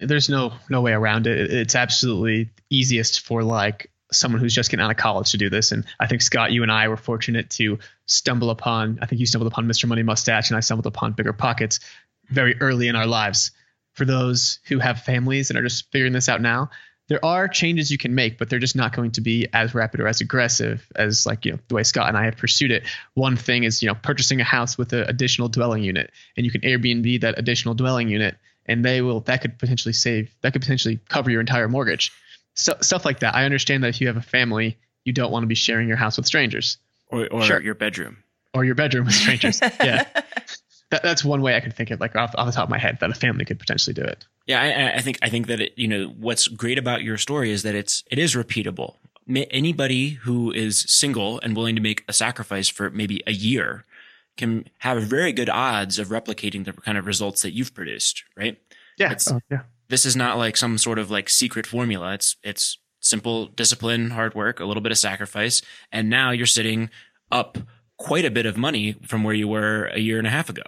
there's 0.00 0.28
no 0.28 0.52
no 0.68 0.80
way 0.80 0.92
around 0.92 1.26
it. 1.26 1.52
It's 1.52 1.74
absolutely 1.74 2.50
easiest 2.70 3.20
for 3.20 3.42
like 3.42 3.90
someone 4.12 4.40
who's 4.40 4.54
just 4.54 4.70
getting 4.70 4.84
out 4.84 4.90
of 4.90 4.96
college 4.96 5.30
to 5.30 5.38
do 5.38 5.50
this. 5.50 5.72
And 5.72 5.84
I 6.00 6.06
think 6.06 6.22
Scott, 6.22 6.52
you 6.52 6.62
and 6.62 6.72
I 6.72 6.88
were 6.88 6.96
fortunate 6.96 7.50
to 7.50 7.78
stumble 8.06 8.50
upon. 8.50 8.98
I 9.00 9.06
think 9.06 9.20
you 9.20 9.26
stumbled 9.26 9.52
upon 9.52 9.68
Mr. 9.68 9.86
Money 9.86 10.02
Mustache, 10.02 10.50
and 10.50 10.56
I 10.56 10.60
stumbled 10.60 10.86
upon 10.86 11.12
Bigger 11.12 11.32
Pockets 11.32 11.80
very 12.28 12.60
early 12.60 12.88
in 12.88 12.96
our 12.96 13.06
lives. 13.06 13.52
For 13.94 14.04
those 14.04 14.60
who 14.66 14.78
have 14.78 15.02
families 15.02 15.50
and 15.50 15.58
are 15.58 15.62
just 15.62 15.90
figuring 15.90 16.12
this 16.12 16.28
out 16.28 16.40
now, 16.40 16.70
there 17.10 17.22
are 17.24 17.48
changes 17.48 17.90
you 17.90 17.98
can 17.98 18.14
make, 18.14 18.38
but 18.38 18.48
they're 18.48 18.60
just 18.60 18.76
not 18.76 18.94
going 18.94 19.10
to 19.10 19.20
be 19.20 19.48
as 19.52 19.74
rapid 19.74 19.98
or 19.98 20.06
as 20.06 20.20
aggressive 20.20 20.86
as 20.94 21.26
like 21.26 21.44
you 21.44 21.50
know 21.52 21.58
the 21.66 21.74
way 21.74 21.82
Scott 21.82 22.08
and 22.08 22.16
I 22.16 22.24
have 22.24 22.36
pursued 22.36 22.70
it. 22.70 22.84
One 23.14 23.36
thing 23.36 23.64
is 23.64 23.82
you 23.82 23.88
know 23.88 23.96
purchasing 23.96 24.40
a 24.40 24.44
house 24.44 24.78
with 24.78 24.92
an 24.92 25.02
additional 25.02 25.48
dwelling 25.48 25.82
unit, 25.82 26.12
and 26.36 26.46
you 26.46 26.52
can 26.52 26.60
Airbnb 26.60 27.20
that 27.22 27.36
additional 27.36 27.74
dwelling 27.74 28.08
unit, 28.08 28.36
and 28.66 28.84
they 28.84 29.02
will 29.02 29.20
that 29.22 29.42
could 29.42 29.58
potentially 29.58 29.92
save 29.92 30.32
that 30.42 30.52
could 30.52 30.62
potentially 30.62 31.00
cover 31.08 31.30
your 31.30 31.40
entire 31.40 31.68
mortgage. 31.68 32.12
So, 32.54 32.74
stuff 32.80 33.04
like 33.04 33.20
that. 33.20 33.34
I 33.34 33.44
understand 33.44 33.82
that 33.82 33.88
if 33.88 34.00
you 34.00 34.06
have 34.06 34.16
a 34.16 34.22
family, 34.22 34.78
you 35.04 35.12
don't 35.12 35.32
want 35.32 35.42
to 35.42 35.48
be 35.48 35.54
sharing 35.56 35.88
your 35.88 35.96
house 35.96 36.16
with 36.16 36.26
strangers 36.26 36.78
Or, 37.08 37.26
or 37.28 37.42
Sure. 37.42 37.60
your 37.60 37.74
bedroom? 37.74 38.18
or 38.54 38.64
your 38.64 38.74
bedroom 38.74 39.06
with 39.06 39.14
strangers. 39.14 39.60
yeah, 39.62 40.04
that, 40.90 41.02
that's 41.02 41.24
one 41.24 41.40
way 41.42 41.56
I 41.56 41.60
could 41.60 41.74
think 41.74 41.90
of, 41.90 42.00
like 42.00 42.16
off, 42.16 42.34
off 42.36 42.46
the 42.46 42.52
top 42.52 42.64
of 42.64 42.70
my 42.70 42.78
head, 42.78 42.98
that 43.00 43.10
a 43.10 43.14
family 43.14 43.44
could 43.44 43.58
potentially 43.58 43.94
do 43.94 44.02
it. 44.02 44.26
Yeah, 44.50 44.60
I- 44.60 44.82
I, 44.82 44.94
I 44.98 45.00
think 45.00 45.18
I 45.22 45.28
think 45.28 45.46
that 45.46 45.60
it, 45.60 45.72
you 45.76 45.88
know 45.88 46.02
what's 46.26 46.48
great 46.48 46.78
about 46.78 47.02
your 47.02 47.16
story 47.18 47.50
is 47.50 47.62
that 47.62 47.74
it's 47.74 48.02
it 48.10 48.18
is 48.18 48.34
repeatable. 48.34 48.96
Anybody 49.28 50.10
who 50.24 50.50
is 50.52 50.80
single 50.88 51.38
and 51.42 51.54
willing 51.56 51.76
to 51.76 51.80
make 51.82 52.04
a 52.08 52.12
sacrifice 52.12 52.68
for 52.68 52.90
maybe 52.90 53.22
a 53.26 53.32
year 53.32 53.84
can 54.36 54.64
have 54.78 55.02
very 55.02 55.32
good 55.32 55.48
odds 55.48 55.98
of 55.98 56.08
replicating 56.08 56.64
the 56.64 56.72
kind 56.72 56.98
of 56.98 57.06
results 57.06 57.42
that 57.42 57.52
you've 57.52 57.74
produced. 57.74 58.24
Right? 58.36 58.58
Yeah, 58.98 59.06
It's- 59.12 59.30
oh, 59.30 59.40
yeah. 59.50 59.62
This 59.88 60.04
is 60.06 60.14
not 60.16 60.38
like 60.38 60.56
some 60.56 60.78
sort 60.78 60.98
of 60.98 61.10
like 61.10 61.28
secret 61.28 61.66
formula. 61.66 62.14
It's 62.14 62.36
it's 62.42 62.78
simple 63.00 63.46
discipline, 63.46 64.10
hard 64.10 64.34
work, 64.34 64.60
a 64.60 64.64
little 64.64 64.82
bit 64.82 64.92
of 64.92 64.98
sacrifice, 64.98 65.62
and 65.92 66.08
now 66.10 66.30
you're 66.32 66.46
sitting 66.58 66.90
up 67.32 67.58
quite 67.98 68.24
a 68.24 68.30
bit 68.30 68.46
of 68.46 68.56
money 68.56 68.94
from 69.06 69.24
where 69.24 69.34
you 69.34 69.48
were 69.48 69.86
a 69.94 69.98
year 70.00 70.18
and 70.18 70.26
a 70.26 70.30
half 70.30 70.48
ago. 70.48 70.62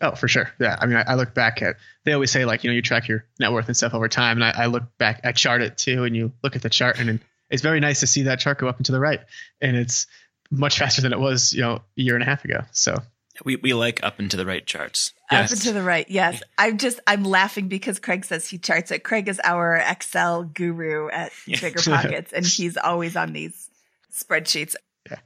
Oh, 0.00 0.14
for 0.14 0.28
sure. 0.28 0.50
Yeah. 0.58 0.76
I 0.80 0.86
mean, 0.86 0.96
I, 0.96 1.02
I 1.08 1.14
look 1.14 1.34
back 1.34 1.60
at, 1.62 1.76
they 2.04 2.12
always 2.12 2.30
say 2.30 2.44
like, 2.44 2.64
you 2.64 2.70
know, 2.70 2.74
you 2.74 2.82
track 2.82 3.06
your 3.08 3.24
net 3.38 3.52
worth 3.52 3.66
and 3.68 3.76
stuff 3.76 3.92
over 3.92 4.08
time. 4.08 4.40
And 4.40 4.44
I, 4.44 4.64
I 4.64 4.66
look 4.66 4.84
back, 4.98 5.20
I 5.24 5.32
chart 5.32 5.60
it 5.62 5.76
too. 5.76 6.04
And 6.04 6.16
you 6.16 6.32
look 6.42 6.56
at 6.56 6.62
the 6.62 6.70
chart 6.70 6.98
and 6.98 7.08
then 7.08 7.20
it's 7.50 7.62
very 7.62 7.80
nice 7.80 8.00
to 8.00 8.06
see 8.06 8.22
that 8.22 8.38
chart 8.40 8.58
go 8.58 8.68
up 8.68 8.78
and 8.78 8.86
to 8.86 8.92
the 8.92 9.00
right. 9.00 9.20
And 9.60 9.76
it's 9.76 10.06
much 10.50 10.78
faster 10.78 11.02
than 11.02 11.12
it 11.12 11.18
was, 11.20 11.52
you 11.52 11.60
know, 11.60 11.74
a 11.76 11.82
year 12.00 12.14
and 12.14 12.22
a 12.22 12.26
half 12.26 12.44
ago. 12.44 12.60
So 12.72 12.96
We 13.44 13.56
we 13.56 13.74
like 13.74 14.02
up 14.02 14.18
and 14.18 14.30
to 14.30 14.36
the 14.36 14.46
right 14.46 14.64
charts. 14.64 15.12
Up 15.30 15.50
and 15.50 15.60
to 15.62 15.72
the 15.72 15.82
right. 15.82 16.06
Yes. 16.08 16.42
I'm 16.58 16.78
just, 16.78 16.98
I'm 17.06 17.22
laughing 17.24 17.68
because 17.68 17.98
Craig 17.98 18.24
says 18.24 18.48
he 18.48 18.58
charts 18.58 18.90
it. 18.90 19.04
Craig 19.04 19.28
is 19.28 19.40
our 19.44 19.76
Excel 19.76 20.44
guru 20.44 21.08
at 21.10 21.30
Yeah. 21.46 21.60
Bigger 21.60 21.80
Pockets, 21.84 22.32
and 22.32 22.44
he's 22.46 22.76
always 22.76 23.16
on 23.16 23.32
these 23.32 23.68
spreadsheets. 24.12 24.74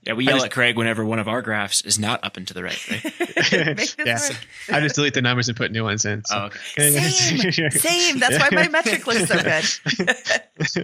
Yeah, 0.03 0.15
we 0.15 0.27
I 0.27 0.31
yell 0.31 0.37
just- 0.39 0.47
at 0.47 0.53
Craig 0.53 0.77
whenever 0.77 1.05
one 1.05 1.19
of 1.19 1.29
our 1.29 1.43
graphs 1.43 1.83
is 1.83 1.99
not 1.99 2.25
up 2.25 2.37
and 2.37 2.47
to 2.49 2.55
the 2.55 2.63
right. 2.63 2.91
Right? 2.91 3.05
Make 3.77 3.77
this 3.77 3.97
yeah. 3.99 4.19
work. 4.29 4.39
I 4.71 4.81
just 4.81 4.95
delete 4.95 5.15
the 5.15 5.23
numbers 5.23 5.49
and 5.49 5.57
put 5.57 5.73
new 5.73 5.85
ones 5.85 6.05
in. 6.05 6.25
So. 6.25 6.37
Oh, 6.37 6.45
okay. 6.47 6.91
Same, 7.09 7.71
same. 7.71 8.19
That's 8.19 8.39
why 8.39 8.49
my 8.53 8.69
metric 8.69 9.07
looks 9.07 9.27
so 9.27 9.43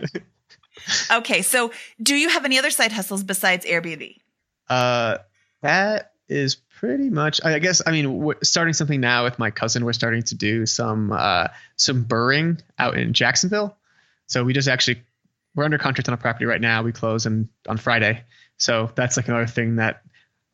good. 0.02 0.22
okay, 1.18 1.42
so 1.42 1.72
do 2.02 2.14
you 2.14 2.28
have 2.28 2.44
any 2.44 2.58
other 2.58 2.70
side 2.70 2.92
hustles 2.92 3.22
besides 3.22 3.66
Airbnb? 3.66 4.16
Uh, 4.68 5.18
that 5.62 6.12
is 6.28 6.54
pretty 6.54 7.10
much. 7.10 7.44
I 7.44 7.58
guess. 7.58 7.82
I 7.86 7.90
mean, 7.90 8.18
we're 8.18 8.36
starting 8.42 8.74
something 8.74 9.00
now 9.00 9.24
with 9.24 9.38
my 9.38 9.50
cousin. 9.50 9.84
We're 9.84 9.92
starting 9.92 10.22
to 10.24 10.34
do 10.34 10.66
some 10.66 11.12
uh, 11.12 11.48
some 11.76 12.04
burring 12.04 12.60
out 12.78 12.96
in 12.96 13.12
Jacksonville. 13.12 13.76
So 14.26 14.44
we 14.44 14.52
just 14.52 14.68
actually 14.68 15.02
we're 15.54 15.64
under 15.64 15.78
contract 15.78 16.08
on 16.08 16.14
a 16.14 16.16
property 16.18 16.46
right 16.46 16.60
now. 16.60 16.82
We 16.82 16.92
close 16.92 17.26
in, 17.26 17.48
on 17.68 17.76
Friday. 17.76 18.24
So 18.60 18.90
that's 18.94 19.16
like 19.16 19.26
another 19.26 19.46
thing 19.46 19.76
that 19.76 20.02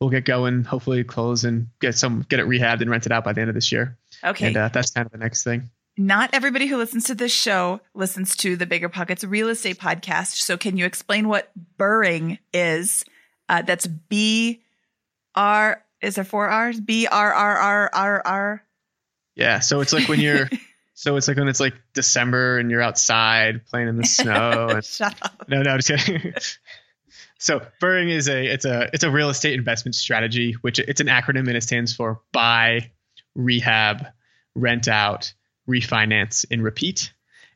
we'll 0.01 0.11
get 0.11 0.25
going. 0.25 0.65
Hopefully, 0.65 1.05
close 1.05 1.45
and 1.45 1.69
get 1.81 1.97
some 1.97 2.25
get 2.29 2.41
it 2.41 2.47
rehabbed 2.47 2.81
and 2.81 2.91
rented 2.91 3.13
out 3.13 3.25
by 3.25 3.33
the 3.33 3.41
end 3.41 3.51
of 3.51 3.55
this 3.55 3.71
year. 3.73 3.99
Okay. 4.25 4.47
And 4.47 4.57
uh, 4.57 4.69
that's 4.69 4.91
kind 4.91 5.05
of 5.05 5.13
the 5.13 5.19
next 5.19 5.43
thing. 5.43 5.71
Not 5.99 6.31
everybody 6.33 6.67
who 6.67 6.77
listens 6.77 7.05
to 7.05 7.15
this 7.15 7.33
show 7.33 7.81
listens 7.95 8.37
to 8.37 8.57
the 8.57 8.67
Bigger 8.67 8.89
Pockets 8.89 9.25
real 9.25 9.49
estate 9.49 9.79
podcast. 9.79 10.35
So 10.35 10.57
can 10.57 10.77
you 10.77 10.85
explain 10.85 11.29
what 11.29 11.51
burring 11.79 12.39
is? 12.53 13.05
Uh, 13.49 13.63
that's 13.63 13.87
B 13.87 14.63
R. 15.35 15.83
Is 16.01 16.15
there 16.17 16.25
four 16.25 16.49
R's? 16.49 16.81
B 16.81 17.07
R 17.07 17.33
R 17.33 17.57
R 17.57 17.91
R 17.93 18.23
R. 18.25 18.63
Yeah. 19.35 19.61
So 19.61 19.81
it's 19.81 19.93
like 19.93 20.09
when 20.09 20.21
you're. 20.21 20.49
So 20.99 21.17
it's 21.17 21.29
like 21.29 21.37
when 21.37 21.47
it's 21.47 21.61
like 21.61 21.75
December 21.93 22.57
and 22.57 22.71
you're 22.71 22.81
outside 22.81 23.67
playing 23.67 23.89
in 23.89 23.99
the 23.99 24.05
snow 24.07 24.69
and 24.71 24.83
Shut 24.83 25.15
up. 25.21 25.45
No, 25.47 25.61
no, 25.61 25.77
just 25.77 26.07
kidding. 26.07 26.33
so 27.39 27.61
burring 27.81 28.09
is 28.09 28.29
a 28.29 28.47
it's 28.47 28.65
a 28.65 28.89
it's 28.93 29.05
a 29.05 29.11
real 29.11 29.29
estate 29.29 29.55
investment 29.55 29.95
strategy, 29.95 30.53
which 30.63 30.79
it's 30.79 31.01
an 31.01 31.09
acronym 31.09 31.47
and 31.47 31.57
it 31.57 31.63
stands 31.63 31.95
for 31.95 32.21
buy, 32.33 32.91
rehab, 33.35 34.07
rent 34.55 34.89
out, 34.89 35.33
refinance, 35.69 36.45
and 36.51 36.63
repeat. 36.63 37.13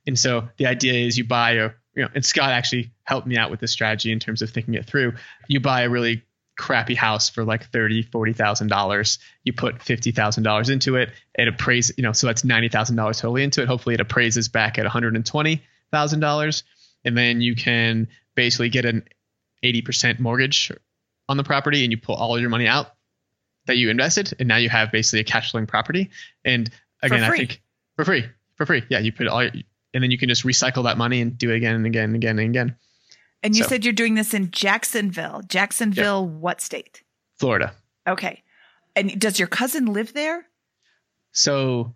And 0.07 0.19
so 0.19 0.49
the 0.57 0.67
idea 0.67 1.07
is 1.07 1.17
you 1.17 1.25
buy 1.25 1.53
a 1.53 1.71
you 1.95 2.03
know, 2.03 2.09
and 2.15 2.25
Scott 2.25 2.51
actually 2.51 2.93
helped 3.03 3.27
me 3.27 3.37
out 3.37 3.51
with 3.51 3.61
this 3.61 3.73
strategy 3.73 4.13
in 4.13 4.21
terms 4.21 4.43
of 4.43 4.51
thinking 4.51 4.75
it 4.75 4.87
through. 4.87 5.15
You 5.49 5.61
buy 5.61 5.83
a 5.83 5.91
really 5.91 6.23
crappy 6.57 6.95
house 6.95 7.31
for 7.31 7.45
like 7.45 7.71
thirty, 7.71 8.03
forty 8.03 8.33
thousand 8.33 8.69
dollars. 8.69 9.19
You 9.45 9.53
put 9.53 9.83
fifty 9.83 10.13
thousand 10.13 10.43
dollars 10.43 10.69
into 10.69 10.97
it. 10.97 11.11
It 11.35 11.49
appraises, 11.49 11.97
you 11.97 12.03
know, 12.03 12.13
so 12.13 12.27
that's 12.27 12.45
ninety 12.45 12.69
thousand 12.69 12.97
dollars 12.97 13.21
totally 13.21 13.43
into 13.43 13.63
it. 13.63 13.69
Hopefully, 13.69 13.95
it 13.95 14.01
appraises 14.01 14.49
back 14.49 14.79
at 14.79 14.85
one 14.85 14.91
hundred 14.93 15.17
and 15.17 15.25
twenty 15.25 15.63
thousand 15.91 16.21
dollars, 16.21 16.65
and 17.05 17.17
then 17.17 17.41
you 17.41 17.57
can 17.57 18.09
basically 18.35 18.69
get 18.69 18.85
an 18.85 19.05
eighty 19.63 19.83
percent 19.83 20.21
mortgage 20.21 20.73
on 21.29 21.37
the 21.37 21.45
property, 21.45 21.85
and 21.85 21.93
you 21.93 21.99
pull 21.99 22.15
all 22.17 22.39
your 22.39 22.51
money 22.51 22.67
out 22.67 22.95
that 23.67 23.77
you 23.77 23.91
invested, 23.91 24.35
and 24.39 24.49
now 24.49 24.57
you 24.57 24.69
have 24.69 24.91
basically 24.91 25.21
a 25.21 25.25
cash 25.25 25.51
flowing 25.51 25.67
property. 25.67 26.11
And 26.45 26.71
again, 27.03 27.23
I 27.23 27.37
think 27.37 27.63
for 27.97 28.05
free, 28.05 28.25
for 28.57 28.67
free, 28.67 28.83
yeah, 28.89 28.99
you 28.99 29.13
put 29.13 29.27
all, 29.29 29.43
your, 29.43 29.53
and 29.95 30.03
then 30.03 30.11
you 30.11 30.19
can 30.19 30.29
just 30.29 30.45
recycle 30.45 30.85
that 30.85 30.97
money 30.99 31.21
and 31.21 31.37
do 31.37 31.51
it 31.51 31.57
again 31.57 31.75
and 31.75 31.87
again 31.87 32.05
and 32.05 32.17
again 32.17 32.39
and 32.39 32.49
again. 32.51 32.77
And 33.43 33.57
you 33.57 33.63
So- 33.65 33.69
said 33.71 33.85
you're 33.85 33.93
doing 33.95 34.15
this 34.15 34.35
in 34.35 34.51
Jacksonville. 34.51 35.43
Jacksonville, 35.47 36.27
what 36.27 36.61
state? 36.61 37.03
Florida. 37.39 37.73
Okay. 38.07 38.43
And 38.97 39.19
does 39.21 39.39
your 39.39 39.49
cousin 39.49 39.87
live 39.87 40.13
there? 40.15 40.47
So 41.33 41.95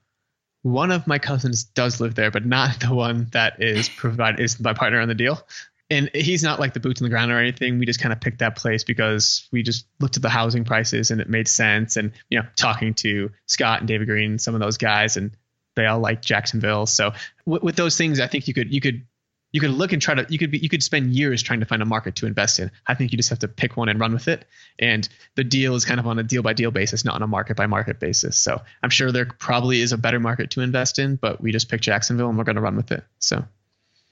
one 0.63 0.91
of 0.91 1.07
my 1.07 1.19
cousins 1.19 1.65
does 1.65 2.01
live 2.01 2.15
there, 2.15 2.31
but 2.31 2.47
not 2.47 2.81
the 2.87 2.95
one 2.95 3.29
that 3.33 3.61
is 3.63 3.89
provide 3.89 4.41
is 4.41 4.61
my 4.61 4.73
partner 4.75 5.01
on 5.01 5.09
the 5.09 5.15
deal. 5.15 5.47
And 5.95 6.11
he's 6.13 6.43
not 6.43 6.59
like 6.59 6.75
the 6.75 6.81
boots 6.81 7.01
on 7.01 7.05
the 7.05 7.11
ground 7.11 7.31
or 7.31 7.39
anything. 7.39 7.79
We 7.79 7.87
just 7.87 8.01
kind 8.01 8.13
of 8.13 8.21
picked 8.21 8.41
that 8.41 8.57
place 8.57 8.83
because 8.83 9.49
we 9.53 9.63
just 9.63 9.87
looked 10.01 10.17
at 10.17 10.23
the 10.23 10.29
housing 10.29 10.65
prices 10.65 11.11
and 11.13 11.21
it 11.21 11.29
made 11.29 11.47
sense. 11.47 11.97
And 11.97 12.13
you 12.31 12.41
know, 12.41 12.47
talking 12.57 12.95
to 12.95 13.31
Scott 13.47 13.79
and 13.79 13.89
David 13.89 14.09
Greene, 14.09 14.39
some 14.39 14.55
of 14.55 14.61
those 14.61 14.77
guys, 14.77 15.17
and 15.17 15.37
they 15.77 15.87
all 15.87 16.01
like 16.01 16.21
Jacksonville. 16.21 16.87
So 16.87 17.13
with, 17.47 17.63
with 17.63 17.77
those 17.77 17.97
things, 17.97 18.19
I 18.19 18.27
think 18.27 18.49
you 18.49 18.55
could 18.55 18.73
you 18.73 18.81
could 18.81 19.07
you 19.53 19.61
could 19.61 19.71
look 19.71 19.93
and 19.93 20.03
try 20.03 20.17
to 20.17 20.27
you 20.29 20.37
could 20.37 20.51
be, 20.51 20.59
you 20.59 20.69
could 20.69 20.83
spend 20.83 21.15
years 21.15 21.41
trying 21.41 21.61
to 21.61 21.67
find 21.67 21.81
a 21.81 21.87
market 21.87 22.17
to 22.17 22.27
invest 22.27 22.59
in. 22.59 22.73
I 22.89 22.95
think 22.95 23.13
you 23.13 23.17
just 23.17 23.31
have 23.31 23.39
to 23.41 23.49
pick 23.49 23.77
one 23.77 23.89
and 23.89 24.01
run 24.01 24.13
with 24.13 24.27
it. 24.27 24.47
And 24.81 25.09
the 25.37 25.45
deal 25.45 25.77
is 25.77 25.85
kind 25.85 26.01
of 26.01 26.09
on 26.09 26.19
a 26.19 26.25
deal 26.25 26.43
by 26.43 26.55
deal 26.55 26.73
basis, 26.73 27.05
not 27.05 27.15
on 27.15 27.23
a 27.23 27.29
market 27.29 27.57
by 27.57 27.67
market 27.67 28.01
basis. 28.01 28.37
So 28.37 28.61
I'm 28.83 28.91
sure 28.91 29.13
there 29.13 29.27
probably 29.27 29.81
is 29.81 29.93
a 29.93 29.99
better 29.99 30.19
market 30.19 30.51
to 30.51 30.61
invest 30.61 30.99
in, 30.99 31.15
but 31.15 31.41
we 31.41 31.53
just 31.53 31.69
picked 31.69 31.85
Jacksonville 31.85 32.29
and 32.29 32.37
we're 32.37 32.43
going 32.43 32.57
to 32.57 32.63
run 32.63 32.75
with 32.75 32.91
it. 32.91 33.05
So 33.21 33.45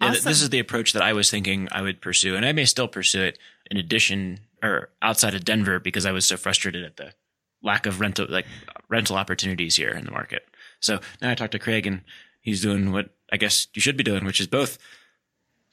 Yeah, 0.02 0.08
th- 0.10 0.18
Awesome. 0.20 0.30
this 0.30 0.42
is 0.42 0.50
the 0.50 0.58
approach 0.58 0.92
that 0.92 1.02
I 1.02 1.12
was 1.12 1.30
thinking 1.30 1.68
I 1.72 1.82
would 1.82 2.00
pursue, 2.00 2.36
and 2.36 2.44
I 2.44 2.52
may 2.52 2.64
still 2.64 2.88
pursue 2.88 3.22
it 3.22 3.38
in 3.70 3.76
addition 3.76 4.40
or 4.62 4.90
outside 5.00 5.34
of 5.34 5.44
Denver 5.44 5.78
because 5.80 6.04
I 6.06 6.12
was 6.12 6.24
so 6.26 6.36
frustrated 6.36 6.84
at 6.84 6.96
the 6.96 7.12
lack 7.62 7.86
of 7.86 8.00
rental 8.00 8.26
like 8.28 8.46
rental 8.88 9.16
opportunities 9.16 9.76
here 9.76 9.90
in 9.90 10.04
the 10.04 10.10
market. 10.10 10.44
So 10.80 11.00
now 11.20 11.30
I 11.30 11.34
talked 11.34 11.52
to 11.52 11.58
Craig, 11.58 11.86
and 11.86 12.02
he's 12.40 12.60
doing 12.62 12.92
what 12.92 13.10
I 13.32 13.36
guess 13.36 13.68
you 13.74 13.80
should 13.80 13.96
be 13.96 14.04
doing, 14.04 14.24
which 14.24 14.40
is 14.40 14.46
both. 14.46 14.78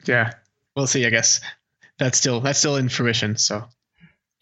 yeah, 0.06 0.34
we'll 0.76 0.88
see. 0.88 1.06
I 1.06 1.10
guess 1.10 1.42
that's 1.98 2.18
still 2.18 2.40
that's 2.40 2.60
still 2.60 2.76
in 2.78 2.90
fruition. 2.90 3.36
So 3.38 3.66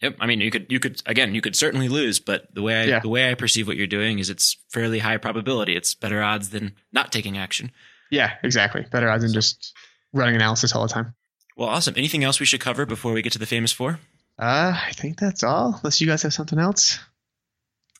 Yep. 0.00 0.16
I 0.20 0.26
mean, 0.26 0.40
you 0.40 0.50
could 0.50 0.66
you 0.70 0.78
could 0.78 1.02
again 1.06 1.34
you 1.34 1.40
could 1.40 1.56
certainly 1.56 1.88
lose, 1.88 2.20
but 2.20 2.54
the 2.54 2.62
way 2.62 2.80
I 2.80 2.84
Yeah. 2.84 3.00
the 3.00 3.08
way 3.08 3.30
I 3.30 3.34
perceive 3.34 3.66
what 3.66 3.76
you're 3.76 3.86
doing 3.88 4.18
is 4.20 4.30
it's 4.30 4.56
fairly 4.68 5.00
high 5.00 5.16
probability. 5.16 5.74
It's 5.74 5.92
better 5.94 6.22
odds 6.22 6.50
than 6.50 6.74
not 6.92 7.10
taking 7.10 7.36
action. 7.36 7.72
Yeah, 8.10 8.34
exactly. 8.42 8.86
Better 8.90 9.08
odds 9.10 9.22
than 9.24 9.32
just 9.32 9.72
running 10.12 10.34
analysis 10.34 10.74
all 10.74 10.82
the 10.82 10.92
time. 10.92 11.14
Well, 11.56 11.68
awesome. 11.68 11.94
Anything 11.96 12.24
else 12.24 12.40
we 12.40 12.46
should 12.46 12.60
cover 12.60 12.86
before 12.86 13.12
we 13.12 13.22
get 13.22 13.32
to 13.32 13.38
the 13.38 13.46
famous 13.46 13.72
four? 13.72 13.98
Uh, 14.38 14.72
I 14.86 14.92
think 14.92 15.18
that's 15.18 15.42
all. 15.42 15.74
Unless 15.82 16.00
you 16.00 16.06
guys 16.06 16.22
have 16.22 16.32
something 16.32 16.58
else. 16.58 16.98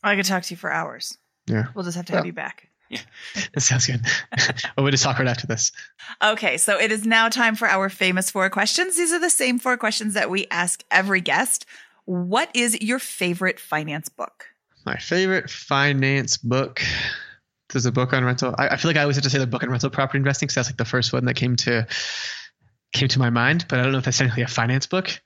I 0.03 0.15
could 0.15 0.25
talk 0.27 0.45
to 0.45 0.55
you 0.55 0.57
for 0.57 0.71
hours. 0.71 1.19
Yeah. 1.49 1.67
We'll 1.75 1.85
just 1.85 1.97
have 1.97 2.07
to 2.07 2.13
Well. 2.13 2.19
have 2.21 2.27
you 2.27 2.33
back. 2.33 2.69
Yeah. 2.89 3.01
that 3.55 3.61
sounds 3.61 3.87
good. 3.87 4.01
well, 4.77 4.85
we'll 4.85 4.91
just 4.93 5.03
talk 5.03 5.19
right 5.19 5.27
after 5.29 5.47
this. 5.47 5.73
Okay, 6.23 6.57
so 6.57 6.79
it 6.79 6.93
is 6.93 7.05
now 7.05 7.29
time 7.29 7.55
for 7.57 7.69
our 7.69 7.89
famous 7.89 8.31
four 8.31 8.49
questions. 8.51 8.97
These 8.97 9.13
are 9.13 9.19
the 9.19 9.29
same 9.29 9.59
four 9.59 9.77
questions 9.77 10.15
that 10.15 10.31
we 10.31 10.47
ask 10.51 10.85
every 10.91 11.21
guest. 11.21 11.67
What 12.05 12.51
is 12.55 12.81
your 12.81 12.99
favorite 12.99 13.59
finance 13.61 14.09
book? 14.09 14.47
My 14.87 14.97
favorite 14.97 15.51
finance 15.51 16.37
book. 16.39 16.81
There's 17.73 17.87
a 17.87 17.93
book 17.93 18.13
on 18.13 18.25
rental. 18.25 18.55
I, 18.59 18.69
I 18.69 18.77
feel 18.77 18.89
like 18.89 18.97
I 18.97 19.03
always 19.03 19.17
have 19.17 19.25
to 19.25 19.31
say 19.31 19.39
the 19.39 19.47
book 19.47 19.63
on 19.63 19.71
rental 19.71 19.91
property 19.91 20.19
investing 20.19 20.47
because 20.47 20.55
that's 20.55 20.69
like 20.69 20.77
the 20.79 20.85
first 20.85 21.13
one 21.13 21.25
that 21.27 21.35
came 21.35 21.57
to 21.57 21.87
came 22.93 23.09
to 23.09 23.19
my 23.19 23.31
mind. 23.31 23.67
But 23.69 23.79
I 23.79 23.83
don't 23.83 23.93
know 23.93 23.99
if 23.99 24.05
that's 24.05 24.19
technically 24.19 24.43
a 24.45 24.49
finance 24.49 24.87
book. 24.87 25.21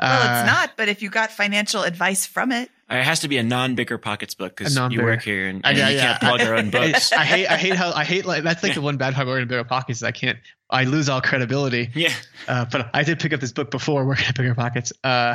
Well, 0.00 0.10
Uh, 0.10 0.40
it's 0.40 0.46
not, 0.46 0.76
but 0.76 0.88
if 0.88 1.02
you 1.02 1.10
got 1.10 1.30
financial 1.32 1.82
advice 1.82 2.24
from 2.26 2.50
it, 2.52 2.70
Uh, 2.90 2.96
It 2.96 3.04
has 3.04 3.20
to 3.20 3.28
be 3.28 3.36
a 3.38 3.42
non-bigger 3.42 3.98
pockets 3.98 4.34
book 4.34 4.56
because 4.56 4.74
you 4.90 5.02
work 5.02 5.22
here 5.22 5.48
and, 5.48 5.60
I- 5.64 5.70
and 5.70 5.78
yeah, 5.78 5.88
you 5.88 5.96
yeah. 5.96 6.18
can't 6.18 6.20
plug 6.20 6.40
our 6.48 6.54
own 6.56 6.70
books. 6.76 7.12
I, 7.12 7.22
I 7.22 7.24
hate 7.24 7.46
I 7.48 7.56
hate 7.56 7.74
how 7.74 7.92
I 7.92 8.04
hate 8.04 8.24
like 8.26 8.42
that's 8.44 8.62
like 8.62 8.74
the 8.74 8.80
one 8.90 8.96
bad 8.96 9.14
part 9.14 9.24
about 9.24 9.32
working 9.32 9.42
in 9.42 9.48
bigger 9.48 9.64
pockets 9.64 9.98
is 9.98 10.02
I 10.02 10.12
can't 10.12 10.38
I 10.70 10.84
lose 10.84 11.08
all 11.08 11.20
credibility. 11.20 11.90
yeah. 11.94 12.12
Uh, 12.48 12.64
but 12.64 12.90
I 12.94 13.02
did 13.02 13.18
pick 13.20 13.32
up 13.32 13.40
this 13.40 13.52
book 13.52 13.70
before 13.70 14.04
working 14.06 14.26
at 14.26 14.34
bigger 14.36 14.54
pockets. 14.54 14.92
Uh, 15.04 15.34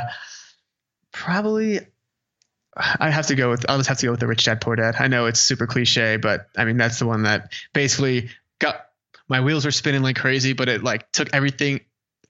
probably 1.12 1.80
I 2.78 3.10
have 3.10 3.26
to 3.28 3.34
go 3.34 3.50
with 3.50 3.66
I'll 3.68 3.78
just 3.78 3.88
have 3.88 3.98
to 3.98 4.06
go 4.06 4.12
with 4.12 4.20
the 4.20 4.26
Rich 4.26 4.44
Dad 4.44 4.60
Poor 4.60 4.76
Dad. 4.76 4.96
I 4.98 5.08
know 5.08 5.26
it's 5.26 5.40
super 5.40 5.66
cliche, 5.66 6.16
but 6.16 6.48
I 6.56 6.64
mean 6.64 6.76
that's 6.76 6.98
the 6.98 7.06
one 7.06 7.24
that 7.24 7.52
basically 7.72 8.30
got 8.58 8.86
my 9.28 9.40
wheels 9.40 9.64
were 9.64 9.70
spinning 9.70 10.02
like 10.02 10.16
crazy, 10.16 10.52
but 10.52 10.68
it 10.68 10.82
like 10.82 11.10
took 11.12 11.28
everything 11.34 11.80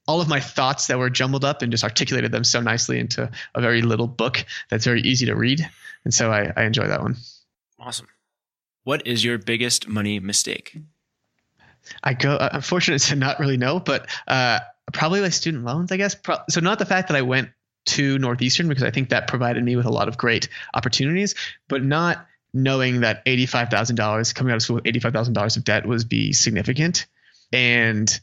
all 0.06 0.22
of 0.22 0.28
my 0.28 0.40
thoughts 0.40 0.86
that 0.86 0.98
were 0.98 1.10
jumbled 1.10 1.44
up 1.44 1.60
and 1.60 1.70
just 1.70 1.84
articulated 1.84 2.32
them 2.32 2.42
so 2.42 2.60
nicely 2.60 2.98
into 2.98 3.30
a 3.54 3.60
very 3.60 3.82
little 3.82 4.06
book 4.06 4.44
that's 4.70 4.86
very 4.86 5.02
easy 5.02 5.26
to 5.26 5.34
read. 5.34 5.68
And 6.04 6.14
so 6.14 6.32
I, 6.32 6.50
I 6.56 6.64
enjoy 6.64 6.86
that 6.88 7.02
one. 7.02 7.16
Awesome. 7.78 8.08
What 8.84 9.06
is 9.06 9.22
your 9.22 9.36
biggest 9.36 9.86
money 9.86 10.18
mistake? 10.18 10.78
I 12.02 12.14
go. 12.14 12.32
uh, 12.32 12.48
I'm 12.52 12.60
fortunate 12.62 12.98
to 13.02 13.16
not 13.16 13.38
really 13.38 13.58
know, 13.58 13.80
but 13.80 14.08
uh, 14.26 14.60
probably 14.94 15.20
like 15.20 15.34
student 15.34 15.64
loans, 15.64 15.92
I 15.92 15.98
guess. 15.98 16.14
Pro- 16.14 16.38
so 16.48 16.60
not 16.60 16.78
the 16.78 16.86
fact 16.86 17.08
that 17.08 17.16
I 17.16 17.22
went 17.22 17.50
to 17.86 18.18
Northeastern 18.18 18.68
because 18.68 18.84
I 18.84 18.90
think 18.90 19.10
that 19.10 19.28
provided 19.28 19.64
me 19.64 19.76
with 19.76 19.86
a 19.86 19.90
lot 19.90 20.08
of 20.08 20.18
great 20.18 20.48
opportunities, 20.74 21.34
but 21.68 21.82
not 21.82 22.26
knowing 22.52 23.00
that 23.00 23.22
eighty-five 23.26 23.68
thousand 23.68 23.96
dollars 23.96 24.32
coming 24.32 24.52
out 24.52 24.56
of 24.56 24.62
school 24.62 24.76
with 24.76 24.86
eighty-five 24.86 25.12
thousand 25.12 25.34
dollars 25.34 25.56
of 25.56 25.64
debt 25.64 25.86
was 25.86 26.04
be 26.04 26.32
significant, 26.32 27.06
and 27.52 28.20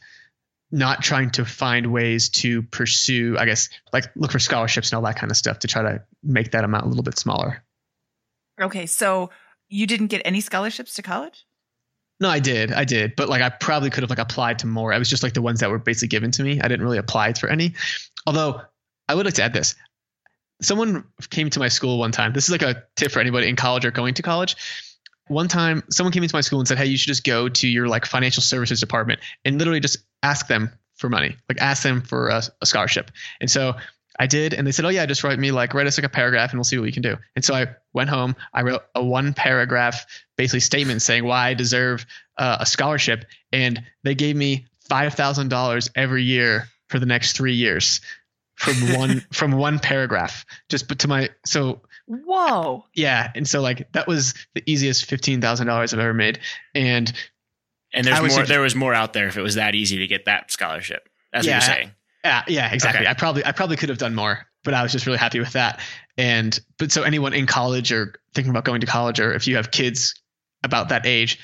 not 0.71 1.01
trying 1.03 1.29
to 1.31 1.45
find 1.45 1.87
ways 1.87 2.29
to 2.29 2.63
pursue, 2.63 3.37
I 3.37 3.45
guess, 3.45 3.69
like 3.93 4.05
look 4.15 4.31
for 4.31 4.39
scholarships 4.39 4.91
and 4.91 4.97
all 4.97 5.03
that 5.03 5.15
kind 5.15 5.31
of 5.31 5.37
stuff 5.37 5.59
to 5.59 5.67
try 5.67 5.83
to 5.83 6.03
make 6.23 6.51
that 6.51 6.63
amount 6.63 6.85
a 6.85 6.87
little 6.87 7.03
bit 7.03 7.17
smaller. 7.17 7.63
okay, 8.61 8.85
so 8.85 9.29
you 9.69 9.87
didn't 9.87 10.07
get 10.07 10.21
any 10.25 10.41
scholarships 10.41 10.95
to 10.95 11.01
college? 11.01 11.45
No, 12.19 12.29
I 12.29 12.39
did. 12.39 12.71
I 12.71 12.85
did. 12.85 13.15
But 13.15 13.29
like 13.29 13.41
I 13.41 13.49
probably 13.49 13.89
could 13.89 14.03
have 14.03 14.09
like 14.09 14.19
applied 14.19 14.59
to 14.59 14.67
more. 14.67 14.93
I 14.93 14.97
was 14.97 15.09
just 15.09 15.23
like 15.23 15.33
the 15.33 15.41
ones 15.41 15.59
that 15.59 15.69
were 15.69 15.79
basically 15.79 16.07
given 16.09 16.31
to 16.31 16.43
me. 16.43 16.61
I 16.61 16.67
didn't 16.67 16.83
really 16.83 16.97
apply 16.97 17.33
for 17.33 17.49
any. 17.49 17.73
Although 18.25 18.61
I 19.07 19.15
would 19.15 19.25
like 19.25 19.35
to 19.35 19.43
add 19.43 19.53
this. 19.53 19.75
Someone 20.61 21.05
came 21.29 21.49
to 21.49 21.59
my 21.59 21.67
school 21.67 21.99
one 21.99 22.11
time. 22.11 22.33
This 22.33 22.45
is 22.45 22.51
like 22.51 22.61
a 22.61 22.83
tip 22.95 23.11
for 23.11 23.19
anybody 23.19 23.49
in 23.49 23.55
college 23.55 23.85
or 23.85 23.91
going 23.91 24.13
to 24.15 24.21
college. 24.21 24.55
One 25.27 25.47
time 25.47 25.83
someone 25.89 26.11
came 26.13 26.23
into 26.23 26.35
my 26.35 26.41
school 26.41 26.59
and 26.59 26.67
said, 26.67 26.77
Hey, 26.77 26.85
you 26.85 26.97
should 26.97 27.07
just 27.07 27.23
go 27.23 27.49
to 27.49 27.67
your 27.67 27.87
like 27.87 28.05
financial 28.05 28.41
services 28.41 28.79
department 28.79 29.19
and 29.43 29.57
literally 29.57 29.79
just 29.79 29.97
ask 30.23 30.47
them 30.47 30.71
for 30.95 31.09
money. 31.09 31.35
Like 31.49 31.59
ask 31.59 31.83
them 31.83 32.01
for 32.01 32.29
a, 32.29 32.43
a 32.61 32.65
scholarship. 32.65 33.11
And 33.41 33.49
so 33.49 33.75
I 34.17 34.27
did, 34.27 34.53
and 34.53 34.65
they 34.65 34.71
said, 34.71 34.85
"Oh 34.85 34.89
yeah, 34.89 35.05
just 35.05 35.23
write 35.23 35.37
me 35.37 35.51
like 35.51 35.73
write 35.73 35.87
us 35.87 35.97
like 35.97 36.05
a 36.05 36.09
paragraph, 36.09 36.51
and 36.51 36.57
we'll 36.57 36.63
see 36.63 36.77
what 36.77 36.83
we 36.83 36.91
can 36.91 37.01
do." 37.01 37.17
And 37.35 37.43
so 37.43 37.53
I 37.53 37.75
went 37.93 38.09
home. 38.09 38.35
I 38.53 38.61
wrote 38.61 38.83
a 38.93 39.03
one 39.03 39.33
paragraph, 39.33 40.05
basically 40.37 40.61
statement 40.61 41.01
saying 41.01 41.25
why 41.25 41.47
I 41.47 41.53
deserve 41.53 42.05
uh, 42.37 42.57
a 42.61 42.65
scholarship, 42.65 43.25
and 43.51 43.83
they 44.03 44.15
gave 44.15 44.35
me 44.35 44.67
five 44.87 45.15
thousand 45.15 45.49
dollars 45.49 45.89
every 45.95 46.23
year 46.23 46.69
for 46.87 46.99
the 46.99 47.05
next 47.05 47.35
three 47.35 47.55
years 47.55 47.99
from 48.55 48.93
one 48.97 49.25
from 49.31 49.51
one 49.53 49.79
paragraph. 49.79 50.45
Just 50.69 50.87
but 50.87 50.99
to 50.99 51.07
my 51.07 51.29
so 51.45 51.81
Whoa. 52.07 52.85
yeah, 52.93 53.31
and 53.35 53.47
so 53.47 53.61
like 53.61 53.91
that 53.93 54.07
was 54.07 54.33
the 54.53 54.63
easiest 54.65 55.05
fifteen 55.05 55.41
thousand 55.41 55.67
dollars 55.67 55.93
I've 55.93 55.99
ever 55.99 56.13
made, 56.13 56.39
and 56.73 57.11
And 57.93 58.05
there's 58.05 58.17
I 58.17 58.21
more. 58.21 58.29
say- 58.29 58.43
there 58.45 58.61
was 58.61 58.75
more 58.75 58.93
out 58.93 59.13
there 59.13 59.27
if 59.27 59.37
it 59.37 59.41
was 59.41 59.55
that 59.55 59.75
easy 59.75 59.97
to 59.99 60.07
get 60.07 60.25
that 60.25 60.51
scholarship. 60.51 61.07
That's 61.33 61.45
Yeah. 61.47 61.57
what 61.59 61.67
you're 61.67 61.75
saying. 61.75 61.91
Yeah, 62.23 62.43
yeah, 62.47 62.73
exactly. 62.73 63.01
Okay. 63.01 63.09
I 63.09 63.13
probably 63.13 63.45
I 63.45 63.51
probably 63.51 63.77
could 63.77 63.89
have 63.89 63.97
done 63.97 64.15
more, 64.15 64.45
but 64.63 64.73
I 64.73 64.81
was 64.83 64.91
just 64.91 65.05
really 65.05 65.17
happy 65.19 65.39
with 65.39 65.53
that. 65.53 65.79
And 66.17 66.57
but 66.77 66.91
so 66.91 67.03
anyone 67.03 67.33
in 67.33 67.45
college 67.45 67.91
or 67.91 68.15
thinking 68.33 68.49
about 68.51 68.65
going 68.65 68.81
to 68.81 68.87
college 68.87 69.19
or 69.19 69.33
if 69.33 69.47
you 69.47 69.55
have 69.57 69.69
kids 69.71 70.15
about 70.63 70.89
that 70.89 71.05
age, 71.05 71.39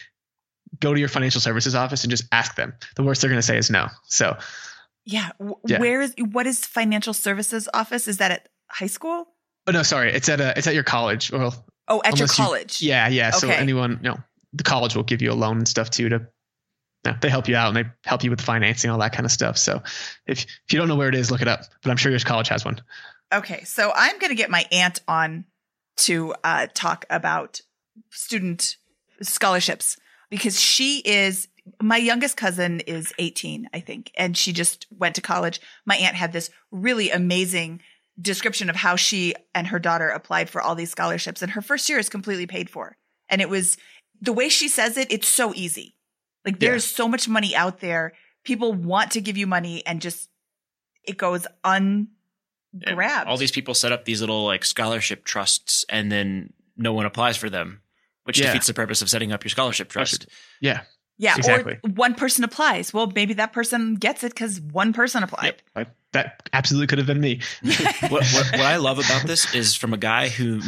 go 0.79 0.93
to 0.93 0.99
your 0.99 1.09
financial 1.09 1.41
services 1.41 1.75
office 1.75 2.03
and 2.03 2.09
just 2.11 2.23
ask 2.31 2.55
them. 2.55 2.73
The 2.95 3.03
worst 3.03 3.21
they're 3.21 3.29
going 3.29 3.37
to 3.41 3.45
say 3.45 3.57
is 3.57 3.69
no. 3.69 3.87
So 4.05 4.37
Yeah. 5.05 5.29
W- 5.39 5.57
Yeah. 5.67 5.79
Where 5.79 6.01
is 6.01 6.13
what 6.31 6.47
is 6.47 6.65
financial 6.65 7.13
services 7.13 7.67
office? 7.73 8.07
Is 8.07 8.17
that 8.17 8.31
at 8.31 8.49
high 8.69 8.87
school? 8.87 9.27
oh 9.67 9.71
no, 9.71 9.83
sorry, 9.83 10.11
it's 10.11 10.27
at 10.29 10.39
a 10.41 10.57
it's 10.57 10.67
at 10.67 10.73
your 10.73 10.83
college. 10.83 11.31
Well, 11.31 11.53
Oh, 11.87 11.99
at 12.05 12.17
your 12.17 12.23
Unless 12.25 12.37
you- 12.39 12.43
college. 12.45 12.81
yeah, 12.81 13.07
yeah. 13.09 13.31
So 13.31 13.49
anyone, 13.49 13.99
you 14.01 14.09
know, 14.09 14.17
the 14.53 14.63
college 14.63 14.95
will 14.95 15.03
give 15.03 15.21
you 15.21 15.31
a 15.31 15.33
loan 15.35 15.57
and 15.57 15.67
stuff 15.67 15.89
too 15.89 16.09
to 16.09 16.27
they 17.19 17.29
help 17.29 17.47
you 17.47 17.55
out 17.55 17.75
and 17.75 17.77
they 17.77 17.89
help 18.05 18.23
you 18.23 18.29
with 18.29 18.39
financing 18.41 18.91
all 18.91 18.99
that 18.99 19.11
kind 19.11 19.25
of 19.25 19.31
stuff. 19.31 19.57
So 19.57 19.81
if 20.27 20.41
if 20.43 20.47
you 20.71 20.77
don't 20.79 20.87
know 20.87 20.95
where 20.95 21.09
it 21.09 21.15
is, 21.15 21.31
look 21.31 21.41
it 21.41 21.47
up. 21.47 21.61
But 21.83 21.89
I'm 21.91 21.97
sure 21.97 22.11
your 22.11 22.19
college 22.19 22.47
has 22.49 22.63
one. 22.63 22.79
Okay, 23.33 23.63
so 23.63 23.91
I'm 23.95 24.19
going 24.19 24.29
to 24.29 24.35
get 24.35 24.49
my 24.51 24.65
aunt 24.71 24.99
on 25.07 25.45
to 25.97 26.35
uh, 26.43 26.67
talk 26.73 27.05
about 27.09 27.61
student 28.11 28.75
scholarships 29.21 29.97
because 30.29 30.59
she 30.59 30.99
is 30.99 31.47
my 31.81 31.97
youngest 31.97 32.37
cousin 32.37 32.79
is 32.81 33.13
18, 33.19 33.69
I 33.73 33.79
think, 33.79 34.11
and 34.15 34.35
she 34.35 34.51
just 34.53 34.87
went 34.91 35.15
to 35.15 35.21
college. 35.21 35.61
My 35.85 35.95
aunt 35.95 36.15
had 36.15 36.33
this 36.33 36.49
really 36.71 37.11
amazing 37.11 37.81
description 38.19 38.69
of 38.69 38.75
how 38.75 38.95
she 38.95 39.33
and 39.55 39.67
her 39.67 39.79
daughter 39.79 40.09
applied 40.09 40.49
for 40.49 40.61
all 40.61 40.75
these 40.75 40.91
scholarships, 40.91 41.41
and 41.41 41.51
her 41.51 41.61
first 41.61 41.87
year 41.89 41.99
is 41.99 42.09
completely 42.09 42.47
paid 42.47 42.69
for. 42.69 42.97
And 43.29 43.41
it 43.41 43.49
was 43.49 43.77
the 44.19 44.33
way 44.33 44.49
she 44.49 44.67
says 44.67 44.97
it, 44.97 45.11
it's 45.11 45.27
so 45.27 45.53
easy. 45.55 45.95
Like 46.45 46.55
Yeah. 46.55 46.69
there's 46.71 46.83
so 46.83 47.07
much 47.07 47.27
money 47.27 47.55
out 47.55 47.79
there. 47.79 48.13
People 48.43 48.73
want 48.73 49.11
to 49.11 49.21
give 49.21 49.37
you 49.37 49.47
money, 49.47 49.85
and 49.85 50.01
just 50.01 50.29
it 51.03 51.17
goes 51.17 51.45
ungrabbed. 51.63 52.07
And. 52.73 53.29
All 53.29 53.37
these 53.37 53.51
people 53.51 53.73
set 53.73 53.91
up 53.91 54.05
these 54.05 54.21
little 54.21 54.45
like 54.45 54.65
scholarship 54.65 55.25
trusts, 55.25 55.85
and 55.89 56.11
then 56.11 56.53
no 56.75 56.93
one 56.93 57.05
applies 57.05 57.37
for 57.37 57.49
them, 57.49 57.81
which 58.23 58.39
Yeah. 58.39 58.47
defeats 58.47 58.67
the 58.67 58.73
purpose 58.73 59.01
of 59.01 59.09
setting 59.09 59.31
up 59.31 59.43
your 59.43 59.49
scholarship 59.49 59.89
trust. 59.89 60.27
Yeah, 60.59 60.81
Yeah, 61.21 61.35
Exactly. 61.37 61.77
or 61.83 61.89
one 61.91 62.15
person 62.15 62.43
applies. 62.43 62.91
Well, 62.95 63.11
maybe 63.13 63.35
that 63.35 63.53
person 63.53 63.93
gets 63.93 64.23
it 64.23 64.33
because 64.33 64.59
one 64.59 64.91
person 64.91 65.21
applied. 65.21 65.61
I, 65.75 65.85
that 66.13 66.49
absolutely 66.51 66.87
could 66.87 66.97
have 66.97 67.05
been 67.05 67.21
me. 67.21 67.41
what, 67.61 68.25
what, 68.25 68.51
what 68.51 68.59
I 68.59 68.77
love 68.77 68.97
about 68.97 69.27
this 69.27 69.53
is 69.53 69.75
from 69.75 69.93
a 69.93 69.97
guy 69.97 70.29
who 70.29 70.59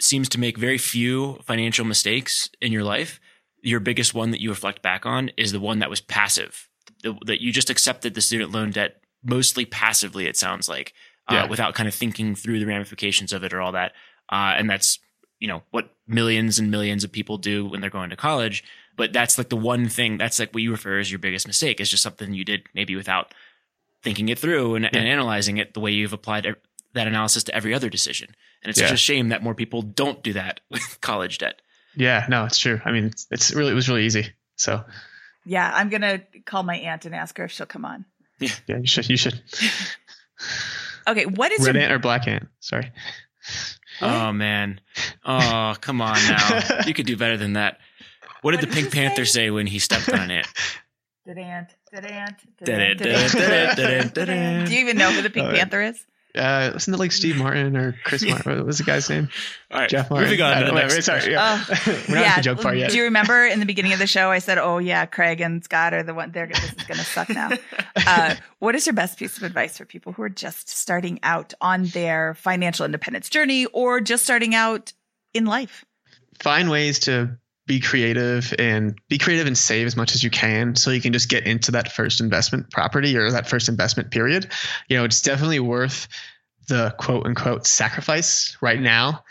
seems 0.00 0.28
to 0.28 0.38
make 0.38 0.58
very 0.58 0.78
few 0.78 1.40
financial 1.44 1.84
mistakes 1.84 2.48
in 2.60 2.70
your 2.70 2.84
life. 2.84 3.18
Your 3.62 3.80
biggest 3.80 4.14
one 4.14 4.30
that 4.30 4.40
you 4.40 4.50
reflect 4.50 4.80
back 4.80 5.06
on 5.06 5.32
is 5.36 5.50
the 5.50 5.58
one 5.58 5.80
that 5.80 5.90
was 5.90 6.00
passive, 6.00 6.68
the, 7.02 7.16
that 7.26 7.42
you 7.42 7.50
just 7.50 7.68
accepted 7.68 8.14
the 8.14 8.20
student 8.20 8.52
loan 8.52 8.70
debt 8.70 9.00
mostly 9.24 9.64
passively. 9.64 10.28
It 10.28 10.36
sounds 10.36 10.68
like 10.68 10.94
uh, 11.26 11.48
without 11.50 11.74
kind 11.74 11.88
of 11.88 11.94
thinking 11.96 12.36
through 12.36 12.60
the 12.60 12.66
ramifications 12.66 13.32
of 13.32 13.42
it 13.42 13.52
or 13.52 13.60
all 13.60 13.72
that. 13.72 13.90
Uh, 14.30 14.54
and 14.56 14.70
that's 14.70 15.00
you 15.40 15.48
know 15.48 15.62
what 15.72 15.90
millions 16.06 16.58
and 16.60 16.70
millions 16.70 17.02
of 17.04 17.10
people 17.10 17.38
do 17.38 17.66
when 17.66 17.80
they're 17.80 17.90
going 17.90 18.10
to 18.10 18.16
college. 18.16 18.62
But 18.96 19.12
that's 19.12 19.36
like 19.38 19.50
the 19.50 19.56
one 19.56 19.88
thing 19.88 20.16
that's 20.18 20.38
like 20.38 20.52
what 20.52 20.62
you 20.62 20.70
refer 20.72 20.98
as 20.98 21.10
your 21.10 21.18
biggest 21.18 21.46
mistake 21.46 21.80
is 21.80 21.90
just 21.90 22.02
something 22.02 22.32
you 22.34 22.44
did 22.44 22.62
maybe 22.74 22.96
without 22.96 23.34
thinking 24.02 24.28
it 24.30 24.38
through 24.38 24.74
and, 24.76 24.86
and 24.86 24.96
analyzing 24.96 25.58
it 25.58 25.74
the 25.74 25.80
way 25.80 25.90
you've 25.90 26.12
applied 26.14 26.46
that 26.94 27.06
analysis 27.06 27.44
to 27.44 27.54
every 27.54 27.74
other 27.74 27.90
decision. 27.90 28.34
And 28.62 28.70
it's 28.70 28.80
Yeah. 28.80 28.86
such 28.86 28.94
a 28.94 28.96
shame 28.98 29.28
that 29.28 29.42
more 29.42 29.54
people 29.54 29.82
don't 29.82 30.22
do 30.22 30.32
that 30.32 30.60
with 30.70 30.98
college 31.02 31.38
debt. 31.38 31.60
Yeah, 31.94 32.26
no, 32.28 32.44
it's 32.44 32.58
true. 32.58 32.80
I 32.84 32.92
mean, 32.92 33.04
it's, 33.06 33.26
it's 33.30 33.52
really 33.54 33.72
it 33.72 33.74
was 33.74 33.88
really 33.88 34.04
easy. 34.06 34.32
So 34.56 34.82
Yeah, 35.44 35.70
I'm 35.74 35.88
gonna 35.90 36.22
call 36.46 36.62
my 36.62 36.76
aunt 36.76 37.04
and 37.04 37.14
ask 37.14 37.36
her 37.38 37.44
if 37.44 37.52
she'll 37.52 37.66
come 37.66 37.84
on. 37.84 38.04
yeah, 38.38 38.48
yeah, 38.66 38.78
you 38.78 38.86
should 38.86 39.08
you 39.10 39.16
should 39.16 39.40
Okay, 41.08 41.26
what 41.26 41.52
is 41.52 41.64
red 41.64 41.74
your 41.74 41.84
ant 41.84 41.92
or 41.92 41.98
black 41.98 42.26
ant. 42.26 42.48
Sorry. 42.60 42.90
Oh 44.00 44.32
man. 44.32 44.80
Oh, 45.24 45.74
come 45.80 46.00
on 46.02 46.16
now. 46.28 46.80
You 46.86 46.92
could 46.94 47.06
do 47.06 47.16
better 47.16 47.36
than 47.36 47.52
that. 47.54 47.78
What 48.46 48.52
did 48.52 48.60
the 48.60 48.72
Pink 48.72 48.92
Panther 48.92 49.24
say? 49.24 49.46
say 49.46 49.50
when 49.50 49.66
he 49.66 49.80
stepped 49.80 50.08
on 50.08 50.20
an 50.20 50.30
ant? 50.30 50.46
did 51.26 51.36
aunt? 51.36 51.70
Did 51.92 52.04
aunt? 52.04 52.38
Did 52.62 54.28
it. 54.28 54.66
Do 54.68 54.72
you 54.72 54.80
even 54.82 54.96
know 54.96 55.10
who 55.10 55.20
the 55.20 55.30
Pink 55.30 55.52
Panther 55.52 55.82
is? 55.82 56.06
Uh, 56.32 56.70
wasn't 56.74 56.94
it 56.94 57.00
like 57.00 57.10
Steve 57.10 57.38
Martin 57.38 57.76
or 57.76 57.96
Chris 58.04 58.22
Martin? 58.28 58.58
What 58.58 58.66
was 58.66 58.78
the 58.78 58.84
guy's 58.84 59.10
name? 59.10 59.30
All 59.68 59.80
right, 59.80 59.90
Jeff 59.90 60.10
Martin. 60.10 60.30
moving 60.30 60.44
on 60.44 60.52
I 60.52 60.60
to 60.60 60.66
the 60.66 60.72
next 60.74 60.94
Wait, 60.94 61.02
sorry. 61.02 61.32
Yeah. 61.32 61.64
We're 62.08 62.14
not 62.14 62.24
at 62.24 62.36
the 62.36 62.42
joke 62.42 62.60
part 62.60 62.76
yet. 62.76 62.92
Do 62.92 62.98
you 62.98 63.02
remember 63.02 63.44
in 63.44 63.58
the 63.58 63.66
beginning 63.66 63.94
of 63.94 63.98
the 63.98 64.06
show 64.06 64.30
I 64.30 64.38
said, 64.38 64.58
"Oh 64.58 64.78
yeah, 64.78 65.06
Craig 65.06 65.40
and 65.40 65.64
Scott 65.64 65.92
are 65.92 66.04
the 66.04 66.14
one. 66.14 66.30
They're 66.30 66.46
this 66.46 66.62
is 66.62 66.84
going 66.84 66.98
to 66.98 67.04
suck 67.04 67.28
now." 67.28 67.50
uh, 68.06 68.36
what 68.60 68.76
is 68.76 68.86
your 68.86 68.94
best 68.94 69.18
piece 69.18 69.36
of 69.38 69.42
advice 69.42 69.76
for 69.76 69.86
people 69.86 70.12
who 70.12 70.22
are 70.22 70.28
just 70.28 70.68
starting 70.68 71.18
out 71.24 71.52
on 71.60 71.86
their 71.86 72.34
financial 72.34 72.86
independence 72.86 73.28
journey, 73.28 73.66
or 73.66 74.00
just 74.00 74.22
starting 74.22 74.54
out 74.54 74.92
in 75.34 75.46
life? 75.46 75.84
find 76.38 76.70
ways 76.70 77.00
to 77.00 77.38
be 77.66 77.80
creative 77.80 78.54
and 78.58 78.98
be 79.08 79.18
creative 79.18 79.46
and 79.46 79.58
save 79.58 79.86
as 79.86 79.96
much 79.96 80.14
as 80.14 80.22
you 80.22 80.30
can 80.30 80.76
so 80.76 80.90
you 80.90 81.00
can 81.00 81.12
just 81.12 81.28
get 81.28 81.46
into 81.46 81.72
that 81.72 81.90
first 81.90 82.20
investment 82.20 82.70
property 82.70 83.16
or 83.16 83.30
that 83.30 83.48
first 83.48 83.68
investment 83.68 84.10
period. 84.10 84.50
You 84.88 84.96
know, 84.96 85.04
it's 85.04 85.20
definitely 85.20 85.60
worth 85.60 86.08
the 86.68 86.94
quote 86.98 87.26
unquote 87.26 87.66
sacrifice 87.66 88.56
right 88.60 88.80
now. 88.80 89.24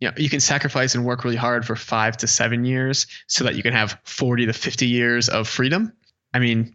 You 0.00 0.08
know, 0.08 0.14
you 0.16 0.28
can 0.28 0.40
sacrifice 0.40 0.94
and 0.94 1.04
work 1.04 1.24
really 1.24 1.36
hard 1.36 1.66
for 1.66 1.74
five 1.74 2.16
to 2.18 2.26
seven 2.26 2.64
years 2.64 3.06
so 3.26 3.44
that 3.44 3.56
you 3.56 3.62
can 3.62 3.72
have 3.72 3.98
40 4.04 4.46
to 4.46 4.52
50 4.52 4.86
years 4.86 5.28
of 5.28 5.48
freedom. 5.48 5.92
I 6.32 6.38
mean, 6.38 6.74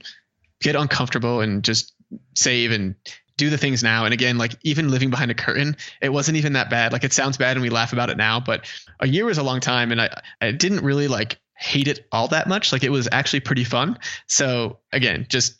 get 0.61 0.75
uncomfortable 0.75 1.41
and 1.41 1.63
just 1.63 1.93
save 2.35 2.71
and 2.71 2.95
do 3.39 3.49
the 3.49 3.57
things 3.57 3.81
now. 3.81 4.05
And 4.05 4.13
again, 4.13 4.37
like 4.37 4.55
even 4.63 4.89
living 4.89 5.09
behind 5.09 5.31
a 5.31 5.33
curtain, 5.33 5.75
it 6.01 6.09
wasn't 6.09 6.37
even 6.37 6.53
that 6.53 6.69
bad. 6.69 6.91
Like 6.91 7.03
it 7.03 7.13
sounds 7.13 7.37
bad 7.37 7.55
and 7.55 7.61
we 7.61 7.69
laugh 7.69 7.93
about 7.93 8.09
it 8.09 8.17
now, 8.17 8.39
but 8.39 8.69
a 8.99 9.07
year 9.07 9.25
was 9.25 9.37
a 9.37 9.43
long 9.43 9.61
time 9.61 9.91
and 9.91 10.01
I, 10.01 10.09
I 10.41 10.51
didn't 10.51 10.83
really 10.83 11.07
like 11.07 11.39
hate 11.55 11.87
it 11.87 12.05
all 12.11 12.27
that 12.27 12.47
much. 12.47 12.71
Like 12.71 12.83
it 12.83 12.91
was 12.91 13.07
actually 13.11 13.39
pretty 13.39 13.63
fun. 13.63 13.97
So 14.27 14.79
again, 14.91 15.25
just 15.29 15.55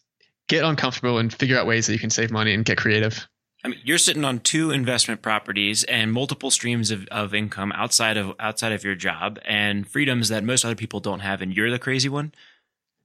get 0.48 0.66
uncomfortable 0.66 1.18
and 1.18 1.34
figure 1.34 1.58
out 1.58 1.66
ways 1.66 1.88
that 1.88 1.94
you 1.94 2.00
can 2.00 2.10
save 2.10 2.32
money 2.32 2.54
and 2.54 2.66
get 2.66 2.78
creative. 2.78 3.26
I 3.64 3.70
mean, 3.70 3.80
you're 3.84 3.98
sitting 3.98 4.24
on 4.24 4.40
two 4.40 4.72
investment 4.72 5.22
properties 5.22 5.84
and 5.86 6.14
multiple 6.14 6.52
streams 6.52 6.92
of, 6.92 7.08
of 7.08 7.34
income 7.34 7.74
outside 7.74 8.16
of 8.16 8.34
outside 8.40 8.72
of 8.72 8.86
your 8.86 8.96
job 8.96 9.38
and 9.44 9.86
freedoms 9.86 10.30
that 10.30 10.46
most 10.46 10.64
other 10.64 10.76
people 10.76 11.02
don't 11.02 11.20
have, 11.20 11.42
and 11.42 11.54
you're 11.54 11.70
the 11.70 11.80
crazy 11.80 12.08
one. 12.08 12.32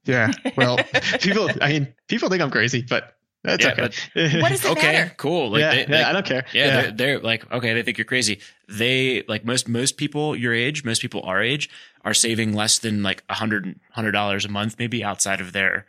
Yeah. 0.05 0.31
Well, 0.55 0.77
people, 1.19 1.49
I 1.59 1.73
mean, 1.73 1.93
people 2.07 2.29
think 2.29 2.41
I'm 2.41 2.51
crazy, 2.51 2.85
but 2.87 3.14
that's 3.45 3.63
Yeah, 3.63 3.71
okay. 3.71 4.41
What 4.41 4.49
does 4.49 4.65
it 4.65 4.71
okay, 4.71 4.93
matter? 4.93 5.13
cool. 5.17 5.51
Like 5.51 5.59
yeah, 5.61 5.71
they, 5.71 5.79
yeah, 5.81 5.85
they- 5.87 6.03
I 6.03 6.11
don't 6.13 6.25
care. 6.25 6.45
yeah, 6.53 6.81
They're, 6.81 6.91
they're 6.91 7.19
like 7.19 7.51
okay, 7.51 7.73
they 7.73 7.83
think 7.83 7.97
you're 7.97 8.05
crazy. 8.05 8.39
They 8.67 9.23
like 9.27 9.45
most 9.45 9.67
most 9.67 9.97
people 9.97 10.35
your 10.35 10.53
age, 10.53 10.83
most 10.83 11.01
people 11.01 11.21
our 11.23 11.41
age 11.41 11.69
are 12.03 12.13
saving 12.13 12.53
less 12.53 12.79
than 12.79 13.03
like 13.03 13.23
a 13.29 13.35
hundred 13.35 13.79
hundred 13.91 14.11
dollars 14.11 14.45
a 14.45 14.49
month, 14.49 14.75
maybe 14.79 15.03
outside 15.03 15.41
of 15.41 15.53
their 15.53 15.85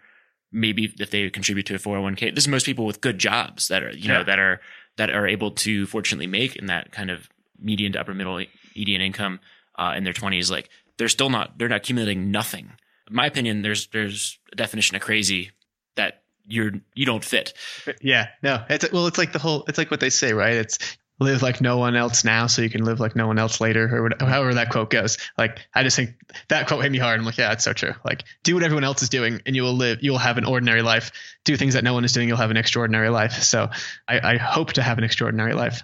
maybe 0.53 0.93
if 0.99 1.11
they 1.11 1.29
contribute 1.31 1.67
to 1.67 1.75
a 1.75 1.79
401k. 1.79 2.35
This 2.35 2.45
is 2.45 2.49
most 2.49 2.67
people 2.67 2.87
with 2.87 3.01
good 3.01 3.19
jobs 3.19 3.69
that 3.69 3.83
are 3.83 3.91
you 3.91 4.09
know 4.09 4.23
that 4.25 4.39
are 4.39 4.61
that 4.97 5.11
are 5.11 5.27
able 5.27 5.51
to 5.51 5.87
fortunately 5.87 6.27
make 6.27 6.57
in 6.57 6.67
that 6.67 6.93
kind 6.93 7.11
of 7.11 7.29
median 7.59 7.93
to 7.93 8.01
upper 8.01 8.15
middle 8.15 8.43
median 8.75 9.01
income 9.01 9.41
uh, 9.79 9.93
in 9.97 10.05
their 10.05 10.13
20s. 10.13 10.51
Like 10.51 10.69
they're 10.99 11.09
still 11.09 11.29
not 11.31 11.59
they're 11.59 11.69
not 11.69 11.79
accumulating 11.79 12.31
nothing. 12.31 12.73
In 13.09 13.15
my 13.17 13.27
opinion, 13.27 13.63
there's 13.63 13.89
there's 13.89 14.39
a 14.53 14.57
definition 14.57 14.97
of 14.97 15.03
crazy 15.03 15.51
that 15.97 16.23
you're 16.47 16.73
you 16.95 17.07
don't 17.07 17.25
fit. 17.25 17.53
Yeah, 18.01 18.29
no, 18.43 18.65
it's 18.69 18.91
well, 18.93 19.07
it's 19.07 19.19
like 19.19 19.33
the 19.33 19.39
whole, 19.39 19.65
it's 19.69 19.79
like 19.79 19.91
what 19.91 20.01
they 20.01 20.11
say, 20.11 20.33
right? 20.33 20.55
It's 20.55 20.79
live 21.19 21.41
like 21.43 21.61
no 21.63 21.79
one 21.79 21.97
else 21.97 22.25
now, 22.25 22.47
so 22.47 22.61
you 22.61 22.69
can 22.69 22.85
live 22.85 23.01
like 23.01 23.17
no 23.17 23.27
one 23.27 23.39
else 23.39 23.61
later, 23.61 23.89
or 23.97 24.03
whatever, 24.03 24.31
however 24.31 24.55
that 24.55 24.69
quote 24.71 24.91
goes. 24.91 25.17
Like, 25.39 25.59
I 25.75 25.83
just 25.83 25.97
think 25.97 26.11
that 26.49 26.67
quote 26.69 26.83
hit 26.83 26.93
me 26.93 26.99
hard. 26.99 27.19
I'm 27.19 27.25
like, 27.25 27.39
yeah, 27.39 27.53
it's 27.53 27.65
so 27.65 27.73
true. 27.73 27.93
Like, 28.05 28.25
do 28.43 28.55
what 28.55 28.63
everyone 28.63 28.85
else 28.85 29.03
is 29.03 29.09
doing, 29.09 29.41
and 29.47 29.57
you 29.57 29.63
will 29.63 29.73
live, 29.75 29.99
you 30.03 30.11
will 30.11 30.19
have 30.19 30.37
an 30.39 30.45
ordinary 30.45 30.83
life. 30.83 31.13
Do 31.45 31.57
things 31.57 31.75
that 31.75 31.85
no 31.85 31.95
one 31.95 32.05
is 32.05 32.13
doing, 32.13 32.29
you'll 32.29 32.37
have 32.37 32.51
an 32.51 32.57
extraordinary 32.59 33.09
life. 33.09 33.33
So, 33.43 33.71
I, 34.07 34.35
I 34.35 34.37
hope 34.37 34.75
to 34.75 34.83
have 34.83 34.99
an 34.99 35.05
extraordinary 35.05 35.55
life. 35.55 35.83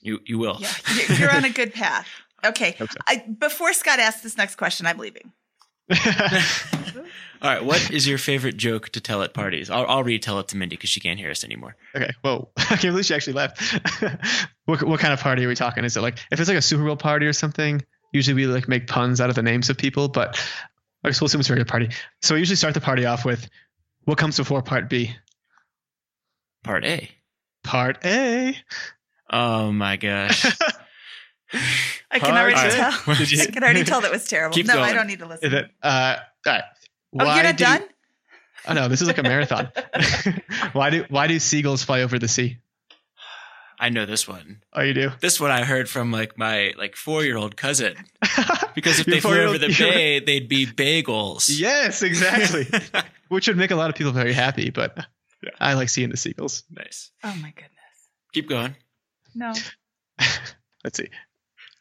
You 0.00 0.20
you 0.24 0.38
will. 0.38 0.58
Yeah, 0.60 0.72
you're- 0.94 1.16
you're 1.16 1.34
on 1.34 1.44
a 1.44 1.50
good 1.50 1.74
path. 1.74 2.06
Okay. 2.44 2.72
Hope 2.78 2.90
so. 2.92 2.98
I, 3.08 3.24
before 3.38 3.72
Scott 3.72 3.98
asks 3.98 4.22
this 4.22 4.36
next 4.36 4.54
question, 4.54 4.86
I'm 4.86 4.98
leaving. 4.98 5.32
All 7.42 7.50
right. 7.50 7.64
What 7.64 7.90
is 7.90 8.06
your 8.08 8.18
favorite 8.18 8.56
joke 8.56 8.88
to 8.90 9.00
tell 9.00 9.22
at 9.22 9.34
parties? 9.34 9.70
I'll, 9.70 9.86
I'll 9.86 10.04
retell 10.04 10.38
it 10.40 10.48
to 10.48 10.56
Mindy 10.56 10.76
because 10.76 10.90
she 10.90 11.00
can't 11.00 11.18
hear 11.18 11.30
us 11.30 11.44
anymore. 11.44 11.76
Okay. 11.94 12.10
Whoa. 12.22 12.48
I 12.56 12.62
can't 12.64 12.82
believe 12.92 13.04
she 13.06 13.14
actually 13.14 13.34
left. 13.34 13.60
what, 14.64 14.82
what 14.82 15.00
kind 15.00 15.12
of 15.12 15.20
party 15.20 15.44
are 15.44 15.48
we 15.48 15.54
talking? 15.54 15.84
Is 15.84 15.96
it 15.96 16.00
like 16.00 16.18
if 16.30 16.40
it's 16.40 16.48
like 16.48 16.58
a 16.58 16.62
Super 16.62 16.84
Bowl 16.84 16.96
party 16.96 17.26
or 17.26 17.32
something? 17.32 17.82
Usually 18.12 18.34
we 18.34 18.46
like 18.46 18.68
make 18.68 18.86
puns 18.86 19.20
out 19.20 19.28
of 19.28 19.36
the 19.36 19.42
names 19.42 19.68
of 19.70 19.76
people, 19.76 20.08
but 20.08 20.38
I 21.04 21.08
guess 21.08 21.20
we'll 21.20 21.26
assume 21.26 21.40
it's 21.40 21.50
a 21.50 21.52
regular 21.52 21.66
party. 21.68 21.90
So 22.22 22.34
we 22.34 22.40
usually 22.40 22.56
start 22.56 22.74
the 22.74 22.80
party 22.80 23.04
off 23.04 23.24
with 23.24 23.48
what 24.04 24.18
comes 24.18 24.36
before 24.36 24.62
part 24.62 24.88
B? 24.88 25.14
Part 26.64 26.84
A. 26.84 27.10
Part 27.62 27.98
A. 28.04 28.56
Oh 29.30 29.72
my 29.72 29.96
gosh. 29.96 30.46
I 32.10 32.18
can 32.18 32.36
already 32.36 32.70
to- 32.70 32.76
tell. 32.76 33.14
Did 33.16 33.30
you- 33.30 33.42
I 33.42 33.46
can 33.46 33.62
already 33.62 33.84
tell 33.84 34.00
that 34.00 34.10
was 34.12 34.26
terrible. 34.26 34.54
Keep 34.54 34.66
no, 34.66 34.80
I 34.80 34.92
don't 34.92 35.06
need 35.06 35.18
to 35.20 35.26
listen. 35.26 35.46
Is 35.48 35.52
it? 35.52 35.70
Uh, 35.82 36.16
all 36.46 36.52
right. 36.52 36.62
Oh, 37.18 37.34
you're 37.34 37.42
not 37.44 37.56
do 37.56 37.64
you- 37.64 37.70
done? 37.78 37.88
oh 38.68 38.74
no, 38.74 38.88
this 38.88 39.00
is 39.00 39.06
like 39.08 39.18
a 39.18 39.22
marathon. 39.22 39.70
why 40.72 40.90
do 40.90 41.04
why 41.08 41.26
do 41.26 41.38
seagulls 41.38 41.82
fly 41.84 42.02
over 42.02 42.18
the 42.18 42.28
sea? 42.28 42.58
I 43.78 43.90
know 43.90 44.06
this 44.06 44.26
one. 44.26 44.62
Oh, 44.72 44.80
you 44.80 44.94
do. 44.94 45.10
This 45.20 45.38
one 45.38 45.50
I 45.50 45.62
heard 45.64 45.86
from 45.88 46.10
like 46.10 46.38
my 46.38 46.72
like 46.78 46.96
four 46.96 47.22
year 47.24 47.36
old 47.36 47.56
cousin. 47.56 47.94
Because 48.74 49.00
if 49.00 49.06
they 49.06 49.20
flew 49.20 49.40
over 49.40 49.56
the 49.56 49.74
bay, 49.78 50.20
they'd 50.20 50.50
be 50.50 50.66
bagels. 50.66 51.48
yes, 51.58 52.02
exactly. 52.02 52.66
Which 53.28 53.48
would 53.48 53.56
make 53.56 53.70
a 53.70 53.74
lot 53.74 53.88
of 53.88 53.96
people 53.96 54.12
very 54.12 54.34
happy, 54.34 54.68
but 54.68 54.98
I 55.58 55.72
like 55.72 55.88
seeing 55.88 56.10
the 56.10 56.18
seagulls. 56.18 56.62
Nice. 56.70 57.10
Oh 57.24 57.34
my 57.40 57.52
goodness. 57.52 57.70
Keep 58.34 58.50
going. 58.50 58.76
No. 59.34 59.54
Let's 60.84 60.98
see. 60.98 61.08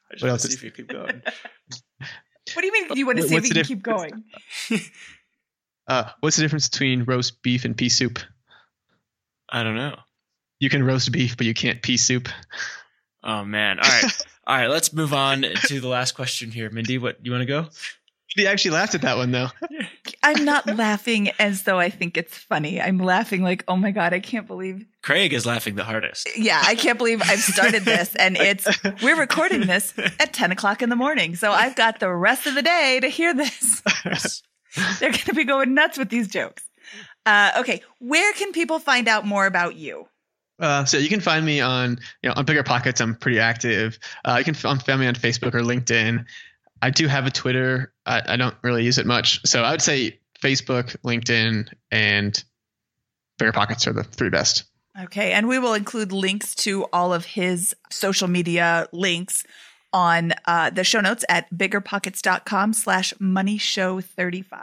I 0.09 0.13
just 0.13 0.23
What 0.23 0.29
else 0.29 0.43
see 0.43 0.47
is- 0.49 0.53
if 0.55 0.63
you 0.63 0.71
keep 0.71 0.87
going. 0.87 1.21
What 2.53 2.61
do 2.61 2.65
you 2.67 2.73
mean 2.73 2.87
you 2.95 3.05
want 3.05 3.17
to 3.17 3.23
What- 3.23 3.29
see 3.29 3.35
if 3.35 3.41
what's 3.43 3.49
we 3.49 3.53
the 3.53 3.59
can 3.61 3.67
keep 3.67 3.83
going? 3.83 4.23
Uh, 5.87 6.09
what's 6.19 6.35
the 6.35 6.41
difference 6.41 6.67
between 6.67 7.03
roast 7.03 7.43
beef 7.43 7.63
and 7.63 7.77
pea 7.77 7.89
soup? 7.89 8.17
I 9.47 9.61
don't 9.61 9.75
know. 9.75 9.95
You 10.59 10.67
can 10.67 10.83
roast 10.83 11.11
beef, 11.11 11.37
but 11.37 11.45
you 11.45 11.53
can't 11.53 11.79
pea 11.83 11.97
soup. 11.97 12.27
Oh 13.23 13.45
man. 13.45 13.79
All 13.79 13.87
right. 13.87 14.25
All 14.47 14.57
right. 14.57 14.69
Let's 14.69 14.93
move 14.93 15.13
on 15.13 15.43
to 15.43 15.79
the 15.79 15.87
last 15.87 16.13
question 16.13 16.49
here. 16.49 16.71
Mindy, 16.71 16.97
what 16.97 17.23
you 17.23 17.31
want 17.31 17.41
to 17.43 17.45
go? 17.45 17.67
He 18.35 18.47
actually 18.47 18.71
laughed 18.71 18.95
at 18.95 19.01
that 19.03 19.17
one 19.17 19.31
though. 19.31 19.47
I'm 20.23 20.43
not 20.43 20.65
laughing 20.75 21.29
as 21.39 21.63
though 21.63 21.79
I 21.79 21.89
think 21.89 22.17
it's 22.17 22.37
funny. 22.37 22.81
I'm 22.81 22.97
laughing 22.97 23.43
like, 23.43 23.63
oh 23.67 23.77
my 23.77 23.91
God, 23.91 24.13
I 24.13 24.19
can't 24.19 24.47
believe. 24.47 24.85
Craig 25.01 25.33
is 25.33 25.45
laughing 25.45 25.75
the 25.75 25.83
hardest. 25.83 26.27
Yeah, 26.37 26.61
I 26.63 26.75
can't 26.75 26.97
believe 26.97 27.21
I've 27.21 27.39
started 27.39 27.85
this 27.85 28.15
and 28.15 28.35
it's, 28.39 28.67
we're 29.01 29.19
recording 29.19 29.61
this 29.61 29.93
at 30.19 30.33
10 30.33 30.51
o'clock 30.51 30.81
in 30.81 30.89
the 30.89 30.95
morning. 30.95 31.35
So 31.35 31.51
I've 31.51 31.75
got 31.75 31.99
the 31.99 32.11
rest 32.11 32.47
of 32.47 32.55
the 32.55 32.61
day 32.61 32.99
to 33.01 33.07
hear 33.07 33.33
this. 33.33 33.83
They're 34.99 35.11
going 35.11 35.13
to 35.13 35.33
be 35.33 35.45
going 35.45 35.73
nuts 35.73 35.97
with 35.97 36.09
these 36.09 36.27
jokes. 36.27 36.63
Uh, 37.25 37.51
okay. 37.59 37.81
Where 37.99 38.33
can 38.33 38.51
people 38.51 38.79
find 38.79 39.07
out 39.07 39.25
more 39.25 39.45
about 39.45 39.75
you? 39.75 40.07
Uh, 40.59 40.85
so 40.85 40.97
you 40.97 41.09
can 41.09 41.19
find 41.19 41.45
me 41.45 41.59
on 41.59 41.99
you 42.23 42.29
know 42.29 42.33
on 42.37 42.45
Bigger 42.45 42.63
Pockets. 42.63 43.01
I'm 43.01 43.15
pretty 43.15 43.39
active. 43.39 43.99
Uh, 44.23 44.35
you 44.37 44.45
can 44.45 44.53
find 44.53 44.99
me 44.99 45.07
on 45.07 45.15
Facebook 45.15 45.53
or 45.53 45.61
LinkedIn. 45.61 46.25
I 46.81 46.89
do 46.89 47.07
have 47.07 47.25
a 47.25 47.31
Twitter. 47.31 47.93
I, 48.05 48.21
I 48.27 48.37
don't 48.37 48.55
really 48.61 48.83
use 48.83 48.97
it 48.97 49.05
much, 49.05 49.45
so 49.45 49.63
I 49.63 49.71
would 49.71 49.81
say 49.81 50.19
Facebook, 50.41 50.95
LinkedIn, 51.03 51.69
and 51.91 52.43
Bigger 53.37 53.51
Pockets 53.51 53.87
are 53.87 53.93
the 53.93 54.03
three 54.03 54.29
best. 54.29 54.65
Okay. 55.01 55.33
And 55.33 55.47
we 55.47 55.59
will 55.59 55.73
include 55.73 56.11
links 56.11 56.55
to 56.55 56.85
all 56.93 57.13
of 57.13 57.25
his 57.25 57.75
social 57.89 58.27
media 58.27 58.87
links 58.93 59.43
on 59.91 60.33
uh, 60.45 60.69
the 60.69 60.83
show 60.83 61.01
notes 61.01 61.25
at 61.29 61.51
biggerpockets.com 61.53 62.73
slash 62.73 63.13
money 63.19 63.57
show 63.57 64.01
35. 64.01 64.59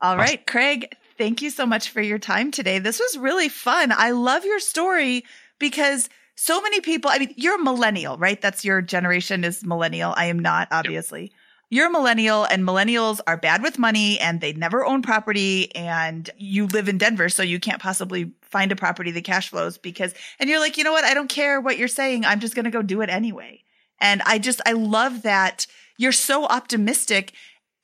All 0.00 0.16
right, 0.16 0.46
Craig, 0.46 0.94
thank 1.16 1.42
you 1.42 1.50
so 1.50 1.66
much 1.66 1.90
for 1.90 2.00
your 2.00 2.20
time 2.20 2.52
today. 2.52 2.78
This 2.78 3.00
was 3.00 3.18
really 3.18 3.48
fun. 3.48 3.92
I 3.92 4.12
love 4.12 4.44
your 4.44 4.60
story 4.60 5.24
because 5.58 6.08
so 6.40 6.62
many 6.62 6.80
people, 6.80 7.10
I 7.12 7.18
mean, 7.18 7.34
you're 7.36 7.56
a 7.56 7.62
millennial, 7.62 8.16
right? 8.16 8.40
That's 8.40 8.64
your 8.64 8.80
generation 8.80 9.42
is 9.42 9.66
millennial. 9.66 10.14
I 10.16 10.26
am 10.26 10.38
not, 10.38 10.68
obviously. 10.70 11.22
Yep. 11.22 11.32
You're 11.70 11.86
a 11.88 11.90
millennial 11.90 12.44
and 12.44 12.62
millennials 12.62 13.18
are 13.26 13.36
bad 13.36 13.60
with 13.60 13.76
money 13.76 14.20
and 14.20 14.40
they 14.40 14.52
never 14.52 14.86
own 14.86 15.02
property 15.02 15.74
and 15.74 16.30
you 16.38 16.68
live 16.68 16.88
in 16.88 16.96
Denver. 16.96 17.28
So 17.28 17.42
you 17.42 17.58
can't 17.58 17.82
possibly 17.82 18.30
find 18.40 18.70
a 18.70 18.76
property 18.76 19.10
that 19.10 19.24
cash 19.24 19.48
flows 19.48 19.78
because, 19.78 20.14
and 20.38 20.48
you're 20.48 20.60
like, 20.60 20.78
you 20.78 20.84
know 20.84 20.92
what? 20.92 21.02
I 21.02 21.12
don't 21.12 21.28
care 21.28 21.60
what 21.60 21.76
you're 21.76 21.88
saying. 21.88 22.24
I'm 22.24 22.38
just 22.38 22.54
going 22.54 22.66
to 22.66 22.70
go 22.70 22.82
do 22.82 23.00
it 23.00 23.10
anyway. 23.10 23.64
And 24.00 24.22
I 24.24 24.38
just, 24.38 24.60
I 24.64 24.72
love 24.74 25.22
that 25.22 25.66
you're 25.96 26.12
so 26.12 26.46
optimistic 26.46 27.32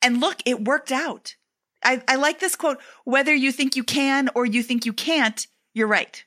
and 0.01 0.21
look, 0.21 0.37
it 0.45 0.63
worked 0.63 0.93
out. 0.93 1.35
I, 1.83 2.01
I 2.07 2.15
like 2.15 2.39
this 2.39 2.55
quote 2.55 2.79
whether 3.03 3.35
you 3.35 3.51
think 3.51 3.75
you 3.75 3.83
can 3.83 4.29
or 4.33 4.45
you 4.45 4.63
think 4.63 4.85
you 4.85 4.93
can't, 4.93 5.45
you're 5.73 5.87
right. 5.87 6.23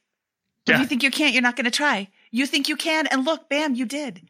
Yeah. 0.66 0.74
If 0.74 0.80
you 0.80 0.86
think 0.86 1.02
you 1.02 1.10
can't, 1.10 1.32
you're 1.32 1.42
not 1.42 1.56
going 1.56 1.64
to 1.64 1.70
try. 1.70 2.08
You 2.30 2.46
think 2.46 2.68
you 2.68 2.76
can, 2.76 3.06
and 3.06 3.24
look, 3.24 3.48
bam, 3.48 3.74
you 3.74 3.84
did. 3.86 4.28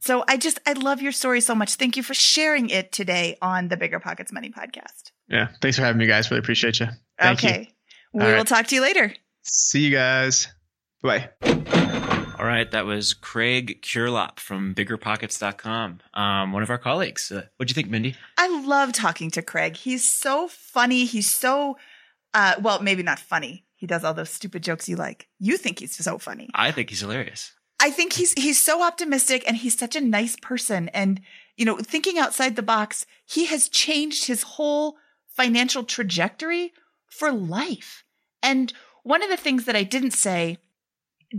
So 0.00 0.24
I 0.28 0.36
just, 0.36 0.60
I 0.66 0.72
love 0.74 1.02
your 1.02 1.12
story 1.12 1.40
so 1.40 1.54
much. 1.54 1.74
Thank 1.74 1.96
you 1.96 2.02
for 2.02 2.14
sharing 2.14 2.70
it 2.70 2.92
today 2.92 3.36
on 3.42 3.68
the 3.68 3.76
Bigger 3.76 3.98
Pockets 3.98 4.32
Money 4.32 4.50
podcast. 4.50 5.10
Yeah. 5.28 5.48
Thanks 5.60 5.76
for 5.76 5.82
having 5.82 5.98
me, 5.98 6.06
guys. 6.06 6.30
Really 6.30 6.38
appreciate 6.38 6.80
you. 6.80 6.86
Thank 7.20 7.44
okay. 7.44 7.60
You. 7.60 7.66
We 8.12 8.20
All 8.22 8.28
will 8.28 8.36
right. 8.38 8.46
talk 8.46 8.68
to 8.68 8.74
you 8.74 8.80
later. 8.80 9.12
See 9.42 9.80
you 9.80 9.90
guys. 9.90 10.48
Bye. 11.02 11.30
All 12.38 12.46
right, 12.46 12.70
that 12.70 12.86
was 12.86 13.14
Craig 13.14 13.82
Curelop 13.82 14.38
from 14.38 14.72
BiggerPockets.com, 14.72 15.98
um, 16.14 16.52
one 16.52 16.62
of 16.62 16.70
our 16.70 16.78
colleagues. 16.78 17.32
Uh, 17.32 17.42
what 17.56 17.66
do 17.66 17.72
you 17.72 17.74
think, 17.74 17.90
Mindy? 17.90 18.14
I 18.36 18.62
love 18.64 18.92
talking 18.92 19.28
to 19.32 19.42
Craig. 19.42 19.76
He's 19.76 20.08
so 20.08 20.46
funny. 20.46 21.04
He's 21.04 21.28
so, 21.28 21.76
uh, 22.34 22.54
well, 22.62 22.80
maybe 22.80 23.02
not 23.02 23.18
funny. 23.18 23.64
He 23.78 23.86
does 23.86 24.02
all 24.02 24.12
those 24.12 24.28
stupid 24.28 24.64
jokes 24.64 24.88
you 24.88 24.96
like. 24.96 25.28
You 25.38 25.56
think 25.56 25.78
he's 25.78 25.96
so 25.96 26.18
funny. 26.18 26.50
I 26.52 26.72
think 26.72 26.90
he's 26.90 27.00
hilarious. 27.00 27.52
I 27.80 27.90
think 27.90 28.12
he's 28.12 28.32
he's 28.32 28.60
so 28.60 28.82
optimistic 28.82 29.44
and 29.46 29.56
he's 29.56 29.78
such 29.78 29.94
a 29.94 30.00
nice 30.00 30.34
person. 30.34 30.88
And 30.88 31.20
you 31.56 31.64
know, 31.64 31.76
thinking 31.76 32.18
outside 32.18 32.56
the 32.56 32.62
box, 32.62 33.06
he 33.24 33.46
has 33.46 33.68
changed 33.68 34.26
his 34.26 34.42
whole 34.42 34.96
financial 35.28 35.84
trajectory 35.84 36.72
for 37.08 37.30
life. 37.30 38.02
And 38.42 38.72
one 39.04 39.22
of 39.22 39.30
the 39.30 39.36
things 39.36 39.64
that 39.66 39.76
I 39.76 39.84
didn't 39.84 40.10
say 40.10 40.58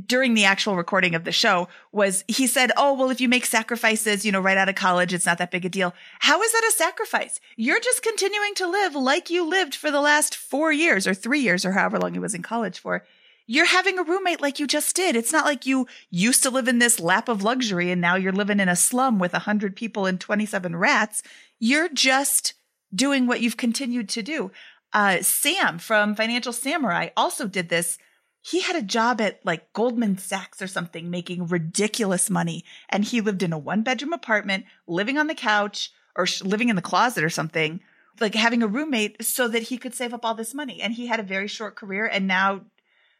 during 0.05 0.33
the 0.33 0.45
actual 0.45 0.75
recording 0.75 1.15
of 1.15 1.23
the 1.23 1.31
show 1.31 1.67
was 1.91 2.23
he 2.27 2.45
said, 2.45 2.71
Oh, 2.77 2.93
well, 2.93 3.09
if 3.09 3.19
you 3.19 3.27
make 3.27 3.45
sacrifices, 3.45 4.25
you 4.25 4.31
know, 4.31 4.39
right 4.39 4.57
out 4.57 4.69
of 4.69 4.75
college, 4.75 5.13
it's 5.13 5.25
not 5.25 5.39
that 5.39 5.51
big 5.51 5.65
a 5.65 5.69
deal. 5.69 5.93
How 6.19 6.41
is 6.41 6.51
that 6.51 6.69
a 6.69 6.77
sacrifice? 6.77 7.39
You're 7.55 7.79
just 7.79 8.03
continuing 8.03 8.53
to 8.55 8.67
live 8.67 8.95
like 8.95 9.29
you 9.29 9.47
lived 9.47 9.73
for 9.73 9.89
the 9.89 10.01
last 10.01 10.35
four 10.35 10.71
years 10.71 11.07
or 11.07 11.13
three 11.13 11.39
years 11.39 11.65
or 11.65 11.71
however 11.71 11.97
long 11.97 12.13
he 12.13 12.19
was 12.19 12.35
in 12.35 12.43
college 12.43 12.79
for. 12.79 13.03
You're 13.47 13.65
having 13.65 13.97
a 13.97 14.03
roommate 14.03 14.41
like 14.41 14.59
you 14.59 14.67
just 14.67 14.95
did. 14.95 15.15
It's 15.15 15.33
not 15.33 15.45
like 15.45 15.65
you 15.65 15.87
used 16.11 16.43
to 16.43 16.51
live 16.51 16.67
in 16.67 16.77
this 16.77 16.99
lap 16.99 17.27
of 17.27 17.41
luxury 17.41 17.89
and 17.89 17.99
now 17.99 18.15
you're 18.15 18.31
living 18.31 18.59
in 18.59 18.69
a 18.69 18.75
slum 18.75 19.17
with 19.17 19.33
a 19.33 19.39
hundred 19.39 19.75
people 19.75 20.05
and 20.05 20.19
27 20.19 20.75
rats. 20.75 21.23
You're 21.57 21.89
just 21.89 22.53
doing 22.93 23.25
what 23.25 23.41
you've 23.41 23.57
continued 23.57 24.07
to 24.09 24.21
do. 24.21 24.51
Uh, 24.93 25.23
Sam 25.23 25.79
from 25.79 26.15
Financial 26.15 26.53
Samurai 26.53 27.09
also 27.17 27.47
did 27.47 27.69
this 27.69 27.97
he 28.41 28.61
had 28.61 28.75
a 28.75 28.81
job 28.81 29.19
at 29.21 29.45
like 29.45 29.73
Goldman 29.73 30.17
Sachs 30.17 30.61
or 30.61 30.67
something, 30.67 31.09
making 31.09 31.47
ridiculous 31.47 32.29
money. 32.29 32.63
And 32.89 33.03
he 33.03 33.21
lived 33.21 33.43
in 33.43 33.53
a 33.53 33.57
one 33.57 33.83
bedroom 33.83 34.13
apartment, 34.13 34.65
living 34.87 35.17
on 35.17 35.27
the 35.27 35.35
couch 35.35 35.91
or 36.15 36.25
sh- 36.25 36.43
living 36.43 36.69
in 36.69 36.75
the 36.75 36.81
closet 36.81 37.23
or 37.23 37.29
something, 37.29 37.81
like 38.19 38.35
having 38.35 38.63
a 38.63 38.67
roommate 38.67 39.23
so 39.23 39.47
that 39.47 39.63
he 39.63 39.77
could 39.77 39.93
save 39.93 40.13
up 40.13 40.25
all 40.25 40.35
this 40.35 40.53
money. 40.53 40.81
And 40.81 40.93
he 40.93 41.07
had 41.07 41.19
a 41.19 41.23
very 41.23 41.47
short 41.47 41.75
career 41.75 42.05
and 42.05 42.27
now 42.27 42.61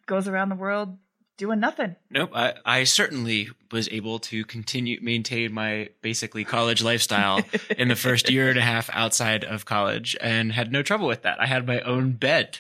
goes 0.06 0.28
around 0.28 0.50
the 0.50 0.56
world 0.56 0.98
doing 1.40 1.60
nothing. 1.60 1.96
Nope. 2.10 2.32
I, 2.34 2.54
I 2.66 2.84
certainly 2.84 3.50
was 3.72 3.88
able 3.90 4.20
to 4.20 4.44
continue 4.44 5.00
maintain 5.02 5.54
my 5.54 5.90
basically 6.02 6.44
college 6.44 6.84
lifestyle 6.84 7.42
in 7.78 7.88
the 7.88 7.96
first 7.96 8.30
year 8.30 8.50
and 8.50 8.60
a 8.60 8.62
half 8.62 8.90
outside 8.92 9.46
of 9.46 9.66
college 9.66 10.18
and 10.20 10.52
had 10.52 10.72
no 10.72 10.84
trouble 10.84 11.08
with 11.08 11.22
that. 11.22 11.40
I 11.40 11.46
had 11.46 11.66
my 11.66 11.80
own 11.82 12.12
bed 12.12 12.60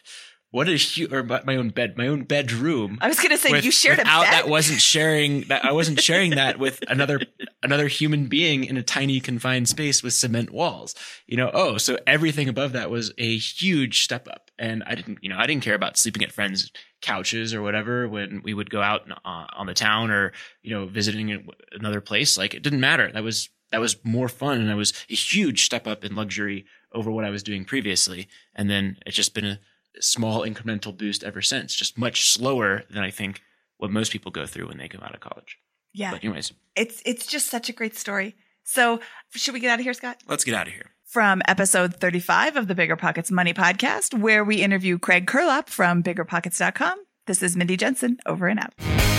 what 0.51 0.67
is 0.67 0.97
you 0.97 1.07
or 1.11 1.23
my 1.23 1.55
own 1.55 1.69
bed, 1.69 1.95
my 1.95 2.07
own 2.07 2.23
bedroom. 2.23 2.97
I 3.01 3.07
was 3.07 3.17
going 3.17 3.29
to 3.29 3.37
say 3.37 3.51
with, 3.51 3.63
you 3.63 3.71
shared 3.71 3.99
a 3.99 4.03
bed. 4.03 4.23
That 4.23 4.47
wasn't 4.47 4.81
sharing 4.81 5.41
that. 5.49 5.63
I 5.63 5.71
wasn't 5.71 6.01
sharing 6.01 6.31
that 6.31 6.57
with 6.57 6.83
another 6.87 7.21
another 7.61 7.87
human 7.87 8.25
being 8.27 8.63
in 8.63 8.75
a 8.75 8.83
tiny 8.83 9.19
confined 9.19 9.69
space 9.69 10.01
with 10.01 10.13
cement 10.13 10.49
walls. 10.49 10.95
You 11.27 11.37
know, 11.37 11.51
oh, 11.53 11.77
so 11.77 11.99
everything 12.07 12.49
above 12.49 12.71
that 12.73 12.89
was 12.89 13.13
a 13.19 13.37
huge 13.37 14.03
step 14.03 14.27
up. 14.27 14.49
And 14.57 14.83
I 14.87 14.95
didn't, 14.95 15.19
you 15.21 15.29
know, 15.29 15.37
I 15.37 15.45
didn't 15.45 15.63
care 15.63 15.75
about 15.75 15.97
sleeping 15.97 16.23
at 16.23 16.31
friends' 16.31 16.71
couches 17.01 17.53
or 17.53 17.61
whatever 17.61 18.09
when 18.09 18.41
we 18.43 18.53
would 18.53 18.71
go 18.71 18.81
out 18.81 19.09
uh, 19.09 19.45
on 19.55 19.67
the 19.67 19.73
town 19.73 20.09
or 20.09 20.33
you 20.63 20.71
know 20.71 20.87
visiting 20.87 21.47
another 21.73 22.01
place. 22.01 22.39
Like 22.39 22.55
it 22.55 22.63
didn't 22.63 22.81
matter. 22.81 23.11
That 23.11 23.23
was 23.23 23.49
that 23.71 23.81
was 23.81 23.97
more 24.03 24.29
fun 24.29 24.61
and 24.61 24.69
that 24.69 24.75
was 24.75 24.93
a 25.09 25.15
huge 25.15 25.63
step 25.63 25.85
up 25.85 26.03
in 26.03 26.15
luxury 26.15 26.65
over 26.91 27.11
what 27.11 27.25
I 27.25 27.29
was 27.29 27.43
doing 27.43 27.65
previously. 27.65 28.27
And 28.55 28.67
then 28.67 28.97
it's 29.05 29.15
just 29.15 29.35
been 29.35 29.45
a 29.45 29.59
small 29.99 30.41
incremental 30.41 30.95
boost 30.95 31.23
ever 31.23 31.41
since, 31.41 31.75
just 31.75 31.97
much 31.97 32.29
slower 32.29 32.83
than 32.89 33.03
I 33.03 33.11
think 33.11 33.41
what 33.77 33.91
most 33.91 34.11
people 34.11 34.31
go 34.31 34.45
through 34.45 34.67
when 34.67 34.77
they 34.77 34.87
come 34.87 35.01
out 35.01 35.13
of 35.13 35.21
college. 35.21 35.57
Yeah. 35.93 36.11
But 36.11 36.23
anyways, 36.23 36.53
it's 36.75 37.01
it's 37.05 37.25
just 37.25 37.47
such 37.47 37.69
a 37.69 37.73
great 37.73 37.95
story. 37.95 38.35
So, 38.63 38.99
should 39.33 39.53
we 39.53 39.59
get 39.59 39.71
out 39.71 39.79
of 39.79 39.83
here, 39.83 39.93
Scott? 39.93 40.21
Let's 40.27 40.43
get 40.43 40.53
out 40.53 40.67
of 40.67 40.73
here. 40.73 40.91
From 41.05 41.41
episode 41.47 41.95
35 41.95 42.55
of 42.55 42.67
the 42.67 42.75
Bigger 42.75 42.95
Pockets 42.95 43.31
Money 43.31 43.53
podcast, 43.53 44.19
where 44.19 44.43
we 44.43 44.57
interview 44.61 44.99
Craig 44.99 45.25
Curelop 45.25 45.67
from 45.69 46.03
biggerpockets.com. 46.03 46.99
This 47.25 47.41
is 47.41 47.57
Mindy 47.57 47.77
Jensen, 47.77 48.17
over 48.27 48.47
and 48.47 48.59
out. 48.59 49.18